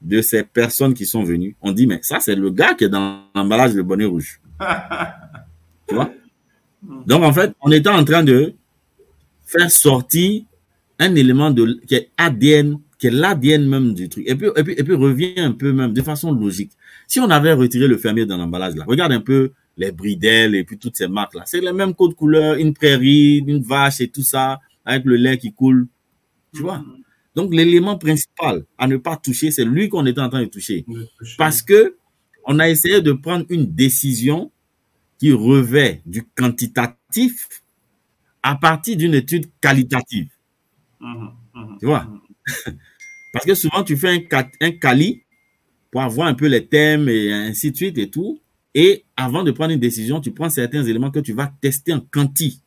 de 0.02 0.22
ces 0.22 0.42
personnes 0.44 0.94
qui 0.94 1.06
sont 1.06 1.22
venues 1.24 1.56
ont 1.60 1.72
dit, 1.72 1.86
mais 1.86 1.98
ça, 2.02 2.20
c'est 2.20 2.34
le 2.34 2.50
gars 2.50 2.74
qui 2.74 2.84
est 2.84 2.88
dans 2.88 3.22
l'emballage 3.34 3.74
de 3.74 3.82
bonnet 3.82 4.04
rouge. 4.06 4.40
tu 5.88 5.94
vois? 5.94 6.10
Donc, 6.82 7.22
en 7.22 7.32
fait, 7.32 7.52
on 7.60 7.70
était 7.70 7.88
en 7.88 8.04
train 8.04 8.22
de 8.22 8.54
faire 9.44 9.70
sortir 9.70 10.42
un 10.98 11.14
élément 11.14 11.50
de, 11.50 11.80
qui 11.86 11.94
est 11.94 12.10
ADN, 12.16 12.78
qui 12.98 13.08
est 13.08 13.10
l'ADN 13.10 13.66
même 13.66 13.94
du 13.94 14.08
truc. 14.08 14.24
Et 14.26 14.34
puis, 14.34 14.48
et 14.56 14.62
puis, 14.62 14.74
et 14.76 14.84
puis, 14.84 14.94
revient 14.94 15.34
un 15.38 15.52
peu 15.52 15.72
même 15.72 15.92
de 15.92 16.02
façon 16.02 16.32
logique. 16.32 16.72
Si 17.06 17.18
on 17.20 17.30
avait 17.30 17.52
retiré 17.52 17.88
le 17.88 17.96
fermier 17.96 18.26
dans 18.26 18.36
l'emballage 18.36 18.76
là, 18.76 18.84
regarde 18.86 19.12
un 19.12 19.20
peu 19.20 19.52
les 19.76 19.92
bridelles 19.92 20.54
et 20.54 20.64
puis 20.64 20.78
toutes 20.78 20.96
ces 20.96 21.08
marques 21.08 21.34
là. 21.34 21.42
C'est 21.46 21.60
les 21.60 21.72
mêmes 21.72 21.94
codes 21.94 22.14
couleurs, 22.14 22.56
une 22.56 22.74
prairie, 22.74 23.42
une 23.46 23.62
vache 23.62 24.00
et 24.00 24.08
tout 24.08 24.22
ça, 24.22 24.60
avec 24.84 25.04
le 25.06 25.16
lait 25.16 25.38
qui 25.38 25.52
coule. 25.52 25.88
Tu 26.54 26.62
vois? 26.62 26.84
Donc, 27.34 27.54
l'élément 27.54 27.96
principal 27.96 28.64
à 28.76 28.86
ne 28.86 28.96
pas 28.96 29.16
toucher, 29.16 29.50
c'est 29.50 29.64
lui 29.64 29.88
qu'on 29.88 30.04
était 30.04 30.20
en 30.20 30.28
train 30.28 30.42
de 30.42 30.48
toucher. 30.48 30.84
Parce 31.38 31.62
que 31.62 31.96
on 32.44 32.58
a 32.58 32.68
essayé 32.68 33.00
de 33.00 33.12
prendre 33.12 33.44
une 33.48 33.66
décision 33.66 34.50
qui 35.20 35.32
revêt 35.32 36.00
du 36.06 36.24
quantitatif 36.24 37.46
à 38.42 38.56
partir 38.56 38.96
d'une 38.96 39.14
étude 39.14 39.46
qualitative. 39.60 40.30
Mhm. 40.98 41.30
Mhm. 41.54 41.76
Tu 41.78 41.86
vois? 41.86 42.08
Parce 43.32 43.44
que 43.44 43.54
souvent, 43.54 43.84
tu 43.84 43.96
fais 43.96 44.08
un, 44.08 44.46
un 44.62 44.70
quali 44.72 45.22
pour 45.90 46.02
avoir 46.02 46.26
un 46.26 46.34
peu 46.34 46.46
les 46.46 46.66
thèmes 46.66 47.08
et 47.08 47.32
ainsi 47.32 47.70
de 47.70 47.76
suite 47.76 47.98
et 47.98 48.10
tout. 48.10 48.40
Et 48.74 49.04
avant 49.16 49.42
de 49.44 49.50
prendre 49.50 49.72
une 49.72 49.80
décision, 49.80 50.20
tu 50.20 50.30
prends 50.32 50.48
certains 50.48 50.84
éléments 50.84 51.10
que 51.10 51.20
tu 51.20 51.32
vas 51.32 51.52
tester 51.60 51.92
en 51.92 52.00
quanti. 52.00 52.62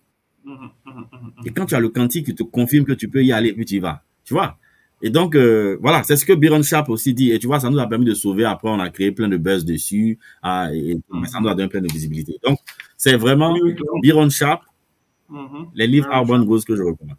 Et 1.45 1.51
quand 1.51 1.65
tu 1.65 1.75
as 1.75 1.79
le 1.79 1.89
quanti 1.89 2.23
qui 2.23 2.35
te 2.35 2.43
confirme 2.43 2.85
que 2.85 2.93
tu 2.93 3.09
peux 3.09 3.23
y 3.23 3.31
aller, 3.31 3.53
puis 3.53 3.65
tu 3.65 3.75
y 3.75 3.79
vas. 3.79 4.03
Tu 4.25 4.33
vois? 4.33 4.59
Et 5.05 5.09
donc, 5.09 5.35
euh, 5.35 5.77
voilà, 5.81 6.01
c'est 6.03 6.15
ce 6.15 6.25
que 6.25 6.31
Byron 6.31 6.63
Sharp 6.63 6.87
aussi 6.87 7.13
dit. 7.13 7.31
Et 7.31 7.37
tu 7.37 7.45
vois, 7.45 7.59
ça 7.59 7.69
nous 7.69 7.77
a 7.77 7.85
permis 7.85 8.05
de 8.05 8.13
sauver. 8.13 8.45
Après, 8.45 8.69
on 8.69 8.79
a 8.79 8.89
créé 8.89 9.11
plein 9.11 9.27
de 9.27 9.35
buzz 9.35 9.65
dessus. 9.65 10.17
Ah, 10.41 10.69
et, 10.73 10.97
ça 11.29 11.41
nous 11.41 11.49
a 11.49 11.53
donné 11.55 11.67
plein 11.67 11.81
de 11.81 11.91
visibilité. 11.91 12.39
Donc, 12.41 12.57
c'est 12.95 13.17
vraiment 13.17 13.51
Oui, 13.51 13.59
oui. 13.63 13.75
Byron 14.01 14.31
Sharp, 14.31 14.63
Mhm. 15.29 15.67
les 15.75 15.87
livres 15.87 16.07
Urban 16.09 16.39
Goals 16.43 16.63
que 16.63 16.75
je 16.77 16.81
recommande. 16.83 17.17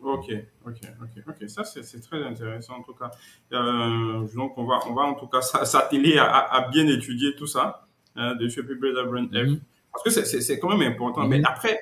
Ok, 0.00 0.26
ok, 0.66 0.76
ok, 1.02 1.24
ok. 1.28 1.48
Ça, 1.48 1.64
c'est 1.64 2.00
très 2.00 2.22
intéressant 2.22 2.74
en 2.78 2.82
tout 2.82 2.94
cas. 2.94 3.10
Euh, 3.52 4.22
donc, 4.34 4.56
on 4.56 4.64
va, 4.64 4.78
on 4.88 4.94
va 4.94 5.02
en 5.02 5.14
tout 5.14 5.26
cas 5.26 5.40
s'a- 5.40 5.64
s'atteler 5.64 6.18
à, 6.18 6.68
bien 6.72 6.86
étudier 6.86 7.34
tout 7.36 7.46
ça 7.48 7.84
hein, 8.14 8.36
de 8.36 8.48
chez 8.48 8.62
Brand 8.62 9.28
F. 9.28 9.48
Mhm. 9.48 9.60
Parce 9.92 10.04
que 10.04 10.10
c'est- 10.10 10.58
quand 10.60 10.76
même 10.76 10.92
important. 10.92 11.26
Mais 11.26 11.42
après, 11.44 11.80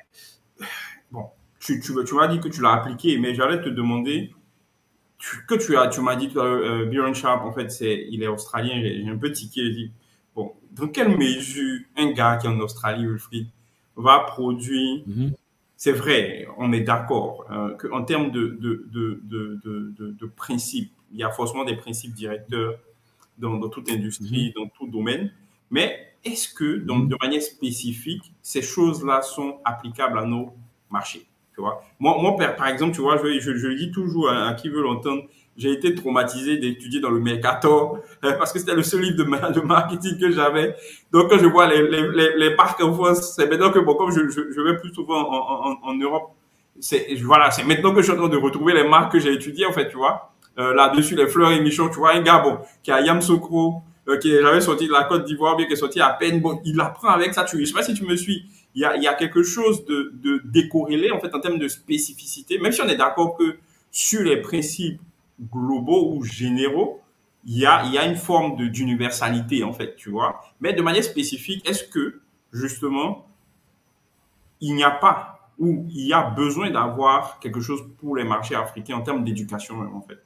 bon, 1.13 1.27
tu, 1.59 1.79
tu, 1.81 1.93
tu 2.07 2.15
m'as 2.15 2.29
dit 2.29 2.41
que 2.41 2.49
tu 2.49 2.63
l'as 2.63 2.73
appliqué, 2.73 3.19
mais 3.19 3.35
j'allais 3.35 3.61
te 3.63 3.69
demander 3.69 4.31
que 5.47 5.55
tu 5.55 5.77
as, 5.77 5.89
tu 5.89 6.01
m'as 6.01 6.17
dit 6.17 6.29
que 6.29 6.39
euh, 6.39 6.87
Byron 6.87 7.15
Sharp, 7.15 7.45
en 7.45 7.53
fait, 7.53 7.71
c'est, 7.71 8.07
il 8.11 8.23
est 8.23 8.29
australien. 8.29 8.81
J'ai 8.83 9.09
un 9.09 9.19
peu 9.19 9.31
tiqué. 9.33 9.65
J'ai 9.65 9.73
dit, 9.73 9.93
bon, 10.35 10.53
dans 10.73 10.89
quelle 10.89 11.17
mesure 11.17 11.81
un 11.97 12.13
gars 12.13 12.37
qui 12.37 12.47
est 12.47 12.51
en 12.51 12.61
Australie, 12.61 13.07
Wilfried, 13.07 13.49
va 13.97 14.21
produire 14.21 15.03
mm-hmm. 15.07 15.33
C'est 15.81 15.93
vrai, 15.93 16.47
on 16.59 16.75
est 16.75 16.83
d'accord 16.83 17.47
euh, 17.51 17.75
qu'en 17.75 18.05
termes 18.05 18.31
de, 18.31 18.49
de, 18.61 18.87
de, 18.93 19.23
de, 19.25 20.11
de 20.11 20.27
principes, 20.27 20.93
il 21.11 21.19
y 21.19 21.23
a 21.23 21.31
forcément 21.31 21.65
des 21.65 21.75
principes 21.75 22.13
directeurs 22.13 22.79
dans, 23.39 23.57
dans 23.57 23.71
toute 23.71 23.91
industrie, 23.91 24.53
mhm. 24.55 24.63
dans 24.63 24.69
tout 24.69 24.87
domaine. 24.87 25.33
Mais 25.71 26.13
est-ce 26.23 26.53
que, 26.53 26.77
donc, 26.77 27.09
de 27.09 27.17
manière 27.23 27.41
spécifique, 27.41 28.31
ces 28.43 28.61
choses-là 28.61 29.23
sont 29.23 29.59
applicables 29.65 30.19
à 30.19 30.27
nos 30.27 30.53
marchés? 30.91 31.27
Tu 31.61 31.65
vois 31.67 31.83
moi, 31.99 32.37
par 32.57 32.69
exemple, 32.69 32.95
tu 32.95 33.03
vois, 33.03 33.19
je, 33.19 33.41
je, 33.41 33.69
dis 33.69 33.91
toujours 33.91 34.31
à, 34.31 34.55
qui 34.55 34.69
veut 34.69 34.83
l'entendre, 34.83 35.25
j'ai 35.57 35.73
été 35.73 35.95
traumatisé 35.95 36.57
d'étudier 36.57 37.01
dans 37.01 37.11
le 37.11 37.21
Mercator 37.21 37.99
parce 38.23 38.53
que 38.53 38.59
c'était 38.59 38.75
le 38.75 38.83
seul 38.83 39.03
livre 39.03 39.19
de, 39.19 39.53
de 39.53 39.61
marketing 39.61 40.19
que 40.19 40.31
j'avais. 40.31 40.75
Donc, 41.13 41.29
quand 41.29 41.39
je 41.39 41.47
vois 41.47 41.67
les, 41.67 41.87
les, 41.89 42.09
les, 42.09 42.37
les 42.39 42.57
parcs 42.57 42.83
en 42.83 42.95
France, 42.95 43.35
c'est 43.37 43.47
maintenant 43.47 43.71
que, 43.71 43.79
bon, 43.79 43.95
comme 43.95 44.11
je, 44.11 44.29
je, 44.29 44.61
vais 44.61 44.77
plus 44.79 44.95
souvent 44.95 45.21
en, 45.21 45.73
en, 45.73 45.91
en 45.91 45.95
Europe, 45.95 46.31
c'est 46.79 47.15
voilà, 47.23 47.51
c'est 47.51 47.65
maintenant 47.65 47.93
que 47.93 48.01
je 48.01 48.05
suis 48.05 48.13
en 48.13 48.17
train 48.17 48.29
de 48.29 48.39
retrouver 48.39 48.73
les 48.73 48.89
marques 48.89 49.13
que 49.13 49.19
j'ai 49.19 49.35
étudiées, 49.35 49.67
en 49.67 49.73
fait, 49.73 49.89
tu 49.89 49.97
vois. 49.99 50.33
Euh, 50.59 50.75
là-dessus, 50.75 51.15
les 51.15 51.27
fleurs 51.27 51.53
et 51.53 51.61
Michon, 51.61 51.89
tu 51.91 51.99
vois, 51.99 52.15
un 52.15 52.23
gars, 52.23 52.39
bon, 52.39 52.59
qui 52.83 52.91
a 52.91 53.01
Yamsokro, 53.01 53.83
euh, 54.09 54.17
qui 54.19 54.33
est 54.33 54.61
sorti 54.61 54.87
de 54.87 54.93
la 54.93 55.05
Côte 55.05 55.25
d'Ivoire, 55.25 55.57
bien 55.57 55.67
qui 55.67 55.75
est 55.75 55.77
sorti 55.77 56.01
à 56.01 56.11
peine, 56.11 56.41
bon, 56.41 56.61
il 56.65 56.81
apprend 56.81 57.09
avec 57.09 57.35
ça, 57.35 57.45
tu, 57.45 57.61
je 57.61 57.65
sais 57.65 57.73
pas 57.75 57.83
si 57.83 57.95
tu 57.95 58.05
me 58.05 58.17
suis. 58.17 58.47
Il 58.75 58.83
y 58.83 58.85
a, 58.85 59.15
quelque 59.15 59.43
chose 59.43 59.85
de, 59.85 60.13
de 60.23 60.43
décorrélé, 60.45 61.11
en 61.11 61.19
fait, 61.19 61.35
en 61.35 61.41
termes 61.41 61.59
de 61.59 61.67
spécificité, 61.69 62.59
même 62.59 62.71
si 62.71 62.81
on 62.81 62.89
est 62.89 62.97
d'accord 62.97 63.37
que 63.37 63.59
sur 63.91 64.23
les 64.23 64.41
principes 64.41 65.01
globaux 65.51 66.15
ou 66.15 66.23
généraux, 66.23 67.01
il 67.45 67.59
y 67.59 67.67
a, 67.67 68.07
une 68.07 68.17
forme 68.17 68.69
d'universalité, 68.71 69.65
en 69.65 69.73
fait, 69.73 69.97
tu 69.97 70.11
vois. 70.11 70.41
Mais 70.61 70.73
de 70.73 70.83
manière 70.83 71.05
spécifique, 71.05 71.69
est-ce 71.69 71.85
que, 71.85 72.21
justement, 72.53 73.27
il 74.61 74.75
n'y 74.75 74.85
a 74.85 74.91
pas 74.91 75.51
ou 75.59 75.87
il 75.91 76.07
y 76.07 76.13
a 76.13 76.23
besoin 76.23 76.71
d'avoir 76.71 77.39
quelque 77.39 77.61
chose 77.61 77.83
pour 77.99 78.17
les 78.17 78.25
marchés 78.25 78.55
africains 78.55 78.97
en 78.97 79.03
termes 79.03 79.25
d'éducation, 79.25 79.81
en 79.81 80.01
fait? 80.01 80.19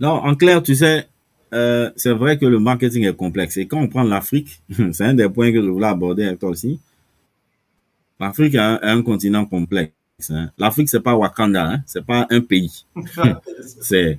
Non, 0.00 0.10
en 0.10 0.34
clair, 0.34 0.62
tu 0.62 0.74
sais, 0.74 1.08
euh, 1.52 1.90
c'est 1.96 2.12
vrai 2.12 2.38
que 2.38 2.46
le 2.46 2.58
marketing 2.58 3.04
est 3.04 3.16
complexe. 3.16 3.56
Et 3.56 3.66
quand 3.66 3.80
on 3.80 3.88
prend 3.88 4.02
l'Afrique, 4.02 4.60
c'est 4.92 5.04
un 5.04 5.14
des 5.14 5.28
points 5.28 5.52
que 5.52 5.62
je 5.62 5.68
voulais 5.68 5.86
aborder 5.86 6.24
avec 6.24 6.38
toi 6.38 6.50
aussi. 6.50 6.80
L'Afrique 8.18 8.54
est 8.54 8.58
un, 8.58 9.02
continent 9.02 9.44
complexe. 9.44 9.92
Hein. 10.30 10.50
L'Afrique, 10.56 10.88
c'est 10.88 11.00
pas 11.00 11.14
Wakanda, 11.14 11.66
hein? 11.66 11.82
c'est 11.86 12.04
pas 12.04 12.26
un 12.30 12.40
pays. 12.40 12.84
c'est 13.80 14.18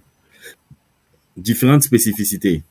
différentes 1.36 1.84
spécificités. 1.84 2.64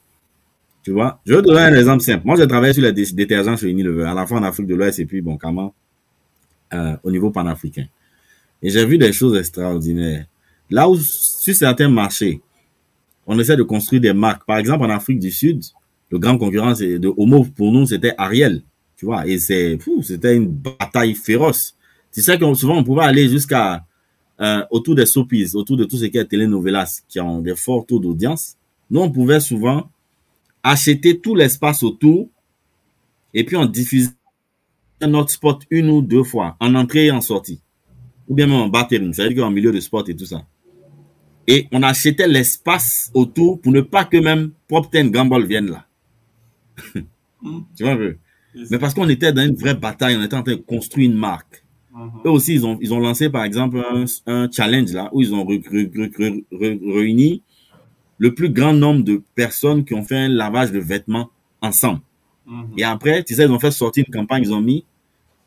Tu 0.83 0.93
vois, 0.93 1.19
je 1.25 1.35
vais 1.35 1.41
te 1.41 1.47
donner 1.47 1.63
un 1.63 1.75
exemple 1.75 2.03
simple. 2.03 2.23
Moi, 2.27 2.37
j'ai 2.37 2.47
travaillé 2.47 2.75
sur 2.75 2.83
les 2.83 2.93
détergents 2.93 3.57
chez 3.57 3.71
Unilever, 3.71 4.05
à 4.05 4.13
la 4.15 4.27
fois 4.27 4.39
en 4.39 4.43
Afrique 4.43 4.67
de 4.67 4.75
l'Ouest 4.75 4.99
et 4.99 5.07
puis, 5.07 5.23
bon, 5.23 5.39
comment, 5.39 5.75
euh, 6.75 6.97
au 7.03 7.11
niveau 7.11 7.31
panafricain. 7.31 7.87
Et 8.63 8.69
j'ai 8.69 8.85
vu 8.85 8.99
des 8.99 9.13
choses 9.13 9.37
extraordinaires. 9.37 10.27
Là 10.71 10.89
où, 10.89 10.97
sur 10.97 11.55
certains 11.55 11.89
marchés, 11.89 12.41
on 13.27 13.39
essaie 13.39 13.57
de 13.57 13.63
construire 13.63 14.01
des 14.03 14.13
marques. 14.13 14.45
Par 14.47 14.59
exemple, 14.59 14.85
en 14.85 14.91
Afrique 14.91 15.19
du 15.19 15.31
Sud, 15.31 15.63
le 16.11 16.19
grand 16.19 16.39
concurrent 16.39 16.73
de 16.73 17.13
Homo 17.17 17.45
pour 17.57 17.73
nous, 17.73 17.87
c'était 17.87 18.15
Ariel. 18.19 18.63
Tu 18.97 19.07
vois, 19.07 19.27
et 19.27 19.39
c'est, 19.39 19.79
c'était 20.03 20.37
une 20.37 20.49
bataille 20.49 21.15
féroce. 21.15 21.77
Tu 22.13 22.23
sais 22.23 22.39
que 22.39 22.55
souvent, 22.55 22.79
on 22.79 22.85
pouvait 22.85 23.03
aller 23.03 23.29
jusqu'à, 23.29 23.85
euh, 24.41 24.65
autour 24.71 24.95
des 24.95 25.07
soapies, 25.07 25.51
autour 25.55 25.77
de 25.77 25.85
tout 25.85 25.97
ce 25.97 26.05
qui 26.05 26.19
est 26.19 26.25
telenovelas, 26.25 27.03
qui 27.09 27.19
ont 27.21 27.41
des 27.41 27.57
forts 27.57 27.87
taux 27.87 27.99
d'audience. 27.99 28.57
Nous, 28.91 29.01
on 29.01 29.11
pouvait 29.11 29.41
souvent 29.41 29.91
acheter 30.63 31.19
tout 31.19 31.35
l'espace 31.35 31.83
autour, 31.83 32.29
et 33.33 33.45
puis 33.45 33.57
on 33.57 33.67
diffusait 33.67 34.11
notre 35.03 35.31
spot 35.31 35.63
une 35.71 35.91
ou 35.91 36.03
deux 36.03 36.23
fois, 36.23 36.57
en 36.61 36.75
entrée 36.75 37.07
et 37.07 37.11
en 37.11 37.21
sortie. 37.21 37.61
Ou 38.29 38.35
bien 38.35 38.47
même 38.47 38.57
en 38.57 38.69
battering, 38.69 39.13
c'est-à-dire 39.13 39.43
qu'en 39.43 39.51
milieu 39.51 39.73
de 39.73 39.81
sport 39.81 40.05
et 40.09 40.15
tout 40.15 40.25
ça 40.25 40.47
et 41.47 41.69
on 41.73 41.83
achetait 41.83 42.29
l'espace 42.29 43.11
autour 43.15 43.61
pour 43.61 43.73
ne 43.73 43.81
pas 43.81 44.05
que 44.05 44.17
même 44.17 44.53
Propten 44.69 45.11
Gambol 45.11 45.47
vienne 45.47 45.71
là. 45.71 45.87
Hmm. 47.43 47.61
tu 47.77 47.83
vois 47.85 47.93
un 47.93 47.97
peu? 47.97 48.17
Mais 48.71 48.79
parce 48.79 48.95
qu'on 48.95 49.09
était 49.09 49.33
dans 49.33 49.45
une 49.45 49.55
vraie 49.55 49.75
bataille, 49.75 50.17
on 50.17 50.23
était 50.23 50.35
en 50.35 50.43
train 50.43 50.55
de 50.55 50.61
construire 50.61 51.11
une 51.11 51.17
marque. 51.17 51.63
Uh-huh. 51.95 52.27
Eux 52.27 52.31
aussi, 52.31 52.55
ils 52.55 52.65
ont, 52.65 52.79
ils 52.81 52.95
ont 52.95 53.01
lancé 53.01 53.29
par 53.29 53.45
exemple 53.45 53.83
un, 54.27 54.51
challenge 54.51 54.93
là, 54.93 55.11
où 55.13 55.21
ils 55.21 55.35
ont 55.35 55.45
réuni 55.47 57.43
le 58.17 58.35
plus 58.35 58.49
grand 58.49 58.73
nombre 58.73 59.05
de 59.05 59.23
personnes 59.35 59.85
qui 59.85 59.93
ont 59.95 60.05
fait 60.05 60.17
un 60.17 60.29
lavage 60.29 60.73
de 60.73 60.79
vêtements 60.79 61.31
ensemble. 61.61 62.01
Uh-huh. 62.49 62.67
Et 62.79 62.85
après, 62.85 63.23
tu 63.25 63.35
sais, 63.35 63.45
ils 63.45 63.51
ont 63.51 63.59
fait 63.59 63.71
sortir 63.71 64.05
une 64.07 64.15
campagne, 64.15 64.43
ils 64.45 64.53
ont 64.55 64.63
mis 64.63 64.85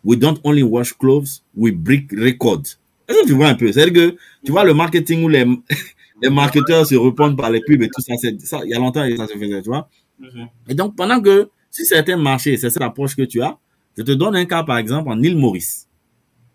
We 0.04 0.18
don't 0.18 0.38
only 0.44 0.64
wash 0.64 0.94
clothes, 0.94 1.42
we 1.56 1.74
break 1.74 2.12
records. 2.12 2.78
Est-ce 3.08 3.22
que 3.22 3.28
tu 3.28 3.34
vois 3.34 3.48
un 3.48 3.56
peu? 3.56 3.72
C'est-à-dire 3.72 3.94
que 3.94 4.18
tu 4.44 4.52
vois 4.52 4.64
le 4.64 4.74
marketing 4.74 5.24
où 5.24 5.30
les, 5.30 5.46
les 6.22 6.30
marketeurs 6.30 6.86
se 6.86 6.96
répondent 6.96 7.38
par 7.38 7.50
les 7.50 7.62
pubs 7.62 7.82
et 7.82 7.90
tout 7.90 8.02
ça, 8.02 8.14
ça 8.18 8.62
il 8.64 8.72
y 8.72 8.74
a 8.74 8.80
longtemps 8.80 9.06
ça 9.16 9.28
se 9.28 9.34
faisait, 9.34 9.62
tu 9.62 9.70
vois? 9.70 9.90
Et 10.68 10.74
donc 10.74 10.96
pendant 10.96 11.22
que 11.22 11.50
si 11.70 11.86
certains 11.86 12.18
marchés, 12.18 12.58
c'est 12.58 12.70
cette 12.70 12.82
approche 12.82 13.16
que 13.16 13.22
tu 13.22 13.42
as, 13.42 13.58
je 13.98 14.04
te 14.04 14.12
donne 14.12 14.36
un 14.36 14.46
cas 14.46 14.64
par 14.64 14.78
exemple 14.78 15.10
en 15.10 15.22
île 15.22 15.38
Maurice. 15.38 15.88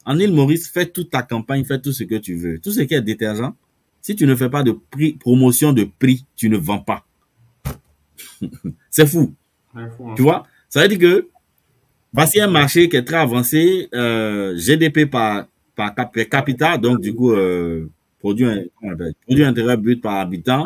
En 0.04 0.18
île 0.18 0.32
Maurice, 0.32 0.68
fais 0.68 0.86
toute 0.86 1.10
ta 1.10 1.22
campagne, 1.22 1.64
fais 1.64 1.80
tout 1.80 1.92
ce 1.92 2.04
que 2.04 2.16
tu 2.16 2.34
veux. 2.34 2.58
Tout 2.58 2.72
ce 2.72 2.80
qui 2.80 2.94
est 2.94 3.00
détergent, 3.02 3.52
si 4.00 4.16
tu 4.16 4.26
ne 4.26 4.34
fais 4.34 4.48
pas 4.50 4.64
de 4.64 4.72
prix, 4.72 5.12
promotion 5.12 5.72
de 5.72 5.84
prix, 5.84 6.26
tu 6.34 6.48
ne 6.48 6.56
vends 6.56 6.80
pas. 6.80 7.06
c'est 8.90 9.06
fou. 9.06 9.34
Hein. 9.74 9.88
Tu 10.16 10.22
vois? 10.22 10.44
Ça 10.68 10.82
veut 10.82 10.88
dire 10.88 10.98
que 10.98 11.28
voici 12.12 12.40
un 12.40 12.48
marché 12.48 12.88
qui 12.88 12.96
est 12.96 13.04
très 13.04 13.16
avancé, 13.16 13.88
euh, 13.94 14.56
GDP 14.56 15.06
par 15.08 15.46
par 15.74 15.94
capita, 16.30 16.78
donc 16.78 17.00
du 17.00 17.14
coup, 17.14 17.32
euh, 17.32 17.88
produit, 18.18 18.46
produit 19.26 19.44
intérieur 19.44 19.78
brut 19.78 20.00
par 20.00 20.16
habitant, 20.20 20.64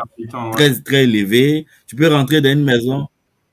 très, 0.52 0.74
très 0.80 1.04
élevé. 1.04 1.66
Tu 1.86 1.96
peux 1.96 2.08
rentrer 2.12 2.40
dans 2.40 2.52
une 2.52 2.64
maison, 2.64 3.06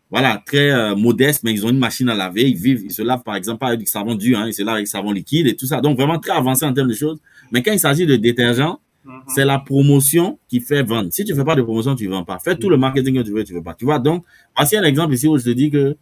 voilà, 0.10 0.41
très 0.45 0.72
euh, 0.72 0.95
modeste, 0.95 1.43
mais 1.43 1.54
ils 1.54 1.66
ont 1.66 1.70
une 1.70 1.80
machine 1.80 2.10
à 2.10 2.16
laver, 2.16 2.49
ils 2.49 2.58
vivent, 2.58 2.84
ils 2.84 2.91
se 2.91 3.01
lavent 3.01 3.24
par 3.24 3.36
exemple 3.36 3.60
pas 3.60 3.68
avec 3.68 3.80
du 3.80 3.86
savon 3.86 4.16
dur, 4.16 4.38
hein, 4.38 4.47
ils 4.47 4.54
se 4.54 4.64
lavent 4.64 4.76
avec 4.76 4.86
du 4.86 4.91
savon 4.91 5.12
liquide 5.12 5.47
et 5.47 5.56
tout 5.56 5.66
ça. 5.66 5.82
Donc 5.82 5.97
vraiment 5.97 6.20
très 6.20 6.32
avancé 6.32 6.66
en 6.66 6.74
termes 6.74 6.89
de 6.89 6.93
choses. 6.93 7.20
Mais 7.51 7.62
quand 7.62 7.72
il 7.72 7.80
s'agit 7.80 8.06
de 8.06 8.16
détergent, 8.16 8.80
mhm. 9.06 9.14
c'est 9.28 9.45
la 9.45 9.60
promotion 9.60 10.39
qui 10.47 10.60
fait 10.60 10.84
vendre. 10.84 11.10
Si 11.12 11.24
tu 11.24 11.34
fais 11.36 11.43
pas 11.45 11.56
de 11.56 11.62
promotion, 11.62 11.95
tu 11.95 12.08
vends 12.08 12.24
pas. 12.24 12.39
Fais 12.39 12.56
tout 12.56 12.70
le 12.70 12.78
marketing 12.78 13.16
que 13.18 13.22
tu 13.22 13.32
veux, 13.32 13.43
tu 13.43 13.54
veux 13.54 13.64
pas. 13.64 13.74
Tu 13.74 13.86
vois, 13.86 13.99
donc, 13.99 14.24
voici 14.56 14.76
un 14.76 14.84
exemple 14.84 15.14
ici 15.14 15.28
où 15.28 15.38
je 15.38 15.45
te 15.45 15.49
dis 15.51 15.70
que 15.70 15.95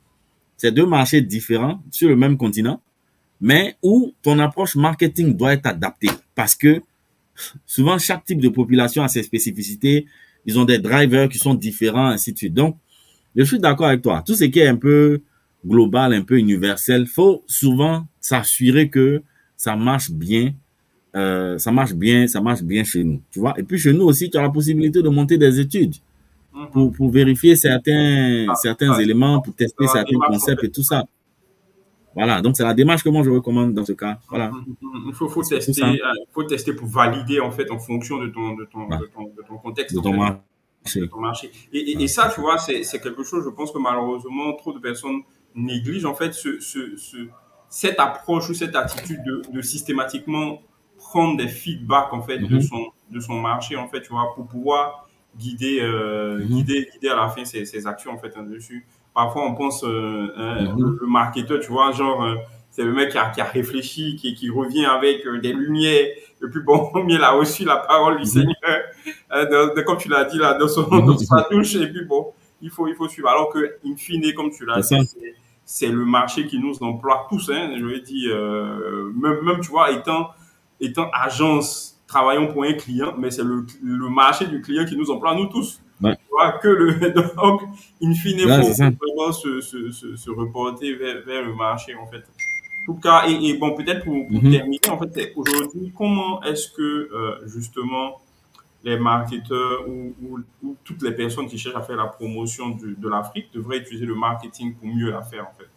c'est 0.58 0.72
deux 0.72 0.86
marchés 0.86 1.22
différents 1.22 1.82
sur 1.90 2.08
le 2.10 2.16
même 2.16 2.38
continent 2.38 2.82
mais 3.42 3.76
où 3.82 4.14
ton 4.22 4.38
approche 4.40 4.76
marketing 4.76 5.36
doit 5.36 5.54
être 5.54 5.66
adaptée 5.66 6.12
parce 6.36 6.56
que 6.56 6.82
souvent 7.66 7.98
chaque 7.98 8.24
type 8.24 8.40
de 8.40 8.50
population 8.50 9.04
a 9.04 9.08
ses 9.08 9.24
spécificités, 9.24 10.06
ils 10.46 10.60
ont 10.60 10.66
des 10.66 10.78
drivers 10.78 11.28
qui 11.28 11.40
sont 11.40 11.56
différents, 11.56 12.08
ainsi 12.08 12.34
de 12.34 12.38
suite. 12.38 12.54
Donc, 12.54 12.78
je 13.36 13.44
suis 13.44 13.60
d'accord 13.60 13.88
avec 13.88 14.02
toi. 14.02 14.24
Tout 14.26 14.36
ce 14.36 14.46
qui 14.46 14.60
est 14.60 14.68
un 14.68 14.76
peu 14.76 15.22
global, 15.66 16.14
un 16.14 16.22
peu 16.22 16.38
universel, 16.38 17.08
faut 17.08 17.44
souvent 17.48 18.06
s'assurer 18.20 18.90
que 18.90 19.22
ça 19.58 19.76
marche 19.76 20.12
bien, 20.12 20.54
euh, 21.16 21.58
ça 21.58 21.72
marche 21.72 21.94
bien, 21.94 22.28
ça 22.28 22.42
marche 22.42 22.62
bien 22.62 22.84
chez 22.84 23.04
nous, 23.04 23.22
tu 23.32 23.40
vois? 23.40 23.54
Et 23.58 23.64
puis 23.64 23.78
chez 23.78 23.94
nous 23.94 24.06
aussi, 24.06 24.30
tu 24.30 24.38
as 24.38 24.42
la 24.42 24.50
possibilité 24.50 25.02
de 25.02 25.10
monter 25.10 25.38
des 25.38 25.60
études 25.60 25.96
pour, 26.72 26.92
pour 26.92 27.10
vérifier 27.10 27.56
certains, 27.56 28.48
ah, 28.50 28.56
certains 28.56 28.98
éléments, 29.00 29.42
pour 29.42 29.54
tester 29.56 29.88
certains 29.88 30.18
concepts 30.28 30.64
et 30.64 30.72
tout 30.72 30.84
ça. 30.84 31.06
Voilà, 32.16 32.42
donc 32.42 32.58
c'est 32.58 32.64
la 32.64 32.74
démarche 32.74 33.04
que 33.04 33.10
moi 33.10 33.24
je 33.24 33.30
recommande 33.30 33.74
dans 33.74 33.86
ce 33.86 33.94
cas. 33.94 34.20
Voilà. 34.30 34.50
Mm, 34.50 34.66
mm, 34.82 34.88
mm. 34.88 35.04
Il 35.08 35.14
faut, 35.14 35.30
faut 35.30 35.44
tester, 35.44 35.84
euh, 35.84 36.14
faut 36.32 36.44
tester 36.44 36.74
pour 36.74 36.88
valider 36.88 37.40
en 37.40 37.52
fait 37.52 37.72
en 37.72 37.80
fonction 37.80 38.18
de 38.18 38.28
ton, 38.28 38.56
de 38.56 38.66
ton, 38.66 38.88
de 38.88 39.10
ton, 39.14 39.24
de 39.24 39.44
ton 39.48 39.58
contexte. 39.58 39.96
De 39.96 40.02
ton, 40.02 40.14
marché. 40.14 41.52
Et, 41.72 42.04
et, 42.04 42.08
ça, 42.08 42.32
tu 42.34 42.42
vois, 42.42 42.58
c'est 42.58 42.84
quelque 43.02 43.24
chose, 43.24 43.44
je 43.46 43.50
pense 43.50 43.72
que 43.72 43.78
malheureusement, 43.78 44.54
trop 44.54 44.74
de 44.74 44.80
personnes 44.80 45.22
négligent 45.54 46.06
en 46.06 46.16
fait 46.16 46.34
ce, 46.34 46.60
ce, 46.60 46.96
ce 46.96 47.18
cette 47.70 48.00
approche 48.00 48.50
ou 48.50 48.54
cette 48.54 48.76
attitude 48.76 49.24
de, 49.24 49.44
de, 49.52 49.62
systématiquement 49.62 50.62
prendre 50.98 51.38
des 51.38 51.48
feedbacks 51.48 52.14
en 52.14 52.22
fait 52.22 52.38
de 52.40 52.48
mm-hmm. 52.48 52.68
son 52.68 52.86
de 53.10 53.20
son 53.20 53.36
marché 53.36 53.76
en 53.76 53.88
fait, 53.88 54.02
tu 54.02 54.10
vois, 54.10 54.34
pour 54.36 54.48
pouvoir 54.48 55.08
guider 55.38 55.80
euh, 55.82 56.40
mm-hmm. 56.40 56.48
guider 56.48 56.90
guider 56.94 57.10
à 57.10 57.16
la 57.16 57.30
fin 57.30 57.46
ses, 57.46 57.66
ses 57.66 57.88
actions 57.88 58.12
en 58.12 58.18
fait 58.18 58.34
hein, 58.36 58.44
dessus 58.44 58.86
parfois 59.14 59.46
on 59.46 59.56
pense 59.56 59.84
euh, 59.84 60.74
mhm. 60.74 60.98
le, 61.02 61.08
marketeur, 61.08 61.60
tu 61.60 61.72
vois, 61.72 61.92
genre 61.92 62.24
euh, 62.24 62.36
c'est 62.70 62.84
le 62.84 62.94
mec 62.94 63.12
qui 63.12 63.18
a, 63.18 63.30
qui 63.30 63.42
a 63.42 63.46
réfléchi, 63.46 64.16
qui, 64.16 64.34
qui 64.34 64.50
revient 64.50 64.86
avec 64.86 65.26
euh, 65.26 65.40
des 65.40 65.54
lumières. 65.54 66.08
Et 66.44 66.48
puis 66.50 66.62
bon, 66.62 66.92
il 67.08 67.22
a 67.22 67.32
reçu 67.32 67.66
la 67.66 67.78
parole 67.78 68.18
du 68.18 68.24
mhm. 68.24 68.26
Seigneur, 68.26 68.56
de, 69.32 69.76
de, 69.76 69.82
comme 69.82 69.98
tu 69.98 70.10
l'as 70.10 70.26
dit 70.26 70.38
là, 70.38 70.54
dans, 70.54 70.68
son, 70.68 70.84
dans 70.84 71.18
sa 71.18 71.44
touche. 71.44 71.76
Et 71.76 71.88
puis 71.88 72.06
bon, 72.06 72.28
il 72.62 72.70
faut, 72.70 72.88
il 72.88 72.96
faut 72.96 73.08
suivre. 73.08 73.30
Alors 73.30 73.50
que, 73.50 73.78
in 73.86 73.96
fine, 73.96 74.34
comme 74.34 74.52
tu 74.52 74.66
l'as 74.66 74.82
dit, 74.82 75.10
c'est 75.66 75.90
le 75.90 76.06
marché 76.06 76.48
qui 76.48 76.60
nous 76.60 76.82
emploie 76.82 77.28
tous. 77.30 77.50
Hein, 77.50 77.76
je 77.78 77.86
veux 77.86 78.00
dire, 78.00 78.36
même, 79.16 79.42
même, 79.44 79.60
tu 79.62 79.70
vois, 79.70 79.92
étant 79.92 80.32
étant 80.80 81.10
agence 81.14 82.02
travaillant 82.08 82.48
pour 82.48 82.64
un 82.64 82.74
client, 82.74 83.14
mais 83.18 83.30
c'est 83.30 83.44
le, 83.44 83.66
le 83.84 84.10
marché 84.10 84.48
du 84.48 84.62
client 84.62 84.84
qui 84.86 84.98
nous 84.98 85.12
emploie, 85.12 85.36
nous 85.36 85.46
tous. 85.46 85.80
Ouais. 86.02 86.16
Tu 86.16 86.22
vois, 86.32 86.52
que 86.54 86.68
le, 86.68 86.94
donc, 87.36 87.62
in 88.02 88.14
fine, 88.14 88.38
il 88.40 88.46
Ouais, 88.48 88.62
faut 88.64 88.74
vraiment 88.74 89.32
se, 89.32 89.62
se, 89.62 89.92
se, 89.92 90.16
se 90.16 90.30
reporter 90.32 90.96
vers, 90.96 91.22
vers 91.26 91.44
le 91.46 91.54
marché, 91.54 91.94
en 91.96 92.08
fait. 92.08 92.24
En 92.82 92.86
tout 92.94 93.00
cas, 93.00 93.26
et, 93.28 93.34
et 93.50 93.54
bon, 93.58 93.76
peut-être 93.76 94.04
pour, 94.04 94.28
pour 94.28 94.44
Mhm. 94.44 94.52
terminer, 94.52 94.80
en 94.90 94.98
fait, 94.98 95.34
aujourd'hui, 95.36 95.92
comment 95.96 96.42
est-ce 96.44 96.72
que, 96.72 96.82
euh, 97.14 97.48
justement, 97.48 98.20
les 98.84 98.98
marketeurs 98.98 99.88
ou, 99.88 100.16
ou, 100.24 100.40
ou 100.64 100.76
toutes 100.84 101.04
les 101.04 101.12
personnes 101.12 101.48
qui 101.48 101.58
cherchent 101.60 101.76
à 101.76 101.82
faire 101.84 101.98
la 101.98 102.08
promotion 102.08 102.70
du- 102.70 102.96
de 102.96 103.08
l'Afrique 103.08 103.50
devraient 103.54 103.78
utiliser 103.78 104.08
le 104.08 104.16
marketing 104.16 104.74
pour 104.74 104.88
mieux 104.88 105.12
la 105.12 105.22
faire, 105.22 105.44
en 105.44 105.54
fait? 105.60 105.68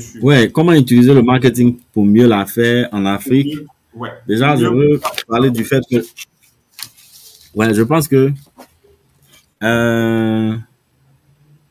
Suis. 0.00 0.20
Ouais, 0.20 0.50
comment 0.50 0.72
utiliser 0.72 1.14
le 1.14 1.22
marketing 1.22 1.78
pour 1.92 2.04
mieux 2.04 2.26
la 2.26 2.44
faire 2.44 2.88
en 2.92 3.06
Afrique? 3.06 3.56
Ouais. 3.94 4.10
Déjà, 4.26 4.56
je 4.56 4.66
veux 4.66 5.00
parler 5.28 5.50
du 5.50 5.64
fait 5.64 5.80
que, 5.90 5.96
ouais, 7.56 7.74
je 7.74 7.82
pense 7.82 8.06
que, 8.06 8.32
euh, 9.62 10.56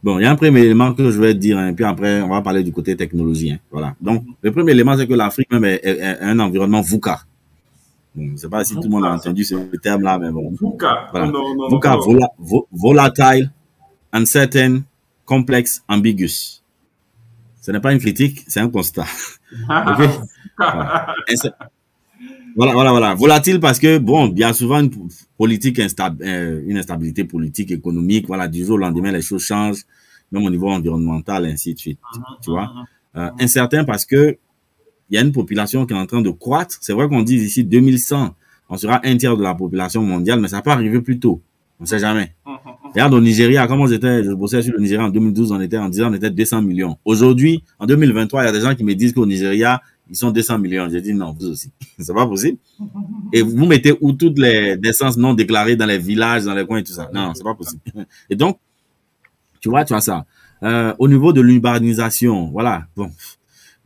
bon, 0.04 0.20
il 0.20 0.24
y 0.24 0.26
a 0.26 0.32
un 0.32 0.36
premier 0.36 0.62
élément 0.62 0.94
que 0.94 1.10
je 1.12 1.20
vais 1.20 1.34
dire, 1.34 1.58
hein, 1.58 1.74
puis 1.74 1.86
après, 1.86 2.22
on 2.22 2.30
va 2.30 2.42
parler 2.42 2.64
du 2.64 2.72
côté 2.72 2.96
technologie, 2.96 3.52
hein, 3.52 3.60
voilà. 3.72 3.96
Donc, 4.02 4.26
le 4.42 4.52
premier 4.52 4.72
élément, 4.72 4.98
c'est 4.98 5.08
que 5.08 5.14
l'Afrique 5.14 5.52
même 5.52 5.66
est, 5.66 5.80
est- 5.84 6.00
est 6.00 6.22
un 6.22 6.40
environnement 6.40 6.82
VUCA. 6.82 7.22
Bon, 8.16 8.26
je 8.28 8.32
ne 8.32 8.38
sais 8.38 8.50
pas 8.50 8.64
si 8.64 8.74
tout 8.76 8.82
le 8.84 8.90
monde 8.90 9.06
a 9.06 9.14
entendu 9.14 9.44
ce 9.44 9.56
terme-là, 9.78 10.18
mais 10.20 10.32
bon. 10.32 10.52
VUCA. 10.52 11.08
Voilà. 11.12 11.28
Non, 11.28 11.70
VUCA, 11.70 11.92
non. 11.96 12.00
vola- 12.00 12.32
vo- 12.40 12.68
volatile, 12.72 13.52
uncertain, 14.14 14.82
complex, 15.26 15.84
ambiguous. 15.88 16.62
Ce 17.62 17.72
n'est 17.72 17.80
pas 17.80 17.92
une 17.94 18.00
critique, 18.00 18.44
c'est 18.48 18.60
un 18.60 18.70
constat. 18.70 19.06
Ok? 19.70 20.10
Incer- 21.30 21.54
Voilà, 22.56 22.74
voilà, 22.74 22.92
voilà. 22.92 23.14
Volatile 23.16 23.60
parce 23.60 23.80
que, 23.80 23.98
bon, 23.98 24.28
bien 24.30 24.54
souvent, 24.54 24.80
une 24.80 24.90
po- 24.90 25.08
politique 25.38 25.80
instable, 25.80 26.24
euh, 26.26 26.62
une 26.66 26.78
instabilité 26.78 27.26
politique, 27.26 27.72
économique, 27.72 28.28
voilà, 28.28 28.48
du 28.48 28.64
jour 28.64 28.76
au 28.76 28.78
lendemain, 28.78 29.12
les 29.12 29.22
choses 29.22 29.44
changent, 29.44 29.84
même 30.32 30.44
au 30.46 30.50
niveau 30.50 30.70
environnemental, 30.70 31.46
ainsi 31.46 31.74
de 31.74 31.80
suite. 31.80 32.00
Tu 32.42 32.52
vois? 32.52 32.72
Euh, 33.18 33.30
incertain 33.40 33.84
parce 33.84 34.06
que 34.06 34.38
il 35.10 35.16
y 35.16 35.18
a 35.18 35.22
une 35.22 35.32
population 35.32 35.86
qui 35.86 35.94
est 35.94 35.98
en 35.98 36.06
train 36.06 36.22
de 36.22 36.30
croître. 36.32 36.78
C'est 36.82 36.94
vrai 36.94 37.08
qu'on 37.08 37.22
dit 37.22 37.36
ici 37.36 37.64
2100, 37.64 38.34
on 38.70 38.78
sera 38.78 39.00
un 39.04 39.16
tiers 39.18 39.38
de 39.38 39.44
la 39.44 39.54
population 39.54 40.02
mondiale, 40.02 40.40
mais 40.40 40.48
ça 40.48 40.62
peut 40.62 40.72
arriver 40.72 41.00
plus 41.02 41.20
tôt. 41.20 41.42
On 41.80 41.86
sait 41.86 42.00
jamais. 42.00 42.34
Regarde 42.92 43.14
au 43.14 43.20
Nigeria, 43.22 43.68
comment 43.68 43.86
j'étais, 43.86 44.24
je 44.24 44.32
bossais 44.32 44.62
sur 44.62 44.74
le 44.74 44.80
Nigeria 44.80 45.06
en 45.06 45.10
2012, 45.10 45.52
on 45.52 45.60
était 45.60 45.78
en 45.78 45.90
disant 45.90 46.10
on 46.10 46.14
était 46.14 46.32
200 46.32 46.62
millions. 46.62 46.98
Aujourd'hui, 47.04 47.64
en 47.80 47.86
2023, 47.86 48.44
il 48.44 48.46
y 48.46 48.50
a 48.50 48.52
des 48.54 48.62
gens 48.62 48.74
qui 48.74 48.84
me 48.86 48.96
disent 48.96 49.12
qu'au 49.14 49.26
Nigeria, 49.26 49.82
ils 50.10 50.16
sont 50.16 50.32
200 50.32 50.60
millions. 50.60 50.88
J'ai 50.90 51.02
dit 51.02 51.14
non, 51.14 51.36
vous 51.38 51.48
aussi. 51.48 51.72
C'est 52.00 52.14
pas 52.14 52.28
possible. 52.28 52.58
Et 53.34 53.42
vous 53.42 53.66
mettez 53.66 53.94
où 54.02 54.14
toutes 54.14 54.40
les 54.40 54.78
naissances 54.78 55.18
non 55.18 55.34
déclarées 55.34 55.76
dans 55.76 55.86
les 55.86 55.98
villages, 55.98 56.44
dans 56.44 56.54
les 56.54 56.66
coins 56.66 56.80
et 56.80 56.84
tout 56.84 56.94
ça. 56.94 57.10
Non, 57.14 57.34
c'est 57.34 57.44
pas 57.44 57.56
possible. 57.56 57.82
Et 58.30 58.36
donc, 58.36 58.60
tu 59.60 59.70
vois, 59.70 59.84
tu 59.84 59.94
vois 59.94 60.02
ça. 60.02 60.26
Euh, 60.64 60.94
au 61.00 61.08
niveau 61.08 61.34
de 61.34 61.42
l'urbanisation, 61.42 62.50
voilà, 62.52 62.86
bon, 62.96 63.12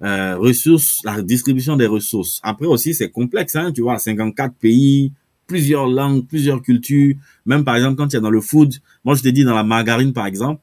euh, 0.04 0.38
ressources, 0.38 1.02
la 1.04 1.22
distribution 1.22 1.76
des 1.76 1.88
ressources. 1.88 2.40
Après 2.44 2.66
aussi, 2.66 2.94
c'est 2.94 3.10
complexe, 3.10 3.56
hein, 3.56 3.72
tu 3.72 3.82
vois, 3.82 3.98
54 3.98 4.54
pays, 4.56 5.12
plusieurs 5.48 5.88
langues, 5.88 6.26
plusieurs 6.26 6.62
cultures. 6.62 7.16
Même 7.46 7.64
par 7.64 7.76
exemple, 7.76 7.96
quand 7.96 8.08
tu 8.08 8.18
es 8.18 8.22
dans 8.22 8.30
le 8.30 8.42
food, 8.42 8.76
moi 9.04 9.16
je 9.16 9.24
te 9.24 9.30
dis 9.30 9.44
dans 9.44 9.56
la 9.56 9.64
margarine 9.64 10.14
par 10.14 10.26
exemple, 10.26 10.62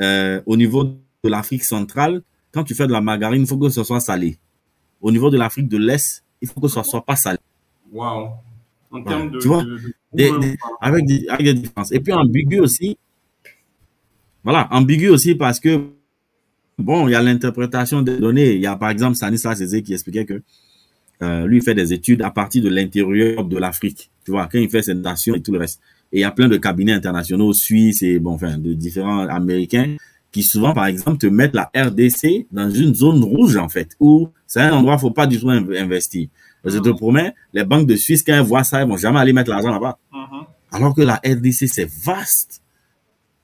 euh, 0.00 0.40
au 0.46 0.56
niveau 0.56 0.84
de 0.84 1.28
l'Afrique 1.28 1.64
centrale, 1.64 2.22
quand 2.52 2.64
tu 2.64 2.74
fais 2.74 2.86
de 2.86 2.92
la 2.92 3.00
margarine, 3.00 3.42
il 3.42 3.46
faut 3.46 3.56
que 3.56 3.68
ce 3.68 3.84
soit 3.84 4.00
salé. 4.00 4.36
Au 5.00 5.10
niveau 5.10 5.30
de 5.30 5.38
l'Afrique 5.38 5.68
de 5.68 5.78
l'Est, 5.78 6.22
il 6.42 6.48
faut 6.48 6.60
que 6.60 6.68
ce 6.68 6.82
soit 6.82 7.04
pas 7.04 7.16
salé. 7.16 7.38
Waouh. 7.92 8.28
En 8.90 9.02
termes 9.02 9.30
de. 9.30 9.38
Tu 9.38 9.48
vois, 9.48 9.62
de- 9.64 9.76
de- 9.76 9.94
Des- 10.12 10.30
des- 10.40 10.56
avec, 10.80 11.06
des, 11.06 11.28
avec 11.28 11.46
des 11.46 11.54
différences. 11.54 11.92
Et 11.92 12.00
puis 12.00 12.12
ambigu 12.12 12.58
aussi. 12.60 12.98
Voilà, 14.42 14.68
ambigu 14.72 15.08
aussi 15.08 15.34
parce 15.34 15.60
que, 15.60 15.90
bon, 16.78 17.06
il 17.08 17.12
y 17.12 17.14
a 17.14 17.22
l'interprétation 17.22 18.02
des 18.02 18.16
données. 18.18 18.54
Il 18.54 18.60
y 18.60 18.66
a 18.66 18.76
par 18.76 18.90
exemple 18.90 19.14
Stanislas 19.16 19.58
Zézé 19.58 19.82
qui 19.82 19.92
expliquait 19.92 20.24
que 20.24 20.42
euh, 21.22 21.46
lui 21.46 21.60
fait 21.60 21.74
des 21.74 21.92
études 21.92 22.22
à 22.22 22.30
partir 22.30 22.62
de 22.62 22.68
l'intérieur 22.70 23.44
de 23.44 23.56
l'Afrique. 23.58 24.10
Tu 24.24 24.30
vois, 24.30 24.48
quand 24.50 24.58
il 24.58 24.68
fait 24.70 24.82
ses 24.82 24.94
nations 24.94 25.34
et 25.34 25.42
tout 25.42 25.52
le 25.52 25.58
reste. 25.58 25.80
Et 26.12 26.18
il 26.18 26.20
y 26.22 26.24
a 26.24 26.30
plein 26.32 26.48
de 26.48 26.56
cabinets 26.56 26.92
internationaux 26.92 27.52
suisses 27.52 28.02
et 28.02 28.18
bon, 28.18 28.32
enfin, 28.32 28.58
de 28.58 28.72
différents 28.72 29.28
américains 29.28 29.94
qui 30.32 30.42
souvent, 30.42 30.72
par 30.74 30.86
exemple, 30.86 31.18
te 31.18 31.26
mettent 31.26 31.54
la 31.54 31.70
RDC 31.74 32.46
dans 32.52 32.70
une 32.70 32.94
zone 32.94 33.22
rouge, 33.24 33.56
en 33.56 33.68
fait, 33.68 33.90
où 34.00 34.28
c'est 34.46 34.60
un 34.60 34.72
endroit 34.72 34.94
où 34.94 34.98
il 34.98 35.00
faut 35.00 35.10
pas 35.10 35.26
du 35.26 35.38
tout 35.40 35.50
in- 35.50 35.66
investir. 35.76 36.28
Je 36.64 36.78
te 36.78 36.90
promets, 36.90 37.34
les 37.54 37.64
banques 37.64 37.86
de 37.86 37.96
Suisse, 37.96 38.22
quand 38.22 38.34
elles 38.34 38.42
voient 38.44 38.64
ça, 38.64 38.82
elles 38.82 38.88
vont 38.88 38.96
jamais 38.98 39.18
aller 39.18 39.32
mettre 39.32 39.50
l'argent 39.50 39.70
là-bas. 39.70 39.98
Mhm. 40.12 40.44
Alors 40.72 40.94
que 40.94 41.00
la 41.02 41.14
RDC, 41.16 41.66
c'est 41.66 41.88
vaste. 42.04 42.62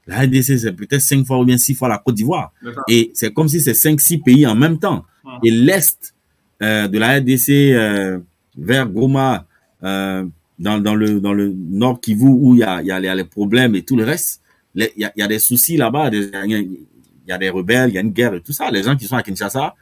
La 0.06 0.20
RDC, 0.20 0.58
c'est 0.58 0.72
peut-être 0.72 1.00
cinq 1.00 1.26
fois 1.26 1.40
ou 1.40 1.44
bien 1.44 1.58
six 1.58 1.74
fois 1.74 1.88
la 1.88 1.98
Côte 1.98 2.14
d'Ivoire. 2.14 2.52
Et 2.88 3.10
c'est 3.14 3.32
comme 3.32 3.48
si 3.48 3.60
c'est 3.60 3.74
cinq, 3.74 4.00
six 4.00 4.18
pays 4.18 4.46
en 4.46 4.54
même 4.54 4.78
temps. 4.78 5.04
Mhm. 5.24 5.30
Et 5.44 5.50
l'Est 5.50 6.14
euh, 6.62 6.86
de 6.88 6.98
la 6.98 7.16
RDC 7.18 7.48
euh, 7.74 8.18
vers 8.56 8.86
Goma, 8.88 9.46
euh, 9.82 10.24
dans, 10.58 10.78
dans, 10.78 10.94
le, 10.94 11.18
dans 11.20 11.32
le 11.34 11.52
nord 11.52 12.00
Kivu, 12.00 12.26
où 12.28 12.54
il 12.54 12.60
y 12.60 12.62
a, 12.62 12.80
y, 12.82 12.90
a, 12.92 12.98
il 13.00 13.04
y 13.04 13.08
a 13.08 13.14
les 13.14 13.24
problèmes 13.24 13.74
et 13.74 13.82
tout 13.82 13.96
le 13.96 14.04
reste, 14.04 14.40
il 14.76 15.02
y 15.02 15.04
a, 15.04 15.12
il 15.16 15.20
y 15.20 15.22
a 15.22 15.26
des 15.26 15.38
soucis 15.38 15.76
là-bas, 15.76 16.10
il 16.12 16.30
y, 16.30 16.36
a, 16.36 16.44
il 16.44 16.86
y 17.26 17.32
a 17.32 17.38
des 17.38 17.50
rebelles, 17.50 17.90
il 17.90 17.94
y 17.94 17.98
a 17.98 18.00
une 18.00 18.12
guerre 18.12 18.34
et 18.34 18.40
tout 18.40 18.52
ça. 18.52 18.70
Les 18.70 18.82
gens 18.82 18.96
qui 18.96 19.06
sont 19.06 19.16
à 19.16 19.22
Kinshasa, 19.22 19.74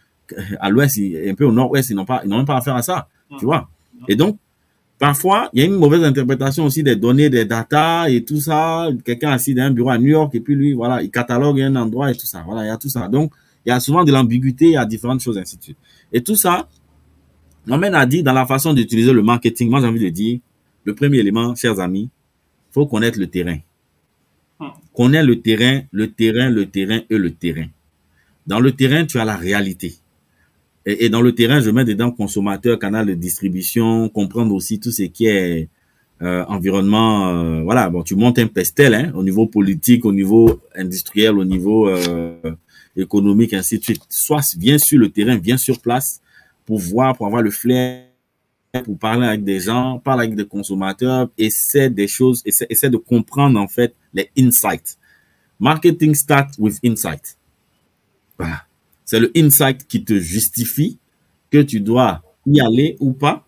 à 0.60 0.70
l'ouest 0.70 0.98
et 0.98 1.30
un 1.30 1.34
peu 1.34 1.44
au 1.44 1.52
nord-ouest, 1.52 1.90
ils 1.90 1.96
n'ont 1.96 2.04
pas, 2.04 2.22
ils 2.24 2.28
n'ont 2.28 2.38
même 2.38 2.46
pas 2.46 2.56
affaire 2.56 2.76
à 2.76 2.82
ça. 2.82 3.08
Tu 3.38 3.44
vois? 3.44 3.68
Et 4.08 4.16
donc, 4.16 4.38
Parfois, 5.00 5.48
il 5.54 5.60
y 5.60 5.62
a 5.62 5.66
une 5.66 5.76
mauvaise 5.76 6.04
interprétation 6.04 6.66
aussi 6.66 6.82
des 6.82 6.94
données, 6.94 7.30
des 7.30 7.46
data 7.46 8.10
et 8.10 8.22
tout 8.22 8.38
ça. 8.38 8.90
Quelqu'un 9.02 9.30
assis 9.30 9.54
dans 9.54 9.62
un 9.62 9.70
bureau 9.70 9.88
à 9.88 9.96
New 9.96 10.08
York 10.08 10.34
et 10.34 10.40
puis 10.40 10.54
lui, 10.54 10.74
voilà, 10.74 11.02
il 11.02 11.10
catalogue 11.10 11.58
un 11.62 11.74
endroit 11.76 12.10
et 12.10 12.14
tout 12.14 12.26
ça. 12.26 12.42
Voilà, 12.44 12.64
il 12.64 12.66
y 12.66 12.70
a 12.70 12.76
tout 12.76 12.90
ça. 12.90 13.08
Donc, 13.08 13.32
il 13.64 13.70
y 13.70 13.72
a 13.72 13.80
souvent 13.80 14.04
de 14.04 14.12
l'ambiguïté, 14.12 14.66
il 14.66 14.72
y 14.72 14.76
a 14.76 14.84
différentes 14.84 15.22
choses, 15.22 15.38
ainsi 15.38 15.56
de 15.56 15.62
suite. 15.62 15.78
Et 16.12 16.22
tout 16.22 16.36
ça 16.36 16.68
m'amène 17.64 17.94
à 17.94 18.04
dire 18.04 18.22
dans 18.22 18.34
la 18.34 18.44
façon 18.44 18.74
d'utiliser 18.74 19.14
le 19.14 19.22
marketing, 19.22 19.70
moi 19.70 19.80
j'ai 19.80 19.86
envie 19.86 20.04
de 20.04 20.10
dire, 20.10 20.40
le 20.84 20.94
premier 20.94 21.18
élément, 21.18 21.54
chers 21.54 21.80
amis, 21.80 22.10
faut 22.70 22.84
connaître 22.84 23.18
le 23.18 23.26
terrain. 23.26 23.56
Connais 25.00 25.22
le 25.22 25.40
terrain, 25.40 25.80
le 25.92 26.10
terrain, 26.10 26.50
le 26.50 26.66
terrain 26.66 27.00
et 27.08 27.16
le 27.16 27.30
terrain. 27.30 27.64
Dans 28.46 28.60
le 28.60 28.72
terrain, 28.72 29.06
tu 29.06 29.18
as 29.18 29.24
la 29.24 29.34
réalité. 29.34 29.94
Et, 30.84 31.08
dans 31.08 31.22
le 31.22 31.34
terrain, 31.34 31.58
je 31.58 31.70
mets 31.70 31.86
dedans 31.86 32.10
consommateur, 32.10 32.78
canal 32.78 33.06
de 33.06 33.14
distribution, 33.14 34.10
comprendre 34.10 34.54
aussi 34.54 34.78
tout 34.78 34.90
ce 34.90 35.04
qui 35.04 35.24
est 35.24 35.70
euh, 36.20 36.44
environnement. 36.48 37.28
euh, 37.28 37.62
voilà, 37.62 37.88
bon, 37.88 38.02
tu 38.02 38.14
montes 38.14 38.38
un 38.40 38.46
pestel 38.46 38.92
hein, 38.92 39.10
au 39.14 39.22
niveau 39.22 39.46
politique, 39.46 40.04
au 40.04 40.12
niveau 40.12 40.60
industriel, 40.76 41.38
au 41.38 41.46
niveau 41.46 41.88
euh, 41.88 42.36
économique, 42.94 43.54
ainsi 43.54 43.78
de 43.78 43.82
suite. 43.82 44.02
Soit 44.10 44.42
viens 44.58 44.76
sur 44.76 44.98
le 44.98 45.08
terrain, 45.08 45.38
viens 45.38 45.56
sur 45.56 45.80
place 45.80 46.20
pour 46.66 46.78
voir, 46.78 47.16
pour 47.16 47.26
avoir 47.26 47.40
le 47.40 47.50
flair, 47.50 48.04
pour 48.84 48.98
parler 48.98 49.26
avec 49.26 49.44
des 49.44 49.60
gens, 49.60 49.98
parler 49.98 50.24
avec 50.26 50.36
des 50.36 50.46
consommateurs, 50.46 51.28
essaie 51.36 51.90
des 51.90 52.06
choses, 52.06 52.42
essaie, 52.44 52.66
essaie 52.70 52.90
de 52.90 52.96
comprendre 52.96 53.58
en 53.58 53.68
fait 53.68 53.94
les 54.14 54.30
insights. 54.38 54.96
Marketing 55.58 56.14
start 56.14 56.54
with 56.58 56.78
insight. 56.84 57.36
Voilà. 58.38 58.64
C'est 59.04 59.20
le 59.20 59.30
insight 59.36 59.86
qui 59.86 60.04
te 60.04 60.14
justifie 60.14 60.98
que 61.50 61.58
tu 61.58 61.80
dois 61.80 62.22
y 62.46 62.60
aller 62.60 62.96
ou 63.00 63.12
pas, 63.12 63.46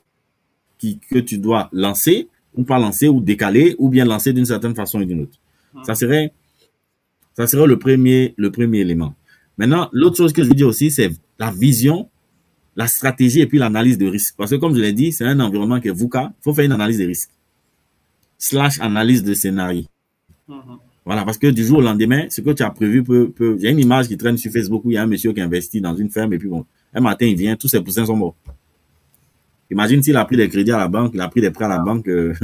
qui, 0.77 0.99
que 0.99 1.19
tu 1.19 1.39
dois 1.39 1.69
lancer 1.73 2.29
ou 2.55 2.65
pas 2.65 2.79
lancer 2.79 3.09
ou 3.09 3.21
décaler 3.21 3.77
ou 3.79 3.89
bien 3.89 4.05
lancer 4.05 4.33
d'une 4.33 4.45
certaine 4.45 4.75
façon 4.75 5.01
ou 5.01 5.05
d'une 5.05 5.23
autre. 5.23 5.39
Ça 5.85 5.95
serait, 5.95 6.33
ça 7.35 7.47
serait 7.47 7.67
le 7.67 7.79
premier, 7.79 8.35
le 8.37 8.51
premier 8.51 8.81
élément. 8.81 9.15
Maintenant, 9.57 9.89
l'autre 9.93 10.17
chose 10.17 10.33
que 10.33 10.43
je 10.43 10.49
veux 10.49 10.55
dire 10.55 10.67
aussi, 10.69 10.91
c'est 10.91 11.11
la 11.39 11.51
vision, 11.51 12.11
la 12.77 12.87
stratégie 12.87 13.41
et 13.41 13.47
puis 13.47 13.59
l'analyse 13.59 13.99
de 13.99 14.07
risque. 14.07 14.35
Parce 14.37 14.51
que 14.51 14.57
comme 14.57 14.75
je 14.75 14.81
l'ai 14.81 14.93
dit, 14.93 15.13
c'est 15.13 15.25
un 15.25 15.39
environnement 15.41 15.81
qui 15.81 15.89
est 15.89 15.93
VUCA. 15.97 16.33
Il 16.41 16.43
faut 16.43 16.55
faire 16.55 16.65
une 16.65 16.73
analyse 16.73 16.99
de 16.99 17.07
risque. 17.07 17.31
Slash 18.39 18.81
analyse 18.81 19.23
de 19.23 19.35
scénario. 19.35 19.85
Mhm. 20.49 20.79
Voilà, 21.05 21.25
parce 21.25 21.37
que 21.39 21.49
du 21.49 21.65
jour 21.65 21.79
au 21.79 21.83
lendemain, 21.83 22.27
ce 22.31 22.41
que 22.41 22.51
tu 22.51 22.63
as 22.63 22.71
prévu 22.71 23.03
peut, 23.03 23.29
peut... 23.31 23.57
Il 23.59 23.65
y 23.65 23.67
a 23.67 23.71
une 23.71 23.81
image 23.81 24.07
qui 24.09 24.17
traîne 24.17 24.37
sur 24.39 24.53
Facebook 24.53 24.85
où 24.85 24.91
il 24.91 24.95
y 24.95 24.97
a 24.97 25.03
un 25.03 25.07
monsieur 25.07 25.33
qui 25.33 25.41
investit 25.41 25.81
dans 25.81 25.95
une 25.97 26.11
ferme 26.11 26.33
et 26.33 26.39
puis 26.39 26.49
bon, 26.49 26.65
un 26.95 27.01
matin 27.01 27.27
il 27.27 27.37
vient, 27.37 27.57
tous 27.57 27.69
ses 27.69 27.81
poussins 27.83 28.07
sont 28.07 28.17
morts. 28.17 28.37
Imagine 29.71 30.03
s'il 30.03 30.17
a 30.17 30.25
pris 30.25 30.37
des 30.37 30.49
crédits 30.49 30.71
à 30.71 30.79
la 30.79 30.89
banque, 30.89 31.13
il 31.15 31.21
a 31.21 31.29
pris 31.29 31.41
des 31.41 31.51
prêts 31.51 31.65
à 31.65 31.69
la 31.69 31.79
banque. 31.79 32.07
euh, 32.09 32.33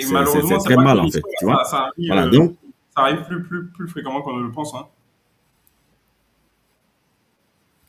C'est- 0.00 0.58
très 0.64 0.76
mal, 0.76 1.00
en 1.00 1.10
fait, 1.10 1.22
tu 1.38 1.44
vois. 1.44 1.64
Ça, 1.64 1.70
ça 1.70 1.76
arrive, 1.78 2.06
voilà, 2.06 2.26
euh, 2.26 2.30
donc, 2.30 2.56
ça 2.94 3.02
arrive 3.02 3.22
plus, 3.26 3.42
plus, 3.42 3.66
plus 3.68 3.88
fréquemment 3.88 4.22
qu'on 4.22 4.36
ne 4.36 4.44
le 4.46 4.52
pense. 4.52 4.72
Hein. 4.74 4.86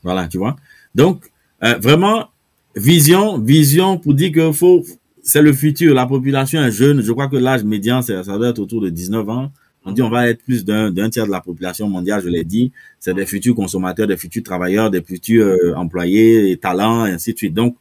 voilà, 0.03 0.27
tu 0.27 0.38
vois. 0.38 0.56
Donc, 0.95 1.30
euh, 1.64 1.76
vraiment, 1.81 2.27
vision, 2.76 3.38
vision 3.40 3.98
pour 3.98 4.14
dire 4.14 4.31
que 4.31 4.52
faut, 4.52 4.84
c'est 5.23 5.41
le 5.41 5.53
futur. 5.53 5.94
La 5.94 6.06
population 6.06 6.61
est 6.64 6.72
jeune. 6.72 7.02
Je 7.02 7.11
crois 7.11 7.27
que 7.27 7.36
l'âge 7.38 7.64
médian, 7.64 8.02
c'est- 8.02 8.23
ça 8.23 8.38
doit 8.38 8.49
être 8.49 8.60
autour 8.60 8.81
de 8.81 8.90
19 8.90 9.27
ans. 9.30 9.52
On 9.86 9.91
dit 9.91 10.02
on 10.02 10.10
va 10.10 10.27
être 10.30 10.44
plus 10.44 10.65
d'un 10.65 10.91
d'un 10.91 11.10
tiers 11.10 11.26
de 11.26 11.31
la 11.31 11.40
population 11.41 11.88
mondiale, 11.90 12.22
je 12.23 12.30
l'ai 12.30 12.44
dit. 12.44 12.72
C'est 12.99 13.14
des 13.14 13.26
futurs 13.26 13.56
consommateurs, 13.56 14.07
des 14.07 14.18
futurs 14.18 14.44
travailleurs, 14.44 14.90
des 14.91 15.02
futurs 15.02 15.45
euh, 15.48 15.73
employés, 15.76 16.57
talents, 16.57 17.06
et 17.06 17.11
ainsi 17.11 17.34
de 17.34 17.38
suite. 17.38 17.53
Donc, 17.53 17.76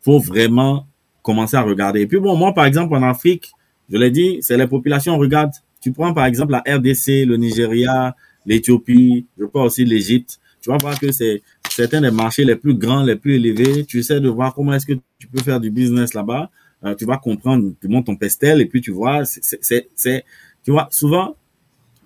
faut 0.00 0.18
vraiment 0.20 0.86
commencer 1.22 1.56
à 1.56 1.62
regarder. 1.62 2.00
Et 2.02 2.06
puis 2.06 2.18
bon, 2.20 2.36
moi, 2.36 2.54
par 2.54 2.64
exemple, 2.66 2.94
en 2.94 3.02
Afrique, 3.02 3.50
je 3.90 3.96
l'ai 3.98 4.10
dit, 4.10 4.38
c'est 4.40 4.56
les 4.56 4.66
populations, 4.68 5.18
regarde, 5.18 5.50
tu 5.80 5.92
prends 5.92 6.14
par 6.14 6.26
exemple 6.26 6.52
la 6.52 6.62
RDC, 6.66 7.24
le 7.26 7.36
Nigeria, 7.36 8.14
l'Éthiopie, 8.46 9.26
je 9.38 9.44
crois 9.44 9.64
aussi 9.64 9.84
l'Égypte. 9.84 10.38
Tu 10.62 10.70
vas 10.70 10.76
voir 10.76 10.98
que 10.98 11.10
c'est 11.10 11.42
certains 11.80 12.00
des 12.02 12.10
marchés 12.10 12.44
les 12.44 12.56
plus 12.56 12.74
grands, 12.74 13.02
les 13.02 13.16
plus 13.16 13.36
élevés. 13.36 13.84
Tu 13.86 13.98
essaies 14.00 14.20
de 14.20 14.28
voir 14.28 14.54
comment 14.54 14.74
est-ce 14.74 14.86
que 14.86 14.92
tu 15.18 15.26
peux 15.28 15.42
faire 15.42 15.60
du 15.60 15.70
business 15.70 16.12
là-bas. 16.14 16.50
Euh, 16.84 16.94
tu 16.94 17.04
vas 17.04 17.16
comprendre, 17.18 17.72
tu 17.80 17.88
montes 17.88 18.06
ton 18.06 18.16
pestel 18.16 18.60
et 18.60 18.66
puis 18.66 18.80
tu 18.80 18.90
vois, 18.90 19.24
c'est, 19.24 19.88
c'est, 19.94 20.24
tu 20.64 20.70
vois, 20.70 20.88
souvent, 20.90 21.36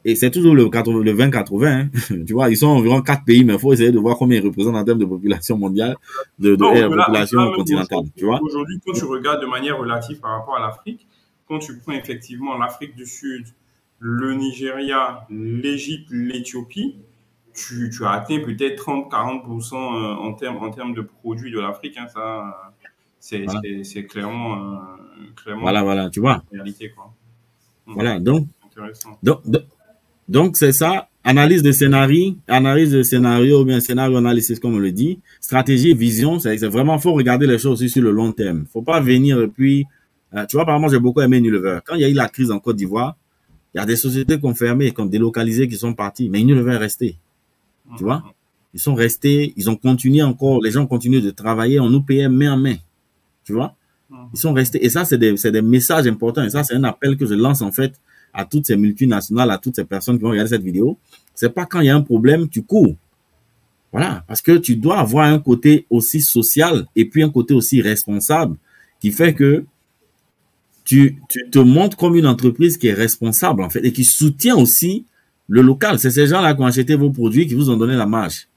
et 0.05 0.17
c'est 0.17 0.31
toujours 0.31 0.55
le, 0.55 0.69
80, 0.69 1.01
le 1.03 1.13
20-80, 1.13 1.67
hein. 1.67 1.89
tu 2.27 2.33
vois, 2.35 2.51
ils 2.51 2.57
sont 2.57 2.67
environ 2.67 3.01
quatre 3.01 3.25
pays, 3.25 3.45
mais 3.45 3.55
il 3.55 3.59
faut 3.59 3.73
essayer 3.73 3.91
de 3.93 3.99
voir 3.99 4.17
combien 4.17 4.39
ils 4.39 4.45
représentent 4.45 4.77
en 4.77 4.85
termes 4.85 4.99
de 4.99 5.05
population 5.05 5.57
mondiale, 5.57 5.97
de, 6.39 6.57
de, 6.57 6.61
Non, 6.61 6.73
eh, 6.75 6.81
là- 6.81 6.89
population 6.89 7.41
là, 7.41 7.53
continentale, 7.57 8.05
tu 8.17 8.25
vois. 8.25 8.41
Aujourd'hui, 8.43 8.79
quand 8.85 8.93
tu 8.93 9.05
regardes 9.05 9.41
de 9.43 9.47
manière 9.47 9.79
relative 9.79 10.19
par 10.21 10.39
rapport 10.39 10.57
à 10.57 10.61
l'Afrique, 10.61 11.07
quand 11.49 11.59
tu 11.59 11.79
prends 11.79 11.93
effectivement 11.93 12.59
l'Afrique 12.59 12.95
du 12.97 13.07
Sud, 13.07 13.47
le 14.01 14.35
Nigeria, 14.35 15.27
l'Égypte, 15.31 16.09
l'Éthiopie, 16.11 16.97
tu, 17.55 17.91
tu 17.91 18.05
as 18.05 18.11
atteint 18.11 18.41
peut-être 18.41 18.85
30-40% 18.85 19.75
euh, 19.75 20.15
en 20.15 20.33
termes 20.35 20.57
en 20.57 20.71
termes 20.71 20.95
de 20.95 21.03
produits 21.03 21.53
de 21.53 21.61
l'Afrique. 21.61 21.97
Hein, 21.99 22.07
ça, 22.13 22.73
c'est 23.21 23.45
Voilà. 23.45 23.61
clairement, 24.09 24.55
euh, 24.55 24.77
clairement 25.37 25.63
Voilà, 25.63 25.83
voilà, 25.83 26.11
tu 26.11 26.21
vois. 26.21 26.43
la 26.53 26.63
réalité. 26.63 26.91
Quoi. 26.91 27.13
Mm. 27.87 27.93
Voilà, 27.95 28.19
donc, 28.21 28.47
Intéressant. 28.67 29.19
donc, 29.23 29.41
donc, 29.49 29.63
donc 30.29 30.57
c'est 30.57 30.73
ça, 30.73 31.09
analyse 31.23 31.63
de 31.63 31.73
scénario, 31.73 32.37
analyse 32.49 32.91
de 32.93 33.03
scénario, 33.03 33.63
ou 33.63 33.65
bien 33.65 33.81
scénario 33.81 34.17
analysis, 34.17 34.59
comme 34.59 34.75
on 34.75 34.79
le 34.79 34.93
dit, 34.93 35.21
stratégie, 35.41 35.95
vision, 35.95 36.39
c'est 36.39 36.57
vraiment, 36.67 36.99
faut 36.99 37.13
regarder 37.13 37.47
les 37.47 37.59
choses 37.59 37.83
aussi 37.83 37.89
sur 37.91 38.03
le 38.03 38.11
long 38.11 38.33
terme. 38.33 38.67
Faut 38.73 38.83
pas 38.83 39.01
venir 39.01 39.41
et 39.41 39.49
puis, 39.49 39.87
euh, 40.35 40.45
tu 40.47 40.57
vois, 40.57 40.67
par 40.67 40.75
exemple, 40.77 40.93
j'ai 40.93 40.99
beaucoup 41.01 41.21
aimé 41.21 41.39
Unilever. 41.39 41.79
Quand 41.85 41.95
il 41.95 42.01
y 42.01 42.05
a 42.05 42.09
eu 42.09 42.15
la 42.15 42.29
crise 42.29 42.51
en 42.51 42.59
Côte 42.59 42.77
d'Ivoire, 42.77 43.17
il 43.75 43.79
y 43.79 43.81
a 43.81 43.87
des 43.87 43.97
sociétés 43.97 44.39
qui 44.39 44.47
ont 44.47 44.55
fermé, 44.55 44.91
qui 44.93 45.01
ont 45.01 45.07
délocalisé, 45.07 45.69
qui 45.69 45.77
sont 45.77 45.95
parties, 45.95 46.29
mais 46.29 46.41
Unilever 46.41 46.73
est 46.75 46.79
resté. 46.79 47.17
Tu 47.97 48.05
vois? 48.05 48.23
Ils 48.73 48.81
sont 48.81 48.95
restés, 48.95 49.53
ils 49.57 49.71
ont 49.71 49.77
continué 49.77 50.23
encore, 50.23 50.61
les 50.63 50.71
gens 50.71 50.87
continuent 50.87 51.23
de 51.23 51.31
travailler, 51.31 51.79
on 51.79 51.89
nous 51.89 52.03
payait 52.03 52.29
main 52.29 52.55
en 52.55 52.57
main. 52.57 52.77
Tu 53.45 53.53
vois? 53.53 53.77
Ils 54.33 54.39
sont 54.39 54.53
restés. 54.53 54.85
Et 54.85 54.89
ça, 54.89 55.05
c'est 55.05 55.19
des, 55.19 55.35
des 55.35 55.63
messages 55.63 56.07
importants. 56.07 56.45
Et 56.45 56.51
ça, 56.51 56.65
c'est 56.65 56.75
un 56.75 56.85
appel 56.85 57.17
que 57.17 57.27
je 57.27 57.35
lance, 57.35 57.63
en 57.63 57.73
fait, 57.73 57.95
à 58.33 58.45
toutes 58.45 58.67
ces 58.67 58.77
multinationales, 58.77 59.51
à 59.51 59.59
toutes 59.59 59.77
ces 59.77 59.85
personnes 59.85 60.17
qui 60.17 60.23
vont 60.23 60.31
regarder 60.31 60.51
cette 60.51 60.63
vidéo. 60.63 60.99
C'est 61.35 61.51
pas 61.51 61.67
quand 61.67 61.81
il 61.81 61.87
y 61.87 61.91
a 61.91 61.97
un 61.97 62.03
problème, 62.03 62.49
tu 62.49 62.63
cours. 62.63 62.95
Voilà. 63.93 64.25
Parce 64.27 64.43
que 64.43 64.57
tu 64.59 64.77
dois 64.77 64.99
avoir 64.99 65.27
un 65.27 65.39
côté 65.39 65.87
aussi 65.91 66.21
social 66.21 66.87
et 66.97 67.05
puis 67.05 67.23
un 67.23 67.31
côté 67.31 67.55
aussi 67.55 67.81
responsable 67.81 68.57
qui 69.01 69.13
fait 69.13 69.35
que 69.35 69.65
tu, 70.85 71.23
tu 71.29 71.49
te 71.51 71.59
montres 71.59 71.97
comme 71.97 72.17
une 72.17 72.27
entreprise 72.27 72.77
qui 72.77 72.89
est 72.89 72.95
responsable, 72.95 73.63
en 73.63 73.71
fait, 73.71 73.85
et 73.85 73.93
qui 73.93 74.05
soutient 74.05 74.57
aussi 74.57 75.05
le 75.49 75.63
local. 75.63 75.99
C'est 75.99 76.11
ces 76.11 76.27
gens-là 76.27 76.55
qui 76.55 76.61
ont 76.61 76.67
acheté 76.67 76.95
vos 76.97 77.11
produits 77.11 77.47
qui 77.47 77.55
vous 77.55 77.71
ont 77.71 77.77
donné 77.77 77.97
la 77.97 78.07
marge. 78.07 78.49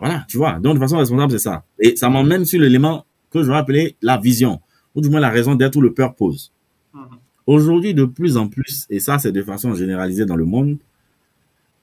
Voilà, 0.00 0.24
tu 0.28 0.36
vois. 0.36 0.58
Donc, 0.58 0.74
de 0.74 0.80
façon 0.80 0.98
responsable, 0.98 1.32
c'est 1.32 1.38
ça. 1.38 1.64
Et 1.78 1.94
ça 1.96 2.08
m'emmène 2.08 2.44
sur 2.44 2.60
l'élément 2.60 3.04
que 3.30 3.42
je 3.42 3.48
vais 3.48 3.56
appeler 3.56 3.96
la 4.02 4.18
vision, 4.18 4.60
ou 4.94 5.00
du 5.00 5.08
moins 5.08 5.20
la 5.20 5.30
raison 5.30 5.54
d'être 5.54 5.76
ou 5.76 5.80
le 5.80 5.92
purpose. 5.92 6.52
Mhm. 6.92 7.02
Aujourd'hui, 7.46 7.94
de 7.94 8.04
plus 8.04 8.36
en 8.36 8.48
plus, 8.48 8.86
et 8.90 8.98
ça, 8.98 9.18
c'est 9.18 9.32
de 9.32 9.42
façon 9.42 9.74
généralisée 9.74 10.26
dans 10.26 10.36
le 10.36 10.44
monde, 10.44 10.78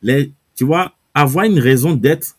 les, 0.01 0.31
tu 0.55 0.65
vois, 0.65 0.93
avoir 1.13 1.45
une 1.45 1.59
raison 1.59 1.95
d'être 1.95 2.35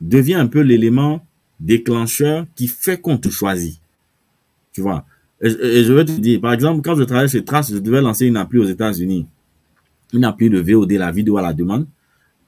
devient 0.00 0.34
un 0.34 0.46
peu 0.46 0.60
l'élément 0.60 1.24
déclencheur 1.58 2.46
qui 2.54 2.68
fait 2.68 3.00
qu'on 3.00 3.18
te 3.18 3.28
choisit. 3.28 3.80
Tu 4.72 4.80
vois. 4.80 5.04
Et, 5.42 5.48
et 5.48 5.84
je 5.84 5.92
vais 5.92 6.04
te 6.04 6.12
dire, 6.12 6.40
par 6.40 6.52
exemple, 6.52 6.82
quand 6.82 6.94
je 6.94 7.02
travaillais 7.02 7.28
chez 7.28 7.44
Trace, 7.44 7.72
je 7.72 7.78
devais 7.78 8.00
lancer 8.00 8.26
une 8.26 8.36
appli 8.36 8.58
aux 8.58 8.64
États-Unis. 8.64 9.26
Une 10.12 10.24
appli 10.24 10.50
de 10.50 10.58
VOD, 10.58 10.92
la 10.92 11.10
vidéo 11.10 11.36
à 11.38 11.42
la 11.42 11.52
demande. 11.52 11.86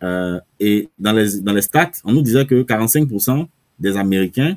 Euh, 0.03 0.41
et 0.59 0.89
dans 0.99 1.13
les, 1.13 1.41
dans 1.41 1.53
les 1.53 1.63
stats, 1.63 1.93
on 2.05 2.13
nous 2.13 2.23
disait 2.23 2.45
que 2.45 2.63
45% 2.63 3.47
des 3.79 3.97
Américains 3.97 4.57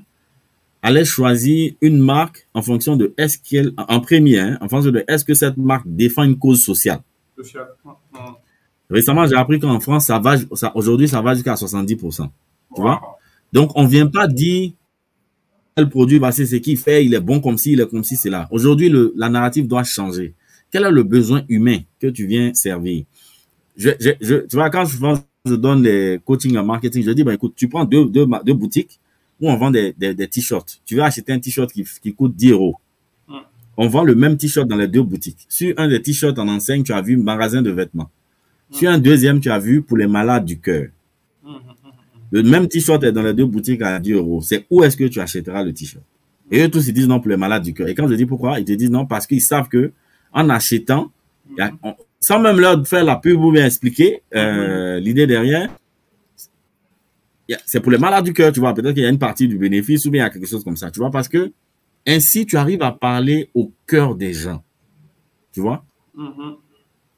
allaient 0.81 1.05
choisir 1.05 1.73
une 1.81 1.97
marque 1.97 2.47
en 2.53 2.61
fonction 2.61 2.95
de 2.95 3.13
est-ce 3.17 3.37
qu'elle, 3.39 3.71
en 3.77 3.99
premier, 3.99 4.39
hein, 4.39 4.57
en 4.61 4.69
fonction 4.69 4.91
de 4.91 5.03
est-ce 5.07 5.25
que 5.25 5.33
cette 5.33 5.57
marque 5.57 5.85
défend 5.87 6.23
une 6.23 6.37
cause 6.37 6.63
sociale. 6.63 6.99
Social. 7.35 7.67
Récemment, 8.89 9.25
j'ai 9.25 9.35
appris 9.35 9.59
qu'en 9.59 9.79
France, 9.79 10.05
ça 10.05 10.19
va, 10.19 10.37
ça, 10.53 10.71
aujourd'hui, 10.75 11.07
ça 11.07 11.21
va 11.21 11.33
jusqu'à 11.33 11.55
70%. 11.55 12.29
Tu 12.75 12.81
vois? 12.81 13.01
Donc, 13.51 13.71
on 13.75 13.85
vient 13.85 14.07
pas 14.07 14.27
dire 14.27 14.71
quel 15.75 15.89
produit, 15.89 16.19
bah, 16.19 16.31
c'est 16.31 16.45
ce 16.45 16.55
qu'il 16.57 16.77
fait, 16.77 17.05
il 17.05 17.13
est 17.13 17.19
bon 17.19 17.41
comme 17.41 17.57
ci, 17.57 17.73
il 17.73 17.81
est 17.81 17.89
comme 17.89 18.03
ci, 18.03 18.15
c'est 18.15 18.29
là. 18.29 18.47
Aujourd'hui, 18.51 18.89
le, 18.89 19.13
la 19.17 19.29
narrative 19.29 19.67
doit 19.67 19.83
changer. 19.83 20.33
Quel 20.75 20.83
est 20.83 20.91
le 20.91 21.03
besoin 21.03 21.41
humain 21.47 21.77
que 22.01 22.07
tu 22.07 22.27
viens 22.27 22.53
servir? 22.53 23.05
Je, 23.77 23.91
je, 23.97 24.09
je, 24.19 24.35
tu 24.45 24.57
vois, 24.57 24.69
quand 24.69 24.83
je, 24.83 24.97
je 25.45 25.55
donne 25.55 25.81
les 25.81 26.19
coaching 26.25 26.57
en 26.57 26.65
marketing, 26.65 27.01
je 27.01 27.11
dis, 27.11 27.23
bah, 27.23 27.33
écoute, 27.33 27.53
tu 27.55 27.69
prends 27.69 27.85
deux, 27.85 28.09
deux, 28.09 28.25
boutiques 28.53 28.99
où 29.39 29.49
on 29.49 29.55
vend 29.55 29.71
des, 29.71 29.93
des, 29.93 30.13
des 30.13 30.27
t-shirts. 30.27 30.81
Tu 30.85 30.95
veux 30.95 31.01
acheter 31.01 31.31
un 31.31 31.39
t-shirt 31.39 31.71
qui, 31.71 31.85
qui 32.01 32.13
coûte 32.13 32.35
10 32.35 32.51
euros. 32.51 32.75
Mm. 33.29 33.35
On 33.77 33.87
vend 33.87 34.03
le 34.03 34.15
même 34.15 34.35
t-shirt 34.35 34.67
dans 34.67 34.75
les 34.75 34.89
deux 34.89 35.01
boutiques. 35.01 35.45
Sur 35.47 35.73
un 35.77 35.87
des 35.87 36.01
t-shirts 36.01 36.37
en 36.39 36.49
enseigne, 36.49 36.83
tu 36.83 36.91
as 36.91 37.01
vu 37.01 37.15
magasin 37.15 37.61
de 37.61 37.71
vêtements. 37.71 38.09
Sur 38.69 38.89
un 38.89 38.97
deuxième, 38.97 39.39
tu 39.39 39.49
as 39.49 39.59
vu 39.59 39.81
pour 39.81 39.95
les 39.95 40.07
malades 40.07 40.43
du 40.43 40.59
cœur. 40.59 40.89
Mhm. 41.45 41.53
Le 42.31 42.43
même 42.43 42.67
t-shirt 42.67 43.01
est 43.01 43.13
dans 43.13 43.23
les 43.23 43.33
deux 43.33 43.45
boutiques 43.45 43.81
à 43.81 43.97
10 43.97 44.11
euros. 44.11 44.41
C'est 44.41 44.65
où 44.69 44.83
est-ce 44.83 44.97
que 44.97 45.05
tu 45.05 45.21
achèteras 45.21 45.63
le 45.63 45.71
t-shirt? 45.71 46.03
Et 46.51 46.61
eux 46.61 46.69
tous, 46.69 46.85
ils 46.85 46.93
disent 46.93 47.07
non 47.07 47.21
pour 47.21 47.29
les 47.29 47.37
malades 47.37 47.63
du 47.63 47.73
cœur. 47.73 47.87
Et 47.87 47.95
quand 47.95 48.09
je 48.09 48.15
dis 48.15 48.25
pourquoi, 48.25 48.59
ils 48.59 48.65
te 48.65 48.73
disent 48.73 48.91
non 48.91 49.05
parce 49.05 49.25
qu'ils 49.25 49.41
savent 49.41 49.69
que 49.69 49.93
en 50.35 50.49
achetant, 50.49 51.11
on- 51.81 51.95
sans 52.19 52.39
même 52.39 52.59
leur 52.59 52.85
faire 52.87 53.03
la 53.03 53.15
pub 53.15 53.39
ou 53.43 53.51
bien 53.51 53.65
expliquer 53.65 54.21
euh, 54.35 54.99
l'idée 54.99 55.25
derrière, 55.27 55.69
c'est 57.65 57.79
pour 57.79 57.91
les 57.91 57.97
malades 57.99 58.25
du 58.25 58.33
cœur, 58.33 58.51
tu 58.51 58.59
vois. 58.59 58.73
Peut-être 58.73 58.93
qu'il 58.93 59.03
y 59.03 59.05
a 59.05 59.09
une 59.09 59.19
partie 59.19 59.47
du 59.47 59.57
bénéfice 59.57 60.05
ou 60.05 60.11
bien 60.11 60.23
il 60.23 60.25
y 60.25 60.27
a 60.27 60.31
quelque 60.31 60.47
chose 60.47 60.63
comme 60.63 60.77
ça, 60.77 60.89
tu 60.91 60.99
vois, 60.99 61.11
parce 61.11 61.27
que 61.27 61.51
ainsi 62.07 62.45
tu 62.45 62.57
arrives 62.57 62.81
à 62.81 62.91
parler 62.91 63.49
au 63.53 63.71
cœur 63.87 64.15
des 64.15 64.33
gens, 64.33 64.63
tu 65.51 65.61
vois. 65.61 65.83
Mhm. 66.15 66.55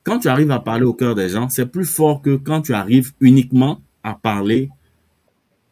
Quand 0.04 0.20
tu 0.20 0.28
arrives 0.30 0.52
à 0.52 0.60
parler 0.60 0.86
au 0.86 0.94
cœur 0.94 1.16
des 1.16 1.30
gens, 1.30 1.50
c'est 1.50 1.66
plus 1.66 1.86
fort 1.86 2.22
que 2.22 2.36
quand 2.36 2.62
tu 2.62 2.74
arrives 2.74 3.12
uniquement 3.20 3.82
à 4.04 4.14
parler 4.16 4.70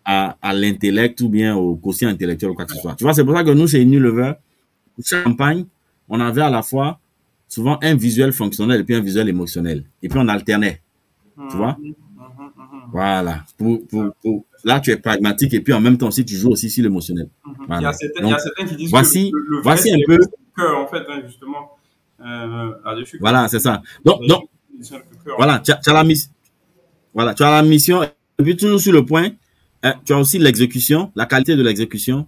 à, 0.03 0.37
à 0.41 0.53
l'intellect 0.53 1.19
ou 1.21 1.29
bien 1.29 1.55
au 1.55 1.75
quotient 1.75 2.09
intellectuel 2.09 2.51
ou 2.51 2.53
quoi 2.53 2.65
que 2.65 2.73
ce 2.73 2.79
soit. 2.79 2.95
Tu 2.95 3.03
vois, 3.03 3.13
c'est 3.13 3.23
pour 3.25 3.35
ça 3.35 3.43
que 3.43 3.51
nous, 3.51 3.67
chez 3.67 3.81
Unilever, 3.81 4.33
campagne, 5.23 5.65
on 6.09 6.19
avait 6.19 6.41
à 6.41 6.49
la 6.49 6.61
fois 6.61 6.99
souvent 7.47 7.77
un 7.81 7.95
visuel 7.95 8.31
fonctionnel 8.33 8.81
et 8.81 8.83
puis 8.83 8.95
un 8.95 9.01
visuel 9.01 9.29
émotionnel. 9.29 9.83
Et 10.01 10.09
puis 10.09 10.19
on 10.21 10.27
alternait. 10.27 10.81
Tu 11.49 11.57
vois? 11.57 11.77
Mhm. 11.79 11.87
Mhm. 11.87 11.93
Mhm. 12.57 12.81
Voilà. 12.91 13.43
Pour, 13.57 13.85
pour, 13.87 14.13
pour- 14.21 14.45
Là, 14.63 14.79
tu 14.79 14.89
es 14.89 14.97
pragmatique 14.97 15.53
et 15.53 15.59
puis 15.61 15.73
en 15.73 15.79
même 15.81 15.97
temps 15.97 16.07
aussi, 16.07 16.25
tu 16.25 16.35
joues 16.35 16.49
aussi 16.49 16.69
sur 16.71 16.81
l'émotionnel. 16.83 17.29
Mhm. 17.45 17.53
Voilà. 17.67 17.81
Il, 17.81 17.83
y 17.83 17.87
a 17.87 17.93
certains, 17.93 18.19
il 18.19 18.23
y 18.23 18.27
a 18.27 18.31
Donc, 18.31 18.39
certains 18.39 18.65
qui 18.65 18.75
disent 18.77 18.89
voici- 18.89 19.31
que 19.31 19.37
le, 19.37 19.43
le 19.43 19.55
vrai, 19.57 19.63
voici 19.63 19.93
un 19.93 19.97
peu- 20.07 20.19
cœur, 20.57 20.77
en 20.79 20.87
fait, 20.87 21.03
hein, 21.09 21.21
justement, 21.25 21.71
euh. 22.21 22.71
Voilà, 23.19 23.47
c'est 23.47 23.59
ça. 23.59 23.81
Donc, 24.03 24.25
donc. 24.27 24.49
Voilà, 25.37 25.59
tu 25.59 25.71
as, 25.71 25.75
tu 25.75 25.89
as 25.89 25.93
la 25.93 26.03
mission. 26.03 26.31
Voilà, 27.13 27.33
tu 27.33 27.43
as 27.43 27.51
la 27.51 27.63
mission. 27.63 28.03
Et 28.03 28.43
puis 28.43 28.55
toujours 28.57 28.79
sur 28.79 28.91
le 28.93 29.05
point, 29.05 29.29
euh, 29.85 29.93
tu 30.05 30.13
as 30.13 30.17
aussi 30.17 30.37
l'exécution, 30.39 31.11
la 31.15 31.25
qualité 31.25 31.55
de 31.55 31.61
l'exécution. 31.63 32.25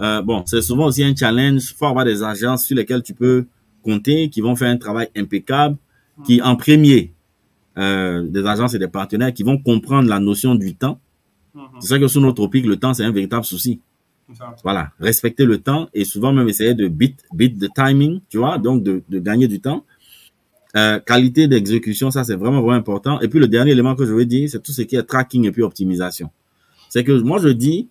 Euh, 0.00 0.22
bon, 0.22 0.44
c'est 0.46 0.62
souvent 0.62 0.86
aussi 0.86 1.02
un 1.04 1.14
challenge. 1.14 1.62
Il 1.70 1.74
faut 1.76 1.86
avoir 1.86 2.04
des 2.04 2.22
agences 2.22 2.64
sur 2.66 2.76
lesquelles 2.76 3.02
tu 3.02 3.12
peux 3.14 3.46
compter, 3.82 4.28
qui 4.30 4.40
vont 4.40 4.56
faire 4.56 4.70
un 4.70 4.76
travail 4.76 5.08
impeccable, 5.16 5.76
qui 6.24 6.42
en 6.42 6.56
premier, 6.56 7.12
euh, 7.78 8.22
des 8.28 8.44
agences 8.46 8.74
et 8.74 8.78
des 8.78 8.88
partenaires 8.88 9.32
qui 9.32 9.42
vont 9.42 9.58
comprendre 9.58 10.08
la 10.08 10.20
notion 10.20 10.54
du 10.54 10.74
temps. 10.74 11.00
Mhm. 11.54 11.62
C'est 11.80 11.88
ça 11.88 11.98
que 11.98 12.08
sous 12.08 12.20
notre 12.20 12.36
tropique, 12.36 12.66
le 12.66 12.76
temps, 12.76 12.94
c'est 12.94 13.04
un 13.04 13.12
véritable 13.12 13.44
souci. 13.44 13.80
Voilà, 14.62 14.92
respecter 15.00 15.44
le 15.44 15.58
temps 15.58 15.88
et 15.92 16.04
souvent 16.04 16.32
même 16.32 16.48
essayer 16.48 16.74
de 16.74 16.86
beat, 16.86 17.24
beat 17.34 17.58
the 17.58 17.68
timing, 17.74 18.20
tu 18.28 18.38
vois, 18.38 18.58
donc 18.58 18.82
de, 18.82 19.02
de 19.08 19.18
gagner 19.18 19.48
du 19.48 19.60
temps. 19.60 19.84
Euh, 20.76 21.00
qualité 21.00 21.48
d'exécution, 21.48 22.12
ça 22.12 22.22
c'est 22.22 22.36
vraiment 22.36 22.60
vraiment 22.60 22.76
important. 22.76 23.20
Et 23.20 23.28
puis 23.28 23.40
le 23.40 23.48
dernier 23.48 23.72
élément 23.72 23.96
que 23.96 24.06
je 24.06 24.12
veux 24.12 24.24
dire, 24.24 24.48
c'est 24.48 24.62
tout 24.62 24.70
ce 24.70 24.82
qui 24.82 24.94
est 24.94 25.02
tracking 25.02 25.46
et 25.46 25.50
puis 25.50 25.62
optimisation. 25.62 26.30
C'est 26.88 27.02
que 27.02 27.12
moi 27.12 27.38
je 27.38 27.48
dis, 27.48 27.88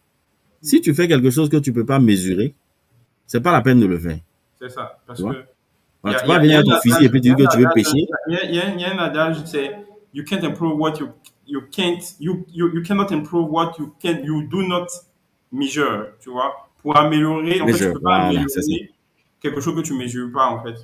si 0.62 0.80
tu 0.80 0.94
fais 0.94 1.08
quelque 1.08 1.30
chose 1.30 1.50
que 1.50 1.58
tu 1.58 1.74
peux 1.74 1.86
pas 1.86 2.00
mesurer, 2.00 2.56
c'est 3.28 3.42
pas 3.42 3.52
la 3.52 3.62
peine 3.62 3.82
de 3.82 3.86
le 3.86 4.00
faire. 4.00 4.20
C'est 4.62 4.70
ça. 4.70 4.98
Parce 5.06 5.22
que 5.22 5.44
Voilà, 6.02 6.18
y 6.18 6.22
tu 6.22 6.28
vas 6.28 6.40
venir 6.40 6.58
à 6.58 6.62
un 6.62 6.64
ton 6.64 6.80
fusil 6.82 7.06
et 7.06 7.10
puis 7.10 7.22
dire 7.22 7.36
que 7.36 7.44
tu 7.52 7.58
veux 7.60 7.68
pêcher. 7.74 8.08
Il 8.28 8.34
y 8.34 8.38
a, 8.38 8.46
il 8.74 8.80
y 8.82 8.86
a- 8.86 8.94
un 8.94 8.98
adage, 9.00 9.44
c'est 9.46 9.72
you 10.14 10.24
can't 10.24 10.44
improve 10.44 10.80
what 10.80 10.94
you 11.00 11.08
you 11.48 11.62
can't 11.72 12.00
you, 12.20 12.46
you 12.54 12.74
you 12.74 12.84
cannot 12.84 13.12
improve 13.12 13.50
what 13.52 13.74
you 13.80 13.94
can 14.02 14.20
you 14.24 14.44
do 14.44 14.62
not 14.66 14.86
measure, 15.52 16.12
tu 16.22 16.30
vois. 16.30 16.70
Pour 16.82 16.96
améliorer, 16.98 17.60
en 17.62 17.68
fait, 17.68 17.74
tu 17.74 17.84
peux 17.94 18.00
pas 18.00 18.30
voilà, 18.30 18.40
améliorer 18.42 18.92
quelque 19.42 19.60
chose 19.60 19.76
que 19.76 19.82
tu 19.82 19.94
mesures 19.94 20.32
pas, 20.32 20.48
en 20.48 20.64
fait. 20.64 20.76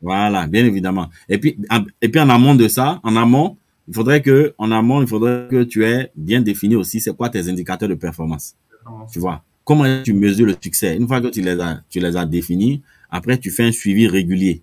Voilà, 0.00 0.46
bien 0.46 0.64
évidemment. 0.64 1.08
Et 1.28 1.38
puis, 1.38 1.56
et 2.00 2.08
puis 2.08 2.20
en 2.20 2.28
amont 2.28 2.54
de 2.54 2.66
ça, 2.68 2.98
en 3.02 3.14
amont, 3.16 3.56
il 3.88 3.94
faudrait 3.94 4.20
que, 4.22 4.54
en 4.58 4.70
amont, 4.72 5.00
il 5.02 5.06
faudrait 5.06 5.46
que 5.50 5.62
tu 5.64 5.84
aies 5.84 6.10
bien 6.16 6.40
défini 6.40 6.74
aussi 6.76 7.00
c'est 7.00 7.14
quoi 7.16 7.28
tes 7.28 7.48
indicateurs 7.48 7.88
de 7.88 7.94
performance. 7.94 8.54
Tu 9.12 9.20
vois, 9.20 9.42
comment 9.64 9.84
tu 10.02 10.12
mesures 10.12 10.46
le 10.46 10.56
succès. 10.60 10.96
Une 10.96 11.06
fois 11.06 11.20
que 11.20 11.28
tu 11.28 11.40
les 11.40 11.60
as, 11.60 11.80
tu 11.88 12.00
les 12.00 12.16
as 12.16 12.26
définis, 12.26 12.82
après 13.12 13.38
tu 13.38 13.52
fais 13.52 13.62
un 13.62 13.72
suivi 13.72 14.08
régulier. 14.08 14.62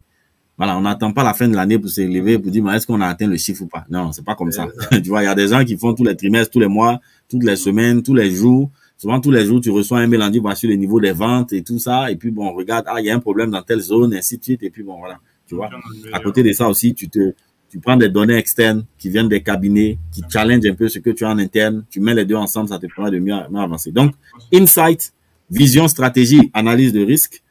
Voilà, 0.58 0.78
on 0.78 0.82
n'attend 0.82 1.14
pas 1.14 1.24
la 1.24 1.34
fin 1.34 1.48
de 1.48 1.56
l'année 1.56 1.80
pour 1.80 1.90
s'élever 1.90 2.38
pour 2.38 2.52
dire 2.52 2.70
est-ce 2.74 2.86
qu'on 2.86 3.00
a 3.00 3.08
atteint 3.08 3.28
le 3.28 3.38
chiffre 3.38 3.62
ou 3.62 3.68
pas? 3.68 3.86
Non, 3.90 4.12
c'est 4.12 4.26
pas 4.26 4.36
comme 4.36 4.52
ça. 4.52 4.68
tu 4.92 5.08
vois, 5.08 5.22
il 5.24 5.26
y 5.26 5.30
a 5.30 5.36
des 5.36 5.48
gens 5.48 5.64
qui 5.64 5.78
font 5.78 5.94
tous 5.94 6.04
les 6.04 6.18
trimestres, 6.18 6.52
tous 6.52 6.60
les 6.60 6.68
mois, 6.68 7.00
toutes 7.30 7.46
les 7.46 7.56
semaines, 7.56 8.04
tous 8.04 8.14
les 8.14 8.30
jours. 8.30 8.70
Souvent 8.98 9.22
tous 9.22 9.32
les 9.32 9.46
jours, 9.46 9.62
tu 9.62 9.70
reçois 9.70 10.00
un 10.00 10.08
mail 10.08 10.22
en 10.22 10.30
disant 10.30 10.42
voici 10.42 10.68
le 10.68 10.76
niveau 10.76 11.00
des 11.00 11.14
ventes 11.14 11.54
et 11.54 11.64
tout 11.64 11.80
ça. 11.80 12.12
Et 12.12 12.18
puis 12.18 12.32
bon, 12.32 12.52
regarde, 12.52 12.84
ah 12.90 13.00
il 13.00 13.06
y 13.06 13.10
a 13.10 13.16
un 13.16 13.20
problème 13.20 13.52
dans 13.52 13.62
telle 13.62 13.80
zone, 13.80 14.14
et 14.14 14.18
ainsi 14.18 14.38
de 14.38 14.44
suite. 14.44 14.62
Et 14.64 14.70
puis 14.70 14.84
bon, 14.84 14.98
voilà, 14.98 15.20
tu 15.48 15.56
vois? 15.56 15.70
À 16.12 16.20
côté 16.20 16.44
de 16.44 16.52
ça 16.52 16.68
aussi, 16.68 16.94
tu 16.94 17.08
te 17.08 17.34
tu 17.70 17.80
prends 17.80 17.96
des 17.96 18.10
données 18.10 18.36
externes 18.36 18.84
qui 18.98 19.10
viennent 19.10 19.30
des 19.30 19.44
cabinets, 19.44 20.00
qui 20.12 20.24
challenge 20.28 20.66
un 20.66 20.74
peu 20.74 20.90
ce 20.90 21.00
que 21.00 21.12
tu 21.12 21.24
as 21.24 21.30
en 21.30 21.38
interne, 21.38 21.86
tu 21.90 22.00
mets 22.00 22.16
les 22.16 22.26
deux 22.26 22.36
ensemble, 22.36 22.70
ça 22.70 22.80
te 22.80 22.88
permet 22.88 23.12
de 23.12 23.20
mieux, 23.20 23.36
mieux 23.50 23.60
avancer. 23.60 23.92
Donc, 23.92 24.14
insight, 24.52 25.14
vision, 25.52 25.88
stratégie, 25.88 26.50
analyse 26.54 26.94
de 26.94 27.06
risque. 27.06 27.44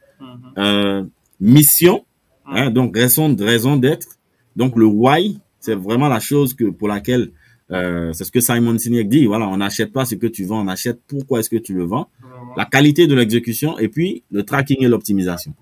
Euh, 0.59 1.03
mission, 1.39 2.05
Hein, 2.51 2.71
donc, 2.71 2.95
raison, 2.95 3.35
raison 3.39 3.77
d'être. 3.77 4.07
Donc, 4.55 4.75
le 4.75 4.85
why, 4.85 5.39
c'est 5.59 5.75
vraiment 5.75 6.07
la 6.07 6.19
chose 6.19 6.53
que 6.53 6.65
pour 6.65 6.87
laquelle, 6.87 7.31
euh, 7.71 8.11
c'est 8.13 8.23
ce 8.23 8.31
que 8.31 8.39
Simon 8.39 8.77
Sinek 8.77 9.07
dit. 9.07 9.25
Voilà, 9.25 9.47
on 9.47 9.57
n'achète 9.57 9.93
pas 9.93 10.05
ce 10.05 10.15
que 10.15 10.27
tu 10.27 10.45
vends, 10.45 10.63
on 10.65 10.67
achète 10.67 10.99
pourquoi 11.07 11.39
est-ce 11.39 11.49
que 11.49 11.57
tu 11.57 11.73
le 11.73 11.83
vends. 11.83 12.09
La 12.57 12.65
qualité 12.65 13.05
de 13.05 13.13
l'exécution 13.13 13.77
et 13.77 13.87
puis 13.87 14.23
le 14.31 14.43
tracking 14.43 14.77
et 14.83 14.87
l'optimisation. 14.87 15.53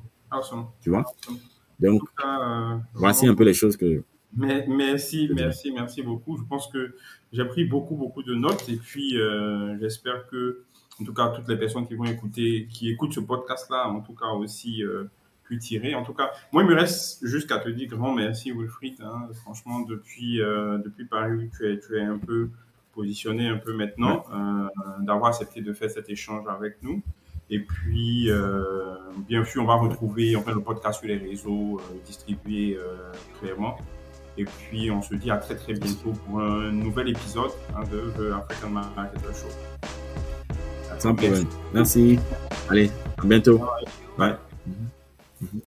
Tu 0.81 0.89
vois? 0.89 1.03
Donc, 1.79 2.01
euh, 2.25 2.77
voici 2.93 3.27
un 3.27 3.35
peu 3.35 3.43
les 3.43 3.53
choses 3.53 3.75
que... 3.75 4.03
Mais, 4.35 4.65
merci, 4.67 5.29
merci, 5.33 5.71
merci 5.71 6.01
beaucoup. 6.01 6.37
Je 6.37 6.43
pense 6.43 6.67
que 6.67 6.95
j'ai 7.33 7.45
pris 7.45 7.65
beaucoup, 7.65 7.95
beaucoup 7.95 8.23
de 8.23 8.35
notes 8.35 8.69
et 8.69 8.77
puis 8.77 9.15
j'espère 9.81 10.27
que, 10.31 10.63
en 10.99 11.05
tout 11.05 11.13
cas, 11.13 11.29
toutes 11.29 11.47
les 11.47 11.57
personnes 11.57 11.87
qui 11.87 11.95
vont 11.95 12.05
écouter, 12.05 12.67
qui 12.69 12.89
écoutent 12.89 13.13
ce 13.13 13.19
podcast-là, 13.19 13.87
en 13.89 14.01
tout 14.01 14.13
cas 14.13 14.27
aussi, 14.27 14.83
euh, 14.83 15.05
tirer. 15.55 15.95
En 15.95 16.03
tout 16.03 16.13
cas, 16.13 16.31
moi, 16.51 16.63
il 16.63 16.69
me 16.69 16.75
reste 16.75 17.25
juste 17.25 17.51
à 17.51 17.59
te 17.59 17.69
dire 17.69 17.87
grand 17.87 18.13
merci, 18.13 18.51
Wilfried. 18.51 19.01
Hein. 19.01 19.29
Franchement, 19.41 19.81
depuis, 19.81 20.41
euh, 20.41 20.77
depuis 20.79 21.05
Paris, 21.05 21.49
tu 21.57 21.71
es, 21.71 21.79
tu 21.79 21.97
es 21.97 22.01
un 22.01 22.17
peu 22.17 22.49
positionné 22.93 23.47
un 23.47 23.57
peu 23.57 23.73
maintenant, 23.73 24.25
euh, 24.33 24.67
d'avoir 24.99 25.29
accepté 25.29 25.61
de 25.61 25.71
faire 25.71 25.89
cet 25.89 26.09
échange 26.09 26.45
avec 26.47 26.81
nous. 26.81 27.01
Et 27.49 27.59
puis, 27.59 28.29
euh, 28.29 28.95
bien 29.27 29.45
sûr, 29.45 29.63
on 29.63 29.67
va 29.67 29.75
retrouver 29.75 30.35
enfin, 30.35 30.53
le 30.53 30.61
podcast 30.61 30.99
sur 30.99 31.07
les 31.07 31.17
réseaux, 31.17 31.79
distribué 32.05 32.77
clairement. 33.39 33.77
Et 34.37 34.43
puis, 34.45 34.91
on 34.91 35.01
se 35.01 35.15
dit 35.15 35.31
à 35.31 35.37
très 35.37 35.55
très 35.55 35.73
bientôt 35.73 36.11
pour 36.11 36.41
un 36.41 36.71
nouvel 36.71 37.09
épisode 37.09 37.51
hein, 37.75 37.83
de 37.91 38.11
The 38.17 38.33
African 38.33 38.69
Marketer 38.69 39.33
Show. 39.33 39.87
Sans 40.99 41.13
problème. 41.15 41.45
Merci. 41.73 42.19
Allez, 42.69 42.89
à 43.17 43.25
bientôt. 43.25 43.59
Bye. 44.17 44.35
Mhm. 44.65 44.73
Mhm. 45.41 45.47